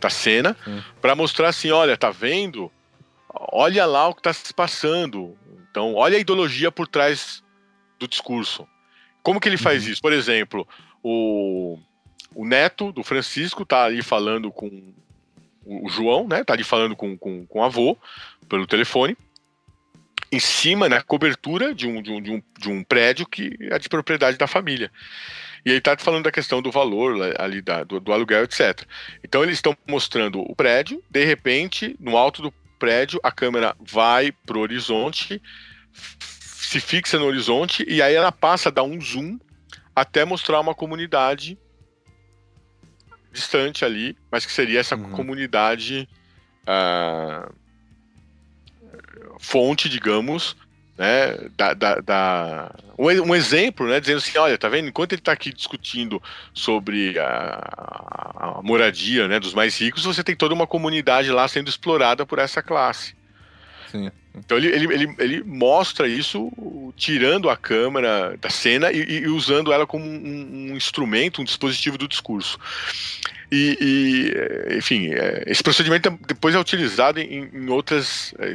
da 0.00 0.10
cena, 0.10 0.56
para 1.00 1.14
mostrar 1.14 1.48
assim, 1.48 1.70
olha, 1.70 1.96
tá 1.96 2.10
vendo? 2.10 2.70
Olha 3.32 3.86
lá 3.86 4.08
o 4.08 4.14
que 4.14 4.20
está 4.20 4.32
se 4.32 4.52
passando. 4.52 5.36
Então, 5.70 5.94
olha 5.94 6.16
a 6.16 6.20
ideologia 6.20 6.72
por 6.72 6.88
trás 6.88 7.42
do 7.98 8.08
discurso. 8.08 8.66
Como 9.22 9.40
que 9.40 9.48
ele 9.48 9.56
faz 9.56 9.84
uhum. 9.84 9.92
isso? 9.92 10.02
Por 10.02 10.12
exemplo, 10.12 10.66
o, 11.08 11.78
o 12.34 12.44
neto 12.44 12.90
do 12.90 13.04
Francisco 13.04 13.64
tá 13.64 13.84
ali 13.84 14.02
falando 14.02 14.50
com 14.50 14.92
o 15.64 15.88
João, 15.88 16.26
né? 16.26 16.42
Tá 16.42 16.52
ali 16.52 16.64
falando 16.64 16.96
com, 16.96 17.16
com, 17.16 17.46
com 17.46 17.60
o 17.60 17.62
avô 17.62 17.96
pelo 18.48 18.66
telefone. 18.66 19.16
Em 20.32 20.40
cima, 20.40 20.88
na 20.88 21.00
cobertura 21.00 21.72
de 21.72 21.86
um, 21.86 22.02
de, 22.02 22.10
um, 22.10 22.20
de, 22.20 22.30
um, 22.32 22.42
de 22.58 22.68
um 22.68 22.82
prédio 22.82 23.24
que 23.24 23.56
é 23.70 23.78
de 23.78 23.88
propriedade 23.88 24.36
da 24.36 24.48
família. 24.48 24.90
E 25.64 25.70
ele 25.70 25.78
está 25.78 25.96
falando 25.96 26.24
da 26.24 26.32
questão 26.32 26.60
do 26.60 26.72
valor 26.72 27.16
ali 27.38 27.62
da, 27.62 27.84
do, 27.84 28.00
do 28.00 28.12
aluguel, 28.12 28.42
etc. 28.42 28.82
Então 29.22 29.44
eles 29.44 29.58
estão 29.58 29.76
mostrando 29.86 30.40
o 30.40 30.56
prédio, 30.56 31.00
de 31.08 31.24
repente, 31.24 31.94
no 32.00 32.16
alto 32.16 32.42
do 32.42 32.52
prédio, 32.80 33.20
a 33.22 33.30
câmera 33.30 33.76
vai 33.78 34.32
pro 34.44 34.58
horizonte, 34.58 35.40
se 36.40 36.80
fixa 36.80 37.16
no 37.16 37.26
horizonte, 37.26 37.84
e 37.88 38.02
aí 38.02 38.14
ela 38.14 38.32
passa 38.32 38.70
a 38.70 38.72
dar 38.72 38.82
um 38.82 39.00
zoom 39.00 39.38
até 39.96 40.26
mostrar 40.26 40.60
uma 40.60 40.74
comunidade 40.74 41.58
distante 43.32 43.82
ali, 43.82 44.14
mas 44.30 44.44
que 44.44 44.52
seria 44.52 44.78
essa 44.78 44.94
uhum. 44.94 45.10
comunidade 45.12 46.06
uh, 46.62 47.50
fonte, 49.38 49.88
digamos, 49.88 50.54
né, 50.98 51.36
da, 51.56 51.74
da, 51.74 51.94
da, 52.00 52.74
um, 52.98 53.34
exemplo, 53.34 53.86
né, 53.86 54.00
dizendo 54.00 54.18
assim, 54.18 54.36
olha, 54.38 54.56
tá 54.56 54.68
vendo, 54.68 54.88
enquanto 54.88 55.12
ele 55.12 55.20
está 55.20 55.32
aqui 55.32 55.52
discutindo 55.52 56.22
sobre 56.54 57.18
a, 57.18 58.56
a, 58.58 58.60
moradia, 58.62 59.28
né, 59.28 59.38
dos 59.40 59.54
mais 59.54 59.78
ricos, 59.78 60.04
você 60.04 60.22
tem 60.22 60.36
toda 60.36 60.54
uma 60.54 60.66
comunidade 60.66 61.30
lá 61.30 61.46
sendo 61.48 61.68
explorada 61.68 62.24
por 62.24 62.38
essa 62.38 62.62
classe. 62.62 63.14
Sim. 63.90 64.10
Então 64.36 64.58
ele, 64.58 64.68
ele, 64.68 64.92
ele, 64.92 65.14
ele, 65.18 65.42
mostra 65.44 66.06
isso 66.06 66.52
tirando 66.96 67.48
a 67.48 67.56
câmera 67.56 68.36
da 68.36 68.50
cena 68.50 68.92
e, 68.92 69.20
e 69.20 69.28
usando 69.28 69.72
ela 69.72 69.86
como 69.86 70.04
um, 70.04 70.70
um, 70.72 70.76
instrumento, 70.76 71.40
um 71.40 71.44
dispositivo 71.44 71.96
do 71.96 72.06
discurso. 72.06 72.58
E, 73.50 73.78
e 73.80 74.76
enfim, 74.76 75.12
é, 75.12 75.44
esse 75.46 75.62
procedimento 75.62 76.10
depois 76.26 76.54
é 76.54 76.58
utilizado 76.58 77.20
em, 77.20 77.48
em 77.52 77.68
outras 77.70 78.34
é, 78.38 78.52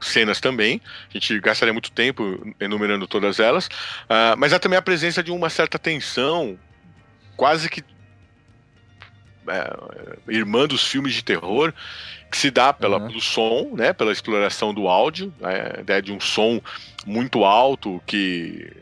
cenas 0.00 0.40
também. 0.40 0.80
A 1.10 1.12
gente 1.18 1.38
gastaria 1.40 1.72
muito 1.72 1.90
tempo 1.90 2.54
enumerando 2.58 3.06
todas 3.06 3.40
elas, 3.40 3.66
uh, 3.66 4.36
mas 4.38 4.52
há 4.52 4.58
também 4.58 4.78
a 4.78 4.82
presença 4.82 5.22
de 5.22 5.32
uma 5.32 5.50
certa 5.50 5.78
tensão, 5.78 6.58
quase 7.36 7.68
que 7.68 7.82
é, 9.48 9.76
irmã 10.28 10.66
dos 10.66 10.86
filmes 10.86 11.12
de 11.12 11.22
terror, 11.22 11.72
que 12.34 12.40
se 12.40 12.50
dá 12.50 12.72
pela, 12.72 12.98
uhum. 12.98 13.06
pelo 13.06 13.20
som, 13.20 13.70
né, 13.76 13.92
pela 13.92 14.10
exploração 14.10 14.74
do 14.74 14.88
áudio, 14.88 15.32
né, 15.38 15.74
a 15.76 15.80
ideia 15.82 16.02
de 16.02 16.12
um 16.12 16.18
som 16.18 16.60
muito 17.06 17.44
alto 17.44 18.02
que 18.04 18.72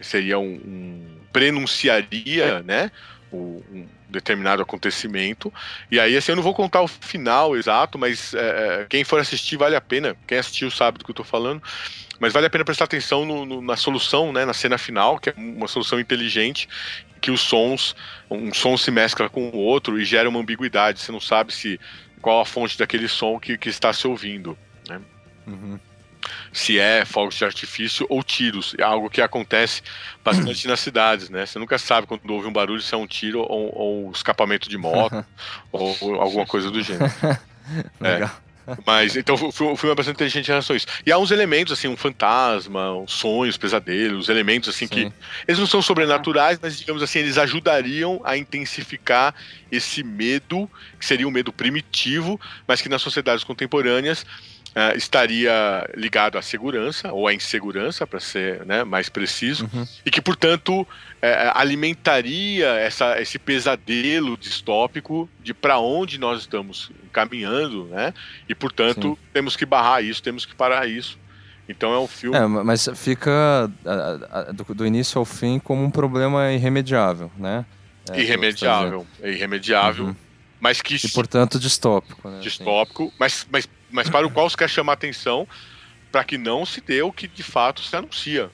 seria 0.00 0.38
um, 0.38 0.54
um 0.54 1.06
prenunciaria, 1.30 2.62
né, 2.62 2.90
um, 3.30 3.86
determinado 4.08 4.62
acontecimento. 4.62 5.52
E 5.90 6.00
aí, 6.00 6.16
assim, 6.16 6.32
eu 6.32 6.36
não 6.36 6.42
vou 6.42 6.54
contar 6.54 6.80
o 6.80 6.88
final 6.88 7.54
exato, 7.54 7.98
mas 7.98 8.32
é, 8.32 8.38
é, 8.38 8.86
quem 8.88 9.04
for 9.04 9.20
assistir 9.20 9.58
vale 9.58 9.76
a 9.76 9.80
pena. 9.80 10.16
Quem 10.26 10.38
assistiu 10.38 10.70
sabe 10.70 10.96
do 10.96 11.04
que 11.04 11.10
eu 11.10 11.14
tô 11.14 11.24
falando. 11.24 11.62
Mas 12.18 12.32
vale 12.32 12.46
a 12.46 12.50
pena 12.50 12.64
prestar 12.64 12.84
atenção 12.84 13.26
no, 13.26 13.44
no, 13.44 13.60
na 13.60 13.76
solução, 13.76 14.32
né, 14.32 14.46
na 14.46 14.54
cena 14.54 14.78
final, 14.78 15.18
que 15.18 15.28
é 15.28 15.34
uma 15.36 15.68
solução 15.68 16.00
inteligente, 16.00 16.66
que 17.20 17.30
os 17.30 17.42
sons, 17.42 17.94
um 18.30 18.54
som 18.54 18.74
se 18.78 18.90
mescla 18.90 19.28
com 19.28 19.50
o 19.50 19.58
outro 19.58 20.00
e 20.00 20.04
gera 20.04 20.28
uma 20.28 20.40
ambiguidade. 20.40 21.00
Você 21.00 21.12
não 21.12 21.20
sabe 21.20 21.52
se 21.52 21.78
qual 22.26 22.40
a 22.40 22.44
fonte 22.44 22.76
daquele 22.76 23.06
som 23.06 23.38
que, 23.38 23.56
que 23.56 23.68
está 23.68 23.92
se 23.92 24.04
ouvindo. 24.04 24.58
Né? 24.88 25.00
Uhum 25.46 25.78
se 26.52 26.76
é 26.76 27.04
fogos 27.04 27.36
de 27.36 27.44
artifício 27.44 28.04
ou 28.08 28.20
tiros. 28.20 28.74
É 28.76 28.82
algo 28.82 29.08
que 29.08 29.22
acontece 29.22 29.80
bastante 30.24 30.66
nas 30.66 30.80
cidades, 30.80 31.30
né? 31.30 31.46
Você 31.46 31.56
nunca 31.56 31.78
sabe 31.78 32.04
quando 32.08 32.28
ouve 32.28 32.48
um 32.48 32.52
barulho 32.52 32.82
se 32.82 32.92
é 32.92 32.96
um 32.96 33.06
tiro 33.06 33.42
ou, 33.42 33.72
ou 33.72 34.08
um 34.08 34.10
escapamento 34.10 34.68
de 34.68 34.76
moto 34.76 35.24
ou, 35.70 35.96
ou, 36.02 36.20
alguma 36.20 36.44
coisa 36.44 36.68
do 36.68 36.82
gênero. 36.82 37.12
Legal. 38.00 38.28
É. 38.28 38.45
Mas, 38.84 39.16
então, 39.16 39.34
o 39.34 39.52
filme 39.52 39.92
é 39.92 39.94
bastante 39.94 40.16
inteligente 40.16 40.46
em 40.46 40.48
relação 40.48 40.74
a 40.74 40.76
isso. 40.76 40.86
E 41.04 41.12
há 41.12 41.18
uns 41.18 41.30
elementos, 41.30 41.72
assim, 41.72 41.88
um 41.88 41.96
fantasma, 41.96 42.92
uns 42.94 43.12
sonhos, 43.12 43.56
pesadelos, 43.56 44.28
elementos, 44.28 44.68
assim, 44.68 44.86
Sim. 44.86 45.10
que. 45.10 45.12
Eles 45.46 45.58
não 45.58 45.66
são 45.66 45.80
sobrenaturais, 45.80 46.58
mas, 46.60 46.78
digamos 46.78 47.02
assim, 47.02 47.20
eles 47.20 47.38
ajudariam 47.38 48.20
a 48.24 48.36
intensificar 48.36 49.34
esse 49.70 50.02
medo, 50.02 50.68
que 50.98 51.06
seria 51.06 51.26
um 51.26 51.30
medo 51.30 51.52
primitivo, 51.52 52.40
mas 52.66 52.80
que 52.80 52.88
nas 52.88 53.02
sociedades 53.02 53.44
contemporâneas 53.44 54.24
Uh, 54.76 54.94
estaria 54.94 55.88
ligado 55.96 56.36
à 56.36 56.42
segurança 56.42 57.10
ou 57.10 57.26
à 57.26 57.32
insegurança, 57.32 58.06
para 58.06 58.20
ser 58.20 58.62
né, 58.66 58.84
mais 58.84 59.08
preciso, 59.08 59.70
uhum. 59.72 59.86
e 60.04 60.10
que, 60.10 60.20
portanto, 60.20 60.82
uh, 60.82 60.86
alimentaria 61.54 62.66
essa, 62.74 63.18
esse 63.18 63.38
pesadelo 63.38 64.36
distópico 64.36 65.30
de 65.42 65.54
para 65.54 65.78
onde 65.78 66.18
nós 66.18 66.40
estamos 66.40 66.90
caminhando, 67.10 67.86
né? 67.86 68.12
E, 68.46 68.54
portanto, 68.54 69.16
Sim. 69.18 69.28
temos 69.32 69.56
que 69.56 69.64
barrar 69.64 70.04
isso, 70.04 70.22
temos 70.22 70.44
que 70.44 70.54
parar 70.54 70.86
isso. 70.86 71.18
Então 71.66 71.94
é 71.94 71.98
um 71.98 72.06
filme. 72.06 72.36
É, 72.36 72.46
mas 72.46 72.86
fica 72.94 73.70
do, 74.52 74.74
do, 74.74 74.86
início 74.86 75.18
ao 75.18 75.24
fim 75.24 75.58
como 75.58 75.82
um 75.82 75.90
problema 75.90 76.52
irremediável, 76.52 77.30
né? 77.36 77.64
É, 78.10 78.20
irremediável, 78.20 79.06
é 79.22 79.32
irremediável. 79.32 80.04
Uhum. 80.06 80.16
Mas 80.60 80.80
que... 80.80 80.94
E, 80.94 81.10
portanto, 81.10 81.58
distópico. 81.58 82.28
Né? 82.28 82.40
Distópico, 82.40 83.12
mas, 83.18 83.46
mas 83.50 83.68
mas 83.90 84.08
para 84.08 84.26
o 84.26 84.30
qual 84.30 84.48
se 84.48 84.56
quer 84.56 84.68
chamar 84.68 84.94
atenção 84.94 85.46
para 86.10 86.24
que 86.24 86.38
não 86.38 86.64
se 86.64 86.80
dê 86.80 87.02
o 87.02 87.12
que 87.12 87.28
de 87.28 87.42
fato 87.42 87.82
se 87.82 87.94
anuncia. 87.94 88.50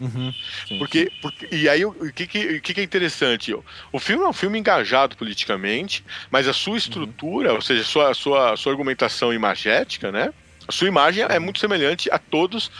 Uhum, 0.00 0.32
porque, 0.78 1.12
porque, 1.20 1.46
e 1.52 1.68
aí 1.68 1.84
o 1.84 1.92
que, 2.10 2.26
que, 2.26 2.60
que, 2.60 2.80
é 2.80 2.82
interessante? 2.82 3.54
O 3.92 3.98
filme 3.98 4.24
é 4.24 4.26
um 4.26 4.32
filme 4.32 4.58
engajado 4.58 5.14
politicamente, 5.14 6.02
mas 6.30 6.48
a 6.48 6.54
sua 6.54 6.78
estrutura, 6.78 7.50
uhum. 7.50 7.56
ou 7.56 7.60
seja, 7.60 7.82
a 7.82 7.84
sua, 7.84 8.10
a 8.10 8.14
sua, 8.14 8.52
a 8.54 8.56
sua 8.56 8.72
argumentação 8.72 9.30
imagética, 9.30 10.10
né? 10.10 10.32
A 10.66 10.72
sua 10.72 10.88
imagem 10.88 11.22
é 11.28 11.38
muito 11.38 11.60
semelhante 11.60 12.10
a 12.10 12.18
todos 12.18 12.70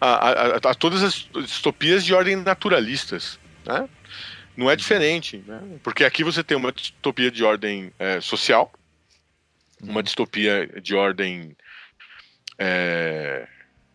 a, 0.00 0.06
a, 0.06 0.56
a 0.56 0.74
todas 0.74 1.02
as 1.02 1.28
distopias 1.44 2.04
de 2.04 2.12
ordem 2.12 2.36
naturalistas, 2.36 3.38
né? 3.64 3.88
Não 4.56 4.70
é 4.70 4.76
diferente, 4.76 5.42
né? 5.46 5.60
Porque 5.82 6.04
aqui 6.04 6.22
você 6.22 6.42
tem 6.42 6.56
uma 6.56 6.72
distopia 6.72 7.30
de 7.30 7.42
ordem 7.42 7.92
é, 7.98 8.20
social, 8.20 8.72
uma 9.88 10.02
distopia 10.02 10.66
de 10.80 10.94
ordem 10.94 11.56
é, 12.58 13.46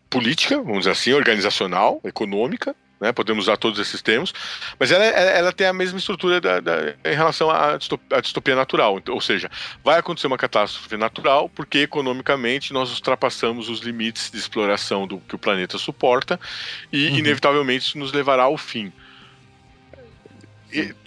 política, 0.08 0.56
vamos 0.58 0.80
dizer 0.80 0.90
assim, 0.90 1.12
organizacional, 1.12 2.00
econômica, 2.04 2.74
né, 3.00 3.12
podemos 3.12 3.44
usar 3.44 3.56
todos 3.56 3.78
esses 3.78 4.02
termos, 4.02 4.34
mas 4.78 4.92
ela, 4.92 5.04
ela, 5.04 5.52
tem 5.52 5.66
a 5.66 5.72
mesma 5.72 5.98
estrutura 5.98 6.38
da, 6.40 6.60
da, 6.60 6.94
em 7.04 7.14
relação 7.14 7.50
à 7.50 7.78
distopia, 7.78 8.18
à 8.18 8.20
distopia, 8.20 8.54
natural, 8.54 9.00
ou 9.08 9.20
seja, 9.20 9.50
vai 9.82 9.98
acontecer 9.98 10.26
uma 10.26 10.36
catástrofe 10.36 10.96
natural 10.98 11.48
porque 11.48 11.78
economicamente 11.78 12.74
nós 12.74 12.92
ultrapassamos 12.92 13.70
os 13.70 13.80
limites 13.80 14.30
de 14.30 14.36
exploração 14.36 15.06
do 15.06 15.18
que 15.20 15.34
o 15.34 15.38
planeta 15.38 15.78
suporta 15.78 16.38
e 16.92 17.08
uhum. 17.08 17.18
inevitavelmente 17.18 17.86
isso 17.86 17.98
nos 17.98 18.12
levará 18.12 18.42
ao 18.42 18.58
fim. 18.58 18.92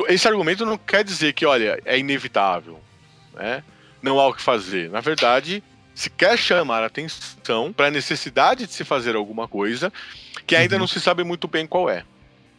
Esse 0.10 0.28
argumento 0.28 0.66
não 0.66 0.78
quer 0.78 1.04
dizer 1.04 1.32
que, 1.34 1.46
olha, 1.46 1.80
é 1.86 1.98
inevitável, 1.98 2.82
né? 3.34 3.64
Não 4.04 4.20
há 4.20 4.28
o 4.28 4.34
que 4.34 4.42
fazer. 4.42 4.92
Na 4.92 5.00
verdade, 5.00 5.64
se 5.96 6.10
quer 6.10 6.38
chamar 6.38 6.84
atenção 6.84 7.72
para 7.72 7.88
a 7.88 7.92
necessidade 7.92 8.68
de 8.68 8.74
se 8.74 8.84
fazer 8.84 9.16
alguma 9.16 9.48
coisa 9.48 9.92
que 10.46 10.56
ainda 10.56 10.76
uhum. 10.76 10.82
não 10.82 10.88
se 10.88 11.00
sabe 11.00 11.24
muito 11.24 11.48
bem 11.48 11.66
qual 11.66 11.90
é. 11.90 12.04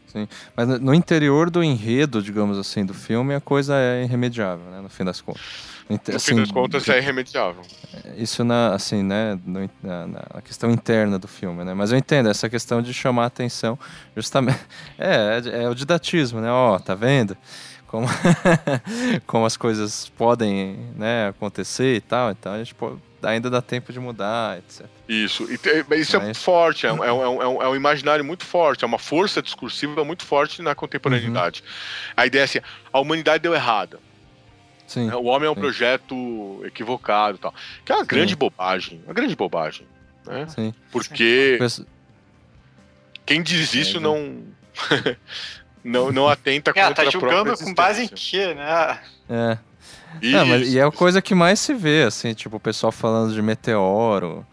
Sim. 0.07 0.29
Mas 0.57 0.69
no 0.81 0.95
interior 0.95 1.51
do 1.51 1.63
enredo, 1.63 2.23
digamos 2.23 2.57
assim, 2.57 2.87
do 2.87 2.95
filme, 2.95 3.35
a 3.35 3.41
coisa 3.41 3.75
é 3.77 4.05
irremediável, 4.05 4.65
né? 4.71 4.81
No 4.81 4.89
fim 4.89 5.05
das 5.05 5.21
contas. 5.21 5.43
No 5.89 5.97
assim, 6.15 6.33
fim 6.33 6.37
das 6.37 6.51
contas, 6.53 6.89
é 6.89 6.99
irremediável. 6.99 7.63
Isso 8.17 8.45
na, 8.45 8.75
assim, 8.75 9.03
né, 9.03 9.39
no, 9.45 9.69
na, 9.83 10.07
na, 10.07 10.43
questão 10.43 10.71
interna 10.71 11.19
do 11.19 11.27
filme, 11.27 11.65
né? 11.65 11.75
Mas 11.75 11.91
eu 11.91 11.99
entendo 11.99 12.31
essa 12.31 12.49
questão 12.49 12.81
de 12.81 12.95
chamar 12.95 13.27
atenção, 13.27 13.79
justamente. 14.17 14.61
É, 14.97 15.43
é, 15.45 15.65
é 15.65 15.69
o 15.69 15.75
didatismo, 15.75 16.41
né? 16.41 16.51
Ó, 16.51 16.77
oh, 16.77 16.79
tá 16.79 16.95
vendo? 16.95 17.37
Como, 17.95 18.09
como 19.25 19.47
as 19.47 19.57
coisas 19.57 20.09
podem 20.09 20.77
né, 20.97 21.29
acontecer 21.29 21.95
e 21.95 22.01
tal. 22.01 22.33
Então 22.33 22.53
a 22.53 22.59
gente 22.59 22.75
pode, 22.75 22.99
ainda 23.23 23.49
dá 23.49 23.63
tempo 23.63 23.93
de 23.93 24.01
mudar, 24.01 24.59
etc. 24.59 24.87
Isso, 25.09 25.45
e, 25.45 25.55
isso 26.01 26.17
é 26.17 26.19
Mas... 26.19 26.31
é 26.31 26.35
forte, 26.35 26.89
é 26.89 26.93
um, 26.93 27.05
é, 27.05 27.13
um, 27.13 27.23
é, 27.23 27.49
um, 27.49 27.63
é 27.63 27.69
um 27.69 27.77
imaginário 27.77 28.25
muito 28.25 28.45
forte, 28.45 28.83
é 28.83 28.87
uma 28.87 28.99
força 28.99 29.41
discursiva 29.41 30.05
muito 30.05 30.25
forte 30.25 30.61
na 30.61 30.75
contemporaneidade. 30.75 31.63
Uhum. 31.63 32.15
A 32.17 32.27
ideia 32.27 32.43
é 32.43 32.45
assim: 32.45 32.59
a 32.93 32.99
humanidade 32.99 33.45
deu 33.45 33.55
errada. 33.55 34.01
Sim, 34.89 35.09
o 35.11 35.25
homem 35.27 35.47
é 35.47 35.51
um 35.51 35.55
sim. 35.55 35.61
projeto 35.61 36.63
equivocado 36.65 37.39
tal. 37.39 37.55
Que 37.85 37.93
é 37.93 37.95
uma 37.95 38.03
sim. 38.03 38.09
grande 38.09 38.35
bobagem. 38.35 39.03
Uma 39.05 39.15
grande 39.15 39.37
bobagem. 39.37 39.87
Né? 40.27 40.47
Sim. 40.49 40.75
Porque 40.91 41.59
quem 43.25 43.41
diz 43.41 43.73
isso 43.73 43.99
é, 43.99 44.01
não. 44.01 44.43
não, 45.85 46.11
não 46.11 46.29
atenta 46.29 46.71
é, 46.71 46.73
contra 46.73 47.05
tá 47.05 47.11
julgando 47.11 47.57
com 47.57 47.75
base 47.75 48.05
em 48.05 48.09
quê, 48.09 48.55
né? 48.55 48.99
É. 49.29 49.59
Isso. 50.23 50.37
É, 50.37 50.45
mas, 50.45 50.73
e 50.73 50.79
é 50.79 50.85
a 50.85 50.91
coisa 50.91 51.21
que 51.21 51.35
mais 51.35 51.61
se 51.61 51.75
vê, 51.75 52.05
assim, 52.05 52.33
tipo, 52.35 52.57
o 52.57 52.61
pessoal 52.61 52.91
falando 52.91 53.35
de 53.35 53.43
meteoro. 53.43 54.47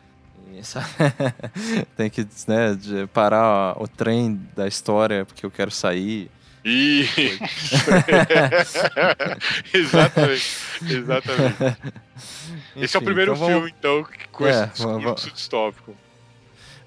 Tem 1.98 2.10
que 2.10 2.22
né, 2.48 2.78
parar 3.12 3.82
o 3.82 3.88
trem 3.88 4.40
da 4.56 4.68
história 4.68 5.26
porque 5.26 5.46
eu 5.46 5.50
quero 5.50 5.72
sair. 5.72 6.30
Isso. 6.64 7.20
exatamente. 9.74 10.58
Exatamente. 10.88 11.78
Enfim, 12.76 12.78
esse 12.84 12.96
é 12.96 13.00
o 13.00 13.04
primeiro 13.04 13.34
então 13.34 13.48
filme, 13.48 13.74
então, 13.78 14.06
com 14.32 14.46
é, 14.46 14.50
esse 14.50 14.68
discurso 14.74 15.32
distópico. 15.32 15.96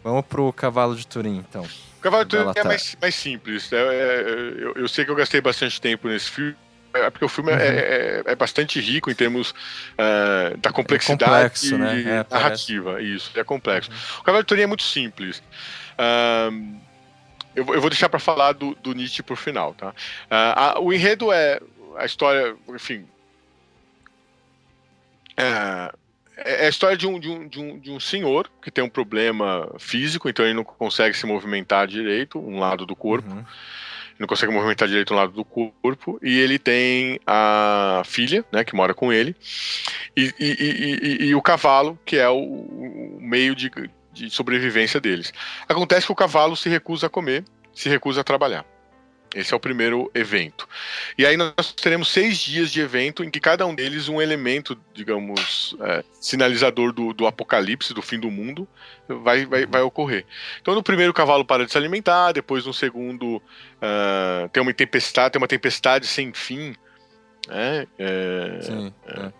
Vamos 0.05 0.25
pro 0.27 0.53
Cavalo 0.53 0.95
de 0.95 1.07
Turim, 1.07 1.39
então. 1.39 1.67
Cavalo 2.05 2.25
de 2.27 2.37
Turim 2.37 2.53
é 2.55 2.65
mais, 2.65 2.97
mais 3.01 3.15
simples. 3.15 3.73
É, 3.73 3.77
é, 3.77 4.21
eu, 4.59 4.75
eu, 4.75 4.87
sei 4.87 5.07
que 5.07 5.11
eu 5.11 5.15
gastei 5.15 5.41
bastante 5.41 5.81
tempo 5.81 6.07
nesse 6.07 6.31
filme. 6.31 6.55
É 6.93 7.09
porque 7.09 7.25
o 7.25 7.29
filme 7.31 7.51
é, 7.51 7.55
uhum. 7.55 7.61
é, 7.61 8.23
é, 8.27 8.37
bastante 8.37 8.79
rico 8.79 9.11
em 9.11 9.15
termos 9.15 9.53
uh, 9.53 10.57
da 10.59 10.71
complexidade 10.71 11.33
complexo, 11.33 11.79
né? 11.79 12.27
narrativa. 12.31 13.03
Isso, 13.03 13.33
é 13.35 13.43
complexo. 13.43 13.91
Uhum. 13.91 13.97
O 14.21 14.23
Cavalo 14.23 14.45
de 14.45 14.63
é 14.63 14.67
muito 14.67 14.83
simples. 14.83 15.43
Uh, 15.99 16.79
eu, 17.57 17.67
eu, 17.75 17.81
vou 17.81 17.89
deixar 17.89 18.11
para 18.11 18.21
falar 18.21 18.53
do, 18.53 18.75
do, 18.77 18.93
Nietzsche 18.93 19.23
por 19.23 19.39
final, 19.39 19.73
tá? 19.73 19.89
Uh, 19.89 19.95
a, 20.31 20.81
o 20.81 20.93
enredo 20.93 21.33
é 21.33 21.59
a 21.97 22.05
história, 22.05 22.55
enfim. 22.69 23.07
Uh, 25.41 26.04
é, 26.37 26.65
é 26.65 26.67
a 26.67 26.69
história 26.69 26.97
de 26.97 27.07
um, 27.07 27.19
de, 27.19 27.29
um, 27.29 27.49
de, 27.49 27.61
um, 27.61 27.79
de 27.79 27.91
um 27.91 28.01
senhor 28.01 28.51
que 28.63 28.71
tem 28.71 28.83
um 28.83 28.89
problema 28.89 29.71
físico, 29.79 30.29
então 30.29 30.45
ele 30.45 30.55
não 30.55 30.65
consegue 30.65 31.17
se 31.17 31.27
movimentar 31.27 31.87
direito, 31.87 32.39
um 32.39 32.59
lado 32.59 32.87
do 32.87 32.97
corpo. 32.97 33.29
Uhum. 33.29 33.45
não 34.19 34.27
consegue 34.27 34.53
movimentar 34.53 34.89
direito 34.89 35.13
o 35.13 35.17
lado 35.17 35.33
do 35.33 35.45
corpo, 35.45 36.19
e 36.23 36.39
ele 36.39 36.59
tem 36.59 37.19
a 37.27 38.03
filha, 38.05 38.45
né, 38.53 38.65
que 38.65 38.75
mora 38.75 38.95
com 38.95 39.13
ele, 39.13 39.35
e, 40.17 40.33
e, 40.39 41.23
e, 41.23 41.27
e 41.27 41.35
o 41.35 41.43
cavalo, 41.43 41.99
que 42.05 42.17
é 42.17 42.29
o, 42.29 42.39
o 42.39 43.19
meio 43.21 43.55
de, 43.55 43.71
de 44.13 44.31
sobrevivência 44.31 45.01
deles. 45.01 45.33
Acontece 45.69 46.07
que 46.07 46.13
o 46.13 46.17
cavalo 46.17 46.57
se 46.57 46.69
recusa 46.69 47.09
a 47.09 47.11
comer, 47.11 47.45
se 47.75 47.89
recusa 47.89 48.21
a 48.21 48.25
trabalhar. 48.25 48.65
Esse 49.35 49.53
é 49.53 49.57
o 49.57 49.61
primeiro 49.61 50.11
evento. 50.15 50.69
E 51.19 51.27
aí 51.27 51.37
nós 51.37 51.73
teremos 51.73 52.09
seis 52.09 52.39
dias 52.39 52.71
de 52.71 52.81
evento 52.81 53.25
em 53.25 53.31
que 53.31 53.41
cada 53.41 53.67
um 53.67 53.75
deles 53.75 54.09
um 54.09 54.23
elemento, 54.23 54.79
digamos, 54.95 55.77
é, 55.81 56.05
sinalizador 56.21 56.93
do, 56.93 57.13
do, 57.13 57.27
apocalipse, 57.27 57.93
do 57.93 58.01
fim 58.01 58.21
do 58.21 58.31
mundo, 58.31 58.69
vai, 59.09 59.45
vai, 59.45 59.67
vai 59.67 59.83
ocorrer. 59.83 60.25
Então 60.61 60.75
no 60.75 60.83
primeiro 60.83 61.11
o 61.11 61.15
cavalo 61.15 61.45
para 61.45 61.67
de 61.67 61.73
se 61.73 61.77
alimentar, 61.77 62.33
depois 62.33 62.65
no 62.65 62.73
segundo 62.73 63.37
uh, 63.37 64.49
tem 64.53 64.63
uma 64.63 64.73
tempestade, 64.73 65.33
tem 65.33 65.41
uma 65.41 65.49
tempestade 65.49 66.07
sem 66.07 66.33
fim, 66.33 66.77
né? 67.49 67.87
É, 67.99 68.59
Sim, 68.63 68.95
é. 69.09 69.33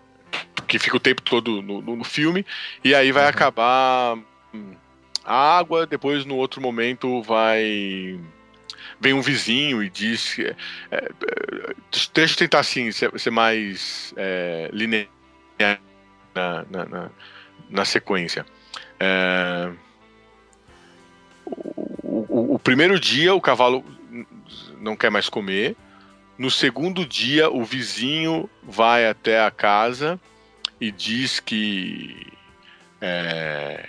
que 0.67 0.79
fica 0.79 0.97
o 0.97 1.01
tempo 1.01 1.23
todo 1.23 1.63
no, 1.63 1.81
no, 1.81 1.97
no 1.97 2.05
filme, 2.05 2.45
e 2.83 2.95
aí 2.95 3.13
vai 3.13 3.23
uhum. 3.23 3.29
acabar 3.29 4.19
hum, 4.53 4.75
a 5.25 5.59
água, 5.59 5.87
depois 5.87 6.25
no 6.25 6.37
outro 6.37 6.61
momento 6.61 7.23
vai 7.23 8.19
vem 9.01 9.13
um 9.13 9.21
vizinho 9.21 9.83
e 9.83 9.91
diz. 9.91 10.39
É, 10.39 10.57
é, 10.91 11.09
deixa 12.13 12.35
eu 12.35 12.39
tentar 12.39 12.61
assim, 12.61 12.91
ser, 12.93 13.19
ser 13.19 13.31
mais 13.31 14.15
é, 14.17 14.69
linear 14.73 15.09
na, 16.35 16.65
na, 16.71 16.85
na, 16.85 17.11
na 17.71 17.85
sequência. 17.85 18.45
É, 18.99 19.71
o, 21.47 22.27
o, 22.29 22.55
o, 22.55 22.59
primeiro 22.59 22.99
dia 22.99 23.35
o 23.35 23.41
cavalo 23.41 23.85
não 24.81 24.97
quer 24.97 25.11
mais 25.11 25.29
comer. 25.29 25.77
No 26.37 26.51
segundo 26.51 27.07
dia, 27.07 27.49
o 27.49 27.65
vizinho 27.65 28.51
vai 28.63 29.07
até 29.09 29.41
a 29.45 29.53
casa 29.53 30.21
e 30.81 30.91
diz 30.91 31.39
que 31.39 32.27
é, 33.01 33.89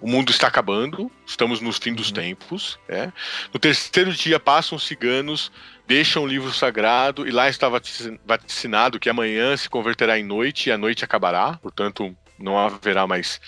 o 0.00 0.08
mundo 0.08 0.30
está 0.30 0.46
acabando, 0.46 1.10
estamos 1.26 1.60
no 1.60 1.72
fim 1.72 1.94
dos 1.94 2.08
uhum. 2.08 2.14
tempos. 2.14 2.78
É. 2.88 3.10
No 3.52 3.58
terceiro 3.58 4.12
dia 4.12 4.38
passam 4.38 4.78
ciganos, 4.78 5.50
deixam 5.86 6.24
o 6.24 6.26
livro 6.26 6.52
sagrado 6.52 7.26
e 7.26 7.30
lá 7.30 7.48
está 7.48 7.68
vaticinado 7.68 8.98
que 8.98 9.08
amanhã 9.08 9.56
se 9.56 9.68
converterá 9.68 10.18
em 10.18 10.24
noite 10.24 10.68
e 10.68 10.72
a 10.72 10.78
noite 10.78 11.04
acabará, 11.04 11.58
portanto 11.62 12.16
não 12.38 12.58
haverá 12.58 13.06
mais, 13.06 13.40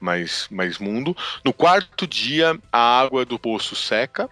mais, 0.00 0.48
mais 0.50 0.78
mundo. 0.78 1.16
No 1.44 1.52
quarto 1.52 2.06
dia 2.06 2.58
a 2.72 3.00
água 3.00 3.24
do 3.24 3.38
poço 3.38 3.76
seca, 3.76 4.28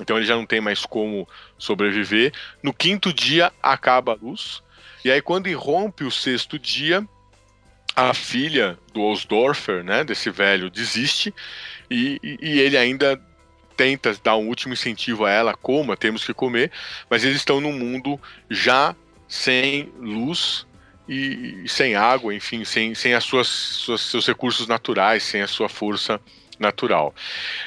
então 0.00 0.16
ele 0.16 0.26
já 0.26 0.36
não 0.36 0.46
tem 0.46 0.60
mais 0.60 0.84
como 0.84 1.28
sobreviver. 1.56 2.32
No 2.62 2.72
quinto 2.72 3.12
dia 3.12 3.52
acaba 3.62 4.12
a 4.12 4.16
luz. 4.16 4.62
E 5.04 5.10
aí, 5.10 5.22
quando 5.22 5.48
irrompe 5.48 6.04
o 6.04 6.10
sexto 6.10 6.58
dia, 6.58 7.06
a 7.98 8.14
filha 8.14 8.78
do 8.94 9.02
Osdorfer, 9.02 9.82
né, 9.82 10.04
desse 10.04 10.30
velho, 10.30 10.70
desiste 10.70 11.34
e, 11.90 12.20
e, 12.22 12.60
ele 12.60 12.78
ainda 12.78 13.20
tenta 13.76 14.16
dar 14.22 14.36
um 14.36 14.46
último 14.46 14.72
incentivo 14.72 15.24
a 15.24 15.30
ela, 15.32 15.52
coma, 15.52 15.96
temos 15.96 16.24
que 16.24 16.32
comer, 16.32 16.70
mas 17.10 17.24
eles 17.24 17.38
estão 17.38 17.60
num 17.60 17.72
mundo 17.72 18.20
já 18.48 18.94
sem 19.26 19.92
luz 19.98 20.64
e, 21.08 21.62
e 21.64 21.68
sem 21.68 21.96
água, 21.96 22.32
enfim, 22.32 22.64
sem, 22.64 22.94
sem 22.94 23.14
as 23.14 23.24
suas, 23.24 23.48
suas, 23.48 24.00
seus 24.00 24.26
recursos 24.28 24.68
naturais, 24.68 25.24
sem 25.24 25.42
a 25.42 25.48
sua 25.48 25.68
força 25.68 26.20
natural. 26.56 27.12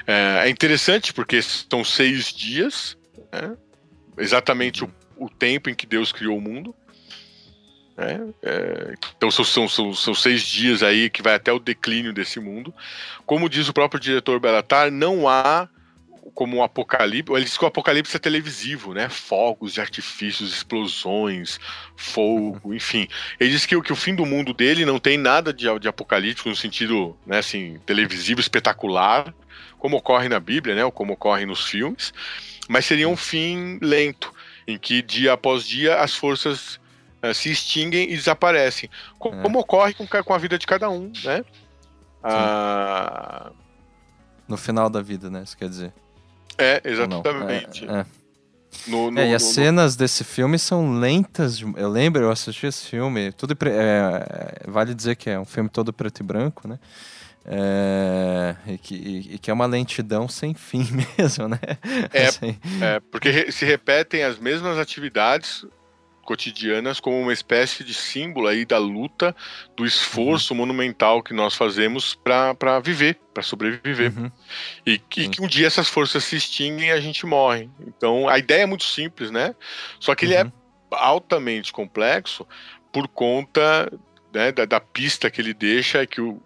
É, 0.08 0.48
é 0.48 0.50
interessante 0.50 1.14
porque 1.14 1.42
são 1.42 1.84
seis 1.84 2.32
dias, 2.32 2.98
né, 3.34 3.58
exatamente 4.18 4.86
o, 4.86 4.90
o 5.18 5.30
tempo 5.30 5.70
em 5.70 5.76
que 5.76 5.86
Deus 5.86 6.14
criou 6.14 6.38
o 6.38 6.42
mundo, 6.42 6.74
né? 7.98 8.22
É, 8.42 8.94
então 9.16 9.30
são, 9.30 9.46
são, 9.46 9.68
são, 9.68 9.94
são, 9.94 10.14
seis 10.14 10.42
dias 10.42 10.82
aí 10.82 11.10
que 11.10 11.22
vai 11.22 11.36
até 11.36 11.52
o 11.52 11.60
declínio 11.60 12.14
desse 12.14 12.40
mundo. 12.40 12.74
Como 13.26 13.50
diz 13.50 13.68
o 13.68 13.74
próprio 13.74 14.00
diretor 14.00 14.40
Belatar, 14.40 14.92
não 14.92 15.28
há 15.28 15.70
como 16.34 16.58
um 16.58 16.64
apocalipse. 16.64 17.32
Ele 17.34 17.44
diz 17.44 17.58
que 17.58 17.64
o 17.64 17.68
apocalipse 17.68 18.16
é 18.16 18.20
televisivo, 18.20 18.94
né? 18.94 19.10
Fogos 19.10 19.74
de 19.74 19.82
artifícios, 19.82 20.54
explosões, 20.54 21.60
fogo, 21.96 22.70
uhum. 22.70 22.74
enfim. 22.74 23.08
Ele 23.40 23.52
diz 23.52 23.66
que, 23.66 23.80
que 23.82 23.94
o 23.94 23.96
fim 23.96 24.16
do 24.16 24.26
mundo 24.26 24.54
dele 24.54 24.86
não 24.86 25.00
tem 25.00 25.18
nada 25.18 25.54
de, 25.54 25.68
de 25.80 25.88
apocalíptico 25.88 26.50
no 26.50 26.56
sentido, 26.56 27.18
né, 27.26 27.40
assim, 27.40 27.80
televisivo, 27.86 28.40
espetacular, 28.40 29.34
como 29.78 29.98
ocorre 29.98 30.30
na 30.30 30.40
Bíblia, 30.40 30.76
né? 30.76 30.86
Ou 30.86 30.92
como 30.92 31.14
ocorre 31.14 31.46
nos 31.46 31.66
filmes. 31.66 32.14
Mas 32.68 32.86
seria 32.86 33.10
um 33.10 33.18
fim 33.18 33.78
lento, 33.82 34.34
em 34.68 34.78
que 34.78 35.02
dia 35.02 35.34
após 35.34 35.68
dia 35.68 35.98
as 35.98 36.16
forças 36.16 36.81
uh, 37.24 37.34
se 37.34 37.52
extinguem 37.52 38.12
e 38.12 38.16
desaparecem. 38.16 38.90
Como, 39.18 39.40
é. 39.40 39.42
como 39.42 39.60
ocorre 39.60 39.94
com, 39.94 40.08
com, 40.08 40.34
a 40.34 40.38
vida 40.38 40.58
de 40.58 40.66
cada 40.66 40.90
um, 40.90 41.12
né? 41.24 41.44
Ah... 42.24 43.52
No 44.48 44.58
final 44.58 44.90
da 44.90 45.02
vida, 45.02 45.30
né? 45.30 45.44
Isso 45.44 45.58
quer 45.58 45.70
dizer. 45.70 45.94
É, 46.58 46.82
exatamente. 46.84 47.86
É, 47.90 48.00
é. 48.00 48.06
No, 48.88 49.12
no, 49.12 49.20
é, 49.20 49.30
e 49.30 49.36
as 49.36 49.44
no, 49.44 49.50
cenas 49.50 49.96
desse 49.96 50.24
filme 50.24 50.58
são 50.58 51.00
lentas. 51.00 51.62
Eu 51.62 51.90
lembro, 51.90 52.24
eu 52.24 52.32
assisti 52.32 52.68
esse 52.68 52.86
filme. 52.86 53.32
Tudo 53.32 53.58
é, 53.66 54.68
vale 54.68 54.94
dizer 54.94 55.16
que 55.16 55.30
é 55.30 55.40
um 55.40 55.46
filme 55.46 55.70
todo 55.70 55.92
preto 55.92 56.22
e 56.22 56.24
branco, 56.24 56.68
né? 56.68 56.80
É, 57.46 58.56
e, 58.68 58.78
que, 58.78 58.96
e, 59.32 59.40
que, 59.40 59.50
é 59.50 59.54
uma 59.54 59.66
lentidão 59.66 60.28
sem 60.28 60.54
fim 60.54 60.88
mesmo, 61.18 61.48
né? 61.48 61.60
É, 62.14 62.28
assim. 62.28 62.58
é 62.82 63.00
porque 63.00 63.52
se 63.52 63.66
repetem 63.66 64.24
as 64.24 64.38
mesmas 64.38 64.78
atividades 64.78 65.66
cotidianas 66.24 67.00
como 67.00 67.20
uma 67.20 67.34
espécie 67.34 67.84
de 67.84 67.94
símbolo 67.94 68.48
aí 68.48 68.66
da 68.66 68.78
luta, 68.78 69.36
do 69.76 69.86
esforço 69.86 70.54
uhum. 70.54 70.60
monumental 70.60 71.22
que 71.22 71.34
nós 71.34 71.56
fazemos 71.56 72.16
para 72.16 72.80
viver, 72.80 73.20
para 73.34 73.44
sobreviver. 73.44 74.18
Uhum. 74.18 74.32
E, 74.86 74.98
que, 74.98 75.30
que, 75.30 75.42
um 75.42 75.48
dia 75.48 75.68
essas 75.68 75.90
forças 75.90 76.24
se 76.24 76.36
extinguem 76.36 76.90
e 76.90 76.92
a 76.92 77.02
gente 77.02 77.26
morre. 77.26 77.70
Então 77.86 78.30
a 78.30 78.38
ideia 78.38 78.64
é 78.64 78.66
muito 78.66 78.84
simples, 78.84 79.32
né? 79.32 79.56
Só 80.00 80.16
que 80.16 80.26
ele 80.26 80.36
é 80.36 80.44
uhum. 80.44 80.52
altamente 80.92 81.74
complexo 81.74 82.48
por 82.92 83.08
conta 83.08 83.92
né, 84.34 84.52
da, 84.52 84.66
da, 84.66 84.80
pista 84.80 85.30
que 85.30 85.42
ele 85.42 85.54
deixa, 85.54 86.06
que 86.06 86.22
o 86.22 86.42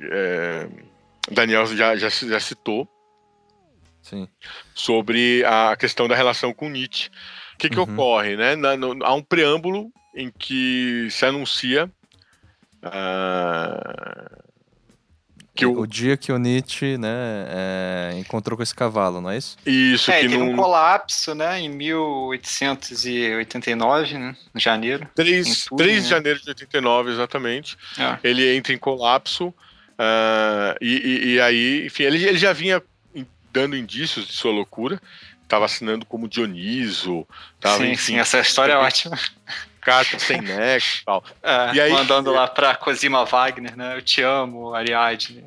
é, 0.00 0.68
Daniel 1.30 1.66
já, 1.66 1.96
já, 1.96 2.08
já 2.08 2.40
citou. 2.40 2.88
Sim. 4.02 4.28
Sobre 4.74 5.44
a 5.44 5.76
questão 5.76 6.08
da 6.08 6.14
relação 6.14 6.52
com 6.54 6.68
Nietzsche. 6.68 7.10
O 7.58 7.58
que, 7.58 7.68
que 7.70 7.76
uhum. 7.76 7.92
ocorre, 7.92 8.36
né? 8.36 8.54
Na, 8.54 8.76
no, 8.76 9.04
há 9.04 9.12
um 9.12 9.20
preâmbulo 9.20 9.90
em 10.14 10.30
que 10.30 11.08
se 11.10 11.26
anuncia 11.26 11.90
uh, 12.84 14.44
que 15.56 15.66
o... 15.66 15.80
o... 15.80 15.86
dia 15.88 16.16
que 16.16 16.30
o 16.30 16.38
Nietzsche 16.38 16.96
né, 16.96 17.48
é, 17.48 18.14
encontrou 18.16 18.56
com 18.56 18.62
esse 18.62 18.72
cavalo, 18.72 19.20
não 19.20 19.28
é 19.28 19.38
isso? 19.38 19.56
Isso, 19.66 20.12
é, 20.12 20.20
que 20.20 20.28
teve 20.28 20.38
num... 20.38 20.52
um 20.52 20.56
colapso, 20.56 21.34
né, 21.34 21.58
em 21.58 21.68
1889, 21.68 24.16
né, 24.16 24.36
em 24.54 24.60
janeiro. 24.60 25.08
3, 25.16 25.64
tudo, 25.64 25.78
3 25.78 25.96
de 25.96 26.02
né? 26.02 26.08
janeiro 26.08 26.40
de 26.40 26.50
89, 26.50 27.10
exatamente. 27.10 27.76
É. 27.98 28.18
Ele 28.22 28.54
entra 28.54 28.72
em 28.72 28.78
colapso 28.78 29.48
uh, 29.48 30.76
e, 30.80 30.96
e, 30.96 31.34
e, 31.34 31.40
aí, 31.40 31.86
enfim, 31.86 32.04
ele, 32.04 32.24
ele 32.24 32.38
já 32.38 32.52
vinha 32.52 32.80
dando 33.52 33.76
indícios 33.76 34.28
de 34.28 34.32
sua 34.32 34.52
loucura 34.52 35.02
tava 35.48 35.64
assinando 35.64 36.06
como 36.06 36.28
Dioniso. 36.28 37.26
Tava, 37.58 37.78
sim, 37.78 37.92
enfim, 37.92 37.96
sim, 37.96 38.18
essa 38.18 38.38
história 38.38 38.74
é 38.74 38.76
ótima. 38.78 39.18
Carta 39.80 40.18
sem 40.18 40.42
nexo 40.42 41.00
e 41.00 41.04
tal. 41.04 41.24
É, 41.42 41.74
e 41.74 41.80
aí, 41.80 41.92
mandando 41.92 42.30
lá 42.30 42.46
pra 42.46 42.74
Cosima 42.74 43.24
Wagner, 43.24 43.74
né? 43.74 43.96
Eu 43.96 44.02
te 44.02 44.20
amo, 44.20 44.74
Ariadne. 44.74 45.44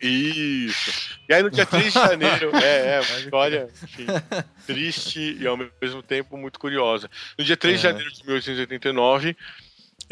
Isso. 0.00 1.18
E 1.28 1.34
aí 1.34 1.42
no 1.42 1.50
dia 1.50 1.66
3 1.66 1.92
de 1.92 1.92
janeiro, 1.92 2.56
é, 2.56 2.96
é, 2.96 3.00
uma 3.00 3.18
história 3.20 3.68
enfim, 3.82 4.06
triste 4.66 5.36
e 5.38 5.46
ao 5.46 5.58
mesmo 5.80 6.02
tempo 6.02 6.38
muito 6.38 6.58
curiosa. 6.58 7.10
No 7.36 7.44
dia 7.44 7.56
3 7.56 7.74
é. 7.74 7.76
de 7.76 7.82
janeiro 7.82 8.12
de 8.12 8.24
1889, 8.24 9.36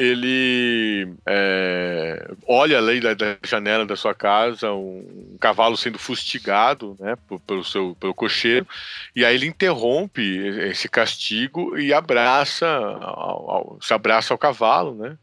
ele 0.00 1.14
é, 1.26 2.32
olha 2.48 2.78
ali 2.78 3.00
da, 3.00 3.12
da, 3.12 3.36
janela 3.46 3.84
da 3.84 3.94
sua 3.94 4.14
casa 4.14 4.72
um, 4.72 5.34
um 5.34 5.36
cavalo 5.38 5.76
sendo 5.76 5.98
fustigado 5.98 6.96
né, 6.98 7.16
pelo 7.46 7.62
seu 7.62 7.94
pelo 8.00 8.14
cocheiro 8.14 8.66
e 9.14 9.26
aí 9.26 9.34
ele 9.34 9.46
interrompe 9.46 10.22
esse 10.70 10.88
castigo 10.88 11.76
e 11.76 11.92
abraça 11.92 12.66
ao, 12.66 13.50
ao, 13.50 13.78
se 13.82 13.92
abraça 13.92 14.32
ao 14.32 14.38
cavalo 14.38 14.94
né 14.94 15.18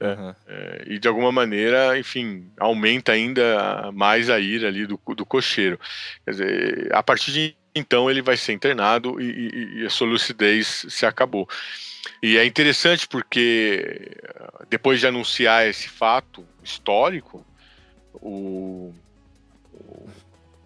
uhum. 0.00 0.34
é, 0.48 0.84
e 0.86 0.98
de 0.98 1.08
alguma 1.08 1.30
maneira 1.30 1.98
enfim 1.98 2.50
aumenta 2.58 3.12
ainda 3.12 3.90
mais 3.92 4.30
a 4.30 4.40
ira 4.40 4.68
ali 4.68 4.86
do, 4.86 4.98
do 5.14 5.26
cocheiro 5.26 5.78
quer 6.24 6.30
dizer 6.30 6.88
a 6.94 7.02
partir 7.02 7.32
de 7.32 7.56
então 7.76 8.10
ele 8.10 8.22
vai 8.22 8.36
ser 8.36 8.52
internado 8.52 9.20
e, 9.20 9.24
e, 9.24 9.82
e 9.82 9.86
a 9.86 9.90
sua 9.90 10.08
lucidez 10.08 10.86
se 10.88 11.06
acabou 11.06 11.48
e 12.22 12.36
é 12.36 12.44
interessante 12.44 13.06
porque 13.06 14.16
depois 14.68 15.00
de 15.00 15.06
anunciar 15.06 15.66
esse 15.66 15.88
fato 15.88 16.46
histórico, 16.62 17.44
o, 18.14 18.94
o, 19.72 20.10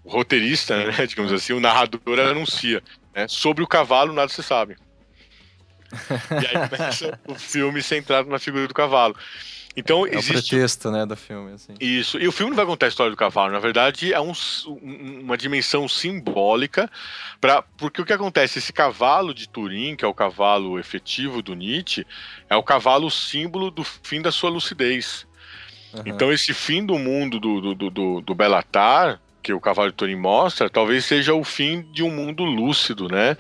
o 0.05 0.11
roteirista, 0.11 0.87
né, 0.87 1.05
digamos 1.07 1.33
assim, 1.33 1.53
o 1.53 1.61
narrador 1.61 2.19
anuncia. 2.19 2.83
Né, 3.15 3.23
Né? 3.23 3.29
Sobre 3.29 3.63
o 3.63 3.67
cavalo, 3.67 4.13
nada 4.13 4.29
se 4.29 4.43
sabe. 4.43 4.77
e 5.93 6.47
aí 6.47 6.69
começa 6.69 7.21
o 7.27 7.35
filme 7.35 7.83
centrado 7.83 8.29
na 8.29 8.39
figura 8.39 8.69
do 8.69 8.75
cavalo. 8.75 9.17
Então, 9.77 10.05
é 10.05 10.17
existe... 10.17 10.31
o 10.31 10.35
pretexto, 10.35 10.91
né, 10.91 11.07
do 11.07 11.17
filme. 11.17 11.53
Assim. 11.53 11.75
Isso. 11.81 12.19
E 12.19 12.27
o 12.27 12.33
filme 12.33 12.51
não 12.51 12.57
vai 12.57 12.67
contar 12.67 12.87
a 12.87 12.89
história 12.89 13.11
do 13.11 13.17
cavalo. 13.17 13.53
Na 13.53 13.61
verdade, 13.61 14.13
é 14.13 14.21
um, 14.21 14.33
uma 15.21 15.37
dimensão 15.37 15.89
simbólica. 15.89 16.91
Pra, 17.41 17.63
porque 17.63 18.03
o 18.03 18.05
que 18.05 18.13
acontece? 18.13 18.59
Esse 18.59 18.73
cavalo 18.73 19.33
de 19.33 19.49
Turim, 19.49 19.95
que 19.95 20.05
é 20.05 20.09
o 20.09 20.15
cavalo 20.15 20.79
efetivo 20.79 21.41
do 21.41 21.55
Nietzsche, 21.55 22.05
é 22.49 22.57
o 22.57 22.63
cavalo 22.63 23.11
símbolo 23.11 23.71
do 23.71 23.85
fim 23.85 24.21
da 24.21 24.33
sua 24.33 24.51
lucidez. 24.51 25.27
Uhum. 25.95 26.03
Então, 26.07 26.33
esse 26.33 26.53
fim 26.53 26.85
do 26.85 26.99
mundo 26.99 27.39
do, 27.39 27.75
do, 27.75 27.91
do, 27.91 28.21
do 28.21 28.35
Belatar, 28.35 29.21
que 29.41 29.53
o 29.53 29.61
cavalo 29.61 29.91
de 29.91 29.97
Turim 29.97 30.17
mostra, 30.17 30.69
talvez 30.69 31.05
seja 31.05 31.33
o 31.33 31.45
fim 31.45 31.83
de 31.93 32.03
um 32.03 32.11
mundo 32.11 32.45
lúcido, 32.45 33.09
né? 33.09 33.37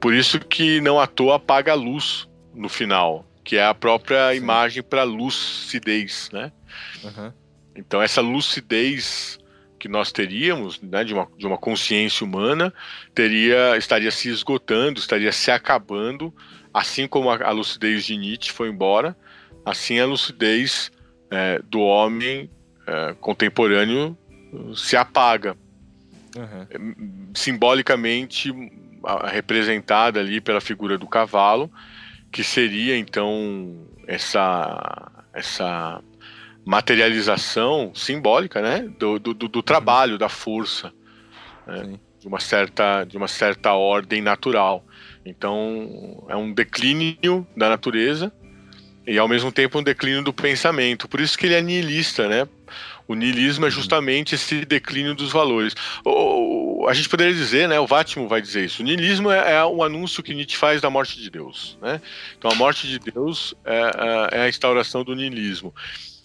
Por 0.00 0.14
isso 0.14 0.38
que 0.38 0.80
não 0.80 1.00
à 1.00 1.06
toa 1.06 1.36
apaga 1.36 1.72
a 1.72 1.74
luz 1.74 2.28
no 2.54 2.68
final 2.68 3.24
que 3.44 3.56
é 3.56 3.64
a 3.64 3.74
própria 3.74 4.30
Sim. 4.32 4.38
imagem 4.38 4.82
para 4.82 5.04
lucidez, 5.04 6.30
né? 6.32 6.50
Uhum. 7.04 7.32
Então 7.76 8.00
essa 8.02 8.20
lucidez 8.20 9.38
que 9.78 9.88
nós 9.88 10.10
teríamos, 10.10 10.80
né, 10.80 11.04
de 11.04 11.12
uma, 11.12 11.28
de 11.36 11.46
uma 11.46 11.58
consciência 11.58 12.24
humana, 12.24 12.72
teria 13.14 13.76
estaria 13.76 14.10
se 14.10 14.30
esgotando, 14.30 14.98
estaria 14.98 15.30
se 15.30 15.50
acabando, 15.50 16.34
assim 16.72 17.06
como 17.06 17.30
a, 17.30 17.36
a 17.36 17.50
lucidez 17.50 18.06
de 18.06 18.16
Nietzsche 18.16 18.50
foi 18.50 18.70
embora, 18.70 19.14
assim 19.64 20.00
a 20.00 20.06
lucidez 20.06 20.90
é, 21.30 21.60
do 21.68 21.80
homem 21.80 22.48
é, 22.86 23.14
contemporâneo 23.20 24.16
se 24.74 24.96
apaga. 24.96 25.56
Uhum. 26.36 27.30
Simbolicamente 27.34 28.52
representada 29.30 30.18
ali 30.20 30.40
pela 30.40 30.60
figura 30.60 30.96
do 30.96 31.06
cavalo, 31.06 31.70
que 32.34 32.42
seria 32.42 32.98
então 32.98 33.86
essa 34.08 35.12
essa 35.32 36.02
materialização 36.64 37.92
simbólica, 37.94 38.60
né, 38.60 38.88
do, 38.98 39.20
do, 39.20 39.34
do 39.34 39.62
trabalho, 39.62 40.18
da 40.18 40.28
força, 40.28 40.92
né, 41.64 41.96
de 42.18 42.26
uma 42.26 42.40
certa 42.40 43.04
de 43.04 43.16
uma 43.16 43.28
certa 43.28 43.74
ordem 43.74 44.20
natural. 44.20 44.84
Então 45.24 46.26
é 46.28 46.34
um 46.34 46.52
declínio 46.52 47.46
da 47.56 47.68
natureza 47.68 48.32
e 49.06 49.16
ao 49.16 49.28
mesmo 49.28 49.52
tempo 49.52 49.78
um 49.78 49.82
declínio 49.82 50.24
do 50.24 50.32
pensamento. 50.32 51.06
Por 51.06 51.20
isso 51.20 51.38
que 51.38 51.46
ele 51.46 51.54
é 51.54 51.62
nihilista, 51.62 52.28
né? 52.28 52.48
O 53.06 53.14
niilismo 53.14 53.64
é 53.64 53.68
uhum. 53.68 53.74
justamente 53.74 54.34
esse 54.34 54.64
declínio 54.64 55.14
dos 55.14 55.30
valores. 55.32 55.74
O, 56.04 56.86
a 56.88 56.94
gente 56.94 57.08
poderia 57.08 57.34
dizer, 57.34 57.68
né, 57.68 57.78
o 57.78 57.86
Vátimo 57.86 58.28
vai 58.28 58.40
dizer 58.40 58.64
isso, 58.64 58.82
o 58.82 58.84
niilismo 58.84 59.30
é, 59.30 59.56
é 59.56 59.64
um 59.64 59.82
anúncio 59.82 60.22
que 60.22 60.34
Nietzsche 60.34 60.56
faz 60.56 60.80
da 60.80 60.90
morte 60.90 61.20
de 61.20 61.30
Deus. 61.30 61.78
Né? 61.80 62.00
Então 62.38 62.50
a 62.50 62.54
morte 62.54 62.86
de 62.86 62.98
Deus 62.98 63.54
é, 63.64 63.76
é, 64.32 64.38
é 64.38 64.42
a 64.42 64.48
instauração 64.48 65.04
do 65.04 65.14
niilismo. 65.14 65.74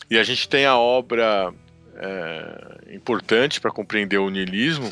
E 0.10 0.18
a 0.18 0.24
gente 0.24 0.48
tem 0.48 0.66
a 0.66 0.78
obra 0.78 1.54
é, 1.96 2.96
importante 2.96 3.60
para 3.62 3.72
compreender 3.72 4.18
o 4.18 4.30
niilismo, 4.30 4.92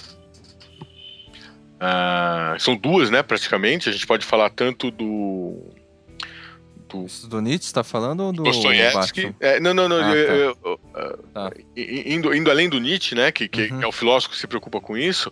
Uh, 1.77 2.59
são 2.59 2.75
duas, 2.75 3.11
né, 3.11 3.21
praticamente. 3.21 3.87
A 3.87 3.91
gente 3.91 4.07
pode 4.07 4.25
falar 4.25 4.49
tanto 4.49 4.89
do 4.89 5.61
do. 6.87 7.05
Isso 7.05 7.27
do 7.27 7.41
Nietzsche 7.41 7.67
está 7.67 7.83
falando 7.83 8.21
ou 8.21 8.33
do 8.33 8.43
Dostoiévski? 8.43 9.35
É, 9.39 9.59
não, 9.59 9.73
não, 9.73 9.87
não. 9.87 9.97
Ah, 9.97 10.15
eu, 10.15 10.55
tá. 10.55 10.69
eu, 10.69 10.79
eu, 10.95 11.17
tá. 11.33 11.51
indo, 11.75 12.33
indo 12.33 12.49
além 12.49 12.69
do 12.69 12.79
Nietzsche, 12.79 13.15
né, 13.15 13.31
que, 13.31 13.47
que, 13.47 13.71
uhum. 13.71 13.83
é 13.83 13.87
o 13.87 13.91
filósofo 13.91 14.33
que 14.33 14.39
se 14.39 14.47
preocupa 14.47 14.79
com 14.79 14.97
isso, 14.97 15.31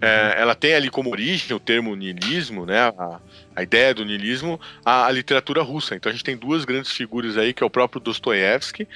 é, 0.00 0.06
uhum. 0.06 0.42
ela 0.42 0.54
tem 0.54 0.74
ali 0.74 0.90
como 0.90 1.10
origem 1.10 1.56
o 1.56 1.60
termo 1.60 1.94
niilismo, 1.94 2.66
né, 2.66 2.92
a, 2.96 3.20
a 3.56 3.62
ideia 3.62 3.94
do 3.94 4.04
niilismo, 4.04 4.60
a, 4.84 5.06
a, 5.06 5.10
literatura 5.10 5.62
russa. 5.62 5.94
Então 5.94 6.10
a 6.10 6.12
gente 6.12 6.24
tem 6.24 6.36
duas 6.36 6.64
grandes 6.64 6.92
figuras 6.92 7.36
aí, 7.36 7.52
que 7.52 7.62
é 7.62 7.66
o 7.66 7.70
próprio 7.70 8.00
Dostoiévski, 8.00 8.86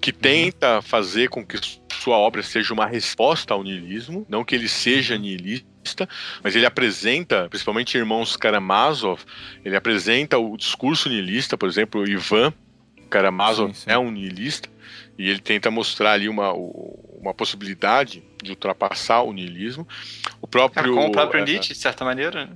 que 0.00 0.10
uhum. 0.10 0.18
tenta 0.20 0.82
fazer 0.82 1.28
com 1.28 1.44
que 1.44 1.58
sua 1.92 2.16
obra 2.16 2.42
seja 2.42 2.72
uma 2.72 2.86
resposta 2.86 3.54
ao 3.54 3.62
niilismo, 3.62 4.26
não 4.28 4.44
que 4.44 4.54
ele 4.54 4.68
seja 4.68 5.14
uhum. 5.14 5.20
Niilista 5.84 6.08
mas 6.42 6.56
ele 6.56 6.66
apresenta, 6.66 7.48
principalmente 7.48 7.96
Irmãos 7.96 8.36
Karamazov, 8.36 9.20
ele 9.64 9.76
apresenta 9.76 10.38
o 10.38 10.56
discurso 10.56 11.08
niilista, 11.08 11.56
por 11.56 11.68
exemplo, 11.68 12.00
o 12.00 12.08
Ivan 12.08 12.52
Karamazov 13.10 13.74
sim, 13.74 13.82
sim. 13.82 13.90
é 13.90 13.98
um 13.98 14.10
niilista, 14.10 14.68
e 15.18 15.28
ele 15.28 15.40
tenta 15.40 15.70
mostrar 15.70 16.12
ali 16.12 16.28
uma, 16.28 16.52
uma 16.52 17.34
possibilidade 17.34 18.22
de 18.42 18.50
ultrapassar 18.50 19.22
o 19.22 19.32
niilismo. 19.32 19.86
O 20.40 20.46
próprio, 20.46 20.92
é, 20.92 20.94
com 20.94 21.06
o 21.06 21.12
próprio 21.12 21.42
é, 21.42 21.44
Nietzsche, 21.44 21.72
de 21.72 21.78
certa 21.78 22.04
maneira. 22.04 22.50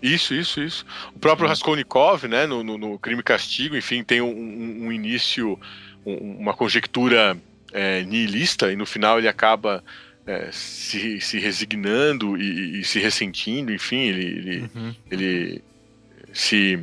Isso, 0.00 0.32
isso, 0.32 0.62
isso. 0.62 0.86
O 1.14 1.18
próprio 1.18 1.46
Sim. 1.46 1.50
Raskolnikov, 1.50 2.26
né, 2.26 2.46
no, 2.46 2.62
no, 2.62 2.78
no, 2.78 2.98
Crime 2.98 3.20
e 3.20 3.24
Castigo, 3.24 3.76
enfim, 3.76 4.02
tem 4.02 4.20
um, 4.22 4.86
um 4.86 4.92
início, 4.92 5.60
um, 6.06 6.38
uma 6.38 6.54
conjectura 6.54 7.36
é, 7.72 8.02
nihilista, 8.04 8.72
e 8.72 8.76
no 8.76 8.86
final 8.86 9.18
ele 9.18 9.28
acaba 9.28 9.84
é, 10.26 10.50
se, 10.52 11.20
se 11.20 11.38
resignando 11.38 12.36
e, 12.36 12.80
e, 12.80 12.84
se 12.84 12.98
ressentindo, 12.98 13.72
enfim, 13.72 14.08
ele, 14.08 14.24
ele, 14.24 14.70
uhum. 14.74 14.94
ele 15.10 15.64
se. 16.32 16.78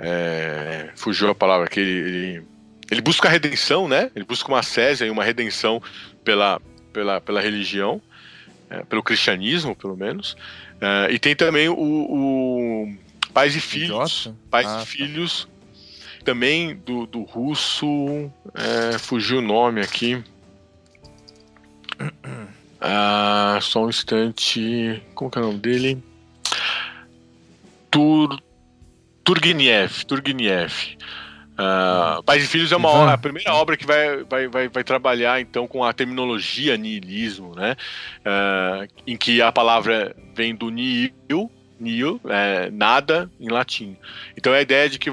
É, 0.00 0.90
fugiu 0.94 1.28
a 1.28 1.34
palavra 1.34 1.68
que 1.68 1.80
ele, 1.80 1.90
ele, 1.90 2.42
ele, 2.90 3.00
busca 3.00 3.28
a 3.28 3.30
redenção, 3.30 3.88
né? 3.88 4.10
Ele 4.14 4.24
busca 4.24 4.48
uma 4.48 4.62
césia 4.62 5.06
e 5.06 5.10
uma 5.10 5.24
redenção 5.24 5.82
pela, 6.22 6.60
pela, 6.92 7.20
pela 7.20 7.40
religião, 7.40 8.00
é, 8.70 8.84
pelo 8.84 9.02
cristianismo, 9.02 9.74
pelo 9.74 9.96
menos. 9.96 10.36
É, 10.80 11.12
e 11.12 11.18
tem 11.18 11.34
também 11.34 11.68
o, 11.68 11.74
o 11.76 12.94
Pais 13.32 13.56
e 13.56 13.60
Filhos. 13.60 14.32
Pais 14.50 14.66
ah, 14.66 14.70
e 14.70 14.78
tá. 14.78 14.86
Filhos, 14.86 15.48
também 16.24 16.76
do, 16.76 17.06
do 17.06 17.22
russo. 17.22 18.30
É, 18.54 18.98
fugiu 18.98 19.38
o 19.38 19.42
nome 19.42 19.80
aqui. 19.80 20.22
Ah, 22.80 23.58
só 23.60 23.84
um 23.84 23.88
instante. 23.88 25.02
Como 25.14 25.30
que 25.30 25.38
é 25.38 25.42
o 25.42 25.46
nome 25.46 25.58
dele? 25.58 26.02
Tur... 27.90 28.40
Turgenev. 29.24 30.04
Turgenev. 30.04 30.96
Uh, 31.58 32.22
Pais 32.22 32.44
e 32.44 32.46
Filhos 32.46 32.70
é 32.70 32.76
uma 32.76 32.88
obra, 32.88 33.14
a 33.14 33.18
primeira 33.18 33.52
obra 33.52 33.76
que 33.76 33.84
vai, 33.84 34.22
vai, 34.22 34.46
vai, 34.46 34.68
vai, 34.68 34.84
trabalhar 34.84 35.40
então 35.40 35.66
com 35.66 35.82
a 35.82 35.92
terminologia 35.92 36.76
niilismo, 36.76 37.52
né? 37.56 37.74
Uh, 38.20 38.88
em 39.04 39.16
que 39.16 39.42
a 39.42 39.50
palavra 39.50 40.14
vem 40.36 40.54
do 40.54 40.70
nihil, 40.70 41.50
nihil, 41.78 42.20
é, 42.28 42.70
nada 42.70 43.30
em 43.38 43.48
latim. 43.48 43.96
Então 44.36 44.54
é 44.54 44.58
a 44.58 44.62
ideia 44.62 44.88
de 44.88 44.98
que 44.98 45.10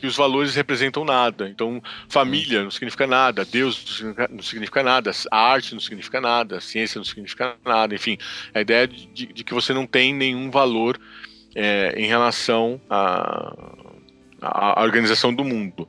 que 0.00 0.06
os 0.06 0.16
valores 0.16 0.54
representam 0.54 1.04
nada. 1.04 1.48
Então, 1.48 1.82
família 2.08 2.64
não 2.64 2.70
significa 2.70 3.06
nada, 3.06 3.44
Deus 3.44 4.02
não 4.30 4.42
significa 4.42 4.82
nada, 4.82 5.10
a 5.30 5.38
arte 5.38 5.74
não 5.74 5.80
significa 5.80 6.20
nada, 6.20 6.60
ciência 6.60 6.98
não 6.98 7.04
significa 7.04 7.54
nada, 7.64 7.94
enfim, 7.94 8.16
a 8.54 8.62
ideia 8.62 8.88
de, 8.88 9.26
de 9.26 9.44
que 9.44 9.52
você 9.52 9.74
não 9.74 9.86
tem 9.86 10.14
nenhum 10.14 10.50
valor 10.50 10.98
é, 11.54 11.94
em 11.96 12.06
relação 12.06 12.80
a, 12.88 13.54
a, 14.40 14.82
organização 14.82 15.34
do 15.34 15.44
mundo. 15.44 15.86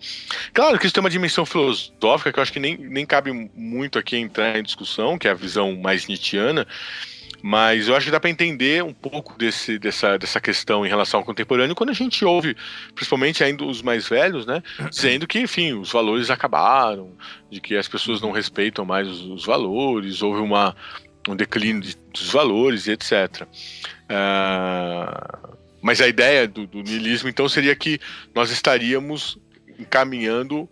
Claro 0.54 0.78
que 0.78 0.86
isso 0.86 0.94
tem 0.94 1.02
uma 1.02 1.10
dimensão 1.10 1.46
filosófica 1.46 2.34
que 2.34 2.40
eu 2.40 2.44
acho 2.44 2.54
que 2.54 2.60
nem, 2.60 2.78
nem 2.78 3.06
cabe 3.06 3.32
muito 3.56 3.98
aqui 3.98 4.18
entrar 4.18 4.58
em 4.60 4.64
discussão, 4.64 5.18
que 5.18 5.28
é 5.28 5.32
a 5.32 5.36
visão 5.36 5.78
mais 5.78 6.08
nietzschiana, 6.08 6.68
mas 7.42 7.88
eu 7.88 7.96
acho 7.96 8.06
que 8.06 8.12
dá 8.12 8.20
para 8.20 8.30
entender 8.30 8.84
um 8.84 8.94
pouco 8.94 9.38
desse, 9.38 9.80
dessa, 9.80 10.18
dessa 10.18 10.40
questão 10.40 10.86
em 10.86 10.90
relação 10.90 11.20
ao 11.20 11.26
contemporâneo 11.26 11.76
quando 11.76 11.90
a 11.90 11.94
gente 11.94 12.24
ouve, 12.24 12.56
principalmente 12.94 13.44
ainda 13.44 13.66
os 13.66 13.82
mais 13.82 14.08
velhos, 14.08 14.46
né, 14.46 14.62
dizendo 14.90 15.28
que, 15.28 15.40
enfim, 15.40 15.74
os 15.74 15.92
valores 15.92 16.30
acabaram, 16.30 17.12
de 17.50 17.60
que 17.60 17.76
as 17.76 17.88
pessoas 17.88 18.22
não 18.22 18.32
respeitam 18.32 18.86
mais 18.86 19.08
os, 19.08 19.22
os 19.22 19.46
valores, 19.46 20.22
houve 20.22 20.42
uma, 20.42 20.76
um 21.28 21.36
declínio 21.36 21.82
de, 21.82 21.96
dos 22.14 22.32
valores 22.32 22.88
e 22.88 22.92
etc. 22.92 23.42
Uh, 23.42 23.48
ah, 24.10 25.50
mas 25.82 26.00
a 26.00 26.08
ideia 26.08 26.48
do, 26.48 26.68
do 26.68 26.82
niilismo, 26.84 27.28
então, 27.28 27.50
seria 27.50 27.76
que 27.76 28.00
nós 28.36 28.52
estaríamos 28.52 29.38
encaminhando 29.80 30.70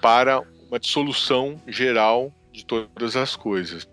para 0.00 0.42
uma 0.68 0.78
dissolução 0.78 1.60
geral 1.68 2.34
de 2.52 2.64
todas 2.64 3.16
as 3.16 3.36
coisas. 3.36 3.88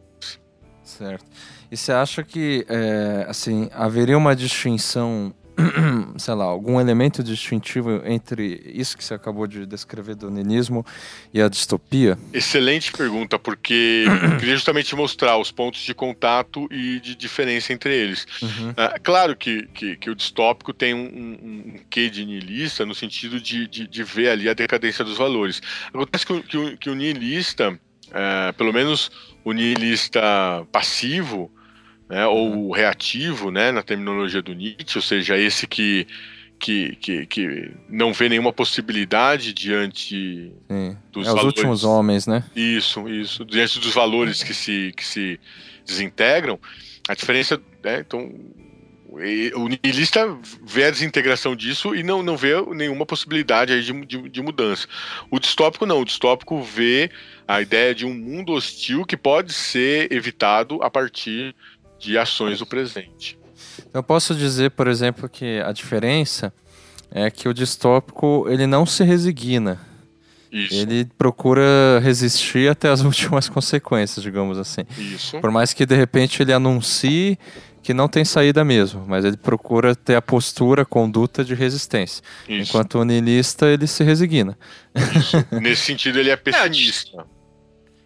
Certo. 0.84 1.26
E 1.72 1.76
você 1.76 1.92
acha 1.92 2.24
que, 2.24 2.66
é, 2.70 3.26
assim, 3.28 3.70
haveria 3.74 4.18
uma 4.18 4.34
distinção, 4.34 5.36
sei 6.18 6.34
lá, 6.34 6.46
algum 6.46 6.80
elemento 6.80 7.22
distintivo 7.22 8.02
entre 8.06 8.62
isso 8.74 8.98
que 8.98 9.04
você 9.04 9.14
acabou 9.14 9.46
de 9.46 9.66
descrever 9.66 10.16
do 10.16 10.32
ninismo 10.32 10.86
e 11.34 11.42
a 11.42 11.50
distopia? 11.50 12.18
Excelente 12.32 12.94
pergunta, 12.94 13.38
porque 13.38 14.06
eu 14.32 14.38
queria 14.38 14.56
justamente 14.56 14.96
mostrar 14.96 15.38
os 15.38 15.52
pontos 15.52 15.82
de 15.82 15.94
contato 15.94 16.70
e 16.72 17.02
de 17.02 17.16
diferença 17.16 17.74
entre 17.74 17.94
eles. 17.94 18.26
Uhum. 18.42 18.74
É, 18.78 19.00
claro 19.00 19.36
que, 19.36 19.68
que, 19.74 19.98
que, 19.98 20.10
o 20.10 20.16
distópico 20.16 20.72
tem 20.72 20.94
um, 20.94 21.00
um, 21.00 21.32
um 21.44 21.76
quê 21.90 22.10
de 22.10 22.26
nihilista 22.26 22.86
no 22.86 22.96
sentido 22.96 23.42
de, 23.42 23.68
de, 23.68 23.86
de, 23.88 24.04
ver 24.06 24.30
ali 24.30 24.48
a 24.48 24.54
decadência 24.54 25.04
dos 25.04 25.18
valores. 25.18 25.62
Acontece 25.94 26.26
que, 26.26 26.42
que, 26.44 26.58
o, 26.58 26.78
que 26.78 26.90
o 26.90 26.96
nihilista, 26.96 27.78
é, 28.14 28.54
pelo 28.54 28.72
menos 28.72 29.12
o 29.44 29.52
nihilista 29.52 30.22
passivo, 30.72 31.52
né, 32.10 32.26
ou 32.26 32.72
reativo, 32.72 33.52
né, 33.52 33.72
na 33.72 33.84
terminologia 33.84 34.42
do 34.42 34.54
Nietzsche, 34.54 34.98
ou 34.98 35.02
seja, 35.02 35.38
esse 35.38 35.68
que 35.68 36.08
que, 36.60 36.96
que, 36.96 37.26
que 37.28 37.72
não 37.88 38.12
vê 38.12 38.30
nenhuma 38.30 38.52
possibilidade 38.52 39.54
diante 39.54 40.52
Sim. 40.68 40.98
dos 41.12 41.28
é, 41.28 41.30
valores. 41.30 41.54
Os 41.54 41.58
últimos 41.58 41.84
homens, 41.84 42.26
né? 42.26 42.44
Isso, 42.56 43.08
isso. 43.08 43.46
Diante 43.46 43.80
dos 43.80 43.94
valores 43.94 44.42
que 44.42 44.54
se, 44.54 44.92
que 44.98 45.06
se 45.06 45.40
desintegram, 45.86 46.60
a 47.08 47.14
diferença. 47.14 47.62
Né, 47.84 48.00
então, 48.00 48.32
o 49.56 49.68
niilista 49.68 50.38
vê 50.64 50.86
a 50.86 50.92
desintegração 50.92 51.56
disso 51.56 51.96
e 51.96 52.04
não, 52.04 52.22
não 52.22 52.36
vê 52.38 52.54
nenhuma 52.76 53.06
possibilidade 53.06 53.74
aí 53.74 53.82
de, 53.82 54.06
de, 54.06 54.30
de, 54.30 54.42
mudança. 54.42 54.88
O 55.32 55.40
distópico 55.40 55.86
não, 55.86 56.02
o 56.02 56.06
distópico 56.06 56.62
vê 56.62 57.10
a 57.48 57.62
ideia 57.62 57.96
de 57.96 58.06
um 58.06 58.14
mundo 58.14 58.52
hostil 58.52 59.06
que 59.06 59.16
pode 59.16 59.54
ser 59.54 60.12
evitado 60.12 60.84
a 60.84 60.90
partir 60.90 61.56
de 62.00 62.18
ações 62.18 62.60
do 62.60 62.66
presente. 62.66 63.38
Eu 63.94 64.04
posso 64.04 64.36
dizer, 64.36 64.72
por 64.72 64.88
exemplo, 64.88 65.28
que 65.28 65.60
a 65.60 65.72
diferença 65.72 66.54
é 67.12 67.30
que 67.32 67.48
o 67.48 67.54
distópico 67.54 68.46
ele 68.50 68.68
não 68.68 68.86
se 68.86 69.04
resigna. 69.04 69.80
Isso. 70.52 70.76
Ele 70.76 71.06
procura 71.18 72.00
resistir 72.02 72.70
até 72.72 72.90
as 72.90 73.02
últimas 73.02 73.50
consequências, 73.50 74.24
digamos 74.24 74.58
assim. 74.58 74.82
Isso. 74.98 75.40
Por 75.40 75.52
mais 75.52 75.74
que 75.74 75.86
de 75.86 75.96
repente 75.96 76.42
ele 76.42 76.54
anuncie 76.54 77.38
que 77.84 77.94
não 77.94 78.10
tem 78.10 78.26
saída 78.26 78.66
mesmo, 78.66 79.06
mas 79.08 79.24
ele 79.24 79.38
procura 79.38 79.96
ter 79.96 80.16
a 80.16 80.22
postura, 80.22 80.82
a 80.82 80.86
conduta 80.86 81.44
de 81.44 81.54
resistência. 81.54 82.22
Isso. 82.48 82.70
Enquanto 82.70 83.00
o 83.00 83.06
niilista, 83.06 83.68
ele 83.68 83.88
se 83.88 84.04
resigna. 84.04 84.58
Nesse 85.62 85.86
sentido, 85.86 86.20
ele 86.20 86.30
é 86.30 86.36
pessimista. 86.36 87.26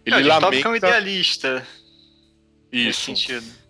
É, 0.06 0.10
ele 0.10 0.28
é, 0.30 0.38
lamenta... 0.38 0.68
é 0.68 0.70
um 0.70 0.76
idealista. 0.76 1.66
Isso. 2.70 2.86
Nesse 2.86 3.00
sentido. 3.00 3.61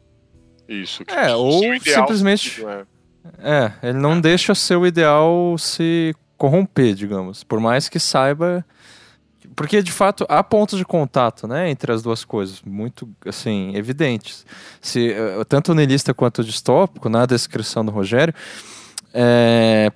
Isso. 0.72 1.02
É, 1.06 1.34
ou 1.34 1.60
simplesmente. 1.80 2.64
É. 2.64 3.72
é. 3.82 3.88
ele 3.88 3.98
não 3.98 4.14
é. 4.14 4.20
deixa 4.20 4.54
seu 4.54 4.86
ideal 4.86 5.56
se 5.58 6.14
corromper, 6.36 6.94
digamos. 6.94 7.44
Por 7.44 7.60
mais 7.60 7.88
que 7.88 8.00
saiba. 8.00 8.64
Porque 9.54 9.82
de 9.82 9.92
fato 9.92 10.24
há 10.30 10.42
pontos 10.42 10.78
de 10.78 10.84
contato, 10.84 11.46
né, 11.46 11.68
entre 11.68 11.92
as 11.92 12.02
duas 12.02 12.24
coisas, 12.24 12.62
muito 12.64 13.06
assim 13.26 13.76
evidentes. 13.76 14.46
Se 14.80 15.10
eh, 15.10 15.44
tanto 15.46 15.72
o 15.72 15.74
niilista 15.74 16.14
quanto 16.14 16.38
o 16.38 16.44
distópico, 16.44 17.10
na 17.10 17.26
descrição 17.26 17.84
do 17.84 17.92
Rogério, 17.92 18.32
é, 19.14 19.90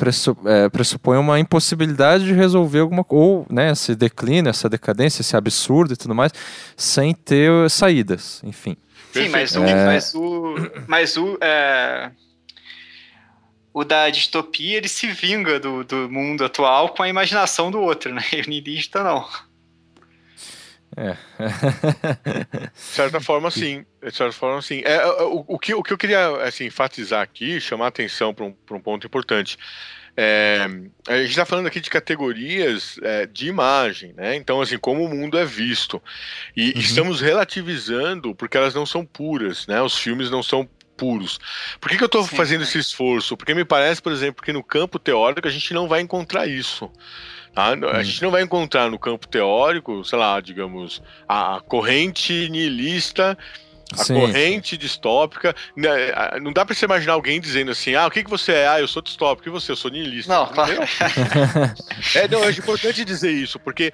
é, 0.44 0.68
pressupõe 0.68 1.16
uma 1.16 1.40
impossibilidade 1.40 2.24
de 2.24 2.34
resolver 2.34 2.80
alguma 2.80 3.02
coisa, 3.02 3.24
ou 3.24 3.46
né, 3.50 3.74
se 3.74 3.94
declina, 3.94 4.50
essa 4.50 4.68
decadência, 4.68 5.22
esse 5.22 5.36
absurdo 5.36 5.94
e 5.94 5.96
tudo 5.96 6.14
mais, 6.14 6.32
sem 6.76 7.14
ter 7.14 7.70
saídas, 7.70 8.42
enfim. 8.44 8.76
Sim, 9.12 9.28
mas 9.28 9.56
o, 9.56 9.64
é... 9.64 9.84
mas 9.84 10.14
o, 10.14 10.54
mas 10.86 11.16
o, 11.16 11.38
é... 11.40 12.10
o 13.72 13.84
da 13.84 14.10
distopia 14.10 14.76
ele 14.76 14.88
se 14.88 15.06
vinga 15.08 15.58
do, 15.58 15.84
do 15.84 16.10
mundo 16.10 16.44
atual 16.44 16.90
com 16.90 17.02
a 17.02 17.08
imaginação 17.08 17.70
do 17.70 17.80
outro, 17.80 18.14
né? 18.14 18.22
E 18.32 18.40
o 18.40 18.48
niilista 18.48 19.02
não. 19.02 19.26
É. 20.96 21.12
de 22.72 22.80
certa 22.80 23.20
forma, 23.20 23.50
sim. 23.50 23.84
De 24.02 24.14
certa 24.14 24.32
forma, 24.32 24.62
sim. 24.62 24.80
É, 24.84 24.94
é, 24.94 25.06
o, 25.24 25.44
o, 25.46 25.58
que, 25.58 25.74
o 25.74 25.82
que 25.82 25.92
eu 25.92 25.98
queria 25.98 26.42
assim, 26.42 26.64
enfatizar 26.64 27.22
aqui, 27.22 27.60
chamar 27.60 27.86
a 27.86 27.88
atenção 27.88 28.32
para 28.32 28.46
um, 28.46 28.54
um 28.70 28.80
ponto 28.80 29.06
importante. 29.06 29.58
É, 30.16 30.66
a 31.06 31.18
gente 31.18 31.30
está 31.30 31.44
falando 31.44 31.66
aqui 31.66 31.78
de 31.78 31.90
categorias 31.90 32.98
é, 33.02 33.26
de 33.26 33.48
imagem, 33.48 34.14
né? 34.14 34.34
Então, 34.34 34.62
assim, 34.62 34.78
como 34.78 35.04
o 35.04 35.08
mundo 35.08 35.38
é 35.38 35.44
visto. 35.44 36.02
E 36.56 36.70
uhum. 36.70 36.80
estamos 36.80 37.20
relativizando 37.20 38.34
porque 38.34 38.56
elas 38.56 38.74
não 38.74 38.86
são 38.86 39.04
puras, 39.04 39.66
né? 39.66 39.82
Os 39.82 39.98
filmes 39.98 40.30
não 40.30 40.42
são 40.42 40.66
puros. 40.96 41.38
Por 41.78 41.90
que, 41.90 41.98
que 41.98 42.02
eu 42.02 42.06
estou 42.06 42.24
fazendo 42.24 42.62
esse 42.62 42.78
esforço? 42.78 43.36
Porque 43.36 43.54
me 43.54 43.64
parece, 43.64 44.00
por 44.00 44.10
exemplo, 44.10 44.42
que 44.42 44.52
no 44.52 44.64
campo 44.64 44.98
teórico 44.98 45.46
a 45.46 45.50
gente 45.50 45.74
não 45.74 45.86
vai 45.86 46.00
encontrar 46.00 46.46
isso. 46.46 46.90
Tá? 47.54 47.68
A 47.68 47.72
uhum. 47.74 48.02
gente 48.02 48.22
não 48.22 48.30
vai 48.30 48.42
encontrar 48.42 48.90
no 48.90 48.98
campo 48.98 49.28
teórico, 49.28 50.04
sei 50.04 50.18
lá, 50.18 50.40
digamos, 50.40 51.02
a 51.28 51.60
corrente 51.66 52.48
nihilista 52.48 53.36
a 53.92 54.04
Sim. 54.04 54.14
corrente 54.14 54.76
distópica. 54.76 55.54
Né, 55.76 55.90
não 56.40 56.52
dá 56.52 56.64
para 56.64 56.74
você 56.74 56.84
imaginar 56.84 57.12
alguém 57.14 57.40
dizendo 57.40 57.70
assim: 57.70 57.94
ah, 57.94 58.06
o 58.06 58.10
que, 58.10 58.24
que 58.24 58.30
você 58.30 58.52
é? 58.52 58.68
Ah, 58.68 58.80
eu 58.80 58.88
sou 58.88 59.02
distópico. 59.02 59.48
E 59.48 59.52
você? 59.52 59.72
Eu 59.72 59.76
sou 59.76 59.90
niilista. 59.90 60.32
Não, 60.32 60.46
claro. 60.46 60.72
é, 62.14 62.28
não, 62.28 62.44
é 62.44 62.50
importante 62.50 63.04
dizer 63.04 63.30
isso, 63.30 63.58
porque. 63.58 63.92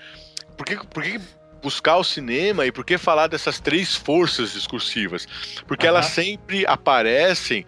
Porque, 0.56 0.78
porque 0.92 1.20
buscar 1.62 1.96
o 1.96 2.04
cinema 2.04 2.66
e 2.66 2.72
por 2.72 2.84
que 2.84 2.98
falar 2.98 3.28
dessas 3.28 3.60
três 3.60 3.94
forças 3.94 4.52
discursivas? 4.52 5.26
Porque 5.66 5.86
elas 5.86 6.06
sempre 6.06 6.66
aparecem 6.66 7.64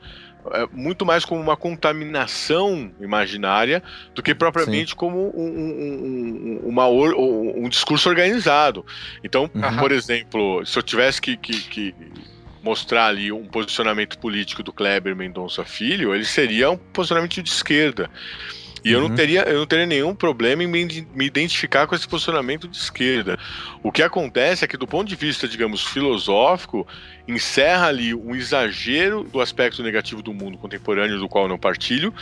é, 0.53 0.69
muito 0.73 1.07
mais 1.07 1.25
como 1.25 1.41
uma 1.41 1.57
contaminação 1.57 2.93
imaginária 3.01 3.83
do 4.15 4.23
que 4.23 4.35
propriamente 4.35 4.91
Sim. 4.91 4.97
como 4.97 5.33
um, 5.37 5.47
um, 5.47 6.61
um, 6.65 6.69
uma, 6.69 6.87
um, 6.89 7.69
discurso 7.69 8.09
organizado. 8.09 8.85
Então, 9.23 9.51
uhum. 9.55 9.77
por 9.79 9.93
exemplo, 9.93 10.65
se 10.67 10.79
eu 10.79 10.83
tivesse 10.83 11.21
que, 11.21 11.37
que, 11.37 11.61
que 11.63 11.95
mostrar 12.63 13.07
ali 13.07 13.31
um 13.31 13.47
posicionamento 13.47 14.19
político 14.19 14.63
do 14.63 14.73
Kleber 14.73 15.15
Mendonça 15.15 15.65
Filho, 15.65 16.15
ele 16.15 16.25
seria 16.25 16.71
um 16.71 16.77
posicionamento 16.77 17.43
de 17.43 17.49
esquerda. 17.49 18.11
E 18.85 18.91
uhum. 18.91 18.95
eu, 18.95 19.01
não 19.01 19.09
uhum. 19.09 19.15
teria, 19.15 19.43
eu 19.43 19.59
não 19.61 19.67
teria 19.67 19.87
nenhum 19.87 20.15
problema 20.15 20.63
em 20.63 20.67
me, 20.67 21.09
me 21.15 21.25
identificar 21.25 21.87
com 21.87 21.95
esse 21.95 22.07
posicionamento 22.07 22.69
de 22.69 22.77
esquerda. 22.77 23.39
O 23.83 23.91
que 23.91 24.03
acontece 24.03 24.65
é 24.65 24.69
que, 24.69 24.77
do 24.77 24.87
ponto 24.87 25.09
de 25.09 25.17
vista, 25.17 25.49
digamos, 25.49 25.83
filosófico, 25.83 26.87
encerra 27.27 27.87
ali 27.87 28.15
um 28.15 28.35
exagero 28.35 29.25
do 29.25 29.41
aspecto 29.41 29.83
negativo 29.83 30.23
do 30.23 30.35
mundo 30.35 30.59
contemporâneo, 30.59 31.19
do 31.19 31.29
qual 31.29 31.45
eu 31.45 31.49
não 31.49 31.59
partilho, 31.59 32.13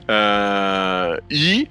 uh, 0.00 1.22
e 1.30 1.68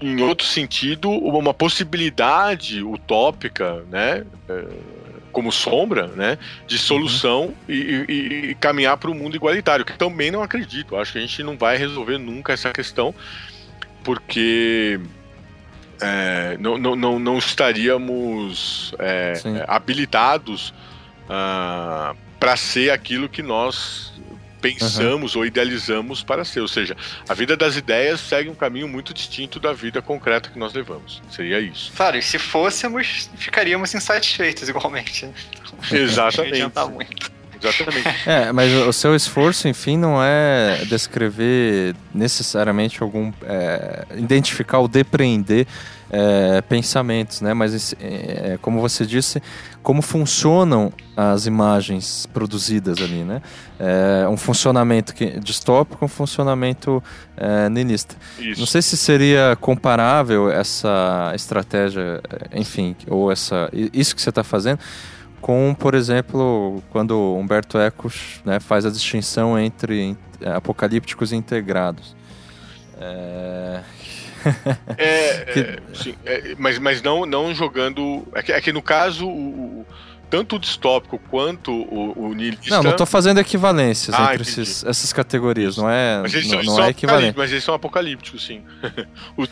em 0.00 0.22
outro 0.22 0.46
sentido, 0.46 1.10
uma 1.10 1.52
possibilidade 1.52 2.82
utópica, 2.82 3.84
né? 3.90 4.24
Uh, 4.48 4.99
como 5.32 5.50
sombra, 5.52 6.08
né, 6.08 6.38
de 6.66 6.78
solução 6.78 7.46
uhum. 7.46 7.54
e, 7.68 8.04
e, 8.08 8.50
e, 8.50 8.54
caminhar 8.56 8.96
para 8.96 9.10
o 9.10 9.14
mundo 9.14 9.36
igualitário, 9.36 9.84
que 9.84 9.96
também 9.96 10.30
não 10.30 10.42
acredito. 10.42 10.96
Acho 10.96 11.12
que 11.12 11.18
a 11.18 11.20
gente 11.20 11.42
não 11.42 11.56
vai 11.56 11.76
resolver 11.76 12.18
nunca 12.18 12.52
essa 12.52 12.70
questão, 12.72 13.14
porque 14.02 15.00
é, 16.00 16.56
não, 16.58 16.78
não, 16.78 16.96
não, 16.96 17.18
não, 17.18 17.38
estaríamos 17.38 18.94
é, 18.98 19.34
habilitados 19.68 20.72
ah, 21.28 22.14
para 22.38 22.56
ser 22.56 22.90
aquilo 22.90 23.28
que 23.28 23.42
nós 23.42 24.12
pensamos 24.60 25.34
uhum. 25.34 25.40
ou 25.40 25.46
idealizamos 25.46 26.22
para 26.22 26.44
ser. 26.44 26.60
Ou 26.60 26.68
seja, 26.68 26.96
a 27.28 27.34
vida 27.34 27.56
das 27.56 27.76
ideias 27.76 28.20
segue 28.20 28.48
um 28.48 28.54
caminho 28.54 28.88
muito 28.88 29.14
distinto 29.14 29.58
da 29.58 29.72
vida 29.72 30.00
concreta 30.02 30.50
que 30.50 30.58
nós 30.58 30.72
levamos. 30.72 31.22
Seria 31.30 31.60
isso. 31.60 31.92
Claro, 31.96 32.16
e 32.18 32.22
se 32.22 32.38
fôssemos, 32.38 33.30
ficaríamos 33.36 33.94
insatisfeitos 33.94 34.68
igualmente. 34.68 35.26
Né? 35.26 35.32
Exatamente. 35.92 36.70
Não 36.74 36.90
muito. 36.90 37.30
Exatamente. 37.62 38.08
É, 38.26 38.52
mas 38.52 38.72
o 38.72 38.92
seu 38.92 39.14
esforço, 39.14 39.68
enfim, 39.68 39.96
não 39.98 40.22
é 40.22 40.82
descrever 40.86 41.94
necessariamente 42.14 43.02
algum. 43.02 43.32
É, 43.44 44.06
identificar 44.16 44.78
ou 44.78 44.88
depreender 44.88 45.66
é, 46.10 46.60
pensamentos, 46.62 47.40
né? 47.40 47.54
Mas, 47.54 47.94
é, 48.00 48.58
como 48.60 48.80
você 48.80 49.06
disse, 49.06 49.42
como 49.82 50.02
funcionam 50.02 50.92
as 51.16 51.46
imagens 51.46 52.26
produzidas 52.26 53.00
ali, 53.00 53.22
né? 53.22 53.40
É 53.78 54.28
um 54.28 54.36
funcionamento 54.36 55.14
que, 55.14 55.38
distópico, 55.40 56.04
um 56.04 56.08
funcionamento 56.08 57.02
é, 57.36 57.68
niilista. 57.68 58.16
Não 58.58 58.66
sei 58.66 58.82
se 58.82 58.96
seria 58.96 59.56
comparável 59.60 60.50
essa 60.50 61.32
estratégia, 61.34 62.20
enfim, 62.52 62.96
ou 63.06 63.30
essa 63.30 63.70
isso 63.72 64.14
que 64.14 64.20
você 64.20 64.30
está 64.30 64.44
fazendo 64.44 64.80
com, 65.40 65.74
por 65.78 65.94
exemplo, 65.94 66.82
quando 66.90 67.34
Humberto 67.34 67.78
Eco 67.78 68.12
né, 68.44 68.60
faz 68.60 68.84
a 68.84 68.90
distinção 68.90 69.58
entre 69.58 70.16
apocalípticos 70.44 71.32
e 71.32 71.36
integrados. 71.36 72.14
É... 73.00 73.80
é, 74.96 75.44
que... 75.52 75.60
é, 75.60 75.78
sim, 75.94 76.14
é, 76.24 76.54
mas, 76.58 76.78
mas 76.78 77.02
não, 77.02 77.26
não 77.26 77.54
jogando. 77.54 78.26
É 78.34 78.42
que, 78.42 78.52
é 78.52 78.60
que 78.60 78.72
no 78.72 78.82
caso 78.82 79.26
o, 79.26 79.86
tanto 80.30 80.56
o 80.56 80.58
distópico 80.60 81.18
quanto 81.28 81.72
o, 81.72 82.28
o 82.28 82.32
niilista. 82.32 82.76
Não, 82.76 82.84
não 82.84 82.90
estou 82.92 83.06
fazendo 83.06 83.40
equivalências 83.40 84.14
ah, 84.16 84.32
entre 84.32 84.42
esses, 84.42 84.84
essas 84.84 85.12
categorias, 85.12 85.76
não 85.76 85.90
é, 85.90 86.22
mas 86.22 86.46
não, 86.46 86.62
não 86.62 86.84
é 86.84 86.90
equivalente. 86.90 87.36
Mas 87.36 87.50
eles 87.50 87.64
são 87.64 87.74
apocalípticos, 87.74 88.46
sim. 88.46 88.62
o, 89.36 89.42
o, 89.42 89.46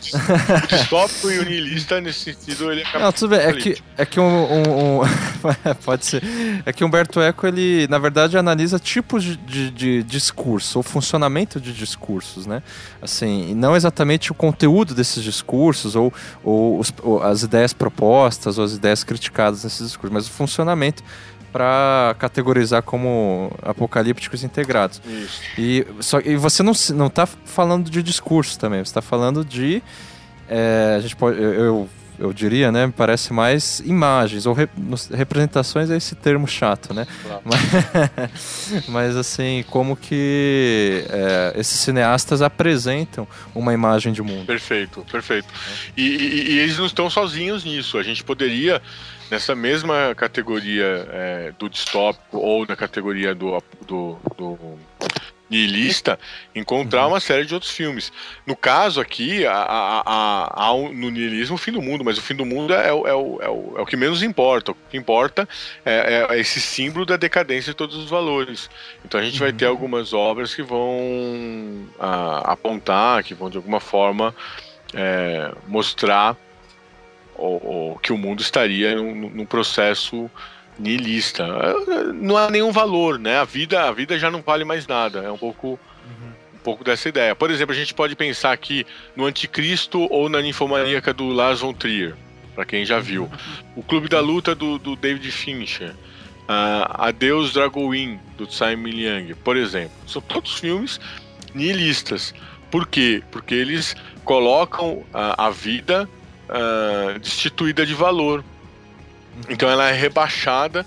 distópico 0.67 1.29
e 1.29 1.39
o 1.39 1.45
niilista, 1.45 1.99
nesse 1.99 2.33
sentido, 2.33 2.71
ele 2.71 2.83
é 2.93 2.99
Não, 2.99 3.11
tudo 3.11 3.31
bem, 3.31 3.39
é 3.41 3.53
que, 3.53 3.77
é 3.97 4.05
que 4.05 4.19
um, 4.21 4.23
um, 4.23 5.01
um 5.01 5.03
pode 5.83 6.05
ser, 6.05 6.23
é 6.65 6.71
que 6.71 6.85
Humberto 6.85 7.19
Eco, 7.19 7.45
ele, 7.45 7.85
na 7.89 7.99
verdade, 7.99 8.37
analisa 8.37 8.79
tipos 8.79 9.21
de, 9.21 9.35
de, 9.35 9.71
de 9.71 10.03
discurso, 10.03 10.79
ou 10.79 10.83
funcionamento 10.83 11.59
de 11.59 11.73
discursos, 11.73 12.45
né? 12.45 12.63
Assim, 13.01 13.53
não 13.53 13.75
exatamente 13.75 14.31
o 14.31 14.35
conteúdo 14.35 14.95
desses 14.95 15.21
discursos, 15.21 15.95
ou, 15.97 16.13
ou, 16.41 16.79
os, 16.79 16.93
ou 17.03 17.21
as 17.21 17.43
ideias 17.43 17.73
propostas, 17.73 18.57
ou 18.57 18.63
as 18.63 18.73
ideias 18.73 19.03
criticadas 19.03 19.65
nesses 19.65 19.87
discursos, 19.87 20.13
mas 20.13 20.27
o 20.27 20.31
funcionamento 20.31 20.68
funcionamento 20.69 21.03
para 21.51 22.15
categorizar 22.19 22.83
como 22.83 23.51
apocalípticos 23.63 24.43
integrados. 24.43 25.01
Isso. 25.05 25.41
E, 25.57 25.85
só, 25.99 26.19
e 26.19 26.35
você 26.35 26.61
não, 26.61 26.73
não 26.93 27.09
tá 27.09 27.25
falando 27.25 27.89
de 27.89 28.03
discurso 28.03 28.59
também, 28.59 28.79
você 28.79 28.89
está 28.89 29.01
falando 29.01 29.43
de. 29.43 29.81
É, 30.47 30.95
a 30.97 30.99
gente 30.99 31.15
pode, 31.15 31.41
eu, 31.41 31.53
eu, 31.53 31.89
eu, 32.19 32.33
diria, 32.33 32.71
né? 32.71 32.91
Parece 32.95 33.33
mais 33.33 33.79
imagens, 33.81 34.45
ou 34.45 34.53
re, 34.53 34.67
representações 35.11 35.89
é 35.89 35.97
esse 35.97 36.15
termo 36.15 36.47
chato, 36.47 36.93
né? 36.93 37.07
Claro. 37.23 37.41
Mas, 37.45 38.85
mas, 38.89 39.15
assim, 39.15 39.63
como 39.69 39.95
que 39.95 41.03
é, 41.09 41.53
esses 41.55 41.79
cineastas 41.79 42.41
apresentam 42.43 43.27
uma 43.55 43.73
imagem 43.73 44.11
de 44.11 44.21
mundo. 44.21 44.45
Perfeito, 44.45 45.05
perfeito. 45.11 45.47
E, 45.95 46.03
e, 46.03 46.51
e 46.53 46.59
eles 46.59 46.77
não 46.77 46.85
estão 46.85 47.09
sozinhos 47.09 47.63
nisso. 47.63 47.97
A 47.97 48.03
gente 48.03 48.23
poderia 48.23 48.81
nessa 49.29 49.55
mesma 49.55 50.13
categoria 50.15 51.07
é, 51.11 51.53
do 51.57 51.69
distópico 51.69 52.37
ou 52.37 52.65
na 52.65 52.75
categoria 52.75 53.33
do, 53.35 53.61
do, 53.85 54.17
do 54.37 54.79
nihilista, 55.49 56.19
encontrar 56.55 57.03
uhum. 57.03 57.13
uma 57.13 57.19
série 57.19 57.45
de 57.45 57.53
outros 57.53 57.71
filmes. 57.71 58.11
No 58.45 58.55
caso 58.55 59.01
aqui, 59.01 59.45
há, 59.45 60.71
no 60.93 61.09
nihilismo 61.09 61.55
o 61.55 61.57
fim 61.57 61.71
do 61.71 61.81
mundo, 61.81 62.05
mas 62.05 62.17
o 62.17 62.21
fim 62.21 62.35
do 62.35 62.45
mundo 62.45 62.73
é, 62.73 62.93
o, 62.93 63.07
é, 63.07 63.13
o, 63.13 63.39
é, 63.41 63.49
o, 63.49 63.73
é 63.77 63.81
o 63.81 63.85
que 63.85 63.97
menos 63.97 64.21
importa. 64.21 64.71
O 64.71 64.75
que 64.89 64.97
importa 64.97 65.49
é, 65.83 66.27
é, 66.29 66.39
esse 66.39 66.61
símbolo 66.61 67.05
da 67.05 67.17
decadência 67.17 67.71
de 67.71 67.77
todos 67.77 67.95
os 67.95 68.09
valores. 68.09 68.69
Então 69.03 69.19
a 69.19 69.23
gente 69.23 69.33
uhum. 69.33 69.47
vai 69.47 69.53
ter 69.53 69.65
uhum. 69.65 69.71
algumas 69.71 70.13
obras 70.13 70.53
que 70.53 70.61
vão 70.61 71.87
a, 71.99 72.53
apontar, 72.53 73.23
que 73.23 73.33
vão 73.33 73.49
de 73.49 73.57
alguma 73.57 73.79
forma 73.79 74.35
é, 74.93 75.51
mostrar 75.67 76.37
ou, 77.39 77.61
ou 77.65 77.99
que 77.99 78.11
o 78.11 78.17
mundo 78.17 78.41
estaria 78.41 78.95
num, 78.95 79.29
num 79.29 79.45
processo 79.45 80.29
nihilista. 80.79 81.45
Não 82.13 82.37
há 82.37 82.49
nenhum 82.49 82.71
valor, 82.71 83.19
né? 83.19 83.37
A 83.37 83.43
vida, 83.43 83.87
a 83.87 83.91
vida 83.91 84.17
já 84.17 84.31
não 84.31 84.41
vale 84.41 84.63
mais 84.63 84.87
nada. 84.87 85.19
É 85.19 85.31
um 85.31 85.37
pouco, 85.37 85.67
uhum. 85.67 86.31
um 86.55 86.57
pouco 86.63 86.83
dessa 86.83 87.09
ideia. 87.09 87.35
Por 87.35 87.51
exemplo, 87.51 87.73
a 87.73 87.77
gente 87.77 87.93
pode 87.93 88.15
pensar 88.15 88.51
aqui 88.51 88.85
no 89.15 89.25
Anticristo 89.25 90.07
ou 90.11 90.29
na 90.29 90.41
Ninfomaníaca 90.41 91.13
do 91.13 91.29
Lars 91.29 91.59
von 91.59 91.73
Trier, 91.73 92.15
para 92.55 92.65
quem 92.65 92.85
já 92.85 92.99
viu. 92.99 93.29
O 93.75 93.83
Clube 93.83 94.07
da 94.07 94.19
Luta 94.19 94.55
do, 94.55 94.77
do 94.77 94.95
David 94.95 95.29
Fincher. 95.31 95.93
Uh, 96.49 97.05
Adeus 97.05 97.53
Dragowin 97.53 98.19
do 98.35 98.47
Tsai 98.47 98.75
Ming 98.75 99.35
por 99.43 99.55
exemplo. 99.55 99.91
São 100.07 100.19
todos 100.19 100.59
filmes 100.59 100.99
nihilistas. 101.53 102.33
Por 102.71 102.87
quê? 102.87 103.21
Porque 103.31 103.53
eles 103.53 103.95
colocam 104.23 105.03
a, 105.13 105.45
a 105.45 105.49
vida 105.51 106.09
uh, 106.49 107.19
destituída 107.19 107.85
de 107.85 107.93
valor. 107.93 108.43
Então 109.49 109.69
ela 109.69 109.89
é 109.89 109.93
rebaixada 109.93 110.85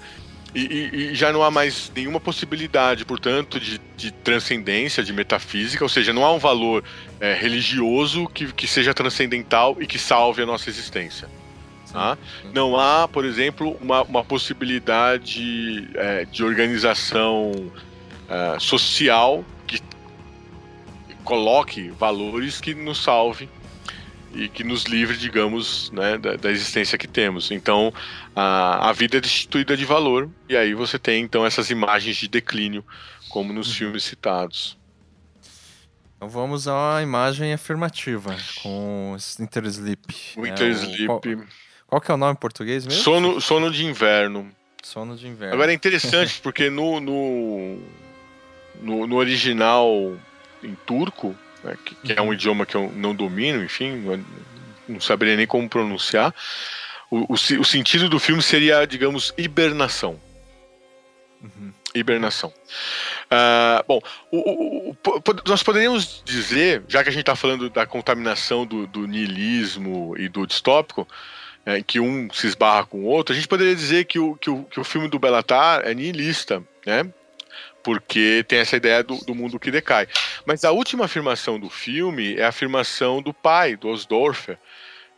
e, 0.55 0.61
e, 0.61 0.97
e, 0.97 1.15
já 1.15 1.33
não 1.33 1.43
há 1.43 1.51
mais 1.51 1.91
nenhuma 1.97 2.21
possibilidade, 2.21 3.07
portanto, 3.07 3.59
de, 3.59 3.81
de, 3.97 4.11
transcendência, 4.11 5.03
de 5.03 5.11
metafísica, 5.13 5.83
ou 5.83 5.89
seja, 5.89 6.13
não 6.13 6.27
há 6.27 6.33
um 6.33 6.39
valor 6.39 6.85
é, 7.19 7.33
religioso 7.33 8.27
que, 8.29 8.53
que 8.53 8.67
seja 8.67 8.93
transcendental 8.93 9.77
e 9.81 9.87
que 9.87 9.99
salve 9.99 10.43
a 10.43 10.47
nossa 10.47 10.69
existência. 10.69 11.27
Tá? 11.91 12.19
Não 12.53 12.79
há, 12.79 13.09
por 13.09 13.25
exemplo, 13.25 13.79
uma, 13.81 14.03
uma 14.03 14.25
possibilidade 14.25 15.89
é, 15.95 16.27
de 16.27 16.45
organização 16.45 17.71
é, 18.29 18.59
social 18.59 19.43
que 19.67 19.81
coloque 21.25 21.91
valores 21.91 22.61
que 22.61 22.75
nos 22.75 23.03
salve 23.03 23.49
e 24.35 24.49
que 24.49 24.65
nos 24.65 24.85
livre, 24.85 25.17
digamos, 25.17 25.91
né, 25.91 26.17
da, 26.19 26.37
da, 26.37 26.51
existência 26.51 26.97
que 26.97 27.07
temos. 27.07 27.51
Então, 27.51 27.93
a, 28.35 28.89
a 28.89 28.93
vida 28.93 29.19
é 29.19 29.21
destituída 29.21 29.77
de 29.77 29.85
valor, 29.85 30.31
e 30.49 30.57
aí 30.57 30.75
você 30.75 30.99
tem, 30.99 31.23
então, 31.23 31.45
essas 31.45 31.71
imagens 31.71 32.17
de 32.17 32.29
declínio, 32.29 32.85
como 33.29 33.53
nos 33.53 33.69
uhum. 33.69 33.75
filmes 33.75 34.05
citados. 34.05 34.79
Então 36.17 36.29
vamos 36.29 36.69
à 36.69 37.03
imagem 37.03 37.53
afirmativa, 37.53 38.37
com 38.63 39.17
Winter 39.41 39.65
Sleep. 39.65 40.15
Winter 40.37 40.69
é, 40.69 40.71
Sleep. 40.71 41.07
Qual, 41.07 41.21
qual, 41.89 42.01
que 42.01 42.11
é 42.13 42.15
o 42.15 42.17
nome 42.17 42.35
em 42.35 42.37
português 42.37 42.87
mesmo? 42.87 43.03
Sono, 43.03 43.41
sono 43.41 43.73
de 43.73 43.85
inverno. 43.85 44.49
Sono 44.85 45.17
de 45.17 45.27
inverno. 45.27 45.55
Agora 45.55 45.73
é 45.73 45.75
interessante, 45.75 46.39
porque 46.43 46.71
no, 46.71 47.01
no, 47.01 47.81
no, 48.81 49.07
no 49.09 49.17
original 49.17 50.17
em 50.63 50.77
turco, 50.87 51.37
né, 51.63 51.77
que, 51.85 51.95
que, 51.95 52.13
é 52.13 52.21
um 52.21 52.33
idioma 52.33 52.67
que 52.67 52.75
eu 52.75 52.93
não 52.95 53.15
domino, 53.15 53.63
enfim, 53.63 54.03
não 54.89 55.01
saberia 55.01 55.37
nem 55.37 55.47
como 55.47 55.69
pronunciar. 55.69 56.35
O, 57.11 57.33
o, 57.33 57.35
o 57.35 57.65
sentido 57.65 58.09
do 58.09 58.19
filme 58.19 58.43
seria, 58.43 58.87
digamos, 58.87 59.35
hibernação. 59.37 60.19
Uhum. 61.43 61.73
Hibernação. 61.95 62.53
Uh, 63.27 63.85
bom, 63.87 64.01
o, 64.31 64.97
nós 65.47 65.63
poderíamos 65.63 66.23
dizer, 66.25 66.83
já 66.89 67.03
que 67.03 67.11
a 67.11 67.13
gente 67.13 67.23
está 67.23 67.37
falando 67.37 67.69
da 67.69 67.85
contaminação 67.85 68.65
do, 68.65 68.87
do 68.87 69.07
niilismo 69.07 70.15
e 70.17 70.29
do 70.29 70.47
distópico, 70.47 71.07
é, 71.65 71.83
que 71.83 72.01
um 72.01 72.29
se 72.33 72.47
esbarra 72.47 72.87
com 72.87 73.01
o 73.01 73.05
outro, 73.05 73.33
a 73.33 73.37
gente 73.37 73.49
poderia 73.49 73.75
dizer 73.75 74.05
que 74.05 74.19
o, 74.19 74.35
que 74.37 74.51
o, 74.51 74.65
que 74.65 74.81
o 74.81 74.85
filme 74.85 75.09
do 75.09 75.19
Belatar 75.19 75.83
é 75.85 75.95
niilista, 75.95 76.63
né? 76.85 77.09
Porque 77.83 78.45
tem 78.47 78.59
essa 78.59 78.77
ideia 78.77 79.03
do, 79.03 79.17
do, 79.19 79.35
mundo 79.35 79.59
que 79.59 79.71
decai. 79.71 80.07
Mas 80.47 80.65
a 80.65 80.71
última 80.71 81.05
afirmação 81.05 81.59
do 81.59 81.69
filme 81.69 82.37
é 82.37 82.45
a 82.45 82.49
afirmação 82.49 83.21
do 83.21 83.35
pai, 83.35 83.77
do 83.77 83.89
Osdorfer, 83.89 84.59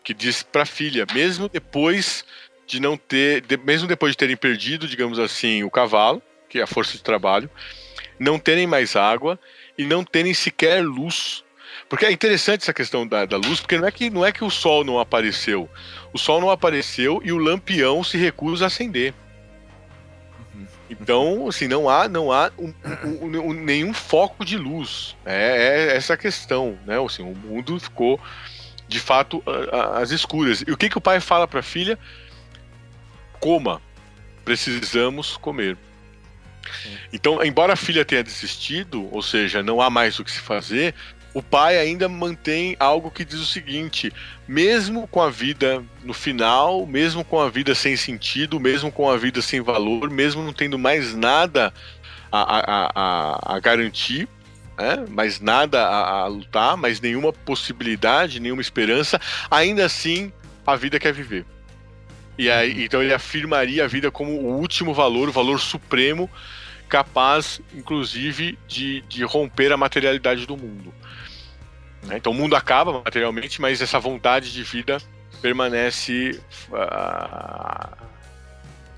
que 0.02 0.14
diz 0.14 0.42
para 0.42 0.62
a 0.62 0.66
filha, 0.66 1.06
mesmo 1.12 1.48
depois 1.48 2.24
de 2.66 2.80
não 2.80 2.96
ter, 2.96 3.42
de, 3.42 3.56
mesmo 3.56 3.88
depois 3.88 4.12
de 4.12 4.18
terem 4.18 4.36
perdido, 4.36 4.88
digamos 4.88 5.18
assim, 5.18 5.62
o 5.62 5.70
cavalo, 5.70 6.22
que 6.48 6.58
é 6.58 6.62
a 6.62 6.66
força 6.66 6.96
de 6.96 7.02
trabalho, 7.02 7.50
não 8.18 8.38
terem 8.38 8.66
mais 8.66 8.96
água 8.96 9.38
e 9.76 9.84
não 9.84 10.04
terem 10.04 10.32
sequer 10.32 10.82
luz. 10.82 11.42
Porque 11.88 12.06
é 12.06 12.12
interessante 12.12 12.62
essa 12.62 12.72
questão 12.72 13.06
da, 13.06 13.26
da 13.26 13.36
luz, 13.36 13.60
porque 13.60 13.76
não 13.76 13.86
é, 13.86 13.90
que, 13.90 14.08
não 14.08 14.24
é 14.24 14.32
que 14.32 14.44
o 14.44 14.50
sol 14.50 14.84
não 14.84 14.98
apareceu. 14.98 15.68
O 16.12 16.18
sol 16.18 16.40
não 16.40 16.50
apareceu 16.50 17.20
e 17.24 17.32
o 17.32 17.38
lampião 17.38 18.02
se 18.02 18.16
recusa 18.16 18.64
a 18.64 18.66
acender. 18.68 19.12
Então, 20.88 21.48
assim, 21.48 21.66
não 21.66 21.88
há, 21.88 22.08
não 22.08 22.30
há 22.30 22.50
um, 22.58 22.72
um, 23.04 23.50
um, 23.50 23.52
nenhum 23.52 23.94
foco 23.94 24.44
de 24.44 24.58
luz. 24.58 25.16
É, 25.24 25.90
é, 25.92 25.96
essa 25.96 26.14
a 26.14 26.16
questão, 26.16 26.78
né? 26.86 26.96
Assim, 27.02 27.22
o 27.22 27.34
mundo 27.34 27.80
ficou, 27.80 28.20
de 28.86 29.00
fato, 29.00 29.42
às 29.94 30.10
escuras. 30.10 30.62
E 30.66 30.70
o 30.70 30.76
que, 30.76 30.90
que 30.90 30.98
o 30.98 31.00
pai 31.00 31.20
fala 31.20 31.48
para 31.48 31.60
a 31.60 31.62
filha? 31.62 31.98
Coma, 33.40 33.80
precisamos 34.44 35.36
comer. 35.36 35.76
Então, 37.12 37.42
embora 37.42 37.72
a 37.72 37.76
filha 37.76 38.04
tenha 38.04 38.22
desistido, 38.22 39.08
ou 39.12 39.22
seja, 39.22 39.62
não 39.62 39.80
há 39.80 39.88
mais 39.88 40.18
o 40.18 40.24
que 40.24 40.30
se 40.30 40.40
fazer, 40.40 40.94
o 41.34 41.42
pai 41.42 41.76
ainda 41.76 42.08
mantém 42.08 42.76
algo 42.78 43.10
que 43.10 43.24
diz 43.24 43.40
o 43.40 43.44
seguinte: 43.44 44.12
mesmo 44.46 45.08
com 45.08 45.20
a 45.20 45.28
vida 45.28 45.84
no 46.04 46.14
final, 46.14 46.86
mesmo 46.86 47.24
com 47.24 47.40
a 47.40 47.50
vida 47.50 47.74
sem 47.74 47.96
sentido, 47.96 48.60
mesmo 48.60 48.90
com 48.92 49.10
a 49.10 49.16
vida 49.16 49.42
sem 49.42 49.60
valor, 49.60 50.08
mesmo 50.08 50.42
não 50.42 50.52
tendo 50.52 50.78
mais 50.78 51.12
nada 51.14 51.74
a, 52.30 52.40
a, 52.40 52.90
a, 52.94 53.56
a 53.56 53.60
garantir, 53.60 54.28
né? 54.78 55.04
mais 55.10 55.40
nada 55.40 55.82
a, 55.84 56.20
a, 56.20 56.26
lutar, 56.28 56.76
mais 56.76 57.00
nenhuma 57.00 57.32
possibilidade, 57.32 58.38
nenhuma 58.38 58.62
esperança, 58.62 59.20
ainda 59.50 59.84
assim 59.84 60.32
a 60.64 60.76
vida 60.76 61.00
quer 61.00 61.12
viver. 61.12 61.44
E 62.38 62.50
aí, 62.50 62.74
uhum. 62.74 62.80
então 62.80 63.02
ele 63.02 63.14
afirmaria 63.14 63.84
a 63.84 63.88
vida 63.88 64.10
como 64.10 64.32
o 64.32 64.58
último 64.58 64.94
valor, 64.94 65.28
o 65.28 65.32
valor 65.32 65.60
supremo, 65.60 66.30
capaz, 66.88 67.60
inclusive, 67.74 68.58
de, 68.68 69.02
de 69.02 69.24
romper 69.24 69.72
a 69.72 69.76
materialidade 69.76 70.46
do 70.46 70.56
mundo. 70.56 70.92
Né? 72.06 72.16
Então 72.16 72.32
o 72.32 72.34
mundo 72.34 72.56
acaba 72.56 72.92
materialmente, 72.92 73.60
mas 73.60 73.80
essa 73.80 73.98
vontade 73.98 74.52
de 74.52 74.62
vida 74.62 74.98
permanece 75.40 76.40
uh, 76.70 77.96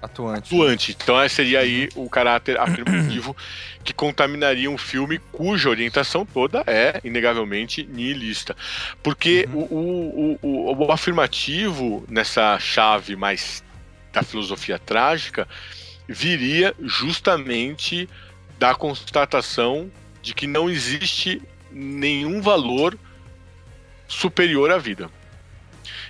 atuante. 0.00 0.54
atuante. 0.54 0.96
Então 1.00 1.28
seria 1.28 1.60
aí 1.60 1.88
o 1.94 2.08
caráter 2.08 2.58
afirmativo 2.58 3.36
que 3.82 3.92
contaminaria 3.92 4.70
um 4.70 4.78
filme 4.78 5.18
cuja 5.32 5.68
orientação 5.68 6.24
toda 6.24 6.62
é, 6.66 7.00
inegavelmente, 7.04 7.84
nihilista. 7.84 8.56
Porque 9.02 9.48
uhum. 9.52 9.66
o, 9.70 10.38
o, 10.42 10.72
o, 10.72 10.86
o 10.86 10.92
afirmativo 10.92 12.04
nessa 12.08 12.58
chave 12.58 13.16
mais 13.16 13.64
da 14.12 14.22
filosofia 14.22 14.78
trágica 14.78 15.46
viria 16.08 16.74
justamente 16.80 18.08
da 18.58 18.74
constatação 18.74 19.90
de 20.22 20.34
que 20.34 20.46
não 20.46 20.70
existe 20.70 21.42
nenhum 21.76 22.40
valor 22.40 22.98
superior 24.08 24.70
à 24.70 24.78
vida. 24.78 25.10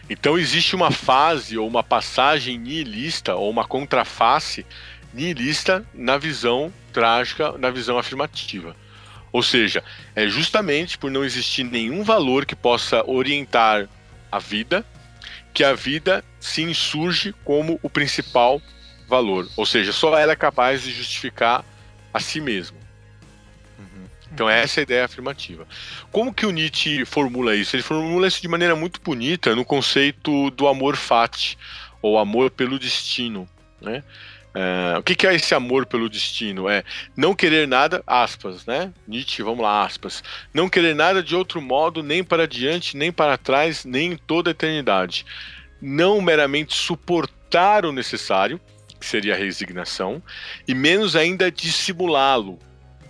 Então 0.09 0.39
existe 0.39 0.77
uma 0.77 0.91
fase 0.91 1.59
ou 1.59 1.67
uma 1.67 1.83
passagem 1.83 2.57
nihilista 2.57 3.35
ou 3.35 3.51
uma 3.51 3.67
contraface 3.67 4.65
nihilista 5.13 5.85
na 5.93 6.17
visão 6.17 6.73
trágica, 6.93 7.59
na 7.59 7.71
visão 7.71 7.99
afirmativa. 7.99 8.77
Ou 9.33 9.43
seja, 9.43 9.83
é 10.15 10.29
justamente 10.29 10.97
por 10.97 11.11
não 11.11 11.25
existir 11.25 11.65
nenhum 11.65 12.05
valor 12.05 12.47
que 12.47 12.55
possa 12.55 13.03
orientar 13.09 13.89
a 14.31 14.39
vida 14.39 14.85
que 15.57 15.65
a 15.65 15.73
vida 15.73 16.23
se 16.39 16.61
insurge 16.61 17.35
como 17.43 17.81
o 17.83 17.89
principal 17.89 18.61
valor. 19.09 19.49
Ou 19.57 19.65
seja, 19.65 19.91
só 19.91 20.19
ela 20.19 20.33
é 20.33 20.37
capaz 20.37 20.83
de 20.83 20.93
justificar 20.93 21.65
a 22.13 22.21
si 22.21 22.43
mesmo. 22.43 22.77
Então 24.37 24.51
essa 24.51 24.81
é 24.81 24.83
a 24.83 24.83
ideia 24.83 25.05
afirmativa. 25.07 25.67
Como 26.13 26.33
que 26.33 26.45
o 26.45 26.51
Nietzsche 26.51 27.07
formula 27.07 27.57
isso? 27.57 27.75
Ele 27.75 27.83
formula 27.83 28.29
isso 28.29 28.43
de 28.43 28.49
maneira 28.49 28.77
muito 28.77 29.01
bonita 29.01 29.57
no 29.57 29.65
conceito 29.65 30.51
do 30.51 30.69
amor 30.69 30.95
fati, 30.95 31.57
ou 32.03 32.19
amor 32.19 32.51
pelo 32.51 32.79
destino. 32.79 33.49
Né? 33.81 34.05
Uh, 34.55 34.99
o 34.99 35.03
que, 35.03 35.15
que, 35.15 35.27
é 35.27 35.35
esse 35.35 35.55
amor 35.55 35.87
pelo 35.87 36.07
destino? 36.07 36.69
É 36.69 36.85
não 37.17 37.35
querer 37.35 37.67
nada, 37.67 38.03
aspas, 38.07 38.67
né? 38.67 38.93
Nietzsche, 39.09 39.43
vamos 39.43 39.63
lá, 39.63 39.83
aspas. 39.83 40.23
Não 40.53 40.69
querer 40.69 40.95
nada 40.95 41.23
de 41.23 41.35
outro 41.35 41.63
modo, 41.63 42.03
nem 42.03 42.23
para 42.23 42.47
diante, 42.47 42.95
nem 42.95 43.11
para 43.11 43.39
trás, 43.39 43.87
nem 43.87 44.13
em 44.13 44.17
toda 44.19 44.51
a 44.51 44.53
eternidade. 44.53 45.25
Não 45.81 46.21
meramente 46.21 46.75
suportar 46.75 47.87
o 47.87 47.93
necessário, 47.93 48.61
que 49.01 49.07
seria 49.07 49.33
a 49.33 49.39
resignação, 49.39 50.23
e 50.69 50.75
menos 50.75 51.17
ainda 51.17 51.51
dissimulá-lo, 51.51 52.59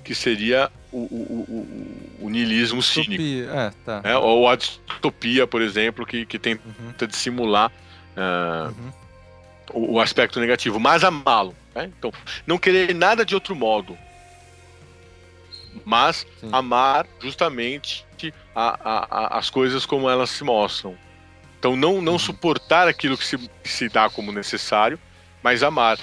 que 0.06 0.14
seria 0.14 0.70
o, 0.92 0.98
o, 0.98 2.16
o, 2.20 2.26
o 2.26 2.30
niilismo 2.30 2.80
cínico. 2.82 3.22
É, 3.22 3.72
tá. 3.84 4.00
é, 4.04 4.16
ou 4.16 4.48
a 4.48 4.56
distopia, 4.56 5.46
por 5.46 5.60
exemplo, 5.60 6.06
que, 6.06 6.24
que 6.24 6.38
tenta 6.38 6.62
uhum. 6.64 7.08
dissimular. 7.08 7.70
Uh, 8.16 8.68
uhum 8.68 9.06
o, 9.72 9.94
o 9.94 10.00
aspecto 10.00 10.40
negativo, 10.40 10.78
mas 10.78 11.04
amá-lo. 11.04 11.54
Né? 11.74 11.90
Então, 11.98 12.12
não 12.46 12.58
querer 12.58 12.94
nada 12.94 13.24
de 13.24 13.34
outro 13.34 13.54
modo, 13.54 13.96
mas 15.84 16.26
Sim. 16.40 16.48
amar 16.52 17.06
justamente 17.20 18.04
a, 18.54 18.78
a, 18.82 19.06
a, 19.10 19.38
as 19.38 19.50
coisas 19.50 19.84
como 19.84 20.08
elas 20.08 20.30
se 20.30 20.44
mostram. 20.44 20.96
Então, 21.58 21.76
não, 21.76 22.00
não 22.00 22.12
uhum. 22.12 22.18
suportar 22.18 22.86
aquilo 22.88 23.16
que 23.16 23.26
se, 23.26 23.38
que 23.38 23.68
se 23.68 23.88
dá 23.88 24.08
como 24.08 24.32
necessário, 24.32 24.98
mas 25.42 25.62
amar. 25.62 25.98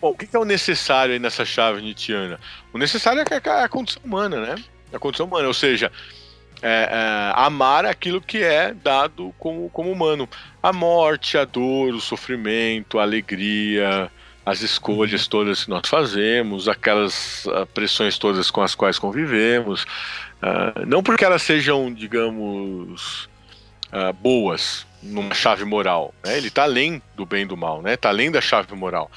Bom, 0.00 0.10
o 0.10 0.16
que 0.16 0.34
é 0.34 0.38
o 0.38 0.44
necessário 0.44 1.14
aí 1.14 1.18
nessa 1.18 1.44
chave 1.44 1.80
nietzschiana? 1.80 2.38
O 2.72 2.78
necessário 2.78 3.22
é, 3.22 3.48
é 3.48 3.64
a 3.64 3.68
condição 3.68 4.02
humana, 4.04 4.40
né? 4.40 4.54
A 4.92 4.98
condição 4.98 5.26
humana, 5.26 5.48
ou 5.48 5.54
seja, 5.54 5.90
é, 6.62 6.88
é, 6.90 7.32
amar 7.34 7.84
aquilo 7.84 8.20
que 8.20 8.42
é 8.42 8.74
dado 8.74 9.34
como, 9.38 9.68
como 9.70 9.90
humano. 9.90 10.28
A 10.62 10.72
morte, 10.72 11.38
a 11.38 11.44
dor, 11.44 11.94
o 11.94 12.00
sofrimento, 12.00 12.98
a 12.98 13.02
alegria, 13.02 14.10
as 14.44 14.62
escolhas 14.62 15.24
uhum. 15.24 15.28
todas 15.28 15.64
que 15.64 15.70
nós 15.70 15.88
fazemos, 15.88 16.68
aquelas 16.68 17.44
uh, 17.46 17.66
pressões 17.66 18.16
todas 18.16 18.50
com 18.50 18.62
as 18.62 18.74
quais 18.74 18.98
convivemos. 18.98 19.82
Uh, 20.42 20.86
não 20.86 21.02
porque 21.02 21.24
elas 21.24 21.42
sejam, 21.42 21.92
digamos, 21.92 23.24
uh, 23.92 24.12
boas 24.12 24.86
numa 25.02 25.34
chave 25.34 25.64
moral. 25.64 26.14
Né? 26.24 26.36
Ele 26.36 26.48
está 26.48 26.62
além 26.62 27.02
do 27.16 27.26
bem 27.26 27.42
e 27.42 27.46
do 27.46 27.56
mal, 27.56 27.78
está 27.78 27.88
né? 27.88 27.96
Tá 27.96 28.08
além 28.08 28.30
da 28.30 28.40
chave 28.40 28.74
moral. 28.74 29.10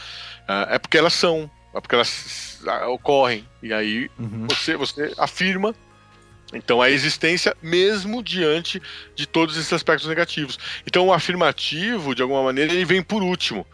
É 0.70 0.80
porque 0.80 0.98
elas 0.98 1.14
são, 1.14 1.50
é 1.74 1.80
porque 1.82 1.96
elas 1.96 2.60
ocorrem. 2.88 3.48
E 3.62 3.74
aí 3.74 4.10
uhum. 4.18 4.48
você, 4.48 4.76
você 4.76 5.14
afirma 5.18 5.74
então, 6.54 6.82
a 6.82 6.90
existência 6.90 7.56
mesmo 7.62 8.24
diante 8.24 8.82
de 9.16 9.28
todos 9.28 9.56
esses 9.56 9.72
aspectos 9.72 10.08
negativos. 10.08 10.58
Então, 10.86 11.08
o 11.08 11.14
afirmativo, 11.14 12.16
de 12.16 12.22
alguma 12.22 12.44
maneira, 12.44 12.74
ele 12.74 12.86
vem 12.86 13.04
por 13.04 13.22
último. 13.22 13.66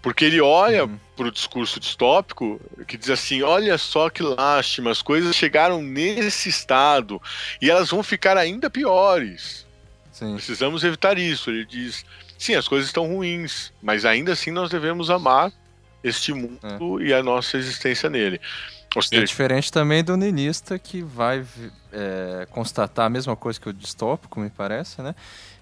Porque 0.00 0.24
ele 0.24 0.40
olha 0.40 0.84
uhum. 0.84 0.98
para 1.16 1.28
o 1.28 1.32
discurso 1.32 1.80
distópico 1.80 2.60
que 2.86 2.96
diz 2.96 3.08
assim: 3.08 3.42
olha 3.42 3.78
só 3.78 4.10
que 4.10 4.22
lástima, 4.22 4.90
as 4.90 5.00
coisas 5.00 5.34
chegaram 5.34 5.80
nesse 5.80 6.48
estado 6.50 7.20
e 7.60 7.70
elas 7.70 7.90
vão 7.90 8.02
ficar 8.02 8.36
ainda 8.36 8.68
piores. 8.68 9.66
Sim. 10.12 10.34
Precisamos 10.34 10.84
evitar 10.84 11.16
isso. 11.16 11.48
Ele 11.48 11.64
diz: 11.64 12.04
sim, 12.36 12.54
as 12.54 12.68
coisas 12.68 12.88
estão 12.88 13.06
ruins, 13.06 13.72
mas 13.82 14.04
ainda 14.04 14.32
assim 14.32 14.50
nós 14.50 14.68
devemos 14.68 15.08
amar 15.08 15.50
este 16.04 16.32
mundo 16.32 17.00
é. 17.00 17.04
e 17.04 17.14
a 17.14 17.22
nossa 17.22 17.56
existência 17.56 18.10
nele. 18.10 18.40
Seja, 19.02 19.22
é 19.22 19.24
diferente 19.24 19.72
também 19.72 20.04
do 20.04 20.16
ninista 20.16 20.78
que 20.78 21.02
vai 21.02 21.44
é, 21.92 22.46
constatar 22.50 23.06
a 23.06 23.08
mesma 23.08 23.34
coisa 23.34 23.58
que 23.60 23.68
o 23.68 23.72
distópico, 23.72 24.38
me 24.38 24.50
parece, 24.50 25.02
né? 25.02 25.16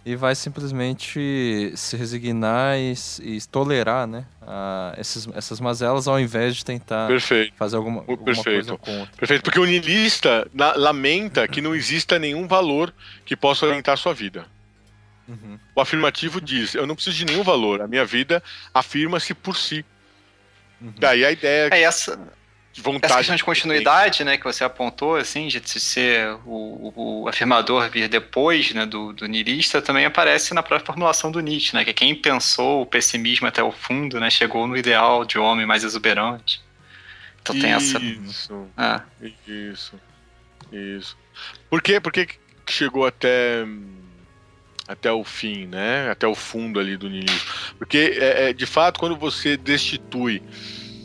E 0.05 0.17
vai 0.17 0.35
simplesmente 0.35 1.73
se 1.77 1.97
resignar 1.97 2.77
e, 2.77 2.93
e 3.23 3.41
tolerar, 3.43 4.07
né? 4.07 4.27
A, 4.43 4.95
esses, 4.99 5.29
essas 5.35 5.61
mazelas 5.61 6.09
ao 6.09 6.19
invés 6.21 6.57
de 6.57 6.65
tentar 6.65 7.07
Perfeito. 7.07 7.55
fazer 7.57 7.77
alguma, 7.77 8.01
alguma 8.01 8.25
Perfeito. 8.25 8.77
coisa 8.77 8.77
contra. 8.77 9.17
Perfeito, 9.17 9.43
porque 9.45 9.61
o 9.61 9.65
niilista 9.65 10.47
lamenta 10.77 11.47
que 11.49 11.63
não 11.63 11.75
exista 11.75 12.19
nenhum 12.19 12.47
valor 12.47 12.93
que 13.25 13.37
possa 13.37 13.65
orientar 13.65 13.95
a 13.95 13.97
sua 13.97 14.13
vida. 14.13 14.45
Uhum. 15.29 15.59
O 15.75 15.81
afirmativo 15.81 16.41
diz: 16.41 16.75
eu 16.75 16.87
não 16.87 16.95
preciso 16.95 17.17
de 17.17 17.25
nenhum 17.25 17.43
valor, 17.43 17.81
a 17.81 17.89
minha 17.89 18.05
vida 18.05 18.43
afirma-se 18.75 19.33
por 19.33 19.57
si. 19.57 19.85
Uhum. 20.83 20.93
Daí 20.99 21.25
a 21.25 21.31
ideia. 21.31 21.69
É 21.73 21.83
essa 21.83 22.19
vontade. 22.81 23.13
Essa 23.13 23.17
questão 23.19 23.37
de 23.37 23.45
continuidade, 23.45 24.25
né, 24.25 24.39
que 24.39 24.45
você 24.45 24.65
apontou, 24.65 25.17
assim, 25.17 25.47
de 25.49 25.61
ser 25.69 26.35
o, 26.47 27.23
o, 27.23 27.29
afirmador 27.29 27.91
vir 27.91 28.09
depois, 28.09 28.73
né, 28.73 28.87
do, 28.87 29.13
do 29.13 29.27
niilista, 29.27 29.83
também 29.83 30.07
aparece 30.07 30.55
na 30.55 30.63
própria 30.63 30.87
formulação 30.87 31.31
do 31.31 31.41
Nietzsche, 31.41 31.75
né, 31.75 31.85
que 31.85 31.93
quem 31.93 32.15
pensou 32.15 32.83
o 32.83 32.87
pessimismo 32.87 33.47
até 33.47 33.63
o 33.63 33.71
fundo, 33.71 34.19
né, 34.19 34.31
chegou 34.31 34.67
no 34.67 34.77
ideal 34.77 35.25
de 35.25 35.39
homem 35.39 35.67
mais 35.67 35.85
exuberante. 35.85 36.63
Então 37.43 37.59
tem 37.59 37.73
essa. 37.73 37.99
Isso. 37.99 38.69
Ah. 38.77 39.03
Isso. 39.47 40.01
Isso. 40.73 41.19
Por 41.69 41.83
quê? 41.83 42.01
Por 42.01 42.13
que 42.13 42.29
chegou 42.69 43.05
até 43.05 43.67
até 44.87 45.11
o 45.13 45.25
fim, 45.25 45.67
né? 45.67 46.11
Até 46.11 46.27
o 46.27 46.35
fundo 46.35 46.81
ali 46.81 46.97
do 46.97 47.09
niilismo. 47.09 47.41
Porque, 47.79 48.19
é, 48.19 48.51
é, 48.51 48.53
de 48.53 48.67
fato, 48.67 48.99
quando 48.99 49.17
você 49.17 49.57
destitui 49.57 50.43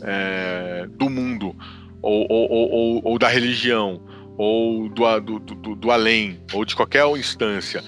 é, 0.02 0.86
do 0.90 1.08
mundo, 1.08 1.56
ou, 2.02 2.26
ou, 2.28 2.50
ou, 2.50 3.00
ou, 3.04 3.18
da 3.18 3.28
religião, 3.28 4.02
ou 4.36 4.88
do, 4.88 5.20
do, 5.20 5.38
do, 5.38 5.74
do, 5.74 5.90
além, 5.90 6.40
ou 6.52 6.64
de 6.64 6.74
qualquer 6.74 7.06
instância, 7.16 7.82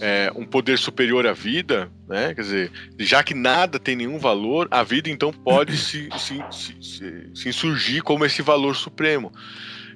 é, 0.00 0.30
um 0.36 0.44
poder 0.44 0.78
superior 0.78 1.26
à 1.26 1.32
vida, 1.32 1.90
né? 2.08 2.34
Quer 2.34 2.42
dizer, 2.42 2.72
já 2.98 3.22
que 3.22 3.34
nada 3.34 3.78
tem 3.78 3.96
nenhum 3.96 4.18
valor, 4.18 4.68
a 4.70 4.82
vida 4.82 5.08
então 5.08 5.32
pode 5.32 5.76
se, 5.78 6.08
se, 6.18 6.44
se, 6.50 7.30
se 7.34 7.48
insurgir 7.48 8.02
como 8.02 8.24
esse 8.24 8.42
valor 8.42 8.76
supremo. 8.76 9.32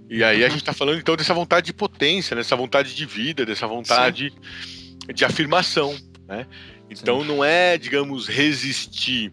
E 0.08 0.24
aí 0.24 0.44
a 0.44 0.48
gente 0.48 0.62
está 0.62 0.72
falando 0.72 0.98
então 0.98 1.14
dessa 1.16 1.32
vontade 1.32 1.66
de 1.66 1.72
potência, 1.72 2.34
dessa 2.34 2.56
vontade 2.56 2.96
de 2.96 3.06
vida, 3.06 3.46
dessa 3.46 3.66
vontade 3.66 4.32
Sim. 4.32 4.79
De 5.12 5.24
afirmação, 5.24 5.96
né? 6.26 6.46
Então 6.88 7.20
Sim. 7.20 7.28
não 7.28 7.44
é, 7.44 7.78
digamos, 7.78 8.26
resistir 8.26 9.32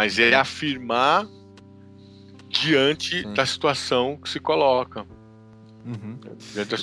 mas 0.00 0.18
é 0.18 0.34
afirmar 0.34 1.28
diante 2.48 3.20
Sim. 3.20 3.34
da 3.34 3.44
situação 3.44 4.16
que 4.16 4.30
se 4.30 4.40
coloca. 4.40 5.06
Uhum. 5.84 6.18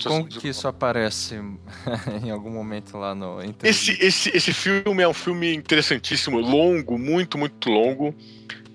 Como 0.04 0.28
que, 0.28 0.50
isso 0.50 0.68
aparece 0.68 1.36
em 2.24 2.30
algum 2.30 2.52
momento 2.52 2.96
lá 2.96 3.16
no. 3.16 3.40
Esse, 3.64 3.98
esse, 4.00 4.30
esse 4.38 4.54
filme 4.54 5.02
é 5.02 5.08
um 5.08 5.16
filme 5.16 5.52
interessantíssimo, 5.56 6.40
longo, 6.40 6.96
muito, 7.00 7.40
muito 7.40 7.72
longo. 7.72 8.14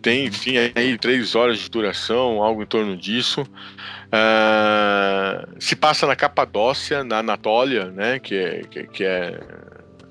Tem, 0.00 0.22
uhum. 0.22 0.28
enfim, 0.28 0.54
aí 0.74 0.98
três 0.98 1.36
horas 1.36 1.60
de 1.60 1.70
duração, 1.70 2.42
algo 2.42 2.64
em 2.64 2.66
torno 2.66 2.96
disso. 2.96 3.46
Uh, 4.12 5.60
se 5.60 5.74
passa 5.74 6.06
na 6.06 6.14
Capadócia, 6.14 7.02
na 7.02 7.18
Anatólia, 7.18 7.86
né? 7.86 8.18
Que 8.18 8.36
é, 8.36 8.62
que, 8.64 8.86
que 8.88 9.04
é 9.04 9.40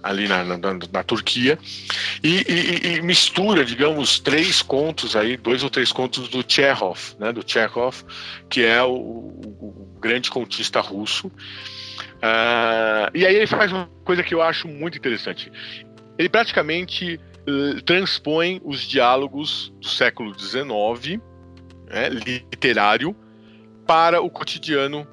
ali 0.04 0.28
na, 0.28 0.44
na, 0.44 0.58
na 0.58 1.04
Turquia, 1.04 1.58
e, 2.24 2.44
e, 2.48 2.96
e, 2.96 3.02
mistura, 3.02 3.64
digamos, 3.64 4.20
três 4.20 4.62
contos 4.62 5.16
aí, 5.16 5.38
dois 5.38 5.64
ou 5.64 5.70
três 5.70 5.92
contos 5.92 6.28
do 6.28 6.44
Chekhov, 6.48 7.16
né, 7.20 7.32
do 7.32 7.44
Chekhov, 7.46 8.04
que 8.50 8.64
é 8.64 8.82
o, 8.84 8.94
o, 8.94 9.96
o 9.96 10.00
grande 10.00 10.30
contista 10.30 10.80
russo. 10.80 11.28
Uh, 11.28 13.10
e 13.14 13.26
aí 13.26 13.36
ele 13.36 13.48
faz 13.48 13.72
uma 13.72 13.90
coisa 14.04 14.24
que 14.24 14.34
eu 14.34 14.42
acho 14.42 14.68
muito 14.68 14.98
interessante. 14.98 15.52
Ele 16.18 16.30
praticamente 16.30 17.20
uh, 17.48 17.82
transpõe 17.84 18.62
os 18.64 18.82
diálogos 18.82 19.74
do 19.80 19.88
século 19.88 20.38
XIX, 20.38 21.22
né, 21.88 22.10
literário, 22.10 23.16
para 23.86 24.22
o 24.22 24.30
cotidiano 24.30 25.08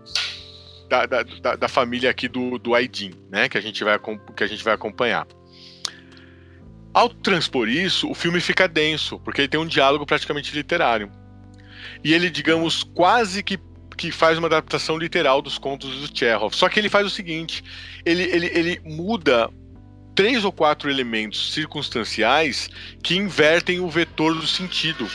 da, 0.88 1.06
da, 1.06 1.56
da, 1.56 1.68
família 1.68 2.10
aqui 2.10 2.28
do, 2.28 2.58
do 2.58 2.74
Aidin, 2.74 3.12
né? 3.30 3.48
Que 3.48 3.58
a, 3.58 3.60
gente 3.60 3.84
vai, 3.84 3.98
que 4.36 4.44
a 4.44 4.46
gente 4.46 4.64
vai 4.64 4.74
acompanhar. 4.74 5.26
Ao 6.92 7.08
transpor 7.08 7.68
isso, 7.68 8.10
o 8.10 8.14
filme 8.14 8.40
fica 8.40 8.66
denso, 8.66 9.18
porque 9.20 9.42
ele 9.42 9.48
tem 9.48 9.60
um 9.60 9.66
diálogo 9.66 10.06
praticamente 10.06 10.54
literário. 10.54 11.10
E 12.02 12.14
ele, 12.14 12.30
digamos, 12.30 12.82
quase 12.82 13.42
que, 13.42 13.58
que 13.96 14.10
faz 14.10 14.38
uma 14.38 14.46
adaptação 14.46 14.96
literal 14.96 15.42
dos 15.42 15.58
contos 15.58 15.90
do 16.00 16.16
Chekhov. 16.16 16.54
Só 16.54 16.68
que 16.68 16.80
ele 16.80 16.88
faz 16.88 17.06
o 17.06 17.10
seguinte: 17.10 17.62
ele, 18.04 18.22
ele, 18.22 18.46
ele 18.46 18.80
muda 18.84 19.50
três 20.14 20.44
ou 20.44 20.50
quatro 20.50 20.90
elementos 20.90 21.52
circunstanciais 21.52 22.68
que 23.02 23.16
invertem 23.16 23.80
o 23.80 23.88
vetor 23.88 24.34
do 24.34 24.46
sentido. 24.46 25.08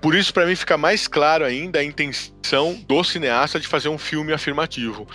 Por 0.00 0.14
isso, 0.14 0.32
para 0.32 0.46
mim, 0.46 0.54
fica 0.54 0.76
mais 0.76 1.08
claro 1.08 1.44
ainda 1.44 1.80
a 1.80 1.84
intenção 1.84 2.74
do 2.86 3.02
cineasta 3.02 3.58
de 3.58 3.66
fazer 3.66 3.88
um 3.88 3.98
filme 3.98 4.32
afirmativo. 4.32 5.06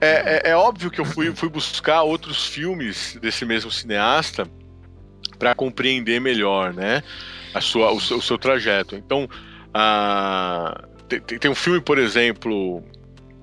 É, 0.00 0.42
é, 0.46 0.50
é 0.50 0.56
óbvio 0.56 0.90
que 0.90 1.00
eu 1.00 1.04
fui, 1.04 1.34
fui 1.34 1.48
buscar 1.48 2.02
outros 2.02 2.46
filmes 2.46 3.18
desse 3.20 3.44
mesmo 3.44 3.70
cineasta 3.70 4.48
para 5.38 5.54
compreender 5.54 6.20
melhor, 6.20 6.72
né? 6.72 7.02
a 7.56 7.60
sua, 7.60 7.90
o, 7.90 8.00
seu, 8.00 8.18
o 8.18 8.22
seu 8.22 8.36
trajeto. 8.36 8.94
Então, 8.94 9.24
uh, 9.24 10.86
tem, 11.08 11.20
tem, 11.20 11.50
um 11.50 11.54
filme, 11.54 11.80
por 11.80 11.98
exemplo, 11.98 12.84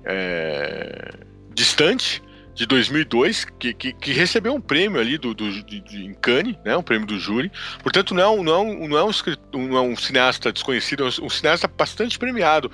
é, 0.04 1.14
Distante, 1.52 2.22
de 2.54 2.66
2002, 2.66 3.44
que, 3.58 3.74
que, 3.74 3.92
que, 3.92 4.12
recebeu 4.12 4.54
um 4.54 4.60
prêmio 4.60 5.00
ali 5.00 5.18
do, 5.18 5.34
do 5.34 5.50
de, 5.64 5.80
de, 5.80 6.04
em 6.04 6.14
Cannes, 6.14 6.56
né, 6.64 6.76
um 6.76 6.82
prêmio 6.82 7.06
do 7.06 7.18
júri. 7.18 7.50
Portanto, 7.82 8.14
não 8.14 8.22
é 8.22 8.28
um, 8.28 8.42
não 8.44 8.54
é 8.54 8.58
um, 8.58 8.88
não 8.88 8.98
é 8.98 9.04
um, 9.04 9.68
não 9.68 9.76
é 9.76 9.80
um 9.80 9.96
cineasta 9.96 10.52
desconhecido, 10.52 11.04
é 11.04 11.08
um 11.22 11.28
cineasta 11.28 11.66
bastante 11.66 12.18
premiado. 12.18 12.70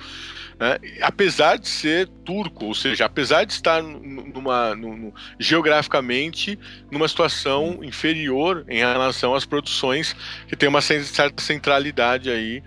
Né, 0.59 0.77
apesar 1.01 1.57
de 1.57 1.67
ser 1.67 2.07
turco, 2.23 2.65
ou 2.65 2.75
seja, 2.75 3.05
apesar 3.05 3.43
de 3.43 3.53
estar 3.53 3.81
numa, 3.81 4.75
numa, 4.75 5.11
geograficamente 5.39 6.59
numa 6.91 7.07
situação 7.07 7.79
inferior 7.83 8.63
em 8.69 8.77
relação 8.77 9.33
às 9.33 9.45
produções 9.45 10.15
que 10.47 10.55
tem 10.55 10.69
uma 10.69 10.81
certa 10.81 11.41
centralidade 11.41 12.29
aí 12.29 12.61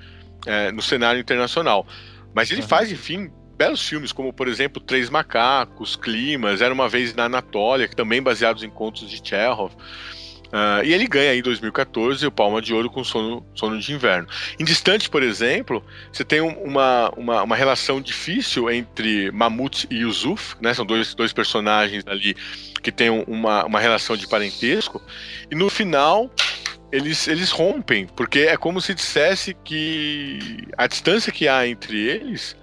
é, 0.45 0.73
no 0.73 0.83
cenário 0.83 1.21
internacional. 1.21 1.87
Mas 2.35 2.51
ele 2.51 2.63
faz, 2.63 2.91
enfim, 2.91 3.31
belos 3.65 3.89
filmes, 3.89 4.13
como 4.13 4.33
por 4.33 4.47
exemplo 4.47 4.81
Três 4.81 5.09
Macacos, 5.09 5.97
Climas, 5.97 6.61
Era 6.61 6.73
uma 6.73 6.89
Vez 6.89 7.15
na 7.15 7.25
Anatólia, 7.25 7.89
que 7.89 7.97
também 7.97 8.23
baseados 8.23 8.63
em 8.63 8.69
contos 8.69 9.09
de 9.09 9.27
Chekhov. 9.27 9.73
Uh, 9.73 10.85
e 10.85 10.93
ele 10.93 11.09
ganha 11.09 11.35
em 11.35 11.43
2014 11.43 12.25
o 12.27 12.31
Palma 12.31 12.63
de 12.63 12.73
Ouro 12.73 12.89
com 12.89 13.03
Sono, 13.03 13.45
Sono 13.55 13.81
de 13.81 13.93
Inverno. 13.93 14.29
Em 14.61 14.65
Distante, 14.65 15.11
por 15.11 15.23
exemplo, 15.23 15.85
você 16.13 16.25
tem 16.25 16.41
uma, 16.41 17.11
uma, 17.17 17.43
uma 17.43 17.57
relação 17.57 18.01
difícil 18.01 18.71
entre 18.71 19.33
Mamute 19.33 19.89
e 19.91 20.01
Yusuf, 20.01 20.55
né? 20.61 20.73
São 20.73 20.87
dois, 20.87 21.13
dois 21.15 21.33
personagens 21.33 22.05
ali 22.07 22.37
que 22.83 22.93
têm 22.93 23.11
uma, 23.11 23.65
uma 23.65 23.81
relação 23.81 24.17
de 24.17 24.29
parentesco. 24.29 25.03
E 25.51 25.57
no 25.57 25.69
final, 25.69 26.31
eles, 26.93 27.27
eles 27.27 27.51
rompem, 27.51 28.07
porque 28.07 28.41
é 28.41 28.57
como 28.57 28.81
se 28.81 28.95
dissesse 28.95 29.57
que 29.65 30.69
a 30.77 30.87
distância 30.87 31.33
que 31.33 31.49
há 31.49 31.67
entre 31.67 31.99
eles 31.99 32.55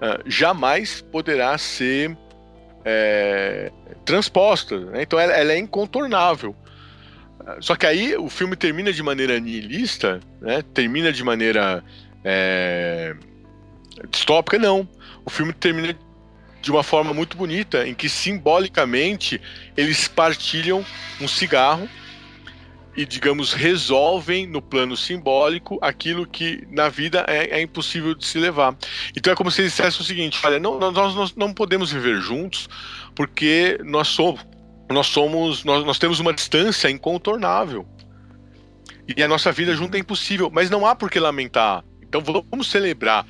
uh, 0.00 0.22
jamais 0.28 1.00
poderá 1.00 1.56
ser 1.58 2.16
é, 2.84 3.70
transposta. 4.04 4.78
Né? 4.78 5.02
Então 5.02 5.18
ela, 5.18 5.32
ela, 5.32 5.52
é 5.52 5.58
incontornável. 5.58 6.54
Uh, 7.40 7.62
só 7.62 7.76
que 7.76 7.86
aí 7.86 8.16
o 8.16 8.28
filme 8.28 8.56
termina 8.56 8.92
de 8.92 9.02
maneira 9.02 9.38
nihilista, 9.38 10.20
né? 10.40 10.62
termina 10.74 11.12
de 11.12 11.22
maneira 11.22 11.84
é, 12.24 13.14
distópica, 14.10 14.58
não. 14.58 14.88
O 15.24 15.30
filme 15.30 15.52
termina 15.52 15.96
de 16.62 16.70
uma 16.70 16.82
forma 16.82 17.14
muito 17.14 17.36
bonita, 17.36 17.86
em 17.86 17.94
que 17.94 18.08
simbolicamente 18.08 19.40
eles 19.76 20.06
partilham 20.08 20.84
um 21.20 21.26
cigarro 21.26 21.88
e, 22.96 23.04
digamos, 23.04 23.52
resolvem 23.52 24.46
no 24.46 24.60
plano 24.60 24.96
simbólico 24.96 25.78
aquilo 25.80 26.26
que 26.26 26.66
na 26.70 26.88
vida 26.88 27.24
é, 27.28 27.58
é, 27.58 27.62
impossível 27.62 28.14
de 28.14 28.26
se 28.26 28.38
levar. 28.38 28.76
Então 29.16 29.32
é 29.32 29.36
como 29.36 29.50
se 29.50 29.62
eles 29.62 29.72
dissessem 29.72 30.00
o 30.00 30.04
seguinte: 30.04 30.40
olha, 30.44 30.58
não, 30.58 30.78
nós, 30.78 31.14
nós 31.14 31.34
não 31.34 31.52
podemos 31.52 31.92
viver 31.92 32.20
juntos 32.20 32.68
porque 33.14 33.78
nós 33.84 34.08
somos. 34.08 34.44
Nós 34.90 35.06
somos. 35.06 35.64
Nós, 35.64 35.84
nós 35.84 35.98
temos 35.98 36.18
uma 36.18 36.32
distância 36.32 36.90
incontornável. 36.90 37.86
E 39.16 39.22
a 39.22 39.28
nossa 39.28 39.50
vida 39.50 39.74
junto 39.74 39.96
é 39.96 39.98
impossível. 40.00 40.50
Mas 40.52 40.68
não 40.68 40.84
há 40.84 40.94
por 40.94 41.10
que 41.10 41.20
lamentar. 41.20 41.84
Então 42.02 42.20
vamos 42.20 42.70
celebrar 42.70 43.24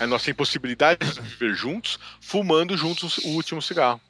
a 0.00 0.06
nossa 0.06 0.30
impossibilidade 0.30 1.06
de 1.06 1.20
viver 1.20 1.54
juntos, 1.54 1.98
fumando 2.20 2.76
juntos 2.76 3.18
o 3.18 3.28
último 3.28 3.60
cigarro. 3.60 4.00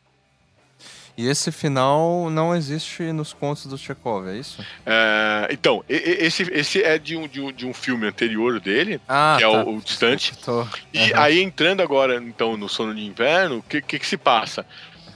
E 1.16 1.28
esse 1.28 1.52
final 1.52 2.30
não 2.30 2.54
existe 2.54 3.12
nos 3.12 3.32
contos 3.34 3.66
do 3.66 3.76
Chekhov, 3.76 4.28
é 4.28 4.36
isso? 4.36 4.64
É, 4.86 5.48
então, 5.50 5.84
esse, 5.88 6.44
esse 6.44 6.82
é 6.82 6.98
de 6.98 7.16
um, 7.16 7.28
de, 7.28 7.40
um, 7.40 7.52
de 7.52 7.66
um 7.66 7.74
filme 7.74 8.06
anterior 8.06 8.58
dele, 8.58 9.00
ah, 9.06 9.36
que 9.38 9.44
é 9.44 9.50
tá. 9.50 9.56
é 9.58 9.62
o, 9.62 9.76
o 9.76 9.80
Distante. 9.80 10.36
Tô... 10.38 10.66
E 10.92 11.12
uhum. 11.12 11.20
aí, 11.20 11.42
entrando 11.42 11.82
agora 11.82 12.16
então 12.16 12.56
no 12.56 12.68
Sono 12.68 12.94
de 12.94 13.04
Inverno, 13.04 13.58
o 13.58 13.62
que, 13.62 13.82
que, 13.82 13.98
que 13.98 14.06
se 14.06 14.16
passa? 14.16 14.64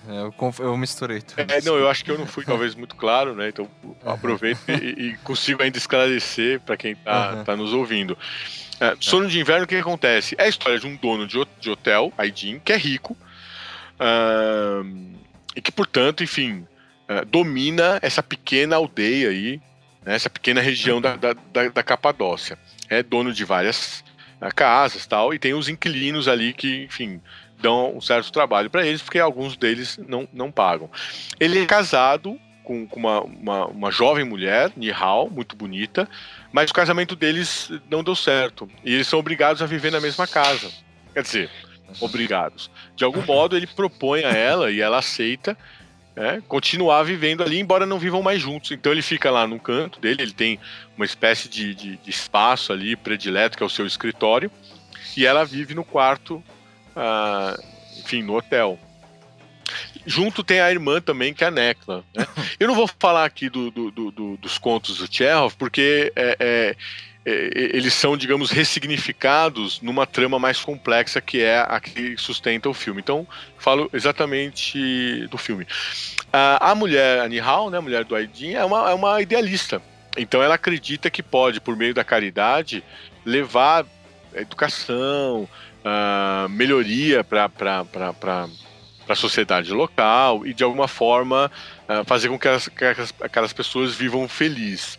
É, 0.08 0.20
eu, 0.20 0.34
eu 0.60 0.76
misturei 0.76 1.20
tudo. 1.20 1.40
É, 1.40 1.60
não, 1.62 1.76
eu 1.76 1.88
acho 1.88 2.04
que 2.04 2.10
eu 2.10 2.18
não 2.18 2.26
fui 2.26 2.44
talvez 2.44 2.74
muito 2.74 2.94
claro, 2.94 3.34
né? 3.34 3.48
Então 3.48 3.68
aproveito 4.04 4.60
e, 4.68 5.08
e, 5.08 5.16
consigo 5.18 5.62
ainda 5.62 5.78
esclarecer 5.78 6.60
para 6.60 6.76
quem 6.76 6.92
está 6.92 7.34
uhum. 7.34 7.44
tá 7.44 7.56
nos 7.56 7.72
ouvindo. 7.72 8.16
É, 8.78 8.94
sono 9.00 9.28
de 9.28 9.40
Inverno, 9.40 9.64
o 9.64 9.66
que, 9.66 9.74
que, 9.74 9.80
acontece? 9.80 10.34
É 10.38 10.44
a 10.44 10.48
história 10.48 10.78
de 10.78 10.86
um 10.86 10.94
dono 10.94 11.26
de, 11.26 11.42
de 11.58 11.70
hotel, 11.70 12.12
Aidin, 12.18 12.60
que 12.60 12.72
é 12.72 12.76
rico. 12.76 13.16
Uh, 13.98 15.16
e 15.56 15.62
que, 15.62 15.72
portanto, 15.72 16.22
enfim, 16.22 16.66
uh, 17.08 17.24
domina 17.24 17.98
essa 18.02 18.22
pequena 18.22 18.76
aldeia 18.76 19.30
aí, 19.30 19.60
né, 20.04 20.14
essa 20.14 20.28
pequena 20.28 20.60
região 20.60 21.00
da, 21.00 21.16
da, 21.16 21.32
da, 21.72 21.82
Capadócia. 21.82 22.58
É 22.88 23.02
dono 23.02 23.32
de 23.32 23.44
várias 23.44 24.04
uh, 24.40 24.54
casas 24.54 25.06
tal, 25.06 25.32
e 25.32 25.38
tem 25.38 25.54
os 25.54 25.68
inquilinos 25.68 26.28
ali 26.28 26.52
que, 26.52 26.84
enfim, 26.84 27.20
dão 27.58 27.96
um 27.96 28.00
certo 28.00 28.30
trabalho 28.30 28.68
para 28.68 28.86
eles, 28.86 29.00
porque 29.00 29.18
alguns 29.18 29.56
deles 29.56 29.98
não, 30.06 30.28
não 30.32 30.52
pagam. 30.52 30.90
Ele 31.40 31.62
é 31.62 31.66
casado 31.66 32.38
com, 32.62 32.86
com 32.86 33.00
uma, 33.00 33.20
uma, 33.22 33.66
uma, 33.66 33.90
jovem 33.90 34.24
mulher, 34.24 34.72
Nihal, 34.76 35.30
muito 35.30 35.56
bonita, 35.56 36.08
mas 36.52 36.70
o 36.70 36.74
casamento 36.74 37.16
deles 37.16 37.70
não 37.88 38.04
deu 38.04 38.14
certo. 38.14 38.68
E 38.84 38.92
eles 38.92 39.06
são 39.06 39.18
obrigados 39.18 39.62
a 39.62 39.66
viver 39.66 39.90
na 39.90 40.00
mesma 40.00 40.26
casa. 40.26 40.70
Quer 41.14 41.22
dizer, 41.22 41.50
obrigados. 42.00 42.70
De 42.94 43.04
algum 43.04 43.22
modo, 43.22 43.56
ele 43.56 43.66
propõe 43.66 44.24
a 44.24 44.32
ela 44.32 44.70
e 44.70 44.80
ela 44.80 44.98
aceita 44.98 45.56
é, 46.16 46.40
continuar 46.48 47.02
vivendo 47.02 47.42
ali, 47.42 47.60
embora 47.60 47.84
não 47.84 47.98
vivam 47.98 48.22
mais 48.22 48.40
juntos. 48.40 48.70
Então 48.70 48.90
ele 48.90 49.02
fica 49.02 49.30
lá 49.30 49.46
no 49.46 49.60
canto 49.60 50.00
dele, 50.00 50.22
ele 50.22 50.32
tem 50.32 50.58
uma 50.96 51.04
espécie 51.04 51.48
de, 51.48 51.74
de, 51.74 51.96
de 51.98 52.10
espaço 52.10 52.72
ali 52.72 52.96
predileto, 52.96 53.56
que 53.56 53.62
é 53.62 53.66
o 53.66 53.70
seu 53.70 53.86
escritório, 53.86 54.50
e 55.16 55.26
ela 55.26 55.44
vive 55.44 55.74
no 55.74 55.84
quarto, 55.84 56.42
ah, 56.96 57.54
enfim, 57.98 58.22
no 58.22 58.34
hotel. 58.34 58.78
Junto 60.06 60.44
tem 60.44 60.60
a 60.60 60.70
irmã 60.70 61.00
também, 61.00 61.34
que 61.34 61.44
é 61.44 61.48
a 61.48 61.50
Necla. 61.50 62.04
Né? 62.14 62.26
Eu 62.58 62.68
não 62.68 62.74
vou 62.74 62.88
falar 62.98 63.24
aqui 63.24 63.50
do, 63.50 63.70
do, 63.70 63.90
do, 63.90 64.36
dos 64.36 64.56
contos 64.56 64.98
do 64.98 65.12
Chekhov, 65.12 65.54
porque 65.58 66.12
é 66.16 66.36
é, 66.38 66.76
eles 67.26 67.92
são, 67.92 68.16
digamos, 68.16 68.52
ressignificados 68.52 69.80
numa 69.80 70.06
trama 70.06 70.38
mais 70.38 70.60
complexa 70.60 71.20
que 71.20 71.42
é 71.42 71.58
a 71.58 71.80
que 71.80 72.16
sustenta 72.16 72.68
o 72.68 72.74
filme. 72.74 73.00
Então, 73.00 73.26
falo 73.58 73.90
exatamente 73.92 75.26
do 75.26 75.36
filme. 75.36 75.66
A, 76.32 76.72
mulher, 76.76 77.20
a 77.20 77.28
Nihal, 77.28 77.68
né, 77.68 77.78
a 77.78 77.82
mulher 77.82 78.04
do 78.04 78.14
Aidin, 78.14 78.52
é 78.52 78.64
uma, 78.64 78.90
é 78.90 78.94
uma 78.94 79.20
idealista. 79.20 79.82
Então, 80.16 80.40
ela 80.40 80.54
acredita 80.54 81.10
que 81.10 81.20
pode, 81.20 81.60
por 81.60 81.74
meio 81.76 81.92
da 81.92 82.04
caridade, 82.04 82.84
levar 83.24 83.84
educação, 84.32 85.48
uh, 85.82 86.48
melhoria 86.48 87.24
para 87.24 87.50
a 89.08 89.14
sociedade 89.16 89.72
local 89.72 90.46
e, 90.46 90.54
de 90.54 90.62
alguma 90.62 90.86
forma, 90.86 91.50
uh, 91.88 92.04
fazer 92.04 92.28
com 92.28 92.38
que, 92.38 92.46
as, 92.46 92.68
que 92.68 92.84
aquelas 93.20 93.52
pessoas 93.52 93.96
vivam 93.96 94.28
felizes 94.28 94.96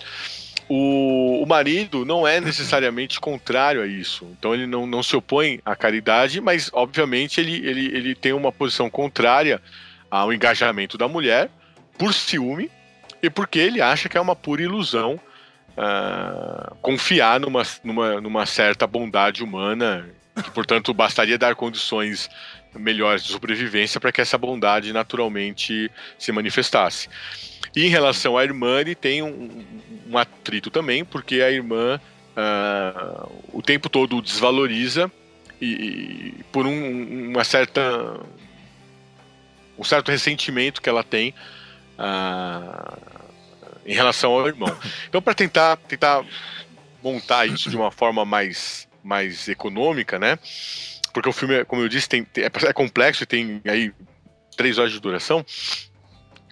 o, 0.70 1.42
o 1.44 1.46
marido 1.46 2.06
não 2.06 2.28
é 2.28 2.40
necessariamente 2.42 3.20
contrário 3.20 3.82
a 3.82 3.88
isso. 3.88 4.28
Então 4.38 4.54
ele 4.54 4.68
não, 4.68 4.86
não 4.86 5.02
se 5.02 5.16
opõe 5.16 5.60
à 5.66 5.76
caridade, 5.76 6.42
mas 6.42 6.70
obviamente 6.74 7.40
ele, 7.40 7.56
ele, 7.68 7.86
ele 7.96 8.16
tem 8.16 8.34
uma 8.34 8.52
posição 8.52 8.90
contrária 8.90 9.62
ao 10.10 10.34
engajamento 10.34 10.98
da 10.98 11.08
mulher 11.08 11.50
por 11.98 12.14
ciúme 12.14 12.70
e 13.22 13.30
porque 13.30 13.60
ele 13.60 13.82
acha 13.82 14.08
que 14.08 14.18
é 14.18 14.22
uma 14.22 14.36
pura 14.36 14.62
ilusão 14.62 15.20
uh, 15.78 16.76
confiar 16.82 17.40
numa, 17.40 17.64
numa, 17.84 18.22
numa 18.22 18.46
certa 18.46 18.86
bondade 18.86 19.44
humana, 19.44 20.10
que 20.36 20.52
portanto 20.52 20.94
bastaria 20.94 21.38
dar 21.38 21.56
condições 21.56 22.30
melhores 22.76 23.24
de 23.24 23.32
sobrevivência 23.32 24.00
para 24.00 24.12
que 24.12 24.22
essa 24.22 24.38
bondade 24.38 24.94
naturalmente 24.94 25.90
se 26.18 26.32
manifestasse. 26.32 27.10
E 27.78 27.86
em 27.86 27.90
relação 27.90 28.36
à 28.36 28.44
irmã, 28.44 28.82
ele 28.82 28.96
tem 28.96 29.22
um, 29.22 29.64
um 30.10 30.18
atrito 30.18 30.72
também, 30.72 31.06
porque 31.06 31.44
a 31.44 31.52
irmã 31.52 32.02
uh, 32.36 33.32
o 33.54 33.62
tempo 33.62 33.88
todo 33.88 34.18
o 34.18 34.22
desvaloriza 34.22 35.12
e, 35.62 35.68
e 36.40 36.44
por 36.52 36.66
um, 36.66 37.30
uma 37.30 37.44
certa 37.44 38.20
um 39.78 39.84
certo 39.84 40.10
ressentimento 40.10 40.82
que 40.82 40.90
ela 40.90 41.04
tem 41.04 41.36
uh, 42.00 42.98
em 43.86 43.94
relação 43.94 44.32
ao 44.32 44.48
irmão. 44.48 44.76
Então, 45.08 45.22
para 45.22 45.36
tentar 45.36 45.78
tentar 45.78 46.26
montar 47.04 47.46
isso 47.46 47.70
de 47.70 47.78
uma 47.78 47.92
forma 47.92 48.26
mais 48.26 48.88
mais 49.04 49.48
econômica, 49.48 50.18
né? 50.18 50.40
Porque 51.14 51.30
o 51.30 51.32
filme, 51.32 51.64
como 51.66 51.84
eu 51.84 51.88
disse, 51.88 52.10
tem, 52.10 52.26
é 52.36 52.74
complexo 52.74 53.22
e 53.22 53.28
tem 53.28 53.62
aí 53.68 53.94
três 54.58 54.80
horas 54.80 54.92
de 54.92 55.00
duração. 55.00 55.46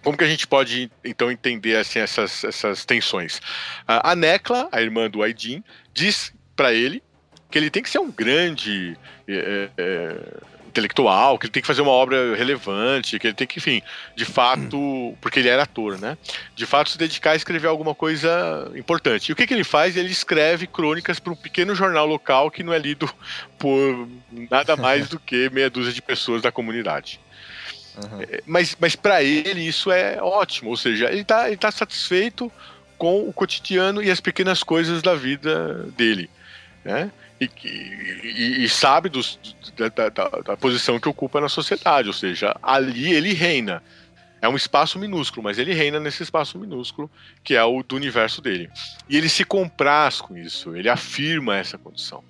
Como 0.06 0.16
que 0.16 0.24
a 0.24 0.28
gente 0.28 0.46
pode, 0.46 0.92
então, 1.04 1.32
entender 1.32 1.76
assim, 1.78 1.98
essas, 1.98 2.44
essas 2.44 2.86
tensões? 2.86 3.42
A 3.88 4.16
Necla, 4.16 4.70
a 4.72 4.80
irmã 4.80 5.10
do 5.10 5.24
Aidin, 5.24 5.64
diz 5.96 6.32
para 6.56 6.72
ele 6.72 7.02
que 7.50 7.58
ele 7.58 7.72
tem 7.72 7.82
que 7.82 7.90
ser 7.90 7.98
um 7.98 8.12
grande 8.12 8.96
é, 9.28 9.70
é, 9.76 10.16
intelectual, 10.68 11.40
que 11.40 11.48
ele 11.48 11.52
tem 11.52 11.62
que 11.62 11.68
fazer 11.68 11.82
uma 11.82 11.92
obra 11.92 12.36
relevante, 12.36 13.18
que 13.18 13.26
ele 13.26 13.34
tem 13.34 13.48
que, 13.48 13.58
enfim, 13.58 13.82
de 14.16 14.26
fato, 14.26 15.16
porque 15.20 15.40
ele 15.40 15.50
era 15.50 15.64
ator, 15.64 15.98
né? 15.98 16.20
De 16.56 16.68
fato 16.68 16.92
se 16.92 17.00
dedicar 17.00 17.32
a 17.32 17.36
escrever 17.36 17.68
alguma 17.68 17.96
coisa 17.96 18.72
importante. 18.76 19.30
E 19.30 19.34
o 19.34 19.36
que, 19.36 19.48
que 19.48 19.56
ele 19.56 19.64
faz? 19.64 19.98
Ele 19.98 20.12
escreve 20.12 20.68
crônicas 20.68 21.20
para 21.20 21.34
um 21.34 21.36
pequeno 21.36 21.74
jornal 21.74 22.06
local 22.06 22.52
que 22.52 22.62
não 22.62 22.72
é 22.72 22.78
lido 22.78 23.10
por 23.58 24.08
nada 24.52 24.76
mais 24.76 25.10
do 25.10 25.20
que 25.20 25.50
meia 25.50 25.68
dúzia 25.68 25.92
de 25.92 26.02
pessoas 26.02 26.44
da 26.44 26.52
comunidade. 26.52 27.20
Uhum. 27.98 28.40
Mas, 28.46 28.76
mas 28.80 28.96
para 28.96 29.24
ele 29.24 29.62
isso 29.62 29.92
é 29.92 30.22
ótimo, 30.22 30.70
ou 30.70 30.78
seja, 30.78 31.10
ele 31.10 31.22
está 31.22 31.48
ele 31.48 31.58
tá 31.58 31.72
satisfeito 31.72 32.52
com 32.98 33.28
o 33.28 33.34
cotidiano 33.34 34.02
e 34.02 34.10
as 34.10 34.20
pequenas 34.20 34.64
coisas 34.64 35.02
da 35.02 35.16
vida 35.16 35.86
dele. 35.98 36.30
Né? 36.84 37.12
E, 37.40 37.50
e, 38.24 38.64
e 38.64 38.70
sabe 38.70 39.10
dos, 39.10 39.40
da, 39.76 39.90
da, 39.90 40.10
da, 40.10 40.58
posição 40.58 41.00
que 41.00 41.10
ocupa 41.10 41.42
na 41.42 41.50
sociedade, 41.50 42.08
ou 42.08 42.14
seja, 42.14 42.56
ali 42.64 43.14
ele 43.14 43.34
reina. 43.34 43.84
É 44.46 44.48
um 44.48 44.56
espaço 44.56 45.00
minúsculo, 45.00 45.44
mas 45.44 45.58
ele 45.58 45.74
reina 45.74 46.00
nesse 46.00 46.22
espaço 46.22 46.60
minúsculo 46.60 47.10
que 47.44 47.56
é 47.56 47.64
o 47.64 47.82
do 47.82 47.96
universo 47.96 48.44
dele. 48.44 48.70
E 49.10 49.18
ele 49.18 49.28
se 49.28 49.44
compraz 49.44 50.22
com 50.22 50.38
isso, 50.38 50.76
ele 50.76 50.88
afirma 50.88 51.58
essa 51.58 51.80
condição. 51.80 52.24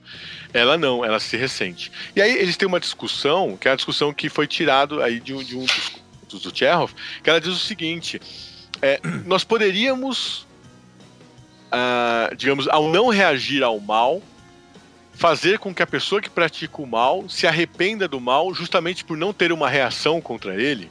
Ela 0.53 0.77
não, 0.77 1.03
ela 1.03 1.19
se 1.19 1.35
ressente. 1.35 1.91
E 2.15 2.21
aí 2.21 2.31
eles 2.37 2.55
têm 2.55 2.69
uma 2.69 2.79
discussão, 2.79 3.57
que 3.57 3.67
é 3.67 3.71
a 3.71 3.75
discussão 3.75 4.13
que 4.13 4.29
foi 4.29 4.47
tirado 4.47 5.03
aí 5.03 5.19
de 5.19 5.33
um, 5.33 5.43
de 5.43 5.57
um 5.57 5.65
dos, 5.65 5.91
dos 6.29 6.41
do 6.41 6.57
Chekhov, 6.57 6.93
que 7.21 7.29
ela 7.29 7.41
diz 7.41 7.51
o 7.51 7.59
seguinte: 7.59 8.21
é, 8.81 9.01
nós 9.27 9.43
poderíamos, 9.43 10.47
ah, 11.69 12.31
digamos, 12.37 12.65
ao 12.69 12.87
não 12.87 13.09
reagir 13.09 13.61
ao 13.61 13.77
mal, 13.77 14.23
fazer 15.11 15.59
com 15.59 15.75
que 15.75 15.83
a 15.83 15.87
pessoa 15.87 16.21
que 16.21 16.29
pratica 16.29 16.81
o 16.81 16.87
mal 16.87 17.27
se 17.27 17.45
arrependa 17.45 18.07
do 18.07 18.21
mal 18.21 18.53
justamente 18.53 19.03
por 19.03 19.17
não 19.17 19.33
ter 19.33 19.51
uma 19.51 19.69
reação 19.69 20.21
contra 20.21 20.55
ele? 20.55 20.89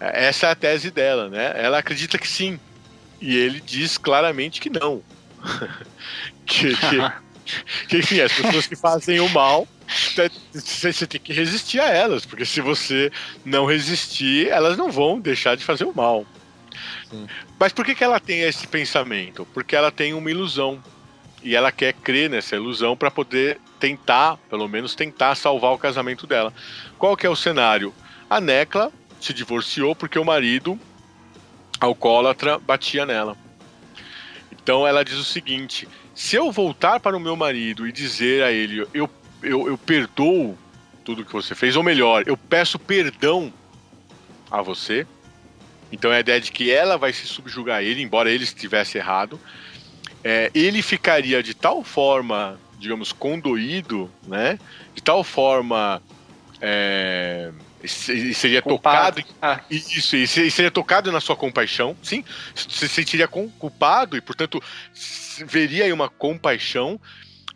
Essa 0.00 0.48
é 0.48 0.50
a 0.50 0.54
tese 0.54 0.90
dela, 0.90 1.28
né? 1.28 1.52
Ela 1.56 1.78
acredita 1.78 2.18
que 2.18 2.28
sim. 2.28 2.58
E 3.20 3.36
ele 3.36 3.60
diz 3.60 3.96
claramente 3.96 4.60
que 4.60 4.68
não. 4.68 5.02
que, 6.44 6.76
que, 6.76 7.86
que, 7.88 7.98
enfim, 7.98 8.20
as 8.20 8.32
pessoas 8.32 8.66
que 8.66 8.76
fazem 8.76 9.20
o 9.20 9.28
mal, 9.30 9.66
você 10.52 11.06
tem 11.06 11.20
que 11.20 11.32
resistir 11.32 11.80
a 11.80 11.88
elas, 11.88 12.26
porque 12.26 12.44
se 12.44 12.60
você 12.60 13.10
não 13.44 13.64
resistir, 13.64 14.48
elas 14.48 14.76
não 14.76 14.90
vão 14.90 15.18
deixar 15.18 15.56
de 15.56 15.64
fazer 15.64 15.84
o 15.84 15.94
mal. 15.94 16.26
Sim. 17.10 17.26
Mas 17.58 17.72
por 17.72 17.84
que, 17.84 17.94
que 17.94 18.04
ela 18.04 18.20
tem 18.20 18.42
esse 18.42 18.66
pensamento? 18.66 19.46
Porque 19.54 19.74
ela 19.74 19.90
tem 19.90 20.12
uma 20.12 20.30
ilusão 20.30 20.82
e 21.42 21.54
ela 21.54 21.72
quer 21.72 21.92
crer 21.94 22.28
nessa 22.28 22.56
ilusão 22.56 22.96
para 22.96 23.10
poder 23.10 23.58
tentar, 23.78 24.36
pelo 24.50 24.68
menos 24.68 24.94
tentar 24.94 25.34
salvar 25.34 25.72
o 25.72 25.78
casamento 25.78 26.26
dela. 26.26 26.52
Qual 26.98 27.16
que 27.16 27.26
é 27.26 27.30
o 27.30 27.36
cenário? 27.36 27.94
A 28.28 28.40
Necla 28.40 28.92
se 29.26 29.34
divorciou 29.34 29.94
porque 29.94 30.18
o 30.18 30.24
marido 30.24 30.78
alcoólatra 31.80 32.58
batia 32.58 33.04
nela. 33.04 33.36
Então 34.50 34.86
ela 34.86 35.04
diz 35.04 35.16
o 35.16 35.24
seguinte: 35.24 35.88
se 36.14 36.36
eu 36.36 36.50
voltar 36.50 37.00
para 37.00 37.16
o 37.16 37.20
meu 37.20 37.36
marido 37.36 37.86
e 37.86 37.92
dizer 37.92 38.42
a 38.42 38.52
ele, 38.52 38.86
eu, 38.94 39.10
eu, 39.42 39.68
eu 39.68 39.78
perdoo 39.78 40.56
tudo 41.04 41.24
que 41.24 41.32
você 41.32 41.54
fez, 41.54 41.76
ou 41.76 41.82
melhor, 41.82 42.24
eu 42.26 42.36
peço 42.36 42.78
perdão 42.78 43.52
a 44.50 44.60
você. 44.62 45.06
Então 45.92 46.12
é 46.12 46.16
a 46.16 46.20
ideia 46.20 46.40
de 46.40 46.50
que 46.50 46.70
ela 46.70 46.96
vai 46.96 47.12
se 47.12 47.26
subjugar 47.26 47.78
a 47.78 47.82
ele, 47.82 48.02
embora 48.02 48.30
ele 48.30 48.42
estivesse 48.42 48.98
errado 48.98 49.40
é, 50.28 50.50
ele 50.52 50.82
ficaria 50.82 51.40
de 51.40 51.54
tal 51.54 51.84
forma, 51.84 52.58
digamos, 52.80 53.12
condoído, 53.12 54.10
né? 54.26 54.58
De 54.92 55.00
tal 55.00 55.22
forma. 55.22 56.02
É, 56.60 57.52
seria 57.88 58.62
culpado. 58.62 59.22
tocado. 59.22 59.36
Ah. 59.42 59.60
Isso, 59.70 60.16
e 60.16 60.26
seria 60.26 60.70
tocado 60.70 61.12
na 61.12 61.20
sua 61.20 61.36
compaixão, 61.36 61.96
sim. 62.02 62.24
Se 62.54 62.88
sentiria 62.88 63.28
culpado 63.28 64.16
e, 64.16 64.20
portanto, 64.20 64.62
veria 65.46 65.84
aí 65.84 65.92
uma 65.92 66.08
compaixão 66.08 67.00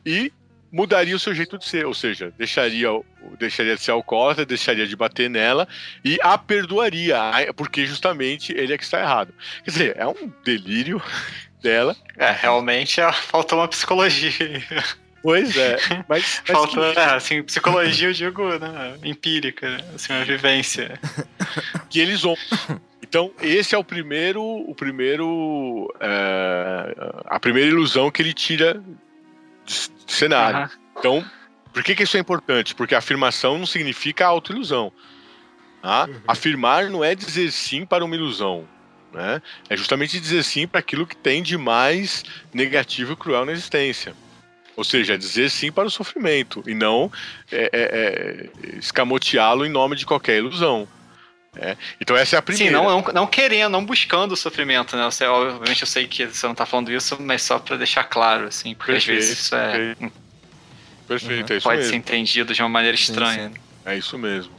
e 0.05 0.33
mudaria 0.73 1.17
o 1.17 1.19
seu 1.19 1.35
jeito 1.35 1.59
de 1.59 1.67
ser, 1.67 1.85
ou 1.85 1.95
seja, 1.95 2.33
deixaria, 2.39 2.89
deixaria 3.39 3.75
de 3.75 3.83
ser 3.83 3.91
alcoólatra, 3.91 4.47
deixaria 4.47 4.87
de 4.87 4.95
bater 4.95 5.29
nela 5.29 5.67
e 6.05 6.19
a 6.23 6.39
perdoaria, 6.39 7.19
porque 7.57 7.87
justamente 7.87 8.53
ele 8.53 8.73
é 8.73 8.79
que 8.79 8.85
está 8.85 9.01
errado. 9.01 9.35
Quer 9.65 9.71
dizer, 9.71 9.97
é 9.97 10.07
um 10.07 10.33
delírio 10.45 11.03
dela. 11.63 11.97
É, 12.17 12.31
realmente 12.31 13.01
é, 13.01 13.13
faltou 13.13 13.59
uma 13.59 13.69
psicologia. 13.69 14.33
Pois 15.23 15.57
é, 15.57 15.77
mas. 16.09 16.43
mas 16.49 16.57
Falta, 16.57 16.93
que... 16.93 16.99
é, 16.99 17.05
assim, 17.05 17.43
psicologia 17.43 18.09
eu 18.09 18.13
digo, 18.13 18.59
né, 18.59 18.99
empírica, 19.05 19.69
né, 19.69 19.85
assim, 19.95 20.13
uma 20.13 20.25
vivência. 20.25 20.99
Que 21.89 22.01
eles 22.01 22.23
vão. 22.23 22.37
Então, 23.03 23.33
esse 23.43 23.75
é 23.75 23.79
o 23.79 23.85
primeiro. 23.85 24.43
O 24.43 24.75
primeiro. 24.75 25.93
É, 26.01 26.95
a 27.27 27.41
primeira 27.41 27.69
ilusão 27.69 28.11
que 28.11 28.23
ele 28.23 28.33
tira 28.33 28.83
de 29.67 29.91
cenário. 30.07 30.61
Uhum. 30.61 30.69
Então, 30.99 31.31
por 31.73 31.83
que, 31.83 31.95
que 31.95 32.03
isso 32.03 32.17
é 32.17 32.21
importante? 32.21 32.75
Porque 32.75 32.95
afirmação 32.95 33.59
não 33.59 33.67
significa 33.67 34.27
autoilusão. 34.27 34.93
Tá? 35.83 36.07
Uhum. 36.07 36.21
Afirmar 36.29 36.91
não 36.91 37.03
é 37.05 37.15
dizer 37.15 37.51
sim 37.51 37.85
para 37.85 38.05
uma 38.05 38.15
ilusão. 38.15 38.67
Né? 39.13 39.43
É 39.69 39.77
justamente 39.77 40.21
dizer 40.21 40.45
sim 40.45 40.67
para 40.67 40.81
aquilo 40.81 41.07
que 41.07 41.17
tem 41.17 41.43
de 41.43 41.57
mais 41.57 42.25
negativo 42.53 43.13
e 43.13 43.17
cruel 43.17 43.45
na 43.45 43.53
existência. 43.53 44.15
Ou 44.81 44.85
seja, 44.85 45.13
é 45.13 45.17
dizer 45.19 45.51
sim 45.51 45.71
para 45.71 45.87
o 45.87 45.91
sofrimento 45.91 46.65
e 46.67 46.73
não 46.73 47.13
é, 47.53 47.69
é, 47.71 48.51
é, 48.73 48.79
escamoteá-lo 48.79 49.67
em 49.67 49.69
nome 49.69 49.95
de 49.95 50.07
qualquer 50.07 50.39
ilusão. 50.39 50.89
É. 51.55 51.77
Então 52.01 52.17
essa 52.17 52.37
é 52.37 52.39
a 52.39 52.43
primeira. 52.43 52.71
Sim, 52.71 52.73
não, 52.73 53.03
não, 53.03 53.13
não, 53.13 53.27
querendo, 53.27 53.71
não 53.71 53.85
buscando 53.85 54.33
o 54.33 54.37
sofrimento, 54.39 54.97
né? 54.97 55.05
Você, 55.05 55.27
obviamente 55.27 55.83
eu 55.83 55.87
sei 55.87 56.09
que 56.09 56.25
você 56.25 56.47
não 56.47 56.53
está 56.53 56.65
falando 56.65 56.91
isso, 56.91 57.19
mas 57.21 57.43
só 57.43 57.59
para 57.59 57.77
deixar 57.77 58.05
claro, 58.05 58.47
assim, 58.47 58.75
porque 58.75 58.93
perfeito, 58.93 59.19
às 59.19 59.27
vezes 59.27 59.39
isso 59.39 59.55
é. 59.55 59.71
Perfeito, 59.71 60.13
perfeito 61.07 61.51
uhum. 61.51 61.55
é 61.55 61.59
isso 61.59 61.65
Pode 61.65 61.77
mesmo. 61.77 61.91
ser 61.91 61.97
entendido 61.97 62.55
de 62.55 62.63
uma 62.63 62.69
maneira 62.71 62.95
estranha. 62.95 63.49
Sim, 63.49 63.55
sim. 63.55 63.61
É 63.85 63.99
isso 63.99 64.17
mesmo. 64.17 64.53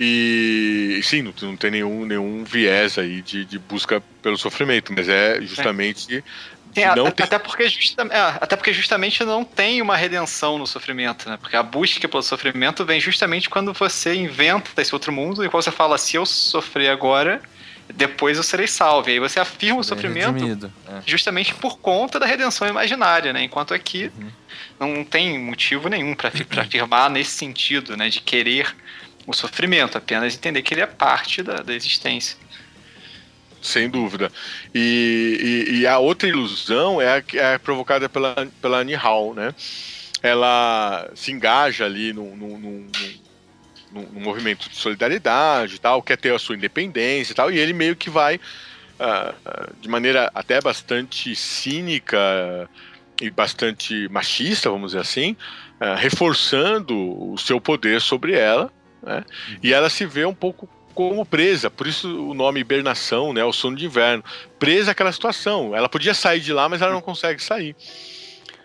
E 0.00 0.98
sim, 1.04 1.22
não, 1.22 1.32
não 1.42 1.56
tem 1.56 1.70
nenhum, 1.70 2.04
nenhum 2.04 2.42
viés 2.42 2.98
aí 2.98 3.22
de, 3.22 3.44
de 3.44 3.56
busca 3.56 4.02
pelo 4.20 4.36
sofrimento, 4.36 4.92
mas 4.92 5.08
é 5.08 5.40
justamente. 5.42 6.24
É. 6.74 6.94
não 6.94 7.10
tem... 7.10 7.24
até, 7.24 7.38
porque 7.38 7.68
justa, 7.68 8.02
é, 8.10 8.38
até 8.40 8.56
porque 8.56 8.72
justamente 8.72 9.22
não 9.24 9.44
tem 9.44 9.80
uma 9.80 9.96
redenção 9.96 10.58
no 10.58 10.66
sofrimento, 10.66 11.28
né? 11.28 11.36
Porque 11.40 11.56
a 11.56 11.62
busca 11.62 12.06
pelo 12.08 12.22
sofrimento 12.22 12.84
vem 12.84 13.00
justamente 13.00 13.48
quando 13.48 13.72
você 13.72 14.14
inventa 14.14 14.80
esse 14.80 14.94
outro 14.94 15.12
mundo 15.12 15.44
e 15.44 15.48
quando 15.48 15.62
você 15.62 15.70
fala, 15.70 15.96
se 15.98 16.16
eu 16.16 16.26
sofrer 16.26 16.90
agora, 16.90 17.40
depois 17.92 18.36
eu 18.36 18.42
serei 18.42 18.66
salvo. 18.66 19.08
E 19.08 19.12
aí 19.12 19.20
você 19.20 19.38
afirma 19.38 19.80
o 19.80 19.84
sofrimento 19.84 20.44
é. 20.88 21.02
justamente 21.06 21.54
por 21.54 21.78
conta 21.78 22.18
da 22.18 22.26
redenção 22.26 22.66
imaginária, 22.66 23.32
né? 23.32 23.42
Enquanto 23.42 23.74
aqui 23.74 24.10
uhum. 24.18 24.30
não 24.80 25.04
tem 25.04 25.38
motivo 25.38 25.88
nenhum 25.88 26.14
para 26.14 26.30
afirmar 26.62 27.10
nesse 27.10 27.32
sentido, 27.32 27.96
né? 27.96 28.08
De 28.08 28.20
querer 28.20 28.74
o 29.26 29.32
sofrimento, 29.32 29.96
apenas 29.96 30.34
entender 30.34 30.62
que 30.62 30.74
ele 30.74 30.82
é 30.82 30.86
parte 30.86 31.42
da, 31.42 31.56
da 31.56 31.74
existência. 31.74 32.36
Sem 33.64 33.88
dúvida. 33.88 34.30
E, 34.74 35.66
e, 35.70 35.78
e, 35.78 35.86
a 35.86 35.98
outra 35.98 36.28
ilusão 36.28 37.00
é 37.00 37.08
a, 37.08 37.22
é 37.32 37.56
provocada 37.56 38.10
pela, 38.10 38.46
pela 38.60 38.84
Nihal, 38.84 39.32
né? 39.32 39.54
Ela 40.22 41.10
se 41.14 41.32
engaja 41.32 41.86
ali 41.86 42.12
num, 42.12 42.36
num, 42.36 42.86
movimento 44.20 44.68
de 44.68 44.76
solidariedade 44.76 45.80
tal, 45.80 46.02
quer 46.02 46.18
ter 46.18 46.34
a 46.34 46.38
sua 46.38 46.56
independência 46.56 47.32
e 47.32 47.34
tal, 47.34 47.50
e 47.50 47.58
ele 47.58 47.72
meio 47.72 47.96
que 47.96 48.10
vai, 48.10 48.36
uh, 48.36 49.74
de 49.80 49.88
maneira 49.88 50.30
até 50.34 50.60
bastante 50.60 51.34
cínica 51.34 52.68
e 53.18 53.30
bastante 53.30 54.08
machista, 54.10 54.68
vamos 54.68 54.92
dizer 54.92 55.00
assim, 55.00 55.36
uh, 55.80 55.96
reforçando 55.96 56.94
o 57.32 57.38
seu 57.38 57.58
poder 57.58 58.00
sobre 58.02 58.34
ela, 58.34 58.70
né? 59.02 59.24
E 59.62 59.72
ela 59.72 59.88
se 59.88 60.04
vê 60.04 60.26
um 60.26 60.34
pouco 60.34 60.68
como 60.94 61.26
presa, 61.26 61.70
por 61.70 61.86
isso 61.86 62.08
o 62.30 62.34
nome 62.34 62.60
hibernação, 62.60 63.32
né, 63.32 63.44
o 63.44 63.52
sono 63.52 63.76
de 63.76 63.84
inverno, 63.84 64.24
presa 64.58 64.92
àquela 64.92 65.12
situação. 65.12 65.74
Ela 65.74 65.88
podia 65.88 66.14
sair 66.14 66.40
de 66.40 66.52
lá, 66.52 66.68
mas 66.68 66.80
ela 66.80 66.92
não 66.92 67.00
consegue 67.00 67.42
sair. 67.42 67.76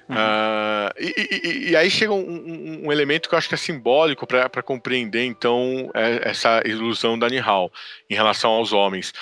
Uhum. 0.09 0.15
Uh, 0.15 0.89
e, 0.99 1.13
e, 1.43 1.69
e, 1.69 1.75
aí 1.75 1.89
chega 1.89 2.11
um, 2.11 2.19
um, 2.19 2.81
um, 2.85 2.91
elemento 2.91 3.29
que 3.29 3.35
eu 3.35 3.37
acho 3.37 3.47
que 3.47 3.53
é 3.53 3.57
simbólico 3.57 4.25
para 4.25 4.63
compreender 4.63 5.23
então 5.23 5.91
é, 5.93 6.27
essa 6.27 6.63
ilusão 6.65 7.17
da 7.17 7.29
Nihal 7.29 7.71
em 8.09 8.15
relação 8.15 8.49
aos 8.49 8.73
homens. 8.73 9.13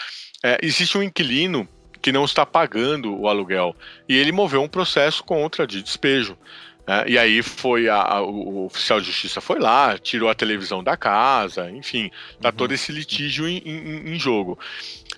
É, 0.41 0.57
existe 0.61 0.97
um 0.97 1.03
inquilino 1.03 1.67
que 2.01 2.11
não 2.13 2.23
está 2.23 2.45
pagando 2.45 3.19
o 3.19 3.27
aluguel 3.27 3.75
e 4.07 4.15
ele 4.15 4.31
moveu 4.31 4.61
um 4.61 4.67
processo 4.67 5.23
contra 5.25 5.67
de 5.67 5.83
despejo. 5.83 6.37
Né? 6.87 7.03
E 7.07 7.17
aí 7.17 7.43
foi 7.43 7.89
a, 7.89 8.01
a, 8.01 8.21
o 8.21 8.65
oficial 8.65 8.99
de 8.99 9.07
justiça 9.07 9.41
foi 9.41 9.59
lá, 9.59 9.97
tirou 9.97 10.29
a 10.29 10.35
televisão 10.35 10.83
da 10.83 10.95
casa, 10.95 11.69
enfim, 11.69 12.09
tá 12.41 12.49
uhum. 12.49 12.55
todo 12.55 12.73
esse 12.73 12.91
litígio 12.91 13.47
em, 13.47 13.57
em, 13.57 14.13
em 14.13 14.19
jogo. 14.19 14.57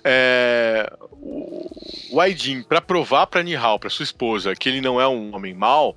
É, 0.02 0.92
o, 1.12 1.70
o 2.10 2.20
Aidin, 2.20 2.62
para 2.62 2.80
provar 2.80 3.26
para 3.26 3.42
Nihal, 3.42 3.78
para 3.78 3.88
sua 3.88 4.02
esposa, 4.02 4.54
que 4.56 4.68
ele 4.68 4.80
não 4.80 5.00
é 5.00 5.06
um 5.06 5.34
homem 5.34 5.54
mau, 5.54 5.96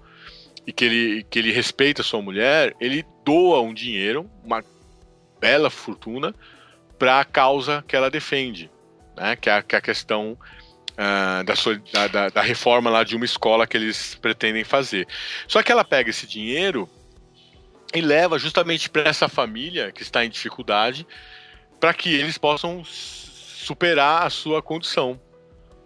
e 0.65 0.71
que 0.71 0.85
ele, 0.85 1.25
que 1.29 1.39
ele 1.39 1.51
respeita 1.51 2.03
sua 2.03 2.21
mulher, 2.21 2.73
ele 2.79 3.05
doa 3.25 3.61
um 3.61 3.73
dinheiro, 3.73 4.29
uma 4.43 4.63
bela 5.39 5.69
fortuna, 5.69 6.33
para 6.97 7.19
a 7.19 7.25
causa 7.25 7.83
que 7.87 7.95
ela 7.95 8.09
defende, 8.09 8.71
né? 9.17 9.35
que, 9.35 9.49
é, 9.49 9.61
que 9.61 9.75
é 9.75 9.77
a 9.77 9.81
questão 9.81 10.37
uh, 10.93 11.43
da, 11.91 12.07
da, 12.07 12.29
da, 12.29 12.41
reforma 12.41 12.89
lá 12.89 13.03
de 13.03 13.15
uma 13.15 13.25
escola 13.25 13.67
que 13.67 13.77
eles 13.77 14.15
pretendem 14.15 14.63
fazer. 14.63 15.07
Só 15.47 15.61
que 15.61 15.71
ela 15.71 15.83
pega 15.83 16.09
esse 16.09 16.27
dinheiro 16.27 16.89
e 17.93 18.01
leva 18.01 18.39
justamente 18.39 18.89
para 18.89 19.09
essa 19.09 19.29
família 19.29 19.91
que 19.91 20.01
está 20.01 20.25
em 20.25 20.29
dificuldade, 20.29 21.05
para 21.79 21.93
que 21.93 22.13
eles 22.13 22.37
possam 22.37 22.83
superar 22.83 24.25
a 24.25 24.29
sua 24.29 24.61
condição. 24.61 25.19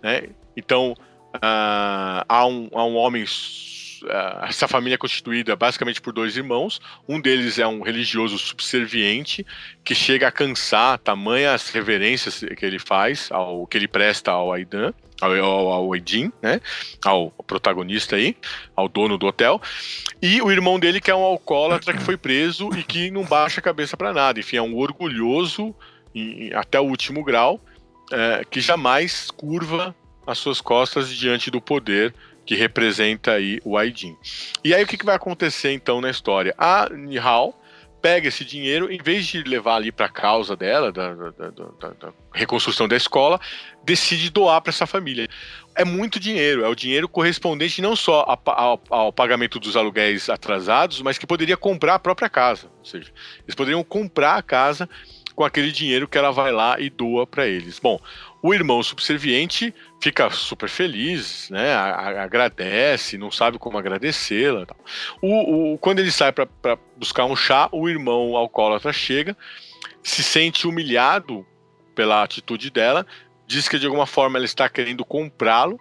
Né? 0.02 0.30
Então, 0.56 0.94
uh, 1.36 2.24
há, 2.28 2.46
um, 2.46 2.70
há 2.74 2.86
um 2.86 2.96
homem 2.96 3.26
essa 4.42 4.68
família 4.68 4.96
é 4.96 4.98
constituída 4.98 5.56
basicamente 5.56 6.02
por 6.02 6.14
dois 6.14 6.38
irmãos. 6.38 6.80
Um 7.08 7.20
deles 7.20 7.60
é 7.60 7.68
um 7.68 7.82
religioso 7.82 8.38
subserviente 8.38 9.46
que 9.84 9.96
chega 9.96 10.28
a 10.28 10.32
cansar 10.32 10.98
tamanha 11.00 11.54
as 11.54 11.70
reverências 11.70 12.40
que 12.40 12.66
ele 12.66 12.80
faz, 12.80 13.30
ao 13.32 13.66
que 13.68 13.78
ele 13.78 13.88
presta 13.88 14.32
ao 14.32 14.52
Aidan, 14.52 14.94
ao, 15.22 15.32
ao, 15.34 15.68
ao 15.70 15.92
né? 16.42 16.62
Ao, 17.04 17.32
protagonista 17.46 18.16
aí, 18.16 18.36
ao 18.76 18.88
dono 18.88 19.18
do 19.18 19.26
hotel. 19.26 19.62
E 20.22 20.42
o 20.42 20.52
irmão 20.52 20.80
dele 20.80 21.02
que 21.02 21.12
é 21.12 21.16
um 21.16 21.24
alcoólatra 21.24 21.94
que 21.94 22.04
foi 22.04 22.18
preso 22.18 22.70
e 22.78 22.84
que 22.84 23.10
não 23.12 23.24
baixa 23.24 23.60
a 23.60 23.64
cabeça 23.64 23.96
para 23.96 24.14
nada. 24.14 24.40
Enfim, 24.40 24.58
é 24.58 24.62
um 24.62 24.76
orgulhoso 24.76 25.76
até 26.56 26.80
o 26.80 26.84
último 26.84 27.24
grau, 27.24 27.60
é, 28.12 28.44
que 28.50 28.60
jamais 28.60 29.30
curva 29.30 29.96
as 30.26 30.38
suas 30.38 30.60
costas 30.60 31.10
diante 31.10 31.50
do 31.50 31.62
poder 31.62 32.14
que 32.48 32.56
representa 32.56 33.34
aí 33.34 33.60
o 33.64 33.78
Aidin. 33.78 34.16
E 34.64 34.74
aí 34.74 34.82
o 34.82 34.88
que, 34.88 34.98
que 34.98 35.06
vai 35.06 35.16
acontecer 35.16 35.74
então 35.74 36.00
na 36.00 36.10
história? 36.10 36.56
A 36.58 36.90
Nihal 36.90 37.62
pega 38.02 38.30
esse 38.30 38.46
dinheiro, 38.46 38.90
em 38.90 39.00
vez 39.00 39.26
de 39.28 39.44
levar 39.44 39.76
ali 39.76 39.92
para 39.92 40.06
a 40.06 40.10
causa 40.10 40.56
dela, 40.56 40.92
da, 40.92 41.14
da, 41.14 41.32
da, 41.32 41.90
da, 41.90 42.14
reconstrução 42.32 42.88
da 42.88 42.96
escola, 42.96 43.40
decide 43.84 44.30
doar 44.30 44.62
para 44.62 44.70
essa 44.70 44.88
família. 44.88 45.28
É 45.76 45.84
muito 45.84 46.20
dinheiro, 46.20 46.64
é 46.64 46.70
o 46.70 46.76
dinheiro 46.76 47.10
correspondente 47.10 47.82
não 47.82 47.96
só 47.96 48.24
ao, 48.46 48.82
ao, 48.90 49.12
pagamento 49.12 49.60
dos 49.60 49.76
aluguéis 49.76 50.30
atrasados, 50.30 51.02
mas 51.02 51.18
que 51.18 51.28
poderia 51.28 51.58
comprar 51.58 51.96
a 51.96 52.00
própria 52.00 52.30
casa. 52.30 52.72
Ou 52.80 52.86
seja, 52.86 53.12
eles 53.44 53.56
poderiam 53.56 53.84
comprar 53.84 54.36
a 54.36 54.42
casa 54.42 54.88
com 55.36 55.44
aquele 55.44 55.72
dinheiro 55.72 56.08
que 56.08 56.18
ela 56.18 56.32
vai 56.32 56.52
lá 56.52 56.80
e 56.80 56.90
doa 56.90 57.28
para 57.28 57.46
eles. 57.46 57.78
Bom, 57.78 58.00
o 58.42 58.54
irmão 58.54 58.82
subserviente 58.82 59.74
fica 60.00 60.30
super 60.30 60.70
feliz, 60.70 61.50
né? 61.50 61.74
agradece, 61.76 63.18
não 63.18 63.32
sabe 63.32 63.58
como 63.58 63.78
agradecê-la. 63.78 64.66
O, 65.22 65.74
o, 65.74 65.78
quando 65.78 66.00
ele 66.00 66.12
sai 66.12 66.32
para 66.32 66.48
buscar 66.96 67.26
um 67.26 67.36
chá, 67.36 67.68
o 67.72 67.90
irmão 67.90 68.36
alcoólatra 68.36 68.94
chega, 68.94 69.36
se 70.04 70.24
sente 70.24 70.68
humilhado 70.68 71.46
pela 71.96 72.24
atitude 72.24 72.70
dela, 72.70 73.06
diz 73.46 73.68
que 73.68 73.80
de 73.80 73.86
alguma 73.86 74.06
forma 74.06 74.38
ela 74.38 74.46
está 74.46 74.70
querendo 74.70 75.04
comprá-lo, 75.04 75.80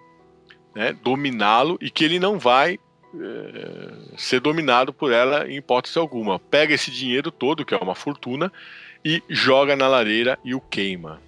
né? 0.75 0.93
dominá-lo 1.03 1.79
e 1.81 1.91
que 1.91 2.05
ele 2.05 2.19
não 2.19 2.39
vai 2.39 2.79
é, 3.15 4.17
ser 4.17 4.41
dominado 4.41 4.93
por 4.93 5.13
ela 5.13 5.49
em 5.49 5.57
hipótese 5.57 5.99
alguma. 5.99 6.39
Pega 6.39 6.75
esse 6.75 6.91
dinheiro 6.91 7.31
todo, 7.31 7.65
que 7.65 7.75
é 7.75 7.79
uma 7.79 7.95
fortuna, 7.95 8.51
e 9.05 9.23
joga 9.29 9.77
na 9.77 9.87
lareira 9.87 10.39
e 10.45 10.55
o 10.55 10.61
queima. 10.61 11.21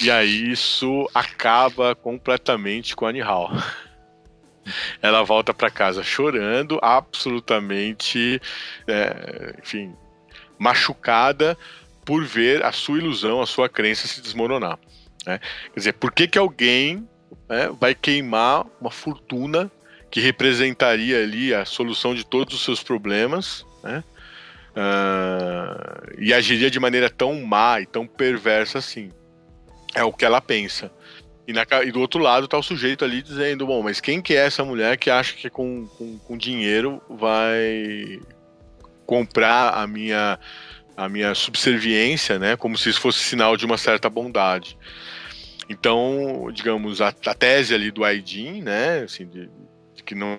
E 0.00 0.10
aí 0.10 0.50
isso 0.50 1.08
acaba 1.14 1.94
completamente 1.94 2.96
com 2.96 3.06
a 3.06 3.12
Nihal. 3.12 3.50
Ela 5.00 5.22
volta 5.22 5.52
para 5.52 5.70
casa 5.70 6.02
chorando, 6.02 6.78
absolutamente, 6.82 8.40
é, 8.86 9.56
enfim, 9.62 9.94
machucada 10.58 11.58
por 12.04 12.24
ver 12.24 12.64
a 12.64 12.72
sua 12.72 12.98
ilusão, 12.98 13.40
a 13.40 13.46
sua 13.46 13.68
crença 13.68 14.06
se 14.06 14.20
desmoronar. 14.20 14.78
Né? 15.26 15.38
Quer 15.72 15.78
dizer, 15.78 15.92
por 15.94 16.12
que, 16.12 16.26
que 16.26 16.38
alguém 16.38 17.08
né, 17.48 17.70
vai 17.80 17.94
queimar 17.94 18.66
uma 18.80 18.90
fortuna 18.90 19.70
que 20.10 20.20
representaria 20.20 21.22
ali 21.22 21.54
a 21.54 21.64
solução 21.64 22.14
de 22.14 22.24
todos 22.24 22.54
os 22.54 22.64
seus 22.64 22.82
problemas, 22.82 23.64
né? 23.82 24.04
Uh, 24.74 26.14
e 26.18 26.32
agiria 26.32 26.70
de 26.70 26.80
maneira 26.80 27.10
tão 27.10 27.42
má 27.42 27.80
e 27.80 27.86
tão 27.86 28.06
perversa 28.06 28.78
assim. 28.78 29.10
É 29.94 30.02
o 30.04 30.12
que 30.12 30.24
ela 30.24 30.40
pensa. 30.40 30.90
E, 31.46 31.52
na, 31.52 31.66
e 31.84 31.90
do 31.90 32.00
outro 32.00 32.20
lado 32.20 32.46
tá 32.46 32.56
o 32.56 32.62
sujeito 32.62 33.04
ali 33.04 33.22
dizendo: 33.22 33.66
bom, 33.66 33.82
mas 33.82 34.00
quem 34.00 34.22
que 34.22 34.34
é 34.34 34.46
essa 34.46 34.64
mulher 34.64 34.96
que 34.96 35.10
acha 35.10 35.34
que 35.34 35.50
com, 35.50 35.86
com, 35.86 36.18
com 36.18 36.36
dinheiro 36.36 37.02
vai 37.08 38.20
comprar 39.04 39.70
a 39.70 39.86
minha, 39.86 40.38
a 40.96 41.08
minha 41.08 41.34
subserviência, 41.34 42.38
né? 42.38 42.56
Como 42.56 42.78
se 42.78 42.88
isso 42.88 43.00
fosse 43.00 43.18
sinal 43.18 43.56
de 43.56 43.66
uma 43.66 43.76
certa 43.76 44.08
bondade. 44.08 44.78
Então, 45.68 46.50
digamos, 46.52 47.00
a, 47.00 47.08
a 47.08 47.34
tese 47.34 47.74
ali 47.74 47.90
do 47.90 48.04
Aidin, 48.04 48.62
né? 48.62 49.00
Assim, 49.00 49.26
de, 49.26 49.50
que 50.04 50.14
não, 50.14 50.38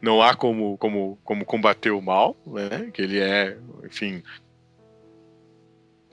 não 0.00 0.22
há 0.22 0.34
como, 0.34 0.76
como, 0.78 1.18
como 1.24 1.44
combater 1.44 1.90
o 1.90 2.02
mal, 2.02 2.36
né? 2.46 2.90
Que 2.92 3.02
ele 3.02 3.20
é, 3.20 3.56
enfim, 3.84 4.22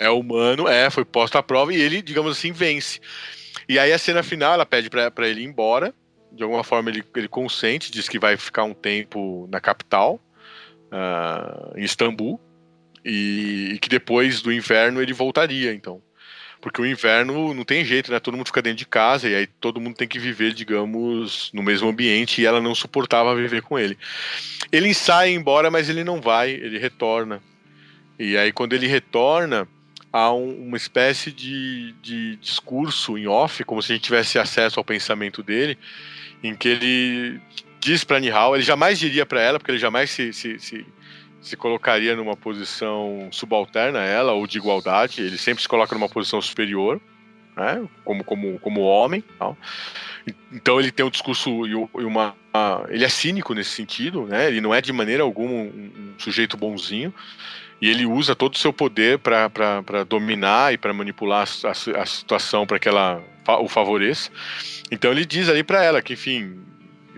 é 0.03 0.09
humano, 0.09 0.67
é, 0.67 0.89
foi 0.89 1.05
posto 1.05 1.38
à 1.38 1.43
prova 1.43 1.73
e 1.73 1.81
ele, 1.81 2.01
digamos 2.01 2.38
assim, 2.38 2.51
vence. 2.51 2.99
E 3.67 3.80
aí 3.80 3.91
a 3.91 3.97
cena 3.97 4.21
final, 4.21 4.53
ela 4.53 4.65
pede 4.65 4.89
para 4.89 5.27
ele 5.27 5.41
ir 5.41 5.45
embora. 5.45 5.93
De 6.31 6.43
alguma 6.43 6.63
forma 6.63 6.89
ele, 6.89 7.03
ele 7.15 7.27
consente, 7.27 7.91
diz 7.91 8.09
que 8.09 8.17
vai 8.17 8.35
ficar 8.38 8.63
um 8.63 8.73
tempo 8.73 9.47
na 9.51 9.61
capital, 9.61 10.19
uh, 10.91 11.77
em 11.77 11.84
Istambul, 11.84 12.39
e, 13.05 13.73
e 13.73 13.80
que 13.80 13.88
depois 13.88 14.41
do 14.41 14.51
inverno 14.51 15.01
ele 15.01 15.13
voltaria, 15.13 15.73
então. 15.73 16.01
Porque 16.59 16.81
o 16.81 16.85
inverno 16.85 17.53
não 17.53 17.65
tem 17.65 17.84
jeito, 17.84 18.09
né? 18.09 18.19
Todo 18.19 18.38
mundo 18.38 18.47
fica 18.47 18.61
dentro 18.61 18.77
de 18.77 18.85
casa 18.85 19.30
e 19.30 19.35
aí 19.35 19.45
todo 19.45 19.81
mundo 19.81 19.97
tem 19.97 20.07
que 20.07 20.17
viver, 20.17 20.53
digamos, 20.53 21.51
no 21.53 21.61
mesmo 21.61 21.89
ambiente 21.89 22.41
e 22.41 22.45
ela 22.45 22.61
não 22.61 22.73
suportava 22.73 23.35
viver 23.35 23.61
com 23.61 23.77
ele. 23.77 23.97
Ele 24.71 24.93
sai 24.93 25.34
embora, 25.34 25.69
mas 25.69 25.89
ele 25.89 26.05
não 26.05 26.21
vai, 26.21 26.51
ele 26.51 26.80
retorna. 26.80 27.43
E 28.17 28.38
aí 28.38 28.53
quando 28.53 28.73
ele 28.73 28.88
retorna, 28.88 29.67
há 30.14 30.31
um, 30.31 30.68
uma 30.68 30.77
espécie 30.77 31.31
de, 31.31 31.94
de 32.02 32.38
discurso 32.38 33.18
em 33.18 33.27
off, 33.27 33.64
como 33.65 33.81
se 33.81 33.91
a 33.91 33.95
gente 33.95 34.06
tivesse 34.06 34.40
acesso 34.40 34.80
ao 34.80 34.85
pensamento 34.85 35.44
dele, 35.44 35.77
em 36.41 36.56
que 36.56 36.69
ele 36.69 37.41
diz 37.80 38.03
para 38.03 38.19
Nihal, 38.19 38.56
ele 38.56 38.64
jamais 38.64 38.99
diria 38.99 39.26
para 39.26 39.41
ela, 39.41 39.60
porque 39.60 39.72
ele 39.72 39.80
jamais 39.80 40.11
se, 40.11 40.31
se, 40.31 40.60
se 40.60 40.85
se 41.44 41.57
colocaria 41.57 42.15
numa 42.15 42.38
posição 42.38 43.27
subalterna 43.30 43.99
a 43.99 44.06
ela 44.06 44.31
ou 44.31 44.48
de 44.48 44.57
igualdade, 44.57 45.22
ele 45.22 45.38
sempre 45.38 45.61
se 45.61 45.68
coloca 45.68 45.94
numa 45.94 46.07
posição 46.07 46.41
superior, 46.41 47.02
né, 47.56 47.84
como, 48.06 48.23
como, 48.23 48.57
como 48.60 48.81
homem. 48.81 49.22
Tal. 49.38 49.57
Então 50.52 50.80
ele 50.80 50.90
tem 50.90 51.06
um 51.06 51.10
discurso 51.10 51.68
e 51.68 51.76
uma. 51.76 52.34
Ele 52.88 53.03
é 53.03 53.10
cínico 53.10 53.53
nesse 53.53 53.72
sentido, 53.72 54.26
né, 54.26 54.48
ele 54.48 54.61
não 54.61 54.73
é 54.73 54.80
de 54.80 54.94
maneira 54.94 55.23
alguma 55.23 55.52
um, 55.52 56.14
um 56.15 56.19
sujeito 56.19 56.56
bonzinho. 56.56 57.14
E 57.82 57.90
ele 57.90 58.06
usa 58.06 58.36
todo 58.36 58.54
o 58.54 58.58
seu 58.58 58.72
poder 58.72 59.20
para 59.20 60.04
dominar 60.08 60.74
e 60.74 60.78
para 60.78 60.94
manipular 60.94 61.48
a, 61.64 61.68
a, 61.68 62.02
a 62.02 62.06
situação 62.06 62.66
para 62.66 62.80
que 62.80 62.88
ela 62.88 63.22
o 63.60 63.68
favoreça. 63.68 64.32
Então 64.91 65.12
ele 65.12 65.26
diz 65.26 65.50
ali 65.50 65.64
para 65.64 65.84
ela 65.84 66.02
que, 66.02 66.14
enfim, 66.14 66.60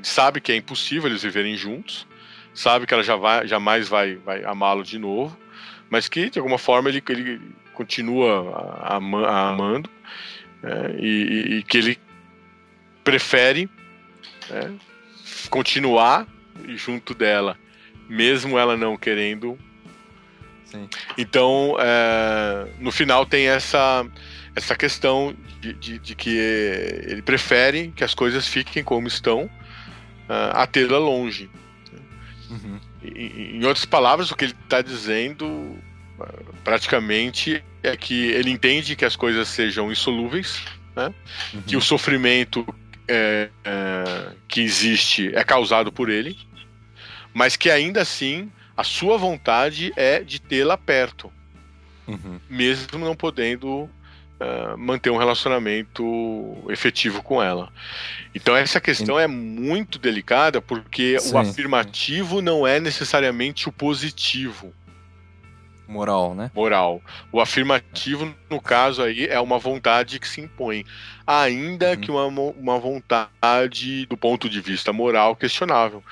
sabe 0.02 0.41
que 0.41 0.52
é 0.52 0.56
impossível 0.56 1.10
eles 1.10 1.23
viverem 1.23 1.56
juntos, 1.56 2.07
sabe 2.53 2.86
que 2.86 2.94
ela 2.94 3.03
já 3.03 3.15
vai, 3.15 3.48
jamais 3.48 3.88
vai, 3.88 4.15
vai 4.15 4.44
amá-lo 4.44 4.84
de 4.84 4.98
novo, 4.98 5.38
mas 5.90 6.07
que 6.07 6.30
de 6.30 6.40
alguma 6.40 6.57
forma 6.57 6.90
ele, 6.90 7.03
ele 7.10 7.41
continua 7.73 8.88
amando 8.90 9.90
é, 10.64 10.95
e, 10.99 11.57
e, 11.57 11.64
que 11.64 11.77
ele 11.77 11.99
prefere 13.03 13.69
é, 14.49 14.72
continuar 15.49 16.26
junto 16.76 17.14
dela, 17.14 17.57
mesmo 18.10 18.57
ela 18.57 18.76
não 18.76 18.98
querendo. 18.98 19.57
Sim. 20.76 20.89
Então, 21.18 21.76
é, 21.80 22.68
no 22.80 22.91
final 22.91 23.26
tem 23.26 23.47
essa 23.47 24.06
essa 24.56 24.73
questão 24.73 25.35
de, 25.60 25.73
de, 25.73 25.99
de, 25.99 26.15
que 26.15 26.30
ele 26.30 27.22
prefere 27.22 27.91
que 27.93 28.06
as 28.06 28.14
coisas 28.14 28.47
fiquem 28.47 28.81
como 28.81 29.06
estão 29.06 29.43
uh, 29.43 30.52
a 30.53 30.65
tê-la 30.65 30.97
longe. 30.97 31.49
Uhum. 32.49 32.80
Em, 33.03 33.57
em 33.57 33.65
outras 33.65 33.84
palavras, 33.84 34.31
o 34.31 34.35
que 34.35 34.45
ele 34.45 34.56
está 34.64 34.81
dizendo 34.81 35.77
praticamente 36.64 37.61
é 37.84 37.95
que 37.97 38.30
ele 38.31 38.49
entende 38.49 38.95
que 38.95 39.06
as 39.06 39.15
coisas 39.15 39.47
sejam 39.47 39.91
insolúveis, 39.91 40.61
né? 40.95 41.14
Uhum. 41.53 41.61
que 41.64 41.76
o 41.76 41.81
sofrimento 41.81 42.65
é, 43.07 43.49
é, 43.64 44.31
que 44.47 44.61
existe 44.61 45.35
é 45.35 45.43
causado 45.43 45.91
por 45.91 46.10
ele, 46.10 46.38
mas 47.34 47.56
que 47.56 47.69
ainda 47.69 48.02
assim 48.02 48.49
a 48.76 48.84
sua 48.84 49.18
vontade 49.18 49.93
é 49.95 50.19
de 50.19 50.39
tê-la 50.39 50.77
perto, 50.77 51.31
uhum. 52.07 52.39
mesmo 52.49 52.99
não 52.99 53.15
podendo 53.15 53.89
uh, 54.39 54.77
manter 54.77 55.10
um 55.10 55.18
relacionamento 55.18 56.03
efetivo 56.69 57.22
com 57.22 57.41
ela. 57.41 57.72
Então 58.34 58.56
essa 58.56 58.81
questão 58.81 59.19
é 59.19 59.27
muito 59.27 59.97
delicada 59.97 60.61
porque 60.61 61.19
Sim. 61.19 61.34
o 61.34 61.38
afirmativo 61.38 62.41
não 62.41 62.68
é 62.68 62.80
necessariamente 62.80 63.69
o 63.69 63.72
positivo. 63.72 64.73
Moral, 65.87 66.33
né? 66.33 66.51
Moral. 66.53 67.01
O 67.31 67.39
afirmativo, 67.39 68.33
no 68.49 68.59
caso 68.59 69.01
aí, 69.03 69.27
é 69.27 69.39
uma 69.39 69.59
vontade 69.59 70.19
que 70.19 70.27
se 70.27 70.41
impõe. 70.41 70.85
Ainda 71.25 71.91
uhum. 71.91 71.97
que 71.97 72.11
uma, 72.11 72.25
uma 72.25 72.79
vontade, 72.79 74.05
do 74.07 74.17
ponto 74.17 74.49
de 74.49 74.61
vista 74.61 74.91
moral, 74.91 75.35
questionável. 75.35 76.03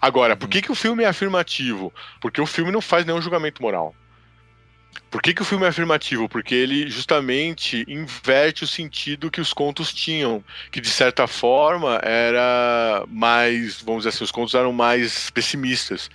Agora, 0.00 0.34
uhum. 0.34 0.38
por 0.38 0.48
que, 0.48 0.62
que 0.62 0.72
o 0.72 0.74
filme 0.74 1.04
é 1.04 1.08
afirmativo? 1.08 1.92
Porque 2.20 2.40
o 2.40 2.46
filme 2.46 2.70
não 2.70 2.80
faz 2.80 3.04
nenhum 3.04 3.20
julgamento 3.20 3.62
moral. 3.62 3.94
Por 5.10 5.22
que, 5.22 5.32
que 5.32 5.42
o 5.42 5.44
filme 5.44 5.64
é 5.64 5.68
afirmativo? 5.68 6.28
Porque 6.28 6.54
ele 6.54 6.90
justamente 6.90 7.84
inverte 7.86 8.64
o 8.64 8.66
sentido 8.66 9.30
que 9.30 9.40
os 9.40 9.52
contos 9.52 9.94
tinham, 9.94 10.42
que 10.72 10.80
de 10.80 10.88
certa 10.88 11.26
forma 11.26 12.00
era 12.02 13.04
mais, 13.08 13.80
vamos 13.80 14.00
dizer 14.00 14.08
assim, 14.08 14.24
os 14.24 14.32
contos 14.32 14.54
eram 14.54 14.72
mais 14.72 15.30
pessimistas. 15.30 16.10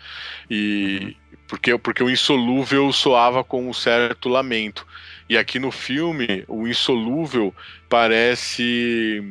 E 0.50 1.00
uhum. 1.02 1.29
Porque, 1.50 1.76
porque 1.80 2.04
o 2.04 2.10
insolúvel 2.10 2.94
soava 2.94 3.44
com 3.44 3.68
um 3.68 3.74
certo 3.74 4.30
lamento. 4.30 4.86
E 5.28 5.36
aqui 5.36 5.58
no 5.58 5.72
filme, 5.72 6.46
o 6.48 6.68
insolúvel 6.68 7.54
parece 7.90 9.22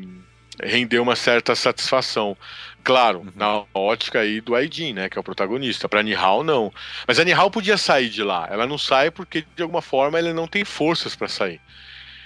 render 0.61 0.99
uma 0.99 1.15
certa 1.15 1.55
satisfação. 1.55 2.36
Claro, 2.82 3.20
uhum. 3.20 3.32
na 3.36 3.62
ótica 3.73 4.19
aí 4.19 4.40
do 4.40 4.57
Aidin, 4.57 4.95
né, 4.95 5.09
que 5.09 5.16
é 5.16 5.20
o 5.20 5.24
protagonista. 5.24 5.89
Para 5.89 6.03
Nihal 6.03 6.43
não. 6.43 6.73
Mas 7.07 7.20
a 7.20 7.24
Nihal 7.24 7.53
podia 7.53 7.78
sair 7.78 8.11
de 8.11 8.24
lá. 8.24 8.49
Ela 8.51 8.66
não 8.66 8.78
sai 8.78 9.12
porque 9.12 9.45
de 9.55 9.62
alguma 9.62 9.81
forma 9.81 10.19
ele 10.19 10.32
não 10.32 10.49
tem 10.49 10.65
forças 10.65 11.15
para 11.15 11.28
sair. 11.28 11.61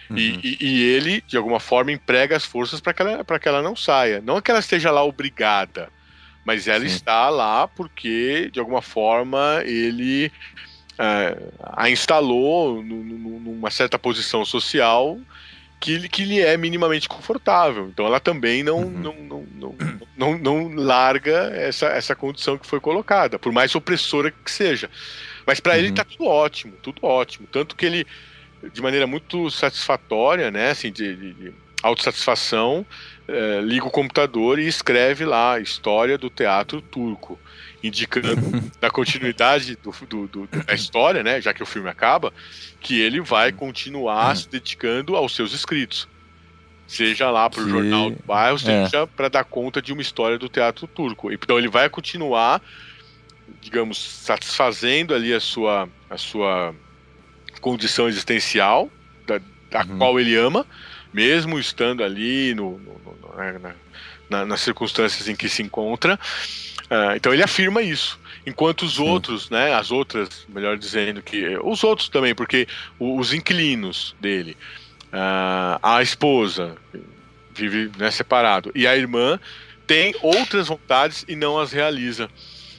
Uhum. 0.09 0.16
E, 0.16 0.40
e, 0.43 0.66
e, 0.66 0.82
ele, 0.85 1.23
de 1.27 1.36
alguma 1.36 1.60
forma, 1.60 1.93
emprega 1.93 2.35
as 2.35 2.47
forças 2.47 2.81
para 2.81 2.94
que, 2.94 3.02
ela, 3.02 3.24
que 3.24 3.48
ela 3.48 3.60
não 3.60 3.77
saia. 3.77 4.23
Não 4.23 4.39
é 4.39 4.40
que 4.40 4.51
ela 4.51 4.60
esteja 4.60 4.90
lá 4.90 5.05
obrigada, 5.05 5.90
mas 6.44 6.69
ela 6.69 6.81
Sim. 6.81 6.94
está 6.94 7.28
lá 7.28 7.69
porque, 7.69 8.51
de 8.52 8.59
alguma 8.59 8.82
forma, 8.82 9.62
ele 9.64 10.31
é, 10.98 11.36
a 11.62 11.90
instalou 11.90 12.82
numa 12.82 13.70
certa 13.70 13.98
posição 13.98 14.44
social 14.44 15.19
que, 15.82 16.09
que 16.09 16.24
lhe 16.24 16.40
é 16.40 16.56
minimamente 16.56 17.09
confortável. 17.09 17.89
Então 17.89 18.06
ela 18.06 18.20
também 18.20 18.62
não, 18.62 18.78
uhum. 18.78 18.90
não, 18.90 19.14
não, 19.14 19.47
não, 19.56 19.77
não, 20.16 20.39
não, 20.39 20.74
larga 20.74 21.51
essa, 21.55 21.86
essa 21.86 22.14
condição 22.14 22.56
que 22.56 22.66
foi 22.66 22.78
colocada, 22.78 23.39
por 23.39 23.52
mais 23.52 23.74
opressora 23.74 24.31
que 24.31 24.51
seja. 24.51 24.89
Mas 25.44 25.59
para 25.59 25.73
uhum. 25.73 25.78
ele 25.81 25.93
tá 25.93 26.05
tudo 26.05 26.27
ótimo, 26.27 26.74
tudo 26.81 27.05
ótimo. 27.05 27.48
Tanto 27.51 27.74
que 27.74 27.85
ele, 27.85 28.06
de 28.73 28.81
maneira 28.81 29.09
muito 29.09 29.51
satisfatória, 29.51 30.52
né, 30.52 30.70
assim, 30.70 30.93
de, 30.93 31.16
de, 31.16 31.32
de 31.32 31.52
autossatisfação, 31.82 32.86
é, 33.28 33.61
liga 33.61 33.86
o 33.86 33.90
computador 33.90 34.59
e 34.59 34.66
escreve 34.66 35.24
lá 35.24 35.55
a 35.55 35.61
história 35.61 36.19
do 36.19 36.28
teatro 36.28 36.81
turco 36.81 37.39
indicando 37.82 38.40
na 38.81 38.90
continuidade 38.90 39.77
do, 39.77 39.93
do, 40.07 40.27
do, 40.28 40.47
da 40.47 40.74
história, 40.74 41.23
né, 41.23 41.40
já 41.40 41.53
que 41.53 41.62
o 41.62 41.66
filme 41.66 41.89
acaba, 41.89 42.32
que 42.81 43.01
ele 43.01 43.20
vai 43.20 43.53
continuar 43.53 44.36
se 44.36 44.49
dedicando 44.49 45.16
aos 45.16 45.35
seus 45.35 45.53
escritos. 45.53 46.09
Seja 46.86 47.31
lá 47.31 47.49
para 47.49 47.62
o 47.62 47.69
jornal 47.69 48.11
do 48.11 48.23
bairro, 48.24 48.57
é. 48.57 48.59
seja 48.59 48.99
é. 48.99 49.07
para 49.07 49.28
dar 49.28 49.44
conta 49.44 49.81
de 49.81 49.93
uma 49.93 50.03
história 50.03 50.39
do 50.39 50.49
teatro 50.49 50.86
turco. 50.86 51.32
Então 51.32 51.59
ele 51.59 51.69
vai 51.69 51.89
continuar, 51.89 52.61
digamos, 53.61 53.99
satisfazendo 53.99 55.15
ali 55.15 55.32
a 55.32 55.40
sua, 55.40 55.89
a 56.11 56.19
sua 56.19 56.74
condição 57.61 58.09
existencial, 58.09 58.90
da, 59.27 59.40
da 59.70 59.85
uhum. 59.85 59.99
qual 59.99 60.20
ele 60.20 60.36
ama, 60.36 60.66
mesmo 61.12 61.59
estando 61.59 62.02
ali 62.02 62.55
no, 62.55 62.78
no, 62.78 63.01
no 63.20 63.36
né, 63.36 63.74
na, 64.30 64.44
nas 64.47 64.60
circunstâncias 64.60 65.28
em 65.28 65.36
que 65.36 65.48
se 65.48 65.62
encontra. 65.62 66.18
Uh, 66.84 67.16
então 67.16 67.32
ele 67.32 67.43
afirma 67.43 67.82
isso. 67.82 68.18
Enquanto 68.47 68.82
os 68.82 68.97
Sim. 68.97 69.09
outros, 69.09 69.51
né, 69.51 69.74
as 69.74 69.90
outras, 69.90 70.47
melhor 70.48 70.76
dizendo 70.76 71.22
que 71.22 71.56
os 71.62 71.84
outros 71.84 72.09
também, 72.09 72.34
porque 72.34 72.66
os 72.98 73.32
inquilinos 73.32 74.16
dele, 74.20 74.56
uh, 75.12 75.78
a 75.82 76.02
esposa 76.02 76.76
vive 77.55 77.90
né, 77.97 78.10
separado 78.10 78.72
e 78.74 78.86
a 78.86 78.97
irmã 78.97 79.39
tem 79.86 80.14
outras 80.22 80.68
vontades 80.68 81.24
e 81.28 81.36
não 81.36 81.59
as 81.59 81.72
realiza. 81.72 82.28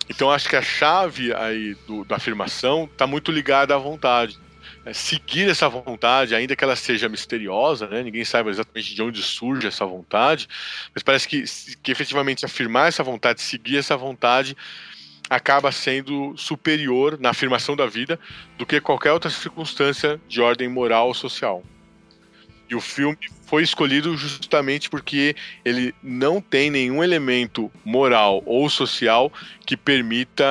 Então 0.09 0.31
acho 0.31 0.49
que 0.49 0.55
a 0.55 0.61
chave 0.61 1.33
aí 1.33 1.75
do, 1.87 2.03
da 2.03 2.17
afirmação 2.17 2.89
está 2.91 3.07
muito 3.07 3.31
ligada 3.31 3.73
à 3.75 3.77
vontade. 3.77 4.37
É, 4.85 4.93
seguir 4.93 5.49
essa 5.49 5.69
vontade, 5.69 6.35
ainda 6.35 6.55
que 6.55 6.63
ela 6.63 6.75
seja 6.75 7.07
misteriosa, 7.07 7.87
né? 7.87 8.03
ninguém 8.03 8.25
saiba 8.25 8.49
exatamente 8.49 8.93
de 8.93 9.01
onde 9.01 9.21
surge 9.21 9.67
essa 9.67 9.85
vontade, 9.85 10.47
mas 10.93 11.01
parece 11.01 11.27
que, 11.27 11.45
que 11.81 11.91
efetivamente 11.91 12.43
afirmar 12.43 12.89
essa 12.89 13.01
vontade, 13.01 13.41
seguir 13.41 13.77
essa 13.77 13.95
vontade, 13.95 14.57
acaba 15.29 15.71
sendo 15.71 16.35
superior 16.35 17.17
na 17.17 17.29
afirmação 17.29 17.77
da 17.77 17.85
vida 17.85 18.19
do 18.57 18.65
que 18.65 18.81
qualquer 18.81 19.13
outra 19.13 19.31
circunstância 19.31 20.19
de 20.27 20.41
ordem 20.41 20.67
moral 20.67 21.07
ou 21.07 21.13
social. 21.13 21.63
E 22.69 22.75
o 22.75 22.81
filme 22.81 23.17
foi 23.45 23.63
escolhido 23.63 24.17
justamente 24.17 24.89
porque 24.89 25.35
ele 25.63 25.93
não 26.03 26.41
tem 26.41 26.69
nenhum 26.69 27.03
elemento 27.03 27.71
moral 27.85 28.43
ou 28.45 28.69
social 28.69 29.31
que 29.65 29.77
permita 29.77 30.43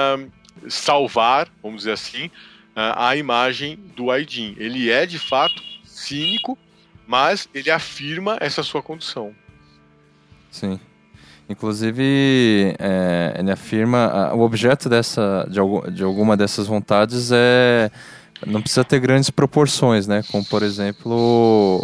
salvar, 0.69 1.49
vamos 1.63 1.79
dizer 1.79 1.93
assim, 1.93 2.31
a 2.75 3.17
imagem 3.17 3.79
do 3.97 4.11
Aidin. 4.11 4.55
Ele 4.59 4.91
é 4.91 5.07
de 5.07 5.19
fato 5.19 5.63
cínico, 5.85 6.59
mas 7.07 7.49
ele 7.55 7.71
afirma 7.71 8.37
essa 8.41 8.63
sua 8.63 8.83
condição. 8.83 9.35
Sim. 10.51 10.79
Inclusive, 11.49 12.75
é, 12.79 13.37
ele 13.39 13.51
afirma 13.51 14.33
o 14.35 14.41
objeto 14.41 14.89
dessa, 14.89 15.47
de, 15.51 15.61
de 15.93 16.03
alguma 16.03 16.37
dessas 16.37 16.67
vontades 16.67 17.31
é 17.33 17.91
não 18.47 18.61
precisa 18.61 18.85
ter 18.85 18.99
grandes 18.99 19.31
proporções, 19.31 20.07
né? 20.07 20.23
Como 20.31 20.45
por 20.45 20.63
exemplo 20.63 21.81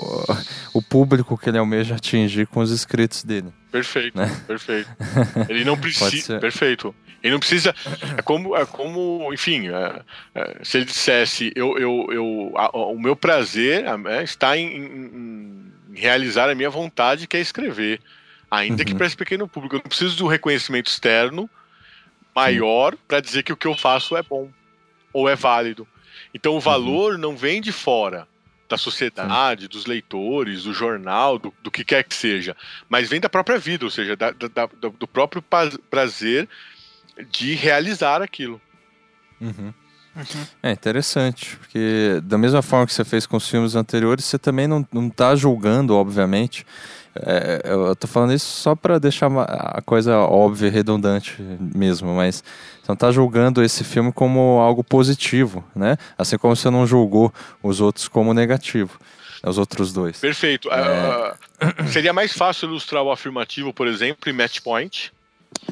o, 0.74 0.82
público 0.82 1.38
que 1.38 1.48
ele 1.48 1.58
almeja 1.58 1.94
atingir 1.94 2.46
com 2.46 2.60
os 2.60 2.70
escritos 2.70 3.22
dele. 3.22 3.52
Perfeito, 3.70 4.16
né? 4.16 4.34
perfeito. 4.46 4.88
Ele 5.48 5.64
não 5.64 5.76
precisa. 5.76 6.38
perfeito. 6.38 6.94
Ele 7.22 7.32
não 7.32 7.40
precisa. 7.40 7.74
É 8.16 8.22
como, 8.22 8.56
é 8.56 8.64
como 8.64 9.32
enfim, 9.32 9.68
é, 9.68 10.02
é, 10.34 10.58
se 10.62 10.78
ele 10.78 10.84
dissesse, 10.84 11.52
eu, 11.54 11.76
eu, 11.78 12.06
eu, 12.10 12.52
a, 12.56 12.76
o 12.76 12.98
meu 12.98 13.16
prazer 13.16 13.84
é, 14.06 14.22
está 14.22 14.56
em, 14.56 14.66
em, 14.66 14.84
em, 14.84 15.72
realizar 15.94 16.48
a 16.48 16.54
minha 16.54 16.70
vontade, 16.70 17.26
que 17.26 17.36
é 17.36 17.40
escrever. 17.40 18.00
Ainda 18.50 18.82
uhum. 18.82 18.86
que 18.86 18.94
para 18.94 19.06
esse 19.06 19.16
pequeno 19.16 19.48
público. 19.48 19.76
Eu 19.76 19.80
não 19.80 19.88
preciso 19.88 20.16
de 20.16 20.24
um 20.24 20.28
reconhecimento 20.28 20.86
externo 20.86 21.50
maior 22.34 22.96
para 23.06 23.20
dizer 23.20 23.42
que 23.42 23.52
o 23.52 23.56
que 23.56 23.66
eu 23.66 23.74
faço 23.74 24.16
é 24.16 24.22
bom 24.22 24.48
ou 25.12 25.28
é 25.28 25.34
válido. 25.34 25.86
Então 26.32 26.52
o 26.52 26.54
uhum. 26.56 26.60
valor 26.60 27.14
uhum. 27.14 27.18
não 27.18 27.36
vem 27.36 27.60
de 27.60 27.72
fora 27.72 28.28
da 28.68 28.76
sociedade, 28.76 29.66
dos 29.66 29.86
leitores, 29.86 30.64
do 30.64 30.74
jornal, 30.74 31.38
do, 31.38 31.52
do, 31.62 31.70
que 31.70 31.82
quer 31.82 32.04
que 32.04 32.14
seja, 32.14 32.54
mas 32.86 33.08
vem 33.08 33.18
da 33.18 33.28
própria 33.28 33.58
vida, 33.58 33.86
ou 33.86 33.90
seja, 33.90 34.14
da, 34.14 34.30
da, 34.30 34.66
do 34.66 35.08
próprio 35.08 35.42
prazer 35.90 36.46
de 37.30 37.54
realizar 37.54 38.22
aquilo. 38.22 38.60
Uhum. 39.40 39.72
Uhum. 40.16 40.46
É 40.62 40.72
interessante, 40.72 41.56
porque 41.56 42.20
da 42.24 42.36
mesma 42.36 42.60
forma 42.60 42.86
que 42.86 42.92
você 42.92 43.04
fez 43.04 43.24
com 43.24 43.36
os 43.36 43.48
filmes 43.48 43.76
anteriores, 43.76 44.24
você 44.24 44.38
também 44.38 44.66
não, 44.66 44.86
não 44.92 45.08
tá 45.08 45.36
julgando, 45.36 45.94
obviamente. 45.94 46.66
É, 47.14 47.62
eu 47.64 47.94
tô 47.96 48.06
falando 48.06 48.32
isso 48.32 48.46
só 48.46 48.74
para 48.74 48.98
deixar 48.98 49.30
a 49.38 49.80
coisa 49.82 50.18
óbvia, 50.18 50.70
redundante 50.70 51.40
mesmo, 51.40 52.14
mas 52.14 52.42
você 52.82 52.88
não 52.88 52.96
tá 52.96 53.10
julgando 53.10 53.62
esse 53.62 53.84
filme 53.84 54.12
como 54.12 54.58
algo 54.60 54.82
positivo, 54.82 55.64
né? 55.74 55.96
Assim 56.16 56.36
como 56.36 56.54
você 56.54 56.70
não 56.70 56.86
julgou 56.86 57.32
os 57.62 57.80
outros 57.80 58.08
como 58.08 58.34
negativo. 58.34 58.98
Os 59.44 59.56
outros 59.56 59.92
dois. 59.92 60.18
Perfeito. 60.18 60.68
É... 60.68 61.34
Uh, 61.62 61.88
seria 61.92 62.12
mais 62.12 62.32
fácil 62.32 62.68
ilustrar 62.68 63.04
o 63.04 63.12
afirmativo, 63.12 63.72
por 63.72 63.86
exemplo, 63.86 64.28
em 64.28 64.32
Match 64.32 64.60
Point, 64.60 65.12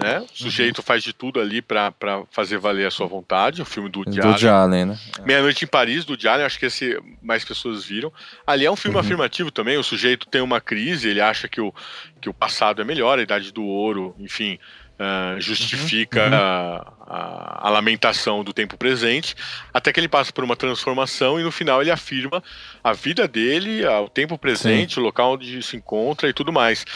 né? 0.00 0.20
O 0.20 0.36
sujeito 0.36 0.78
uhum. 0.78 0.84
faz 0.84 1.02
de 1.02 1.12
tudo 1.12 1.40
ali 1.40 1.62
para 1.62 1.92
fazer 2.30 2.58
valer 2.58 2.86
a 2.86 2.90
sua 2.90 3.06
vontade. 3.06 3.62
O 3.62 3.64
filme 3.64 3.88
do 3.88 4.00
Woody 4.00 4.48
Allen. 4.48 4.48
Allen 4.48 4.84
né? 4.86 4.98
Meia-Noite 5.24 5.64
em 5.64 5.68
Paris, 5.68 6.04
do 6.04 6.10
Woody 6.10 6.28
Allen, 6.28 6.44
acho 6.46 6.58
que 6.58 6.66
esse 6.66 7.00
mais 7.22 7.44
pessoas 7.44 7.84
viram. 7.84 8.12
Ali 8.46 8.66
é 8.66 8.70
um 8.70 8.76
filme 8.76 8.96
uhum. 8.96 9.02
afirmativo 9.02 9.50
também. 9.50 9.76
O 9.78 9.82
sujeito 9.82 10.26
tem 10.26 10.40
uma 10.40 10.60
crise, 10.60 11.08
ele 11.08 11.20
acha 11.20 11.48
que 11.48 11.60
o, 11.60 11.72
que 12.20 12.28
o 12.28 12.34
passado 12.34 12.82
é 12.82 12.84
melhor, 12.84 13.18
a 13.18 13.22
idade 13.22 13.52
do 13.52 13.64
ouro, 13.64 14.14
enfim. 14.18 14.58
Uh, 14.98 15.38
justifica 15.38 16.26
uhum. 16.26 16.34
a, 16.34 16.92
a, 17.06 17.68
a, 17.68 17.70
lamentação 17.70 18.42
do 18.42 18.50
tempo 18.50 18.78
presente, 18.78 19.36
até 19.72 19.92
que 19.92 20.00
ele 20.00 20.08
passa 20.08 20.32
por 20.32 20.42
uma 20.42 20.56
transformação 20.56 21.38
e 21.38 21.42
no 21.42 21.52
final 21.52 21.82
ele 21.82 21.90
afirma 21.90 22.42
a 22.82 22.94
vida 22.94 23.28
dele, 23.28 23.84
o 23.86 24.08
tempo 24.08 24.38
presente, 24.38 24.94
Sim. 24.94 25.00
o 25.00 25.02
local 25.02 25.34
onde 25.34 25.62
se 25.62 25.76
encontra 25.76 26.30
e 26.30 26.32
tudo 26.32 26.50
mais. 26.50 26.86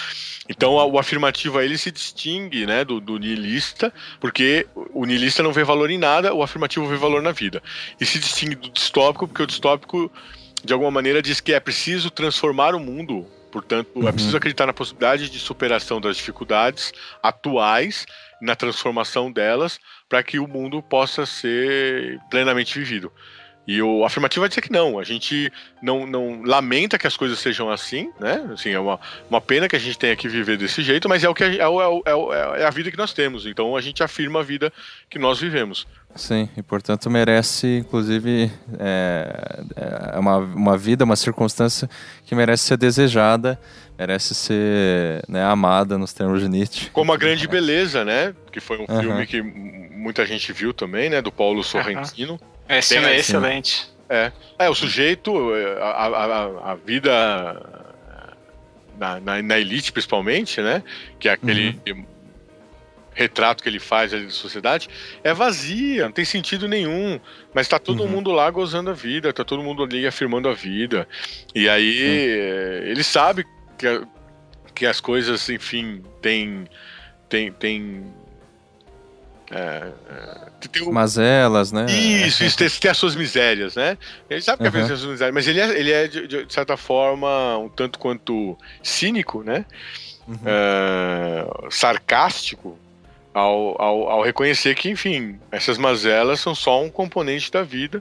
Então 0.49 0.73
o 0.73 0.99
afirmativo 0.99 1.59
aí 1.59 1.67
ele 1.67 1.77
se 1.77 1.91
distingue 1.91 2.65
né, 2.65 2.87
do, 2.87 3.03
do 3.03 3.19
niilista, 3.19 3.93
porque 4.19 4.67
o 4.95 5.05
niilista 5.05 5.43
não 5.43 5.53
vê 5.53 5.63
valor 5.63 5.91
em 5.91 5.99
nada, 5.99 6.33
o 6.33 6.43
afirmativo 6.43 6.87
vê 6.87 6.97
valor 6.97 7.21
na 7.21 7.33
vida. 7.33 7.63
E 8.01 8.07
se 8.07 8.19
distingue 8.19 8.55
do 8.55 8.71
distópico, 8.71 9.29
porque 9.29 9.43
o 9.43 9.47
distópico 9.47 10.11
de 10.65 10.73
alguma 10.73 10.91
maneira, 10.91 11.23
diz 11.23 11.41
que 11.41 11.53
é 11.53 11.61
preciso 11.61 12.11
transformar 12.11 12.75
o 12.75 12.81
mundo. 12.81 13.27
Portanto, 13.51 13.91
é 13.97 13.99
uhum. 13.99 14.09
é 14.09 14.13
preciso 14.13 14.37
acreditar 14.37 14.67
na 14.67 14.73
possibilidade 14.73 15.29
de 15.29 15.39
superação 15.39 16.01
das 16.01 16.17
dificuldades 16.17 16.93
atuais, 17.23 18.07
na 18.41 18.57
transformação 18.57 19.31
delas, 19.31 19.79
para 20.09 20.23
que 20.23 20.39
o 20.39 20.47
mundo 20.47 20.83
possa 20.83 21.27
ser 21.27 22.19
plenamente 22.31 22.79
vivido. 22.79 23.13
E 23.71 23.81
o 23.81 24.05
afirmativo 24.05 24.41
vai 24.41 24.49
dizer 24.49 24.63
que 24.63 24.73
não. 24.73 24.99
A 24.99 25.05
gente 25.05 25.49
não, 25.81 26.05
não 26.05 26.43
lamenta 26.43 26.99
que 26.99 27.07
as 27.07 27.17
coisas 27.17 27.39
sejam 27.39 27.71
assim, 27.71 28.11
né? 28.19 28.45
Assim, 28.53 28.71
é 28.71 28.81
uma, 28.81 28.99
uma 29.31 29.41
pena 29.41 29.69
que 29.69 29.77
a 29.77 29.79
gente 29.79 29.97
tenha 29.97 30.17
que 30.17 30.27
viver 30.29 30.59
desse 30.59 30.83
jeito, 30.83 31.09
mas 31.09 31.23
é 31.23 31.29
o 31.29 31.35
que 31.35 31.45
é, 31.45 31.59
é, 31.59 31.63
é, 31.63 32.63
é 32.63 32.67
a 32.67 32.71
vida 32.71 32.91
que 32.91 32.99
nós 32.99 33.13
temos. 33.13 33.47
Então 33.47 33.77
a 33.77 33.81
gente 33.81 34.03
afirma 34.03 34.41
a 34.41 34.43
vida 34.43 34.73
que 35.09 35.21
nós 35.21 35.39
vivemos. 35.39 35.87
Sim, 36.17 36.49
e 36.57 36.63
portanto 36.65 37.09
merece, 37.09 37.79
inclusive, 37.79 38.51
é, 38.77 39.63
é 40.15 40.19
uma, 40.19 40.39
uma 40.39 40.77
vida, 40.77 41.05
uma 41.05 41.15
circunstância 41.15 41.89
que 42.27 42.35
merece 42.35 42.65
ser 42.65 42.77
desejada, 42.77 43.57
merece 43.97 44.35
ser 44.35 45.23
né, 45.29 45.45
amada 45.45 45.97
nos 45.97 46.13
termos 46.13 46.41
de 46.41 46.49
Nietzsche. 46.49 46.91
Como 46.91 47.13
a 47.13 47.17
grande 47.17 47.47
beleza, 47.47 48.05
né? 48.05 48.35
Que 48.51 48.59
foi 48.59 48.79
um 48.79 48.87
uhum. 48.89 49.01
filme 49.01 49.27
que 49.29 49.41
muita 49.41 50.27
gente 50.27 50.53
viu 50.53 50.75
também, 50.75 51.09
né? 51.09 51.23
Do 51.23 51.31
Paulo 51.31 51.63
Sorrentino. 51.63 52.33
Uhum. 52.33 52.60
Esse 52.79 52.95
filme 52.95 53.09
é 53.09 53.17
excelente. 53.17 53.91
É. 54.09 54.33
é, 54.59 54.69
o 54.69 54.75
sujeito, 54.75 55.33
a, 55.81 56.07
a, 56.07 56.73
a 56.73 56.75
vida 56.75 57.11
na, 58.99 59.21
na, 59.21 59.43
na, 59.43 59.59
elite 59.59 59.93
principalmente, 59.93 60.61
né? 60.61 60.83
Que 61.19 61.29
é 61.29 61.33
aquele 61.33 61.81
uhum. 61.89 62.05
retrato 63.15 63.63
que 63.63 63.69
ele 63.69 63.79
faz 63.79 64.13
ali 64.13 64.25
da 64.25 64.31
sociedade, 64.31 64.89
é 65.25 65.33
vazia, 65.33 66.05
não 66.05 66.13
tem 66.13 66.25
sentido 66.25 66.69
nenhum. 66.69 67.19
Mas 67.55 67.67
tá 67.67 67.79
todo 67.79 68.03
uhum. 68.03 68.09
mundo 68.09 68.31
lá 68.31 68.51
gozando 68.51 68.91
a 68.91 68.93
vida, 68.93 69.33
tá 69.33 69.45
todo 69.45 69.63
mundo 69.63 69.85
ali 69.85 70.07
afirmando 70.07 70.49
a 70.49 70.55
vida. 70.55 71.09
E 71.55 71.69
aí 71.69 72.01
uhum. 72.03 72.91
ele 72.91 73.03
sabe 73.03 73.45
que, 73.79 74.03
que 74.75 74.87
as 74.87 75.01
coisas, 75.01 75.49
enfim, 75.49 76.03
tem, 76.21 76.67
tem, 77.29 77.53
tem 77.53 78.05
é, 79.51 79.93
é, 80.09 80.69
tem. 80.69 80.93
Mazelas, 80.93 81.73
né? 81.73 81.87
Isso, 81.87 82.45
isso, 82.45 82.57
tem, 82.57 82.69
tem, 82.69 82.91
as 82.91 82.97
suas 82.97 83.17
misérias, 83.17 83.75
né? 83.75 83.99
Ele 84.29 84.41
sabe 84.41 84.59
que 84.59 84.65
uhum. 84.65 84.73
tem 84.73 84.83
as 84.83 85.01
suas 85.01 85.05
misérias, 85.05 85.35
mas 85.35 85.49
ele 85.49 85.61
é, 85.61 85.79
ele 85.79 85.91
é 85.91 86.07
de, 86.07 86.27
de, 86.27 86.53
certa 86.53 86.77
forma, 86.77 87.59
um 87.59 87.69
tanto 87.69 87.99
quanto 87.99 88.57
cínico, 88.83 89.43
né? 89.43 89.65
Uhum. 90.29 90.37
Uh, 90.37 91.71
sarcástico 91.71 92.79
ao, 93.35 93.81
ao, 93.81 94.09
ao, 94.09 94.23
reconhecer 94.23 94.77
que, 94.77 94.89
enfim, 94.89 95.41
essas 95.51 95.77
mazelas 95.77 96.39
são 96.39 96.55
só 96.55 96.81
um 96.83 96.91
componente 96.91 97.51
da 97.51 97.63
vida 97.63 98.01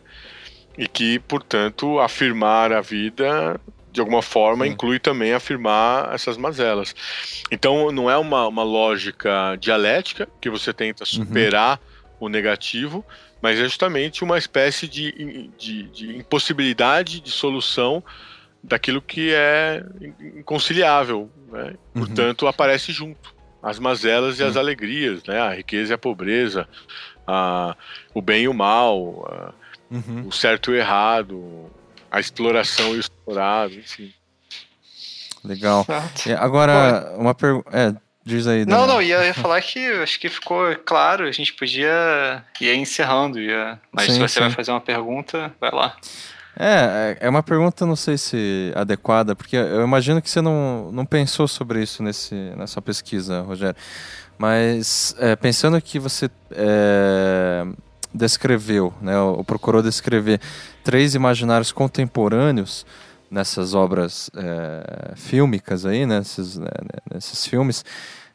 e 0.77 0.88
que, 0.88 1.17
portanto, 1.19 1.99
afirmar 1.99 2.71
a 2.71 2.81
vida 2.81 3.59
de 3.99 4.01
alguma 4.01 4.21
forma, 4.21 4.65
Sim. 4.65 4.71
inclui 4.71 4.97
também 4.97 5.34
afirmar 5.34 6.13
essas 6.13 6.38
mazelas. 6.38 6.95
Então, 7.51 7.91
não 7.91 8.09
é 8.09 8.17
uma, 8.17 8.47
uma 8.47 8.63
lógica 8.63 9.57
dialética 9.59 10.27
que 10.39 10.49
você 10.49 10.71
tenta 10.73 11.03
uhum. 11.03 11.05
superar 11.05 11.77
uhum. 12.19 12.27
o 12.27 12.30
negativo, 12.30 13.05
mas 13.41 13.59
é 13.59 13.63
justamente 13.63 14.23
uma 14.23 14.38
espécie 14.38 14.88
de, 14.88 15.49
de, 15.57 15.84
de, 15.84 16.17
impossibilidade 16.17 17.19
de 17.19 17.30
solução 17.30 18.01
daquilo 18.63 19.01
que 19.01 19.34
é 19.34 19.84
inconciliável. 20.38 21.30
Né? 21.51 21.76
Uhum. 21.93 22.05
Portanto, 22.05 22.47
aparece 22.47 22.93
junto 22.93 23.35
as 23.61 23.80
mazelas 23.80 24.39
e 24.39 24.43
as 24.43 24.55
alegrias, 24.55 25.21
né? 25.26 25.41
a 25.41 25.53
riqueza 25.53 25.91
e 25.91 25.95
a 25.95 25.97
pobreza, 25.97 26.69
a, 27.27 27.76
o 28.13 28.21
bem 28.21 28.43
e 28.43 28.47
o 28.47 28.53
mal, 28.53 29.27
a, 29.30 29.53
uhum. 29.91 30.26
o 30.26 30.31
certo 30.31 30.71
e 30.71 30.76
o 30.76 30.77
errado, 30.77 31.69
a 32.11 32.19
exploração 32.19 32.94
e 32.94 32.98
o 32.98 32.99
explorado, 32.99 33.73
enfim. 33.76 34.14
Legal. 35.44 35.86
É, 36.27 36.34
agora, 36.34 37.14
uma 37.18 37.34
pergunta. 37.34 37.69
É, 37.72 37.94
diz 38.26 38.48
aí. 38.48 38.65
Daniel. 38.65 38.88
Não, 38.88 38.95
não, 38.95 39.02
ia, 39.02 39.26
ia 39.26 39.34
falar 39.34 39.61
que 39.61 39.80
acho 39.80 40.19
que 40.19 40.30
ficou 40.30 40.76
claro, 40.86 41.26
a 41.26 41.31
gente 41.31 41.53
podia 41.53 42.44
ir 42.60 42.76
encerrando, 42.76 43.40
ia, 43.40 43.80
mas 43.91 44.06
sim, 44.06 44.14
se 44.14 44.19
você 44.19 44.34
sim. 44.36 44.40
vai 44.41 44.52
fazer 44.52 44.72
uma 44.72 44.81
pergunta, 44.81 45.53
vai 45.60 45.72
lá. 45.72 45.95
É, 46.57 47.18
é, 47.22 47.27
é 47.27 47.30
uma 47.30 47.41
pergunta, 47.41 47.86
não 47.86 47.95
sei 47.95 48.18
se 48.18 48.73
adequada, 48.76 49.34
porque 49.34 49.56
eu 49.56 49.81
imagino 49.81 50.22
que 50.22 50.30
você 50.30 50.41
não, 50.41 50.91
não 50.91 51.06
pensou 51.06 51.48
sobre 51.48 51.81
isso 51.81 52.03
nesse, 52.03 52.36
nessa 52.57 52.81
pesquisa, 52.81 53.41
Rogério. 53.41 53.77
Mas 54.38 55.15
é, 55.19 55.38
pensando 55.38 55.81
que 55.81 55.99
você 55.99 56.30
é, 56.52 57.65
descreveu, 58.14 58.94
né, 59.02 59.18
ou 59.19 59.44
procurou 59.44 59.81
descrever 59.81 60.41
três 60.90 61.14
imaginários 61.14 61.72
contemporâneos 61.72 62.84
nessas 63.30 63.76
obras 63.76 64.28
é, 64.36 65.14
fílmicas 65.16 65.86
aí, 65.86 66.03
nesses, 66.03 66.57
né, 66.57 66.72
nesses 67.14 67.45
filmes, 67.45 67.86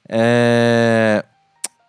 é, 0.09 1.25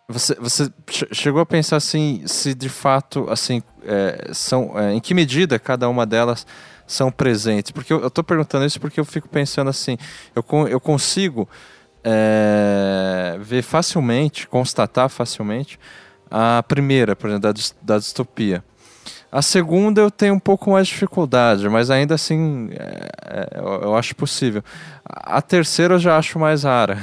você, 0.09 0.33
você 0.33 0.67
chegou 1.11 1.39
a 1.39 1.45
pensar 1.45 1.75
assim, 1.75 2.23
se 2.25 2.55
de 2.55 2.67
fato, 2.67 3.27
assim, 3.29 3.61
é, 3.85 4.31
são, 4.33 4.71
é, 4.75 4.95
em 4.95 4.99
que 4.99 5.13
medida 5.13 5.59
cada 5.59 5.87
uma 5.87 6.03
delas 6.03 6.47
são 6.87 7.11
presentes? 7.11 7.69
Porque 7.69 7.93
eu 7.93 8.07
estou 8.07 8.23
perguntando 8.23 8.65
isso 8.65 8.79
porque 8.79 8.99
eu 8.99 9.05
fico 9.05 9.29
pensando 9.29 9.69
assim, 9.69 9.99
eu, 10.35 10.43
eu 10.67 10.79
consigo 10.79 11.47
é, 12.03 13.37
ver 13.39 13.61
facilmente, 13.61 14.47
constatar 14.47 15.09
facilmente 15.09 15.79
a 16.31 16.63
primeira, 16.67 17.15
por 17.15 17.29
exemplo, 17.29 17.53
da, 17.53 17.61
da 17.83 17.99
distopia. 17.99 18.63
A 19.35 19.41
segunda 19.41 19.99
eu 19.99 20.09
tenho 20.09 20.33
um 20.33 20.39
pouco 20.39 20.71
mais 20.71 20.87
de 20.87 20.93
dificuldade, 20.93 21.67
mas 21.67 21.89
ainda 21.91 22.15
assim 22.15 22.69
é, 22.71 23.09
é, 23.25 23.59
eu, 23.59 23.81
eu, 23.81 23.95
acho 23.97 24.15
possível. 24.15 24.63
A 25.03 25.41
terceira 25.41 25.95
eu 25.95 25.99
já 25.99 26.17
acho 26.17 26.39
mais 26.39 26.63
rara. 26.63 26.97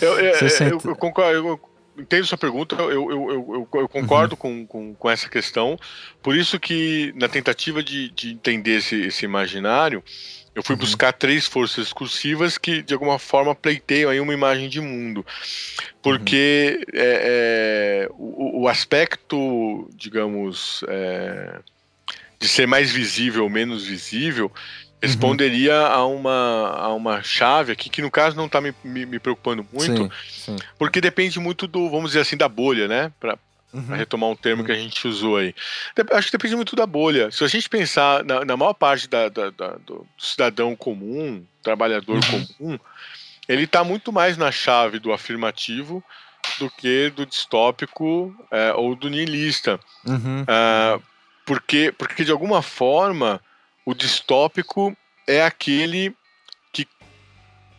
Eu, 0.00 0.20
eu, 0.20 0.68
eu, 0.68 0.80
eu 0.84 0.94
concordo, 0.94 1.48
eu 1.48 1.60
entendo 1.98 2.26
sua 2.26 2.38
pergunta, 2.38 2.76
eu, 2.76 3.10
eu, 3.10 3.68
eu, 3.74 3.88
concordo 3.88 4.36
uhum. 4.40 4.64
com, 4.64 4.66
com, 4.68 4.94
com, 4.94 5.10
essa 5.10 5.28
questão. 5.28 5.76
Por 6.22 6.36
isso 6.36 6.60
que, 6.60 7.12
na 7.16 7.28
tentativa 7.28 7.82
de, 7.82 8.10
de 8.10 8.30
entender 8.30 8.76
esse, 8.76 9.00
esse 9.00 9.24
imaginário, 9.24 10.00
eu 10.54 10.62
fui 10.62 10.74
uhum. 10.74 10.80
buscar 10.80 11.12
três 11.12 11.46
forças 11.46 11.84
discursivas 11.84 12.58
que, 12.58 12.82
de 12.82 12.92
alguma 12.92 13.18
forma, 13.18 13.54
pleiteiam 13.54 14.10
aí 14.10 14.20
uma 14.20 14.34
imagem 14.34 14.68
de 14.68 14.80
mundo. 14.80 15.24
Porque 16.02 16.78
uhum. 16.78 17.00
é, 17.00 18.04
é, 18.04 18.08
o, 18.10 18.62
o, 18.62 18.68
aspecto, 18.68 19.88
digamos, 19.94 20.84
é, 20.88 21.58
de 22.38 22.48
ser 22.48 22.66
mais 22.66 22.90
visível 22.90 23.44
ou 23.44 23.50
menos 23.50 23.86
visível 23.86 24.46
uhum. 24.46 24.98
responderia 25.00 25.74
uhum. 25.74 25.86
a, 25.86 26.06
uma, 26.06 26.68
a 26.80 26.94
uma 26.94 27.22
chave 27.22 27.72
aqui, 27.72 27.88
que 27.88 28.02
no 28.02 28.10
caso 28.10 28.36
não 28.36 28.46
está 28.46 28.60
me, 28.60 28.74
me, 28.84 29.06
me, 29.06 29.18
preocupando 29.18 29.66
muito, 29.72 30.12
sim, 30.28 30.56
sim. 30.56 30.56
porque 30.78 31.00
depende 31.00 31.40
muito 31.40 31.66
do, 31.66 31.88
vamos 31.88 32.10
dizer 32.10 32.20
assim, 32.20 32.36
da 32.36 32.48
bolha, 32.48 32.86
né? 32.86 33.10
Pra, 33.18 33.38
Uhum. 33.72 33.84
Para 33.84 33.96
retomar 33.96 34.28
um 34.28 34.36
termo 34.36 34.60
uhum. 34.60 34.66
que 34.66 34.72
a 34.72 34.76
gente 34.76 35.08
usou 35.08 35.38
aí. 35.38 35.54
Acho 36.12 36.26
que 36.26 36.36
depende 36.36 36.56
muito 36.56 36.76
da 36.76 36.86
bolha. 36.86 37.30
Se 37.30 37.42
a 37.42 37.48
gente 37.48 37.68
pensar 37.68 38.22
na, 38.22 38.44
na 38.44 38.56
maior 38.56 38.74
parte 38.74 39.08
da, 39.08 39.28
da, 39.28 39.50
da, 39.50 39.68
do 39.78 40.06
cidadão 40.18 40.76
comum, 40.76 41.42
trabalhador 41.62 42.16
uhum. 42.16 42.46
comum, 42.46 42.78
ele 43.48 43.64
está 43.64 43.82
muito 43.82 44.12
mais 44.12 44.36
na 44.36 44.52
chave 44.52 44.98
do 44.98 45.12
afirmativo 45.12 46.04
do 46.58 46.70
que 46.70 47.10
do 47.10 47.24
distópico 47.24 48.34
é, 48.50 48.72
ou 48.74 48.94
do 48.94 49.08
niilista. 49.08 49.80
Uhum. 50.06 50.44
É, 50.46 51.00
porque, 51.44 51.92
porque, 51.96 52.24
de 52.24 52.30
alguma 52.30 52.62
forma, 52.62 53.40
o 53.84 53.94
distópico 53.94 54.96
é 55.26 55.42
aquele 55.42 56.14
que 56.72 56.86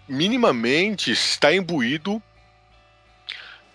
minimamente 0.07 1.11
está 1.11 1.53
imbuído 1.53 2.21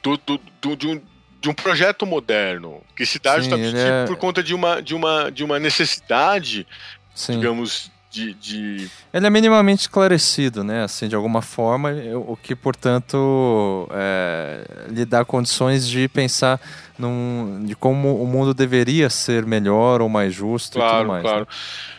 do, 0.03 0.16
do, 0.19 0.40
do, 0.61 0.77
de 0.77 0.86
um 0.86 1.03
de 1.40 1.48
um 1.48 1.55
projeto 1.55 2.05
moderno 2.05 2.82
que 2.97 3.06
se 3.06 3.19
dá 3.19 3.35
Sim, 3.35 3.43
justamente 3.43 3.77
é... 3.77 4.06
por 4.06 4.16
conta 4.16 4.43
de 4.43 4.55
uma, 4.55 4.82
de 4.82 4.94
uma, 4.94 5.31
de 5.31 5.44
uma 5.44 5.59
necessidade, 5.59 6.66
Sim. 7.15 7.39
digamos, 7.39 7.90
de, 8.10 8.35
de, 8.35 8.90
Ele 9.12 9.27
é 9.27 9.31
minimamente 9.31 9.82
esclarecido, 9.82 10.65
né? 10.65 10.82
Assim, 10.82 11.09
de 11.09 11.15
alguma 11.15 11.43
forma, 11.43 11.93
o 12.27 12.36
que, 12.36 12.55
portanto, 12.55 13.89
é, 13.93 14.65
lhe 14.89 15.05
dá 15.05 15.24
condições 15.24 15.86
de 15.86 16.09
pensar 16.09 16.59
num, 16.98 17.65
de 17.66 17.77
como 17.77 18.20
o 18.20 18.27
mundo 18.27 18.55
deveria 18.55 19.10
ser 19.10 19.44
melhor 19.44 20.01
ou 20.01 20.09
mais 20.09 20.35
justo 20.35 20.78
claro, 20.78 20.94
e 20.94 20.98
tudo 21.01 21.09
mais. 21.09 21.23
Claro, 21.23 21.40
né? 21.40 21.47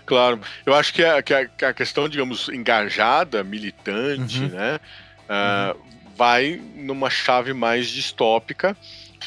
claro. 0.06 0.40
Eu 0.66 0.74
acho 0.74 0.94
que 0.94 1.03
a, 1.03 1.22
que 1.22 1.34
a, 1.34 1.45
que 1.45 1.66
a 1.66 1.74
questão, 1.74 2.10
digamos, 2.10 2.49
engajada, 2.49 3.44
militante, 3.44 4.40
uhum. 4.40 4.49
né? 4.49 4.80
Uh, 5.30 5.78
uhum. 5.78 5.90
Vai 6.18 6.61
numa 6.76 7.10
chave 7.10 7.53
mais 7.53 7.88
distópica 7.88 8.76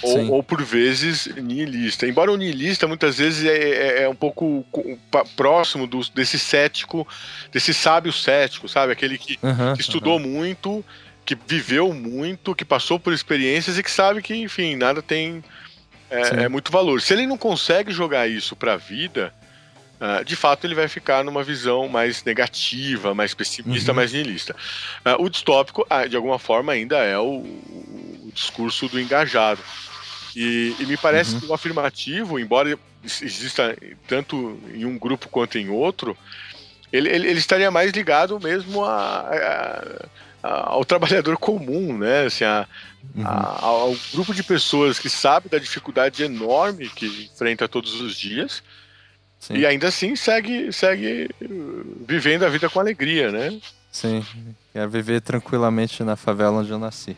ou, 0.01 0.33
ou, 0.33 0.43
por 0.43 0.63
vezes 0.63 1.27
nihilista. 1.37 2.07
Embora 2.07 2.33
o 2.33 2.37
nihilista 2.37 2.87
muitas 2.87 3.19
vezes 3.19 3.45
é, 3.45 3.57
é, 3.57 4.03
é 4.03 4.09
um 4.09 4.15
pouco 4.15 4.65
próximo 5.37 5.87
do, 5.87 6.01
desse 6.11 6.39
cético, 6.39 7.07
desse 7.53 7.75
sábio 7.75 8.13
cético, 8.13 8.69
sabe? 8.69 8.93
Aquele 8.93 9.19
que, 9.19 9.39
uhum, 9.43 9.75
que 9.75 9.81
estudou 9.81 10.19
uhum. 10.19 10.29
muito, 10.29 10.85
que 11.25 11.37
viveu 11.47 11.93
muito, 11.93 12.55
que 12.55 12.65
passou 12.65 12.99
por 12.99 13.13
experiências 13.13 13.79
e 13.79 13.83
que 13.83 13.91
sabe 13.91 14.23
que, 14.23 14.35
enfim, 14.35 14.77
nada 14.77 15.03
tem 15.03 15.43
é, 16.13 16.45
é 16.45 16.49
muito 16.49 16.71
valor. 16.71 17.01
Se 17.01 17.15
ele 17.15 17.27
não 17.27 17.39
consegue 17.39 17.91
jogar 17.91 18.29
isso 18.29 18.55
para 18.55 18.75
a 18.75 18.77
vida, 18.77 19.33
uh, 20.01 20.25
de 20.25 20.37
fato 20.37 20.67
ele 20.67 20.75
vai 20.75 20.87
ficar 20.89 21.25
numa 21.25 21.43
visão 21.43 21.89
mais 21.89 22.23
negativa, 22.23 23.15
mais 23.15 23.33
pessimista, 23.33 23.93
uhum. 23.93 23.97
mais 23.97 24.13
nihilista. 24.13 24.55
Uh, 25.07 25.23
o 25.23 25.31
distópico, 25.31 25.87
uh, 25.91 26.09
de 26.09 26.15
alguma 26.15 26.39
forma, 26.39 26.73
ainda 26.73 26.99
é 26.99 27.19
o 27.19 27.43
discurso 28.33 28.89
do 28.89 29.01
engajado. 29.01 29.61
E, 30.35 30.75
e 30.81 30.87
me 30.87 30.97
parece 30.97 31.35
uhum. 31.35 31.41
que 31.41 31.47
o 31.47 31.55
afirmativo, 31.55 32.39
embora 32.39 32.79
exista 33.05 33.77
tanto 34.07 34.59
em 34.73 34.85
um 34.85 34.99
grupo 34.99 35.29
quanto 35.29 35.59
em 35.59 35.69
outro, 35.69 36.17
ele, 36.93 37.09
ele, 37.09 37.29
ele 37.29 37.39
estaria 37.39 37.71
mais 37.71 37.91
ligado 37.93 38.39
mesmo 38.41 38.85
a, 38.85 39.21
a, 39.21 40.07
a, 40.43 40.71
ao 40.71 40.85
trabalhador 40.85 41.37
comum, 41.37 41.99
né? 41.99 42.27
Assim, 42.27 42.45
a, 42.45 42.67
uhum. 43.15 43.27
ao 43.27 43.97
grupo 44.13 44.35
de 44.35 44.43
pessoas 44.43 44.99
que 44.99 45.11
sabe 45.11 45.49
da 45.49 45.59
dificuldade 45.59 46.23
enorme 46.23 46.89
que 46.89 47.07
enfrenta 47.33 47.69
todos 47.69 48.01
os 48.01 48.17
dias 48.17 48.63
Sim. 49.39 49.55
e 49.55 49.67
ainda 49.67 49.89
assim 49.89 50.15
segue, 50.15 50.73
segue 50.73 51.29
vivendo 52.07 52.45
a 52.45 52.49
vida 52.49 52.71
com 52.71 52.79
alegria, 52.79 53.33
né? 53.33 53.61
Sim, 53.91 54.25
quer 54.73 54.89
viver 54.89 55.21
tranquilamente 55.21 56.05
na 56.05 56.15
favela 56.15 56.61
onde 56.61 56.71
eu 56.71 56.79
nasci. 56.79 57.17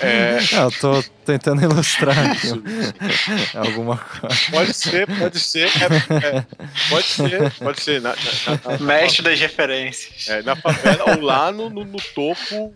É? 0.00 0.06
é... 0.06 0.38
Não, 0.52 0.64
eu 0.64 0.72
tô 0.72 1.02
tentando 1.24 1.62
ilustrar 1.62 2.16
aqui 2.30 2.48
alguma 3.54 3.96
coisa. 3.98 4.36
Pode 4.50 4.74
ser, 4.74 5.06
pode 5.06 5.40
ser. 5.40 5.68
É, 5.68 6.38
é, 6.38 6.46
pode 6.88 7.06
ser, 7.06 7.52
pode 7.58 7.80
ser. 7.82 8.00
Na, 8.00 8.14
na, 8.14 8.78
na, 8.78 8.78
Mestre 8.78 9.22
das 9.22 9.40
referências. 9.40 10.28
É, 10.28 10.42
na 10.42 10.54
favela 10.54 11.16
ou 11.16 11.20
lá 11.20 11.50
no, 11.50 11.68
no, 11.68 11.84
no 11.84 11.98
topo 12.14 12.74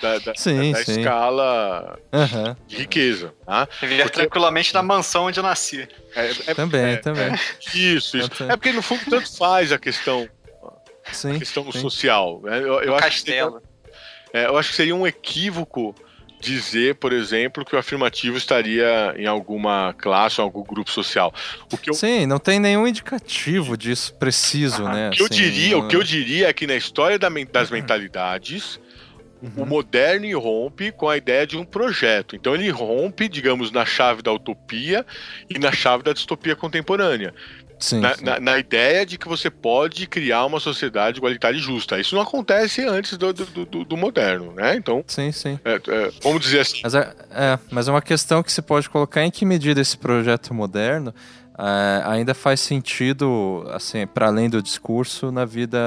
da, 0.00 0.18
da, 0.18 0.34
sim, 0.34 0.72
da, 0.72 0.78
da 0.78 0.92
escala 0.92 1.98
uhum. 2.12 2.56
de 2.66 2.76
riqueza. 2.76 3.34
Tá? 3.46 3.68
Viver 3.80 4.02
porque... 4.04 4.20
tranquilamente 4.20 4.74
na 4.74 4.82
mansão 4.82 5.24
onde 5.24 5.38
eu 5.38 5.44
nasci. 5.44 5.86
É, 6.14 6.30
é, 6.46 6.54
também, 6.54 6.94
é, 6.94 6.96
também. 6.96 7.32
isso, 7.74 8.16
isso. 8.16 8.30
É 8.44 8.56
porque 8.56 8.72
no 8.72 8.82
fundo 8.82 9.02
tanto 9.08 9.36
faz 9.36 9.70
a 9.72 9.78
questão, 9.78 10.28
sim, 11.12 11.36
a 11.36 11.38
questão 11.38 11.70
sim. 11.70 11.80
social. 11.80 12.40
Né? 12.42 12.58
Eu, 12.58 12.80
eu 12.82 12.94
acho 12.94 13.04
castelo. 13.04 13.60
Que 13.60 13.69
é, 14.32 14.46
eu 14.46 14.56
acho 14.56 14.70
que 14.70 14.76
seria 14.76 14.94
um 14.94 15.06
equívoco 15.06 15.94
dizer, 16.40 16.94
por 16.94 17.12
exemplo, 17.12 17.64
que 17.64 17.76
o 17.76 17.78
afirmativo 17.78 18.36
estaria 18.36 19.14
em 19.16 19.26
alguma 19.26 19.94
classe 19.98 20.40
ou 20.40 20.46
algum 20.46 20.62
grupo 20.62 20.90
social. 20.90 21.32
O 21.70 21.76
que 21.76 21.90
eu... 21.90 21.94
Sim, 21.94 22.26
não 22.26 22.38
tem 22.38 22.58
nenhum 22.58 22.86
indicativo 22.86 23.76
disso 23.76 24.14
preciso, 24.14 24.86
ah, 24.86 24.92
né? 24.92 25.08
O 25.08 25.12
que, 25.12 25.22
assim, 25.22 25.24
eu 25.24 25.28
diria, 25.28 25.76
não... 25.76 25.84
o 25.84 25.88
que 25.88 25.96
eu 25.96 26.02
diria 26.02 26.48
é 26.48 26.52
que 26.52 26.66
na 26.66 26.74
história 26.74 27.18
das 27.18 27.70
mentalidades, 27.70 28.80
uhum. 29.42 29.64
o 29.64 29.66
moderno 29.66 30.24
irrompe 30.24 30.90
com 30.90 31.08
a 31.08 31.16
ideia 31.16 31.46
de 31.46 31.58
um 31.58 31.64
projeto. 31.64 32.34
Então 32.34 32.54
ele 32.54 32.70
rompe, 32.70 33.28
digamos, 33.28 33.70
na 33.70 33.84
chave 33.84 34.22
da 34.22 34.32
utopia 34.32 35.04
e 35.48 35.58
na 35.58 35.72
chave 35.72 36.02
da 36.02 36.12
distopia 36.12 36.56
contemporânea. 36.56 37.34
Sim, 37.80 38.00
na, 38.00 38.14
sim. 38.14 38.24
Na, 38.24 38.38
na, 38.38 38.58
ideia 38.58 39.06
de 39.06 39.16
que 39.16 39.26
você 39.26 39.50
pode 39.50 40.06
criar 40.06 40.44
uma 40.44 40.60
sociedade 40.60 41.18
igualitária 41.18 41.56
e 41.56 41.60
justa. 41.60 41.98
Isso 41.98 42.14
não 42.14 42.22
acontece 42.22 42.84
antes 42.84 43.16
do, 43.16 43.32
do, 43.32 43.64
do, 43.64 43.84
do 43.84 43.96
moderno, 43.96 44.52
né? 44.52 44.76
Então, 44.76 45.02
sim, 45.06 45.32
sim. 45.32 45.58
É, 45.64 45.74
é, 45.74 46.10
vamos 46.22 46.42
dizer 46.42 46.60
assim. 46.60 46.80
Mas 46.82 46.94
é, 46.94 47.14
é, 47.30 47.58
mas 47.70 47.88
é 47.88 47.90
uma 47.90 48.02
questão 48.02 48.42
que 48.42 48.52
se 48.52 48.60
pode 48.60 48.88
colocar 48.88 49.24
em 49.24 49.30
que 49.30 49.46
medida 49.46 49.80
esse 49.80 49.96
projeto 49.96 50.52
moderno 50.52 51.14
é, 51.58 52.02
ainda 52.04 52.34
faz 52.34 52.60
sentido, 52.60 53.64
assim, 53.72 54.06
para 54.06 54.26
além 54.26 54.50
do 54.50 54.62
discurso, 54.62 55.32
na 55.32 55.46
vida 55.46 55.78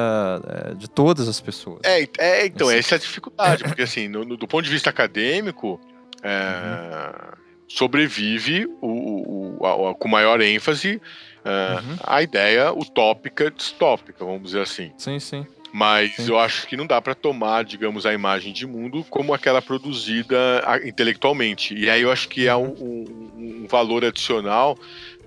é, 0.48 0.74
de 0.74 0.90
todas 0.90 1.28
as 1.28 1.40
pessoas. 1.40 1.80
É, 1.84 2.08
é 2.18 2.46
então, 2.48 2.70
assim. 2.70 2.78
essa 2.78 2.96
é 2.96 2.98
a 2.98 3.00
dificuldade, 3.00 3.64
porque 3.64 3.84
assim, 3.84 4.08
no, 4.08 4.26
no, 4.26 4.36
do 4.36 4.48
ponto 4.48 4.64
de 4.64 4.72
vista 4.72 4.90
acadêmico, 4.90 5.80
uhum. 6.24 7.34
sobrevive 7.68 8.66
o, 8.82 8.88
o, 8.88 9.58
o 9.60 9.90
a, 9.90 9.94
com 9.94 10.08
maior 10.08 10.42
ênfase 10.42 11.00
Uh, 11.00 11.33
uhum. 11.46 11.98
A 12.04 12.22
ideia 12.22 12.72
utópica 12.74 13.52
distópica, 13.52 14.24
vamos 14.24 14.44
dizer 14.44 14.62
assim. 14.62 14.92
Sim, 14.98 15.20
sim. 15.20 15.46
Mas 15.74 16.16
sim. 16.16 16.30
eu 16.30 16.38
acho 16.38 16.68
que 16.68 16.78
não 16.78 16.86
dá 16.86 17.02
para 17.02 17.16
tomar, 17.16 17.64
digamos, 17.64 18.06
a 18.06 18.14
imagem 18.14 18.54
de 18.54 18.68
mundo 18.68 19.04
como 19.10 19.34
aquela 19.34 19.60
produzida 19.60 20.38
intelectualmente. 20.86 21.74
E 21.74 21.90
aí 21.90 22.04
eu 22.04 22.12
acho 22.12 22.30
que 22.30 22.48
é 22.48 22.56
um, 22.56 22.68
um, 22.68 23.64
um 23.64 23.68
valor 23.68 24.06
adicional 24.06 24.78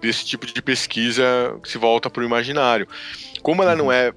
desse 0.01 0.25
tipo 0.25 0.47
de 0.47 0.63
pesquisa 0.63 1.25
que 1.61 1.69
se 1.69 1.79
volta 1.79 2.09
para 2.09 2.23
o 2.23 2.25
imaginário. 2.25 2.87
Como 3.43 3.61
ela 3.61 3.73
uhum. 3.73 3.79
não 3.79 3.93
é, 3.93 4.13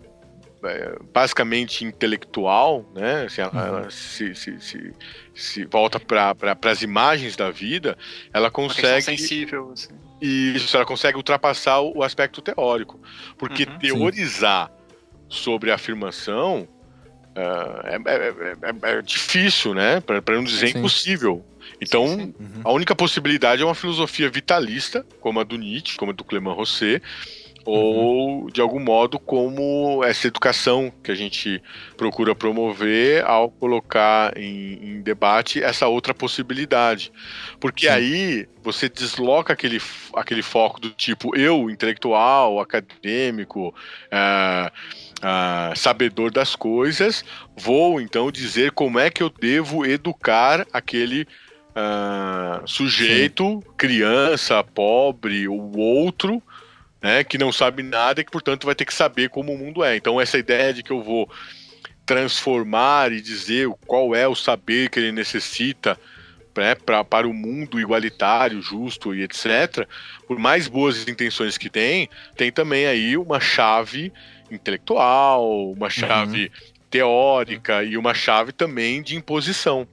é, 0.64 0.98
basicamente 1.12 1.84
intelectual, 1.84 2.86
né? 2.94 3.24
Assim, 3.24 3.42
ela, 3.42 3.52
uhum. 3.52 3.68
ela 3.68 3.90
se, 3.90 4.36
se, 4.36 4.60
se, 4.62 4.94
se, 5.34 5.66
volta 5.66 6.00
para 6.00 6.36
pra, 6.36 6.56
as 6.72 6.84
imagens 6.84 7.36
da 7.36 7.50
vida, 7.50 7.98
ela 8.32 8.52
consegue. 8.52 9.02
sensível. 9.02 9.72
Assim. 9.74 9.96
Isso, 10.22 10.76
ela 10.76 10.86
consegue 10.86 11.18
ultrapassar 11.18 11.80
o 11.82 12.04
aspecto 12.04 12.42
teórico. 12.42 13.00
Porque 13.38 13.64
uhum, 13.64 13.78
teorizar 13.80 14.68
sim. 14.70 14.74
sobre 15.30 15.72
a 15.72 15.76
afirmação 15.76 16.68
uh, 17.36 17.88
é, 17.88 18.90
é, 18.90 18.98
é, 18.98 19.02
difícil, 19.02 19.74
né? 19.74 20.02
Para 20.02 20.36
não 20.36 20.44
dizer 20.44 20.70
sim. 20.70 20.80
impossível. 20.80 21.46
Então, 21.82 22.08
sim, 22.08 22.18
sim. 22.18 22.34
Uhum. 22.40 22.62
a 22.64 22.72
única 22.72 22.96
possibilidade 22.96 23.62
é 23.62 23.66
uma 23.66 23.76
filosofia 23.76 24.30
vitalista, 24.30 25.06
como 25.20 25.40
a 25.40 25.44
do 25.44 25.58
Nietzsche, 25.58 25.98
como 25.98 26.12
a 26.12 26.14
do 26.14 26.24
Clément 26.24 26.54
Rosset, 26.54 27.02
ou 27.70 28.50
de 28.52 28.62
algum 28.62 28.80
modo 28.80 29.20
como 29.20 30.04
essa 30.04 30.28
educação 30.28 30.92
que 31.04 31.12
a 31.12 31.16
gente 31.16 31.62
procura 31.96 32.34
promover 32.34 33.24
ao 33.26 33.50
colocar 33.50 34.38
em, 34.38 34.80
em 34.82 35.02
debate 35.02 35.64
essa 35.64 35.88
outra 35.88 36.14
possibilidade. 36.14 37.12
Porque 37.60 37.88
Sim. 37.88 37.94
aí 37.94 38.48
você 38.64 38.90
desloca 38.90 39.54
aquele, 39.54 39.82
aquele 40.14 40.42
foco 40.42 40.80
do 40.80 40.90
tipo 40.90 41.36
eu, 41.38 41.70
intelectual, 41.70 42.60
acadêmico, 42.60 43.70
uh, 43.70 44.72
uh, 45.20 45.76
sabedor 45.76 46.32
das 46.32 46.56
coisas, 46.56 47.24
vou 47.56 48.02
então 48.02 48.32
dizer 48.32 48.72
como 48.72 49.00
é 49.00 49.10
que 49.10 49.24
eu 49.24 49.30
devo 49.30 49.86
educar 49.86 50.66
aquele 50.74 51.28
uh, 51.70 52.68
sujeito, 52.68 53.44
Sim. 53.44 53.72
criança, 53.78 54.64
pobre, 54.64 55.48
o 55.48 55.78
outro 55.78 56.42
né, 57.02 57.24
que 57.24 57.38
não 57.38 57.52
sabe 57.52 57.84
nada 57.84 58.22
e 58.22 58.24
que, 58.24 58.32
portanto, 58.32 58.66
vai 58.66 58.76
ter 58.76 58.86
que 58.86 58.94
saber 58.94 59.30
como 59.30 59.54
o 59.54 59.58
mundo 59.58 59.84
é. 59.84 59.96
Então, 59.96 60.20
essa 60.20 60.38
ideia 60.38 60.74
de 60.74 60.84
que 60.84 60.92
eu 60.92 61.02
vou 61.02 61.30
transformar 62.06 63.12
e 63.12 63.22
dizer 63.22 63.70
qual 63.86 64.16
é 64.16 64.28
o 64.28 64.36
saber 64.36 64.90
que 64.90 65.00
ele 65.00 65.12
necessita 65.12 65.98
né, 66.58 66.76
pra, 66.76 67.04
para 67.04 67.28
o 67.28 67.34
mundo 67.34 67.80
igualitário, 67.80 68.62
justo 68.62 69.16
e 69.16 69.24
etc., 69.24 69.88
por 70.28 70.38
mais 70.38 70.68
boas 70.68 71.08
intenções 71.08 71.58
que 71.58 71.70
tem, 71.70 72.10
tem 72.36 72.52
também 72.52 72.86
aí 72.86 73.16
uma 73.16 73.40
chave 73.40 74.12
intelectual, 74.52 75.72
uma 75.72 75.90
chave 75.90 76.44
uhum. 76.44 76.74
teórica 76.90 77.84
e 77.84 77.96
uma 77.96 78.14
chave 78.14 78.52
também 78.52 79.02
de 79.02 79.16
imposição. 79.16 79.88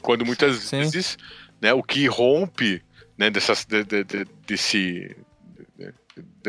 Quando 0.00 0.24
muitas 0.26 0.56
Sim. 0.56 0.80
vezes 0.80 1.16
né, 1.60 1.72
o 1.72 1.82
que 1.82 2.06
rompe 2.06 2.82
né, 3.16 3.30
dessas, 3.30 3.64
de, 3.64 3.84
de, 3.84 4.04
de, 4.04 4.26
desse, 4.46 5.16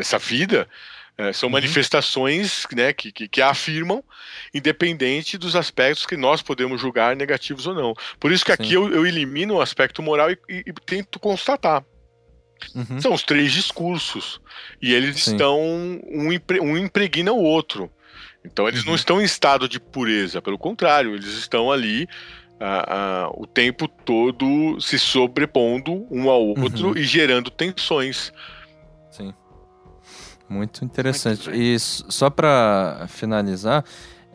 dessa 0.00 0.18
vida 0.18 0.66
é, 1.18 1.32
são 1.32 1.48
uhum. 1.48 1.52
manifestações 1.52 2.66
né, 2.74 2.92
que, 2.94 3.12
que, 3.12 3.28
que, 3.28 3.42
afirmam, 3.42 4.02
independente 4.54 5.36
dos 5.36 5.54
aspectos 5.54 6.06
que 6.06 6.16
nós 6.16 6.40
podemos 6.40 6.80
julgar 6.80 7.14
negativos 7.14 7.66
ou 7.66 7.74
não. 7.74 7.94
Por 8.18 8.32
isso 8.32 8.44
que 8.44 8.56
Sim. 8.56 8.62
aqui 8.62 8.72
eu, 8.72 8.90
eu, 8.90 9.06
elimino 9.06 9.56
o 9.56 9.60
aspecto 9.60 10.02
moral 10.02 10.30
e, 10.30 10.38
e, 10.48 10.64
e 10.66 10.72
tento 10.72 11.20
constatar. 11.20 11.84
Uhum. 12.74 13.00
São 13.00 13.12
os 13.12 13.22
três 13.22 13.52
discursos. 13.52 14.40
E 14.80 14.94
eles 14.94 15.22
Sim. 15.22 15.32
estão. 15.32 15.60
Um, 15.60 16.28
um 16.62 16.78
impregna 16.78 17.32
o 17.32 17.42
outro. 17.42 17.90
Então 18.44 18.66
eles 18.66 18.80
uhum. 18.80 18.88
não 18.88 18.94
estão 18.94 19.20
em 19.20 19.24
estado 19.24 19.68
de 19.68 19.78
pureza, 19.78 20.40
pelo 20.40 20.58
contrário, 20.58 21.14
eles 21.14 21.34
estão 21.34 21.70
ali 21.70 22.04
uh, 22.04 23.28
uh, 23.28 23.42
o 23.42 23.46
tempo 23.46 23.86
todo 23.86 24.80
se 24.80 24.98
sobrepondo 24.98 26.06
um 26.10 26.30
ao 26.30 26.46
outro 26.46 26.88
uhum. 26.88 26.96
e 26.96 27.02
gerando 27.04 27.50
tensões. 27.50 28.32
Sim. 29.10 29.34
Muito 30.50 30.84
interessante. 30.84 31.48
Muito 31.48 31.62
e 31.62 31.78
só 31.78 32.28
para 32.28 33.06
finalizar, 33.08 33.84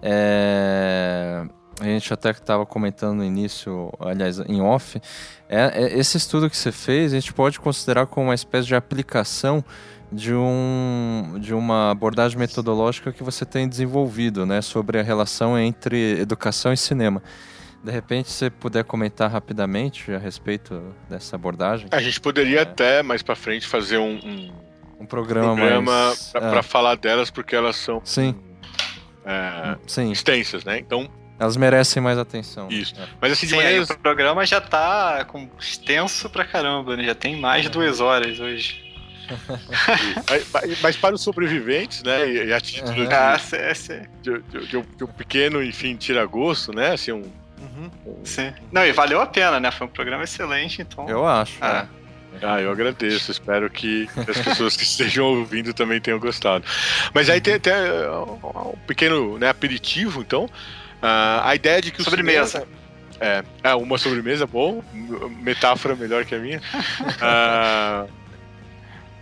é... 0.02 1.44
a 1.82 1.84
gente 1.84 2.14
até 2.14 2.32
estava 2.32 2.66
comentando 2.66 3.18
no 3.18 3.24
início, 3.24 3.92
aliás, 4.00 4.40
em 4.40 4.62
off, 4.62 5.02
é, 5.50 5.84
é, 5.84 6.00
esse 6.00 6.16
estudo 6.16 6.50
que 6.50 6.56
você 6.56 6.72
fez, 6.72 7.12
a 7.12 7.20
gente 7.20 7.34
pode 7.34 7.60
considerar 7.60 8.06
como 8.06 8.28
uma 8.28 8.34
espécie 8.34 8.66
de 8.66 8.76
aplicação 8.76 9.64
de, 10.10 10.34
um, 10.34 11.38
de 11.40 11.54
uma 11.54 11.92
abordagem 11.92 12.38
metodológica 12.38 13.12
que 13.12 13.22
você 13.22 13.46
tem 13.46 13.68
desenvolvido, 13.68 14.46
né, 14.46 14.62
sobre 14.62 14.98
a 15.00 15.04
relação 15.04 15.60
entre 15.60 16.18
educação 16.20 16.72
e 16.72 16.78
cinema. 16.78 17.22
De 17.84 17.92
repente, 17.92 18.32
você 18.32 18.50
puder 18.50 18.84
comentar 18.84 19.30
rapidamente 19.30 20.12
a 20.12 20.18
respeito 20.18 20.82
dessa 21.10 21.36
abordagem? 21.36 21.88
A 21.92 22.02
gente 22.02 22.20
poderia 22.20 22.60
é. 22.60 22.62
até 22.64 23.04
mais 23.04 23.22
para 23.22 23.36
frente 23.36 23.68
fazer 23.68 23.98
um, 23.98 24.16
um 24.24 24.65
um 25.00 25.06
programa, 25.06 25.56
programa 25.56 25.92
mais... 26.08 26.32
para 26.32 26.60
é. 26.60 26.64
falar 26.64 26.96
delas 26.96 27.30
porque 27.30 27.56
elas 27.56 27.76
são 27.76 28.02
Sim. 28.04 28.36
É, 29.26 29.78
Sim. 29.88 30.12
extensas, 30.12 30.64
né? 30.64 30.78
Então 30.80 31.10
elas 31.38 31.58
merecem 31.58 32.02
mais 32.02 32.18
atenção. 32.18 32.70
Isso. 32.70 32.96
É. 32.98 33.08
Mas 33.20 33.34
assim, 33.34 33.46
de 33.46 33.52
Sim, 33.52 33.58
maneiras... 33.58 33.90
o 33.90 33.98
programa 33.98 34.46
já 34.46 34.62
tá 34.62 35.26
com 35.26 35.50
extenso 35.60 36.30
pra 36.30 36.46
caramba, 36.46 36.96
né? 36.96 37.04
Já 37.04 37.16
tem 37.16 37.40
mais 37.40 37.64
de 37.64 37.70
duas 37.70 38.00
horas 38.00 38.40
hoje. 38.40 38.84
mas, 40.30 40.82
mas, 40.82 40.96
para 40.96 41.16
os 41.16 41.22
sobreviventes, 41.22 42.04
né? 42.04 42.30
E, 42.30 42.54
a 42.54 42.62
título 42.62 43.00
uhum. 43.00 43.08
de, 43.08 43.14
ah, 43.14 43.38
de, 44.22 44.42
de, 44.44 44.68
de, 44.68 45.04
um 45.04 45.08
pequeno, 45.08 45.64
enfim, 45.64 45.96
tira 45.96 46.24
gosto, 46.26 46.72
né? 46.72 46.94
Assim, 46.94 47.12
um, 47.12 47.24
uhum. 47.60 47.92
um, 48.06 48.24
Sim. 48.24 48.54
Não, 48.72 48.86
e 48.86 48.92
valeu 48.92 49.20
a 49.20 49.26
pena, 49.26 49.60
né? 49.60 49.72
Foi 49.72 49.88
um 49.88 49.90
programa 49.90 50.24
excelente, 50.24 50.82
então. 50.82 51.10
Eu 51.10 51.26
acho. 51.26 51.58
Ah. 51.60 51.88
É. 52.02 52.05
Ah, 52.42 52.62
eu 52.62 52.72
agradeço. 52.72 53.32
Espero 53.32 53.70
que 53.70 54.08
as 54.28 54.38
pessoas 54.40 54.76
que 54.76 54.84
estejam 54.84 55.26
ouvindo 55.26 55.74
também 55.74 56.00
tenham 56.00 56.20
gostado. 56.20 56.66
Mas 57.14 57.30
aí 57.30 57.42
tem, 57.42 57.60
tem 57.60 57.74
uh, 57.74 58.74
um 58.74 58.78
pequeno 58.88 59.38
né, 59.38 59.50
aperitivo, 59.50 60.22
então. 60.22 60.46
Uh, 60.46 61.42
a 61.44 61.56
ideia 61.56 61.82
de 61.82 61.92
que 61.92 62.02
o 62.02 62.04
sobremesa. 62.04 62.60
Cinema, 62.60 62.72
é, 63.20 63.44
é, 63.64 63.76
uma 63.76 63.98
sobremesa, 63.98 64.46
bom. 64.46 64.84
Metáfora 65.42 65.96
melhor 65.96 66.26
que 66.26 66.36
a 66.36 66.40
minha. 66.40 66.60
Uh, 66.60 68.10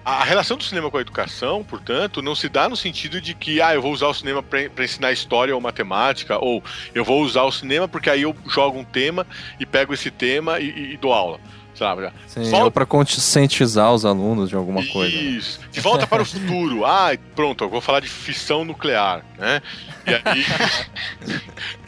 a 0.05 0.23
relação 0.25 0.57
do 0.57 0.63
cinema 0.63 0.91
com 0.91 0.97
a 0.97 1.01
educação, 1.01 1.63
portanto, 1.63 2.21
não 2.21 2.35
se 2.35 2.49
dá 2.49 2.67
no 2.67 2.75
sentido 2.75 3.21
de 3.21 3.33
que, 3.33 3.61
ah, 3.61 3.73
eu 3.73 3.81
vou 3.81 3.93
usar 3.93 4.07
o 4.07 4.13
cinema 4.13 4.43
para 4.43 4.83
ensinar 4.83 5.13
história 5.13 5.55
ou 5.55 5.61
matemática, 5.61 6.37
ou 6.37 6.61
eu 6.93 7.05
vou 7.05 7.21
usar 7.21 7.43
o 7.43 7.51
cinema 7.51 7.87
porque 7.87 8.09
aí 8.09 8.23
eu 8.23 8.35
jogo 8.49 8.77
um 8.77 8.83
tema 8.83 9.25
e 9.59 9.65
pego 9.65 9.93
esse 9.93 10.11
tema 10.11 10.59
e, 10.59 10.93
e 10.93 10.97
dou 10.97 11.13
aula 11.13 11.39
sabe? 11.75 12.11
Sim, 12.27 12.43
volta... 12.49 12.65
ou 12.65 12.71
para 12.71 12.85
conscientizar 12.85 13.93
os 13.93 14.05
alunos 14.05 14.49
de 14.49 14.55
alguma 14.55 14.81
Isso. 14.81 14.93
coisa. 14.93 15.15
Né? 15.15 15.23
Isso. 15.23 15.59
De 15.71 15.81
volta 15.81 16.05
para 16.05 16.21
o 16.21 16.25
futuro. 16.25 16.85
Ah, 16.85 17.17
pronto, 17.35 17.63
eu 17.63 17.69
vou 17.69 17.81
falar 17.81 17.99
de 17.99 18.09
fissão 18.09 18.63
nuclear, 18.63 19.25
né? 19.37 19.61
E 20.05 20.13
aí, 20.13 20.45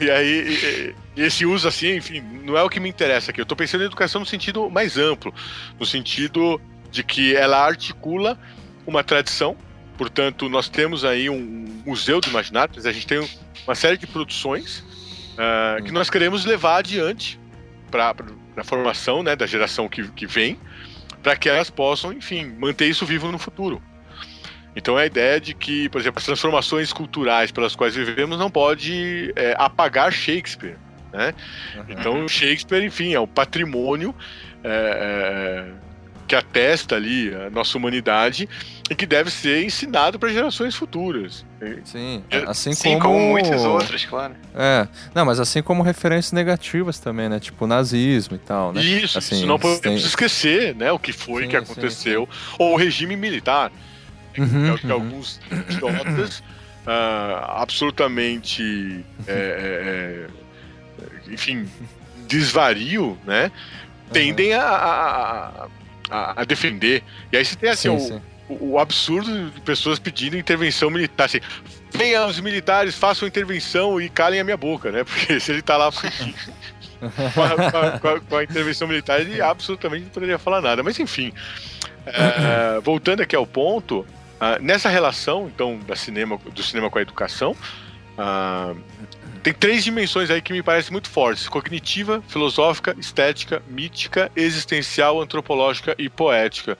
e 0.00 0.10
aí 0.10 0.94
esse 1.16 1.46
uso 1.46 1.68
assim, 1.68 1.96
enfim, 1.96 2.20
não 2.44 2.56
é 2.56 2.62
o 2.62 2.68
que 2.68 2.80
me 2.80 2.88
interessa 2.88 3.30
aqui. 3.30 3.40
Eu 3.40 3.44
estou 3.44 3.56
pensando 3.56 3.82
em 3.82 3.86
educação 3.86 4.20
no 4.20 4.26
sentido 4.26 4.68
mais 4.70 4.98
amplo, 4.98 5.32
no 5.78 5.86
sentido 5.86 6.60
de 6.90 7.02
que 7.02 7.34
ela 7.34 7.58
articula 7.58 8.38
uma 8.86 9.02
tradição. 9.02 9.56
Portanto, 9.96 10.48
nós 10.48 10.68
temos 10.68 11.04
aí 11.04 11.30
um 11.30 11.82
museu 11.86 12.20
do 12.20 12.28
imaginário, 12.28 12.74
a 12.76 12.92
gente 12.92 13.06
tem 13.06 13.26
uma 13.66 13.74
série 13.74 13.96
de 13.96 14.06
produções 14.06 14.84
uh, 15.36 15.82
que 15.82 15.90
nós 15.90 16.10
queremos 16.10 16.44
levar 16.44 16.78
adiante 16.78 17.40
para 17.90 18.14
na 18.56 18.64
formação 18.64 19.22
né, 19.22 19.36
da 19.36 19.46
geração 19.46 19.88
que, 19.88 20.08
que 20.12 20.26
vem, 20.26 20.58
para 21.22 21.36
que 21.36 21.48
elas 21.48 21.70
possam, 21.70 22.12
enfim, 22.12 22.46
manter 22.58 22.86
isso 22.86 23.04
vivo 23.04 23.30
no 23.30 23.38
futuro. 23.38 23.82
Então 24.74 24.98
é 24.98 25.04
a 25.04 25.06
ideia 25.06 25.40
de 25.40 25.54
que, 25.54 25.88
por 25.90 26.00
exemplo, 26.00 26.18
as 26.18 26.24
transformações 26.24 26.92
culturais 26.92 27.50
pelas 27.50 27.76
quais 27.76 27.94
vivemos 27.94 28.38
não 28.38 28.50
pode 28.50 29.32
é, 29.36 29.54
apagar 29.58 30.12
Shakespeare. 30.12 30.76
Né? 31.12 31.34
Uhum. 31.76 31.84
Então 31.88 32.28
Shakespeare, 32.28 32.84
enfim, 32.84 33.14
é 33.14 33.20
o 33.20 33.26
patrimônio 33.26 34.14
é, 34.64 35.72
é 35.82 35.85
que 36.26 36.34
atesta 36.34 36.96
ali 36.96 37.32
a 37.34 37.50
nossa 37.50 37.78
humanidade 37.78 38.48
e 38.90 38.94
que 38.94 39.06
deve 39.06 39.30
ser 39.30 39.64
ensinado 39.64 40.18
para 40.18 40.28
gerações 40.30 40.74
futuras. 40.74 41.44
Sim, 41.84 42.22
é, 42.30 42.38
assim 42.46 42.72
Sim, 42.72 42.98
como... 42.98 43.14
como 43.14 43.30
muitas 43.30 43.64
outras, 43.64 44.04
claro. 44.04 44.34
É, 44.54 44.86
não, 45.14 45.24
mas 45.24 45.40
assim 45.40 45.62
como 45.62 45.82
referências 45.82 46.32
negativas 46.32 46.98
também, 46.98 47.28
né? 47.28 47.38
Tipo 47.38 47.66
nazismo 47.66 48.36
e 48.36 48.38
tal, 48.38 48.72
né? 48.72 48.82
Isso, 48.82 49.18
assim, 49.18 49.36
isso 49.36 49.46
não 49.46 49.58
podemos 49.58 49.80
tem... 49.80 49.96
esquecer, 49.96 50.74
né? 50.74 50.92
O 50.92 50.98
que 50.98 51.12
foi 51.12 51.44
sim, 51.44 51.48
que 51.50 51.56
aconteceu, 51.56 52.28
sim, 52.30 52.32
sim. 52.32 52.56
ou 52.58 52.74
o 52.74 52.76
regime 52.76 53.16
militar, 53.16 53.70
uhum, 54.36 54.74
é 54.74 54.78
que 54.78 54.86
uhum. 54.86 54.92
alguns 54.92 55.40
idiotas 55.50 56.40
uh, 56.40 57.44
absolutamente, 57.60 59.04
é, 59.26 59.32
é, 59.32 60.26
é, 61.28 61.32
enfim, 61.32 61.68
desvario, 62.26 63.16
né? 63.24 63.50
Tendem 64.12 64.54
a, 64.54 64.62
a 64.62 65.46
a, 65.64 65.68
a 66.10 66.44
defender. 66.44 67.02
E 67.32 67.36
aí 67.36 67.44
você 67.44 67.56
tem 67.56 67.70
assim, 67.70 67.88
sim, 67.88 67.96
o, 67.96 68.08
sim. 68.08 68.22
o, 68.48 68.78
absurdo 68.78 69.50
de 69.50 69.60
pessoas 69.60 69.98
pedindo 69.98 70.36
intervenção 70.36 70.90
militar. 70.90 71.24
Assim, 71.24 71.40
venham 71.92 72.28
os 72.28 72.40
militares, 72.40 72.94
façam 72.94 73.26
intervenção 73.26 74.00
e 74.00 74.08
calem 74.08 74.40
a 74.40 74.44
minha 74.44 74.56
boca, 74.56 74.90
né? 74.90 75.02
Porque 75.04 75.38
se 75.40 75.52
ele 75.52 75.62
tá 75.62 75.76
lá 75.76 75.90
com, 75.92 77.42
a, 77.42 77.98
com, 78.00 78.08
a, 78.08 78.20
com 78.20 78.36
a, 78.36 78.44
intervenção 78.44 78.86
militar, 78.86 79.20
ele 79.20 79.40
absolutamente 79.40 80.04
não 80.04 80.10
poderia 80.10 80.38
falar 80.38 80.60
nada. 80.60 80.82
Mas 80.82 80.98
enfim, 80.98 81.32
é, 82.06 82.80
voltando 82.80 83.22
aqui 83.22 83.34
ao 83.34 83.46
ponto, 83.46 84.00
uh, 84.00 84.62
nessa 84.62 84.88
relação, 84.88 85.50
então, 85.52 85.78
da 85.80 85.96
cinema, 85.96 86.38
do 86.38 86.62
cinema 86.62 86.88
com 86.88 86.98
a 86.98 87.02
educação, 87.02 87.52
uh, 87.52 88.76
tem 89.46 89.54
três 89.54 89.84
dimensões 89.84 90.28
aí 90.28 90.42
que 90.42 90.52
me 90.52 90.60
parecem 90.60 90.90
muito 90.90 91.08
fortes: 91.08 91.48
cognitiva, 91.48 92.20
filosófica, 92.26 92.96
estética, 92.98 93.62
mítica, 93.68 94.28
existencial, 94.34 95.22
antropológica 95.22 95.94
e 95.96 96.08
poética. 96.08 96.76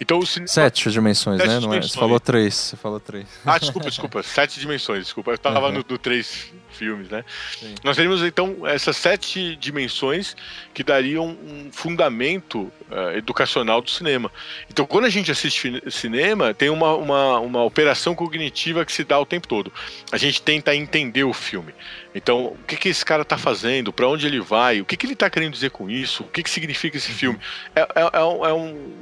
Então, 0.00 0.20
o 0.20 0.24
cinema... 0.24 0.46
Sete 0.46 0.88
dimensões, 0.88 1.38
Sete 1.38 1.48
né? 1.48 1.58
Dimensões. 1.58 1.86
É? 1.86 1.88
Você 1.88 1.98
falou 1.98 2.20
três. 2.20 2.54
Você 2.54 2.76
falou 2.76 3.00
três. 3.00 3.26
Ah, 3.44 3.58
desculpa, 3.58 3.88
desculpa. 3.88 4.22
Sete 4.24 4.60
dimensões, 4.60 5.02
desculpa. 5.02 5.32
Eu 5.32 5.38
tava 5.38 5.66
uhum. 5.66 5.72
no, 5.72 5.84
no 5.88 5.98
três 5.98 6.52
filmes, 6.76 7.08
né? 7.08 7.24
Sim. 7.58 7.74
Nós 7.82 7.96
teríamos, 7.96 8.22
então, 8.22 8.66
essas 8.66 8.96
sete 8.96 9.56
dimensões 9.56 10.36
que 10.74 10.84
dariam 10.84 11.26
um 11.26 11.70
fundamento 11.72 12.70
uh, 12.90 13.16
educacional 13.16 13.80
do 13.80 13.90
cinema. 13.90 14.30
Então, 14.70 14.86
quando 14.86 15.06
a 15.06 15.10
gente 15.10 15.30
assiste 15.30 15.82
cinema, 15.90 16.52
tem 16.54 16.68
uma, 16.68 16.94
uma, 16.94 17.40
uma 17.40 17.64
operação 17.64 18.14
cognitiva 18.14 18.84
que 18.84 18.92
se 18.92 19.04
dá 19.04 19.18
o 19.18 19.26
tempo 19.26 19.48
todo. 19.48 19.72
A 20.12 20.16
gente 20.16 20.42
tenta 20.42 20.74
entender 20.74 21.24
o 21.24 21.32
filme. 21.32 21.72
Então, 22.14 22.46
o 22.46 22.58
que, 22.66 22.76
que 22.76 22.88
esse 22.88 23.04
cara 23.04 23.20
está 23.20 23.36
fazendo? 23.36 23.92
Para 23.92 24.08
onde 24.08 24.26
ele 24.26 24.40
vai? 24.40 24.80
O 24.80 24.86
que, 24.86 24.96
que 24.96 25.04
ele 25.04 25.12
está 25.12 25.28
querendo 25.28 25.52
dizer 25.52 25.70
com 25.70 25.90
isso? 25.90 26.22
O 26.22 26.28
que, 26.28 26.42
que 26.42 26.48
significa 26.48 26.96
esse 26.96 27.12
filme? 27.12 27.38
É, 27.74 27.80
é, 27.80 27.86
é, 28.00 28.48
é 28.48 28.52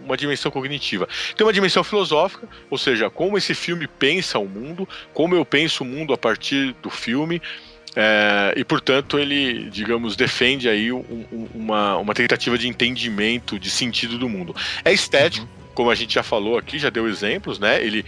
uma 0.05 0.16
dimensão 0.16 0.51
cognitiva. 0.51 1.09
Tem 1.36 1.46
uma 1.46 1.52
dimensão 1.52 1.84
filosófica, 1.84 2.48
ou 2.68 2.76
seja, 2.76 3.09
como 3.09 3.38
esse 3.38 3.55
filme 3.55 3.86
pensa 3.86 4.38
o 4.40 4.48
mundo, 4.48 4.88
como 5.12 5.36
eu 5.36 5.44
penso 5.44 5.84
o 5.84 5.86
mundo 5.86 6.12
a 6.12 6.18
partir 6.18 6.74
do 6.82 6.90
filme. 6.90 7.40
É, 7.96 8.54
e 8.56 8.64
portanto 8.64 9.18
ele, 9.18 9.70
digamos, 9.70 10.16
defende 10.16 10.68
aí 10.68 10.90
um, 10.90 11.04
uma, 11.54 11.96
uma 11.98 12.14
tentativa 12.14 12.58
de 12.58 12.66
entendimento, 12.66 13.58
de 13.58 13.70
sentido 13.70 14.18
do 14.18 14.28
mundo. 14.28 14.54
É 14.84 14.92
estético, 14.92 15.46
uhum. 15.46 15.68
como 15.74 15.90
a 15.90 15.94
gente 15.94 16.14
já 16.14 16.22
falou 16.22 16.58
aqui, 16.58 16.78
já 16.78 16.90
deu 16.90 17.08
exemplos, 17.08 17.58
né? 17.58 17.84
Ele 17.84 18.04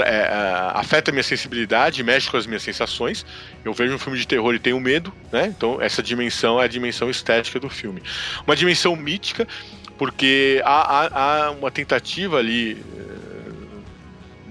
é, 0.00 0.28
afeta 0.74 1.10
a 1.10 1.12
minha 1.12 1.22
sensibilidade, 1.22 2.02
mexe 2.02 2.30
com 2.30 2.36
as 2.36 2.46
minhas 2.46 2.62
sensações. 2.62 3.24
Eu 3.64 3.72
vejo 3.72 3.94
um 3.94 3.98
filme 3.98 4.18
de 4.18 4.26
terror 4.26 4.54
e 4.54 4.58
tenho 4.58 4.78
medo, 4.80 5.12
né? 5.30 5.46
Então 5.46 5.80
essa 5.80 6.02
dimensão 6.02 6.60
é 6.60 6.64
a 6.64 6.68
dimensão 6.68 7.08
estética 7.08 7.58
do 7.58 7.68
filme. 7.68 8.02
Uma 8.46 8.54
dimensão 8.54 8.94
mítica, 8.96 9.48
porque 9.96 10.60
há, 10.64 11.06
há, 11.06 11.46
há 11.46 11.50
uma 11.52 11.70
tentativa 11.70 12.38
ali 12.38 12.82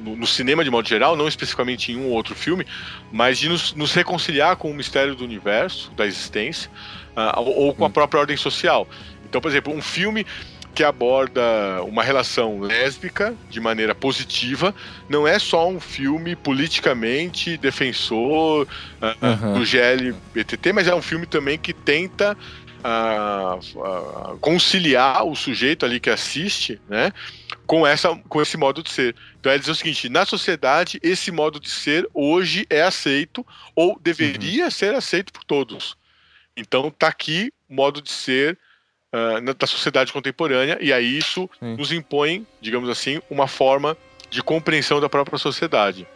no, 0.02 0.16
no, 0.16 0.28
cinema 0.28 0.64
de 0.64 0.70
modo 0.70 0.88
geral, 0.88 1.16
não 1.16 1.28
especificamente 1.28 1.92
em 1.92 1.98
um 1.98 2.08
ou 2.08 2.12
outro 2.12 2.36
filme, 2.36 2.66
mas 3.12 3.38
de 3.38 3.50
nos, 3.50 3.74
nos 3.74 3.94
reconciliar 3.94 4.56
com 4.56 4.70
o 4.70 4.74
mistério 4.74 5.16
do 5.16 5.24
universo, 5.24 5.92
da 5.92 6.06
existência, 6.06 6.70
uh, 7.16 7.40
ou, 7.40 7.58
ou, 7.58 7.76
com 7.76 7.84
a 7.84 7.88
hum. 7.88 7.92
própria 7.92 8.20
ordem 8.20 8.38
social. 8.38 8.88
Então, 9.26 9.40
por 9.40 9.50
exemplo, 9.50 9.74
um 9.74 9.82
filme 9.82 10.26
que 10.74 10.84
aborda 10.84 11.42
uma 11.84 12.04
relação 12.04 12.62
lésbica 12.62 13.36
de 13.50 13.60
maneira 13.60 13.94
positiva. 13.94 14.74
Não 15.10 15.28
é 15.28 15.38
só 15.38 15.68
um 15.68 15.80
filme 15.80 16.36
politicamente 16.36 17.58
defensor 17.58 18.66
uh, 18.66 19.26
uhum. 19.26 19.54
do 19.54 19.66
GLBTT, 19.66 20.72
mas 20.72 20.88
é 20.88 20.96
um 20.96 21.02
filme 21.02 21.26
também 21.26 21.58
que 21.58 21.74
tenta 21.74 22.38
uh, 22.82 23.80
uh, 23.80 24.38
conciliar 24.40 25.26
o 25.26 25.36
sujeito 25.36 25.86
ali 25.86 26.00
que 26.00 26.10
assiste, 26.10 26.80
né? 26.90 27.12
Com, 27.66 27.86
essa, 27.86 28.16
com 28.28 28.42
esse 28.42 28.58
modo 28.58 28.82
de 28.84 28.90
ser. 28.90 29.16
Então 29.42 29.52
é 29.52 29.58
dizer 29.58 29.72
o 29.72 29.76
seguinte: 29.76 30.08
na 30.08 30.24
sociedade, 30.24 31.00
esse 31.02 31.32
modo 31.32 31.60
de 31.60 31.70
ser 31.70 32.08
hoje 32.14 32.66
é 32.70 32.84
aceito 32.84 33.46
ou 33.76 34.00
deveria 34.00 34.66
uhum. 34.66 34.72
ser 34.72 34.94
aceito 34.94 35.34
por 35.34 35.44
todos. 35.44 35.98
Então 36.56 36.92
tá 36.92 37.08
aqui 37.08 37.52
o 37.68 37.74
modo 37.74 38.04
de 38.04 38.12
ser 38.12 38.56
uh, 39.12 39.54
da 39.56 39.66
sociedade 39.66 40.14
contemporânea, 40.14 40.78
e 40.80 40.94
aí 40.94 41.18
isso 41.18 41.50
Sim. 41.60 41.76
nos 41.76 41.92
impõe, 41.92 42.46
digamos 42.62 42.88
assim, 42.88 43.20
uma 43.32 43.48
forma 43.48 43.98
de 44.30 44.44
compreensão 44.44 45.02
da 45.02 45.10
própria 45.10 45.40
sociedade. 45.40 46.08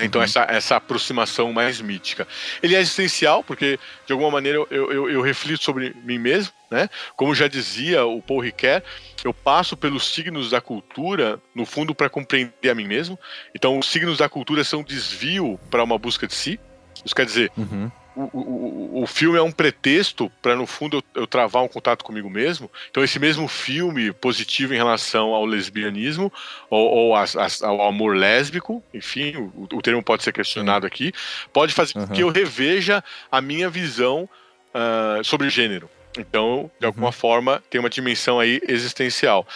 Então, 0.00 0.20
uhum. 0.20 0.24
essa, 0.24 0.46
essa 0.48 0.76
aproximação 0.76 1.52
mais 1.52 1.80
mítica. 1.80 2.28
Ele 2.62 2.76
é 2.76 2.80
existencial, 2.80 3.42
porque, 3.42 3.78
de 4.06 4.12
alguma 4.12 4.30
maneira, 4.30 4.58
eu, 4.70 4.92
eu, 4.92 5.10
eu 5.10 5.22
reflito 5.22 5.62
sobre 5.64 5.94
mim 6.04 6.18
mesmo, 6.18 6.52
né? 6.70 6.90
Como 7.16 7.34
já 7.34 7.48
dizia 7.48 8.04
o 8.04 8.20
Paul 8.20 8.40
Ricoeur, 8.40 8.82
eu 9.24 9.32
passo 9.32 9.76
pelos 9.76 10.12
signos 10.12 10.50
da 10.50 10.60
cultura, 10.60 11.40
no 11.54 11.64
fundo, 11.64 11.94
para 11.94 12.10
compreender 12.10 12.70
a 12.70 12.74
mim 12.74 12.86
mesmo. 12.86 13.18
Então, 13.54 13.78
os 13.78 13.88
signos 13.88 14.18
da 14.18 14.28
cultura 14.28 14.62
são 14.62 14.82
desvio 14.82 15.58
para 15.70 15.82
uma 15.82 15.98
busca 15.98 16.26
de 16.26 16.34
si. 16.34 16.60
Isso 17.04 17.14
quer 17.14 17.24
dizer, 17.24 17.50
uhum 17.56 17.90
o, 18.18 18.38
o, 18.38 19.02
o 19.02 19.06
filme 19.06 19.38
é 19.38 19.42
um 19.42 19.52
pretexto 19.52 20.30
para, 20.42 20.56
no 20.56 20.66
fundo, 20.66 20.96
eu, 20.96 21.22
eu, 21.22 21.26
travar 21.26 21.62
um 21.62 21.68
contato 21.68 22.04
comigo 22.04 22.28
mesmo. 22.28 22.70
Então, 22.90 23.04
esse 23.04 23.18
mesmo 23.18 23.46
filme 23.46 24.12
positivo 24.12 24.74
em 24.74 24.76
relação 24.76 25.28
ao 25.34 25.44
lesbianismo 25.44 26.32
ou, 26.68 26.88
ou 26.88 27.14
as, 27.14 27.36
as, 27.36 27.62
ao 27.62 27.80
amor 27.86 28.16
lésbico, 28.16 28.82
enfim, 28.92 29.36
o, 29.36 29.68
o, 29.72 29.82
termo 29.82 30.02
pode 30.02 30.24
ser 30.24 30.32
questionado 30.32 30.84
aqui, 30.84 31.12
pode 31.52 31.72
fazer 31.72 31.96
uhum. 31.96 32.06
com 32.08 32.14
que 32.14 32.22
eu 32.22 32.28
reveja 32.28 33.04
a 33.30 33.40
minha 33.40 33.70
visão 33.70 34.28
uh, 34.74 35.22
sobre 35.22 35.48
gênero. 35.48 35.88
Então, 36.18 36.70
de 36.80 36.86
alguma 36.86 37.06
uhum. 37.06 37.12
forma, 37.12 37.62
tem 37.70 37.78
uma 37.78 37.88
dimensão 37.88 38.40
aí 38.40 38.60
existencial. 38.66 39.46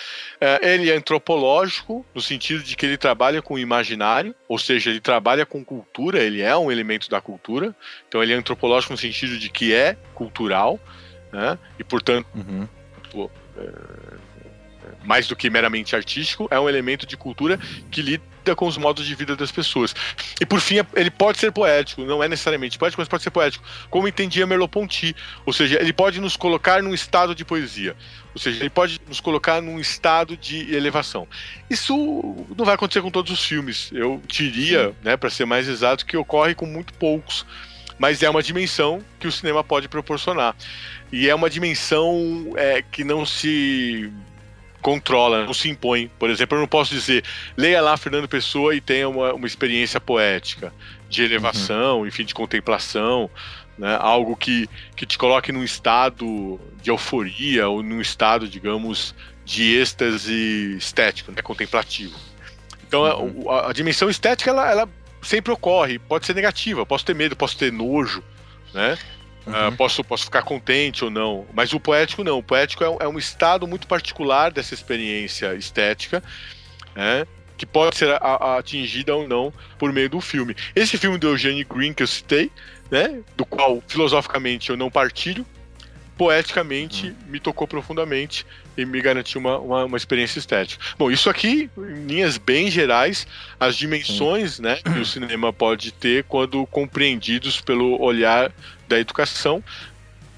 É, 0.41 0.75
ele 0.75 0.89
é 0.91 0.95
antropológico, 0.95 2.07
no 2.15 2.21
sentido 2.21 2.63
de 2.63 2.77
que 2.77 2.87
ele 2.87 2.97
trabalha 2.97 3.43
com 3.43 3.55
o 3.55 3.59
imaginário, 3.59 4.35
ou 4.49 4.59
seja, 4.59 4.91
ele 4.91 5.01
trabalha 5.01 5.45
com 5.45 5.65
cultura, 5.65 6.23
ele 6.23 6.41
é 6.41 6.57
um 6.57 6.71
elemento 6.71 7.11
da 7.11 7.21
cultura. 7.21 7.75
Então, 8.09 8.23
ele 8.23 8.33
é 8.33 8.37
antropológico 8.37 8.93
no 8.93 8.99
sentido 8.99 9.37
de 9.39 9.51
que 9.51 9.75
é 9.75 9.97
cultural, 10.15 10.79
né? 11.33 11.59
e, 11.79 11.85
portanto, 11.85 12.27
uhum. 12.35 12.69
é, 13.59 13.71
mais 15.05 15.27
do 15.27 15.35
que 15.35 15.51
meramente 15.51 15.97
artístico, 15.97 16.47
é 16.51 16.61
um 16.61 16.69
elemento 16.69 17.07
de 17.07 17.17
cultura 17.17 17.59
que 17.91 18.01
lida 18.01 18.32
com 18.57 18.67
os 18.67 18.77
modos 18.77 19.07
de 19.07 19.15
vida 19.15 19.37
das 19.37 19.53
pessoas. 19.53 19.95
E 20.41 20.45
por 20.45 20.61
fim, 20.61 20.77
ele 20.95 21.11
pode 21.11 21.39
ser 21.39 21.53
poético, 21.53 22.03
não 22.03 22.23
é 22.23 22.29
necessariamente 22.29 22.79
poético, 22.79 23.01
mas 23.01 23.09
pode 23.09 23.23
ser 23.23 23.31
poético, 23.31 23.65
como 23.89 24.09
entendia 24.09 24.47
Merleau-Ponty, 24.47 25.15
ou 25.47 25.53
seja, 25.53 25.81
ele 25.81 25.93
pode 25.93 26.21
nos 26.21 26.37
colocar 26.37 26.83
num 26.83 26.93
estado 26.93 27.35
de 27.35 27.45
poesia, 27.45 27.97
ou 28.35 28.41
seja, 28.41 28.61
ele 28.61 28.71
pode 28.71 29.01
nos 29.07 29.21
colocar 29.21 29.63
num 29.63 29.79
estado 29.79 30.37
de 30.37 30.75
elevação. 30.75 31.29
Isso 31.71 31.95
não 32.57 32.65
vai 32.65 32.75
acontecer 32.75 33.03
com 33.03 33.11
todos 33.11 33.31
os 33.31 33.45
filmes. 33.45 33.91
Eu 33.93 34.21
diria, 34.27 34.95
né, 35.03 35.17
para 35.17 35.31
ser 35.31 35.45
mais 35.45 35.69
exato, 35.69 36.05
que 36.05 36.17
ocorre 36.17 36.55
com 36.55 36.67
muito 36.67 36.93
poucos, 36.95 37.47
mas 37.99 38.23
é 38.23 38.29
uma 38.29 38.43
dimensão 38.43 39.01
que 39.21 39.29
o 39.29 39.33
cinema 39.33 39.63
pode 39.63 39.89
proporcionar. 39.89 40.57
E 41.13 41.29
é 41.29 41.35
uma 41.35 41.51
dimensão 41.51 42.53
é, 42.57 42.83
que 42.83 43.05
não 43.05 43.25
se 43.27 44.11
controla, 44.83 45.47
não 45.47 45.55
se 45.55 45.71
impõe. 45.71 46.11
Por 46.19 46.29
exemplo, 46.29 46.59
eu 46.59 46.61
não 46.61 46.69
posso 46.69 46.93
dizer, 46.93 47.25
leia 47.57 47.81
lá 47.81 47.97
Fernando 47.97 48.29
Pessoa 48.29 48.75
e 48.75 48.81
tenha 48.81 49.09
uma, 49.09 49.33
uma 49.33 49.47
experiência 49.47 50.01
poética, 50.01 50.73
de 51.09 51.23
elevação, 51.23 52.01
uhum. 52.01 52.07
enfim, 52.07 52.25
de 52.25 52.35
contemplação, 52.35 53.31
né? 53.79 53.97
algo 54.01 54.35
que, 54.35 54.69
que 54.97 55.07
te 55.07 55.17
coloque 55.17 55.53
num 55.53 55.63
estado 55.63 56.61
de 56.83 56.91
euforia 56.91 57.69
ou 57.69 57.83
num 57.83 58.01
estado, 58.01 58.49
digamos, 58.49 59.15
de 59.45 59.77
êxtase 59.77 60.77
estético, 60.77 61.31
né? 61.31 61.43
contemplativo. 61.43 62.19
Então, 62.87 63.03
uhum. 63.21 63.51
a, 63.51 63.71
a, 63.71 63.73
dimensão 63.73 64.11
estética, 64.11 64.51
ela, 64.51 64.71
ela 64.71 64.89
sempre 65.23 65.53
ocorre, 65.53 65.99
pode 65.99 66.27
ser 66.27 66.35
negativa, 66.35 66.85
posso 66.85 67.05
ter 67.05 67.15
medo, 67.15 67.37
posso 67.37 67.57
ter 67.57 67.71
nojo, 67.71 68.23
né? 68.75 68.99
Uhum. 69.47 69.69
Uh, 69.69 69.77
posso, 69.77 70.05
posso 70.05 70.25
ficar 70.25 70.43
contente 70.43 71.05
ou 71.05 71.11
não. 71.11 71.47
Mas 71.53 71.73
o 71.73 71.81
poético 71.81 72.23
não. 72.23 72.39
O 72.39 72.43
poético 72.43 72.85
é, 72.85 73.05
é 73.05 73.09
um 73.09 73.19
estado 73.19 73.67
muito 73.67 73.87
particular 73.87 74.53
dessa 74.53 74.75
experiência 74.75 75.55
estética, 75.55 76.23
né, 76.95 77.27
que 77.57 77.67
pode 77.67 77.97
ser 77.97 78.11
a, 78.11 78.17
a, 78.17 78.59
atingida 78.59 79.15
ou 79.15 79.27
não 79.27 79.53
por 79.79 79.93
meio 79.93 80.09
do 80.09 80.21
filme. 80.21 80.55
Esse 80.75 80.97
filme 80.97 81.19
do 81.19 81.29
Eugene 81.29 81.65
Green 81.65 81.93
que 81.93 82.03
eu 82.03 82.07
citei, 82.07 82.51
né, 82.91 83.21
do 83.37 83.45
qual 83.45 83.83
filosoficamente 83.87 84.71
eu 84.71 84.77
não 84.77 84.91
partilho, 84.91 85.47
poeticamente 86.17 87.09
uhum. 87.09 87.17
me 87.29 87.41
tocou 87.41 87.67
profundamente 87.67 88.47
e 88.77 88.85
me 88.85 89.01
garantiu 89.01 89.41
uma, 89.41 89.59
uma, 89.59 89.85
uma, 89.85 89.97
experiência 89.97 90.39
estética. 90.39 90.83
Bom, 90.99 91.11
isso 91.11 91.29
aqui, 91.29 91.71
em 91.77 92.07
linhas 92.07 92.39
bem 92.39 92.71
gerais, 92.71 93.27
as 93.59 93.77
dimensões 93.77 94.59
né, 94.59 94.79
que 94.83 94.99
o 94.99 95.05
cinema 95.07 95.53
pode 95.53 95.93
ter 95.93 96.25
quando 96.25 96.67
compreendidos 96.67 97.61
pelo 97.61 98.01
olhar 98.01 98.53
da 98.93 99.01
educação, 99.01 99.65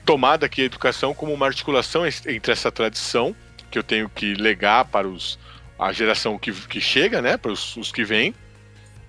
tomada 0.04 0.46
aqui 0.46 0.62
a 0.62 0.64
educação 0.64 1.12
como 1.12 1.32
uma 1.32 1.46
articulação 1.46 2.06
entre 2.06 2.52
essa 2.52 2.70
tradição 2.70 3.34
que 3.70 3.78
eu 3.78 3.82
tenho 3.82 4.08
que 4.08 4.34
legar 4.34 4.84
para 4.84 5.08
os, 5.08 5.38
a 5.76 5.92
geração 5.92 6.38
que, 6.38 6.52
que 6.52 6.80
chega, 6.80 7.20
né, 7.20 7.36
para 7.36 7.50
os, 7.50 7.76
os 7.76 7.90
que 7.90 8.04
vêm, 8.04 8.32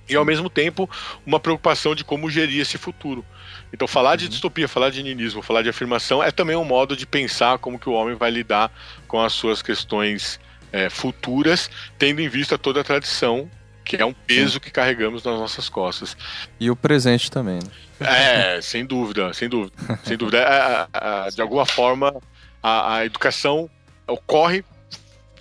e 0.10 0.16
ao 0.16 0.26
mesmo 0.26 0.50
tempo 0.50 0.90
uma 1.26 1.40
preocupação 1.40 1.94
de 1.94 2.04
como 2.04 2.30
gerir 2.30 2.62
esse 2.62 2.78
futuro. 2.78 3.24
Então 3.72 3.88
falar 3.88 4.16
de 4.16 4.26
uhum. 4.26 4.30
distopia, 4.32 4.68
falar 4.68 4.90
de 4.90 5.04
ninismo, 5.04 5.44
falar 5.44 5.62
de 5.62 5.70
afirmação 5.70 6.24
é 6.24 6.32
também 6.32 6.56
um 6.56 6.66
modo 6.66 6.96
de 6.96 7.06
pensar 7.06 7.60
como 7.60 7.78
que 7.78 7.90
o 7.90 7.94
homem 7.94 8.16
vai 8.16 8.32
lidar 8.32 8.72
com 9.08 9.22
as 9.22 9.34
suas 9.34 9.62
questões 9.62 10.40
é, 10.72 10.90
futuras, 10.90 11.70
tendo 12.00 12.20
em 12.20 12.28
vista 12.28 12.58
toda 12.58 12.82
a 12.82 12.84
tradição 12.84 13.50
que 13.86 13.96
é 13.96 14.06
um 14.06 14.14
peso 14.14 14.60
que 14.60 14.72
carregamos 14.72 15.24
nas 15.24 15.40
nossas 15.40 15.70
costas. 15.70 16.18
E 16.60 16.72
o 16.72 16.76
presente 16.76 17.30
também, 17.30 17.60
né? 17.64 17.70
É, 18.00 18.62
sem 18.62 18.84
dúvida, 18.84 19.32
sem 19.34 19.48
dúvida. 19.48 19.76
sem 20.04 20.18
dúvida. 20.18 20.40
É, 20.40 20.88
é, 21.28 21.30
de 21.30 21.42
alguma 21.42 21.66
forma, 21.66 22.14
a, 22.62 22.96
a, 22.96 23.06
educação 23.06 23.70
ocorre 24.08 24.66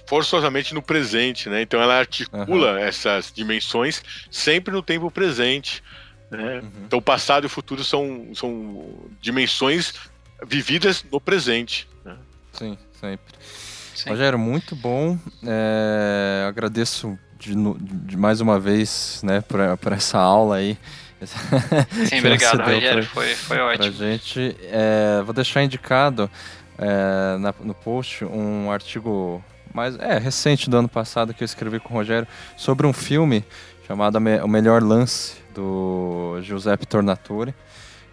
forçosamente 0.06 0.74
no 0.74 0.82
presente, 0.82 1.48
né? 1.48 1.62
Então 1.62 1.80
ela 1.80 1.98
articula 1.98 2.72
uhum. 2.72 2.78
essas 2.78 3.32
dimensões 3.34 4.02
sempre 4.30 4.72
no 4.72 4.82
tempo 4.82 5.10
presente. 5.10 5.82
Né? 6.30 6.60
Uhum. 6.60 6.70
Então 6.86 6.98
o 6.98 7.02
passado 7.02 7.44
e 7.44 7.46
o 7.46 7.50
futuro 7.50 7.82
são, 7.82 8.28
são 8.34 9.08
dimensões 9.20 9.94
vividas 10.46 11.04
no 11.10 11.20
presente. 11.20 11.88
Né? 12.04 12.16
Sim, 12.52 12.78
sempre. 13.00 13.34
Sim. 13.94 14.10
Rogério, 14.10 14.38
muito 14.38 14.76
bom. 14.76 15.18
É, 15.42 16.44
agradeço 16.46 17.18
de, 17.50 17.78
de, 18.06 18.16
mais 18.16 18.40
uma 18.40 18.58
vez, 18.58 19.20
né, 19.22 19.42
por 19.42 19.92
essa 19.92 20.18
aula 20.18 20.56
aí. 20.56 20.78
Sim, 21.24 22.18
obrigado, 22.20 22.60
Rogério, 22.60 23.04
pra, 23.04 23.14
foi, 23.14 23.34
foi 23.34 23.58
ótimo. 23.58 23.92
Gente. 23.92 24.56
É, 24.64 25.22
vou 25.24 25.34
deixar 25.34 25.62
indicado 25.62 26.30
é, 26.78 27.38
na, 27.38 27.54
no 27.60 27.74
post 27.74 28.24
um 28.24 28.70
artigo 28.70 29.42
mais 29.72 29.98
é, 29.98 30.18
recente 30.18 30.70
do 30.70 30.76
ano 30.76 30.88
passado 30.88 31.34
que 31.34 31.42
eu 31.42 31.46
escrevi 31.46 31.80
com 31.80 31.94
o 31.94 31.96
Rogério 31.96 32.28
sobre 32.56 32.86
um 32.86 32.92
filme 32.92 33.44
chamado 33.86 34.16
O 34.16 34.48
Melhor 34.48 34.82
Lance, 34.82 35.36
do 35.54 36.38
Giuseppe 36.42 36.86
Tornatore, 36.86 37.54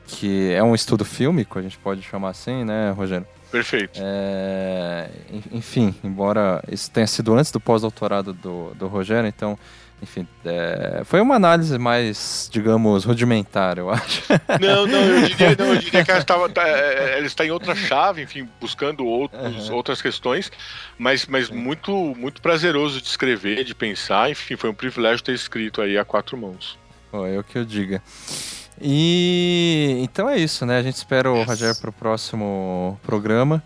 que 0.05 0.51
é 0.51 0.61
um 0.61 0.75
estudo 0.75 1.05
fílmico, 1.05 1.57
a 1.57 1.61
gente 1.61 1.77
pode 1.77 2.01
chamar 2.01 2.29
assim, 2.29 2.63
né, 2.65 2.91
Rogério? 2.91 3.25
Perfeito. 3.51 3.99
É, 4.01 5.09
enfim, 5.51 5.93
embora 6.03 6.63
isso 6.71 6.89
tenha 6.89 7.05
sido 7.05 7.33
antes 7.33 7.51
do 7.51 7.59
pós-doutorado 7.59 8.31
do, 8.31 8.73
do 8.75 8.87
Rogério, 8.87 9.27
então, 9.27 9.59
enfim, 10.01 10.25
é, 10.45 11.01
foi 11.03 11.19
uma 11.19 11.35
análise 11.35 11.77
mais, 11.77 12.49
digamos, 12.49 13.03
rudimentar, 13.03 13.77
eu 13.77 13.89
acho. 13.91 14.23
Não, 14.61 14.87
não, 14.87 14.99
eu 14.99 15.27
diria, 15.27 15.55
não, 15.59 15.65
eu 15.73 15.77
diria 15.77 16.05
que 16.05 16.11
ela, 16.11 16.21
estava, 16.21 16.49
tá, 16.49 16.65
é, 16.65 17.17
ela 17.17 17.27
está 17.27 17.45
em 17.45 17.51
outra 17.51 17.75
chave, 17.75 18.21
enfim, 18.21 18.47
buscando 18.59 19.05
outros, 19.05 19.67
uhum. 19.67 19.75
outras 19.75 20.01
questões, 20.01 20.49
mas, 20.97 21.25
mas 21.25 21.49
muito, 21.49 21.91
muito 22.15 22.41
prazeroso 22.41 23.01
de 23.01 23.07
escrever, 23.07 23.65
de 23.65 23.75
pensar, 23.75 24.31
enfim, 24.31 24.55
foi 24.55 24.69
um 24.69 24.73
privilégio 24.73 25.25
ter 25.25 25.33
escrito 25.33 25.81
aí 25.81 25.97
a 25.97 26.05
quatro 26.05 26.37
mãos. 26.37 26.79
Oh, 27.11 27.27
eu 27.27 27.43
que 27.43 27.57
eu 27.57 27.65
diga. 27.65 28.01
E 28.81 29.99
então 30.01 30.29
é 30.29 30.37
isso, 30.37 30.65
né? 30.65 30.77
A 30.77 30.83
gente 30.83 30.95
espera 30.95 31.31
o 31.31 31.43
Rogério 31.43 31.75
para 31.79 31.89
o 31.89 31.93
próximo 31.93 32.99
programa 33.03 33.63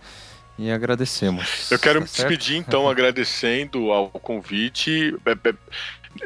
e 0.57 0.71
agradecemos. 0.71 1.69
Eu 1.69 1.77
quero 1.77 1.99
tá 1.99 2.05
me 2.05 2.11
despedir 2.11 2.57
então 2.57 2.89
agradecendo 2.89 3.91
ao 3.91 4.09
convite. 4.09 5.15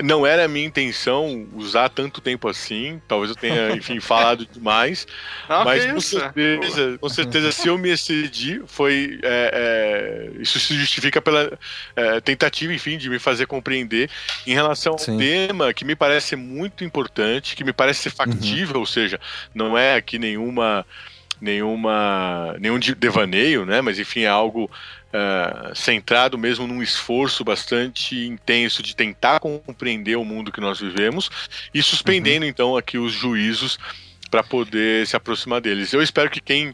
Não 0.02 0.26
era 0.26 0.46
a 0.46 0.48
minha 0.48 0.66
intenção 0.66 1.48
usar 1.56 1.90
tanto 1.90 2.22
tempo 2.22 2.48
assim. 2.48 3.02
Talvez 3.08 3.32
eu 3.32 3.36
tenha, 3.36 3.72
enfim, 3.76 4.00
falado 4.00 4.46
demais. 4.46 5.08
Não, 5.48 5.66
mas 5.66 5.86
com 5.86 6.00
certeza, 6.00 6.98
com 7.00 7.10
certeza, 7.10 7.52
se 7.52 7.68
eu 7.68 7.78
me 7.78 7.90
excedi, 7.90 8.62
foi. 8.68 9.20
É, 9.24 10.30
é, 10.38 10.42
isso 10.42 10.60
se 10.60 10.76
justifica 10.76 11.22
pela 11.22 11.58
é, 11.96 12.20
tentativa, 12.22 12.74
enfim, 12.74 12.98
de 12.98 13.10
me 13.10 13.18
fazer 13.20 13.48
compreender 13.48 14.10
em 14.46 14.54
relação 14.54 14.98
Sim. 14.98 15.14
ao 15.14 15.18
tema 15.18 15.74
que 15.74 15.84
me 15.84 15.96
parece 15.96 16.36
muito 16.36 16.84
importante, 16.84 17.56
que 17.56 17.64
me 17.64 17.74
parece 17.74 18.02
ser 18.02 18.12
factível, 18.12 18.76
uhum. 18.76 18.82
ou 18.82 18.86
seja, 18.86 19.20
não 19.54 19.78
é 19.78 19.96
aqui 19.96 20.20
nenhuma 20.20 20.86
nenhuma 21.42 22.56
nenhum 22.60 22.78
devaneio, 22.80 23.66
né? 23.66 23.82
Mas 23.82 23.98
enfim, 24.00 24.22
é 24.22 24.28
algo 24.28 24.70
uh, 25.14 25.76
centrado 25.76 26.38
mesmo 26.38 26.68
num 26.68 26.82
esforço 26.82 27.44
bastante 27.44 28.16
intenso 28.28 28.82
de 28.82 28.96
tentar 28.96 29.40
compreender 29.40 30.16
o 30.16 30.26
mundo 30.26 30.52
que 30.52 30.62
nós 30.62 30.80
vivemos 30.80 31.30
e 31.74 31.82
suspendendo 31.82 32.46
uhum. 32.46 32.50
então 32.50 32.78
aqui 32.78 32.98
os 32.98 33.14
juízos 33.14 33.78
para 34.30 34.44
poder 34.44 35.08
se 35.08 35.16
aproximar 35.16 35.60
deles. 35.60 35.92
Eu 35.92 36.02
espero 36.04 36.30
que 36.30 36.40
quem 36.40 36.74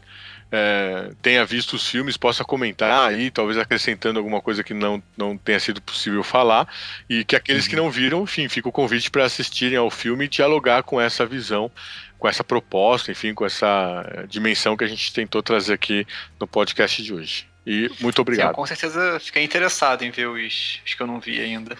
é, 0.52 1.10
tenha 1.22 1.44
visto 1.44 1.74
os 1.74 1.88
filmes 1.88 2.16
possa 2.16 2.44
comentar 2.44 3.08
aí, 3.08 3.30
talvez 3.30 3.58
acrescentando 3.58 4.18
alguma 4.18 4.40
coisa 4.40 4.62
que 4.62 4.74
não, 4.74 5.02
não 5.16 5.36
tenha 5.36 5.58
sido 5.58 5.80
possível 5.80 6.22
falar, 6.22 6.68
e 7.08 7.24
que 7.24 7.34
aqueles 7.34 7.64
uhum. 7.64 7.70
que 7.70 7.76
não 7.76 7.90
viram, 7.90 8.22
enfim, 8.22 8.48
fica 8.48 8.68
o 8.68 8.72
convite 8.72 9.10
para 9.10 9.24
assistirem 9.24 9.78
ao 9.78 9.90
filme 9.90 10.26
e 10.26 10.28
dialogar 10.28 10.82
com 10.82 11.00
essa 11.00 11.24
visão, 11.26 11.70
com 12.18 12.28
essa 12.28 12.44
proposta, 12.44 13.10
enfim, 13.10 13.34
com 13.34 13.44
essa 13.44 14.26
dimensão 14.28 14.76
que 14.76 14.84
a 14.84 14.88
gente 14.88 15.12
tentou 15.12 15.42
trazer 15.42 15.74
aqui 15.74 16.06
no 16.38 16.46
podcast 16.46 17.02
de 17.02 17.12
hoje. 17.12 17.55
E 17.66 17.90
muito 18.00 18.22
obrigado. 18.22 18.50
Sim, 18.50 18.54
com 18.54 18.66
certeza 18.66 19.18
fiquei 19.18 19.42
interessado 19.42 20.04
em 20.04 20.10
ver 20.10 20.28
os, 20.28 20.80
os 20.86 20.94
que 20.94 21.02
eu 21.02 21.06
não 21.06 21.18
vi 21.18 21.40
ainda. 21.40 21.76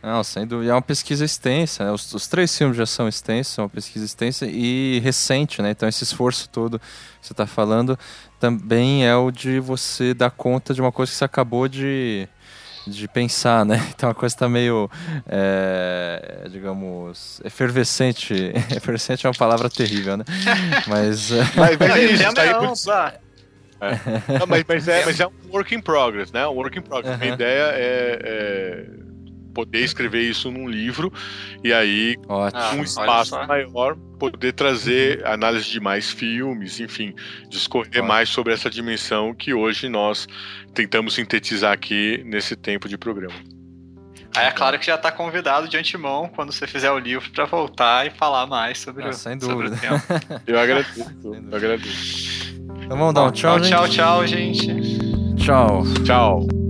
Não, 0.00 0.22
sem 0.22 0.46
dúvida. 0.46 0.70
É 0.70 0.74
uma 0.74 0.82
pesquisa 0.82 1.24
extensa. 1.24 1.84
Né? 1.84 1.90
Os, 1.90 2.12
os, 2.12 2.28
três 2.28 2.56
filmes 2.56 2.76
já 2.76 2.84
são 2.84 3.08
extensos, 3.08 3.56
uma 3.56 3.70
pesquisa 3.70 4.04
extensa 4.04 4.46
e 4.46 5.00
recente, 5.00 5.62
né? 5.62 5.70
Então 5.70 5.88
esse 5.88 6.04
esforço 6.04 6.48
todo 6.50 6.78
que 6.78 6.86
você 7.26 7.32
está 7.32 7.46
falando 7.46 7.98
também 8.38 9.06
é 9.06 9.16
o 9.16 9.30
de 9.30 9.58
você 9.58 10.12
dar 10.12 10.30
conta 10.30 10.74
de 10.74 10.80
uma 10.82 10.92
coisa 10.92 11.10
que 11.10 11.16
você 11.16 11.24
acabou 11.24 11.66
de, 11.66 12.28
de 12.86 13.08
pensar, 13.08 13.64
né? 13.64 13.82
Então 13.96 14.10
a 14.10 14.14
coisa 14.14 14.34
está 14.34 14.46
meio, 14.46 14.90
é, 15.26 16.48
digamos, 16.50 17.40
efervescente. 17.42 18.34
efervescente 18.76 19.26
é 19.26 19.28
uma 19.30 19.34
palavra 19.34 19.70
terrível, 19.70 20.18
né? 20.18 20.24
Mas, 20.86 21.30
mas, 21.56 21.78
mas 21.78 21.90
é 21.90 22.04
isso, 22.04 22.34
tá 22.34 22.42
aí 22.42 22.54
por... 22.54 23.23
É. 23.90 24.38
Não, 24.38 24.46
mas, 24.46 24.64
mas, 24.66 24.88
é, 24.88 25.04
mas 25.04 25.20
é 25.20 25.26
um 25.26 25.32
work 25.50 25.74
in 25.74 25.80
progress, 25.80 26.32
né? 26.32 26.46
Um 26.46 26.52
work 26.52 26.78
in 26.78 26.82
progress. 26.82 27.14
Uhum. 27.14 27.20
Minha 27.20 27.34
ideia 27.34 27.62
é, 27.74 28.18
é, 28.22 28.86
poder 29.54 29.80
escrever 29.80 30.22
isso 30.22 30.50
num 30.50 30.68
livro 30.68 31.12
e 31.62 31.72
aí, 31.72 32.16
Ótimo. 32.28 32.80
um 32.80 32.82
espaço 32.82 33.36
maior, 33.46 33.96
poder 34.18 34.52
trazer 34.52 35.24
análise 35.26 35.70
de 35.70 35.80
mais 35.80 36.10
filmes, 36.10 36.80
enfim, 36.80 37.14
discorrer 37.48 37.88
Ótimo. 37.88 38.08
mais 38.08 38.28
sobre 38.28 38.52
essa 38.52 38.68
dimensão 38.68 39.32
que 39.32 39.54
hoje 39.54 39.88
nós 39.88 40.26
tentamos 40.74 41.14
sintetizar 41.14 41.72
aqui 41.72 42.22
nesse 42.26 42.56
tempo 42.56 42.88
de 42.88 42.98
programa. 42.98 43.34
Aí 44.36 44.46
é 44.46 44.50
claro 44.50 44.76
que 44.80 44.86
já 44.86 44.96
está 44.96 45.12
convidado 45.12 45.68
de 45.68 45.76
antemão 45.76 46.28
quando 46.34 46.52
você 46.52 46.66
fizer 46.66 46.90
o 46.90 46.98
livro 46.98 47.30
para 47.30 47.44
voltar 47.44 48.04
e 48.04 48.10
falar 48.10 48.46
mais 48.46 48.78
sobre, 48.78 49.04
ah, 49.04 49.10
o, 49.10 49.12
sem 49.12 49.38
dúvida. 49.38 49.76
sobre 49.76 49.88
o 49.92 49.98
tema. 49.98 50.02
eu 50.44 50.58
agradeço, 50.58 51.12
eu 51.22 51.56
agradeço. 51.56 52.53
Então 52.84 52.98
vamos 52.98 53.14
dar 53.14 53.24
um 53.24 53.30
tchau, 53.30 53.58
gente. 53.58 53.70
Tchau, 53.70 53.88
tchau, 53.88 54.26
gente. 54.26 55.36
Tchau. 55.36 55.82
Tchau. 56.04 56.63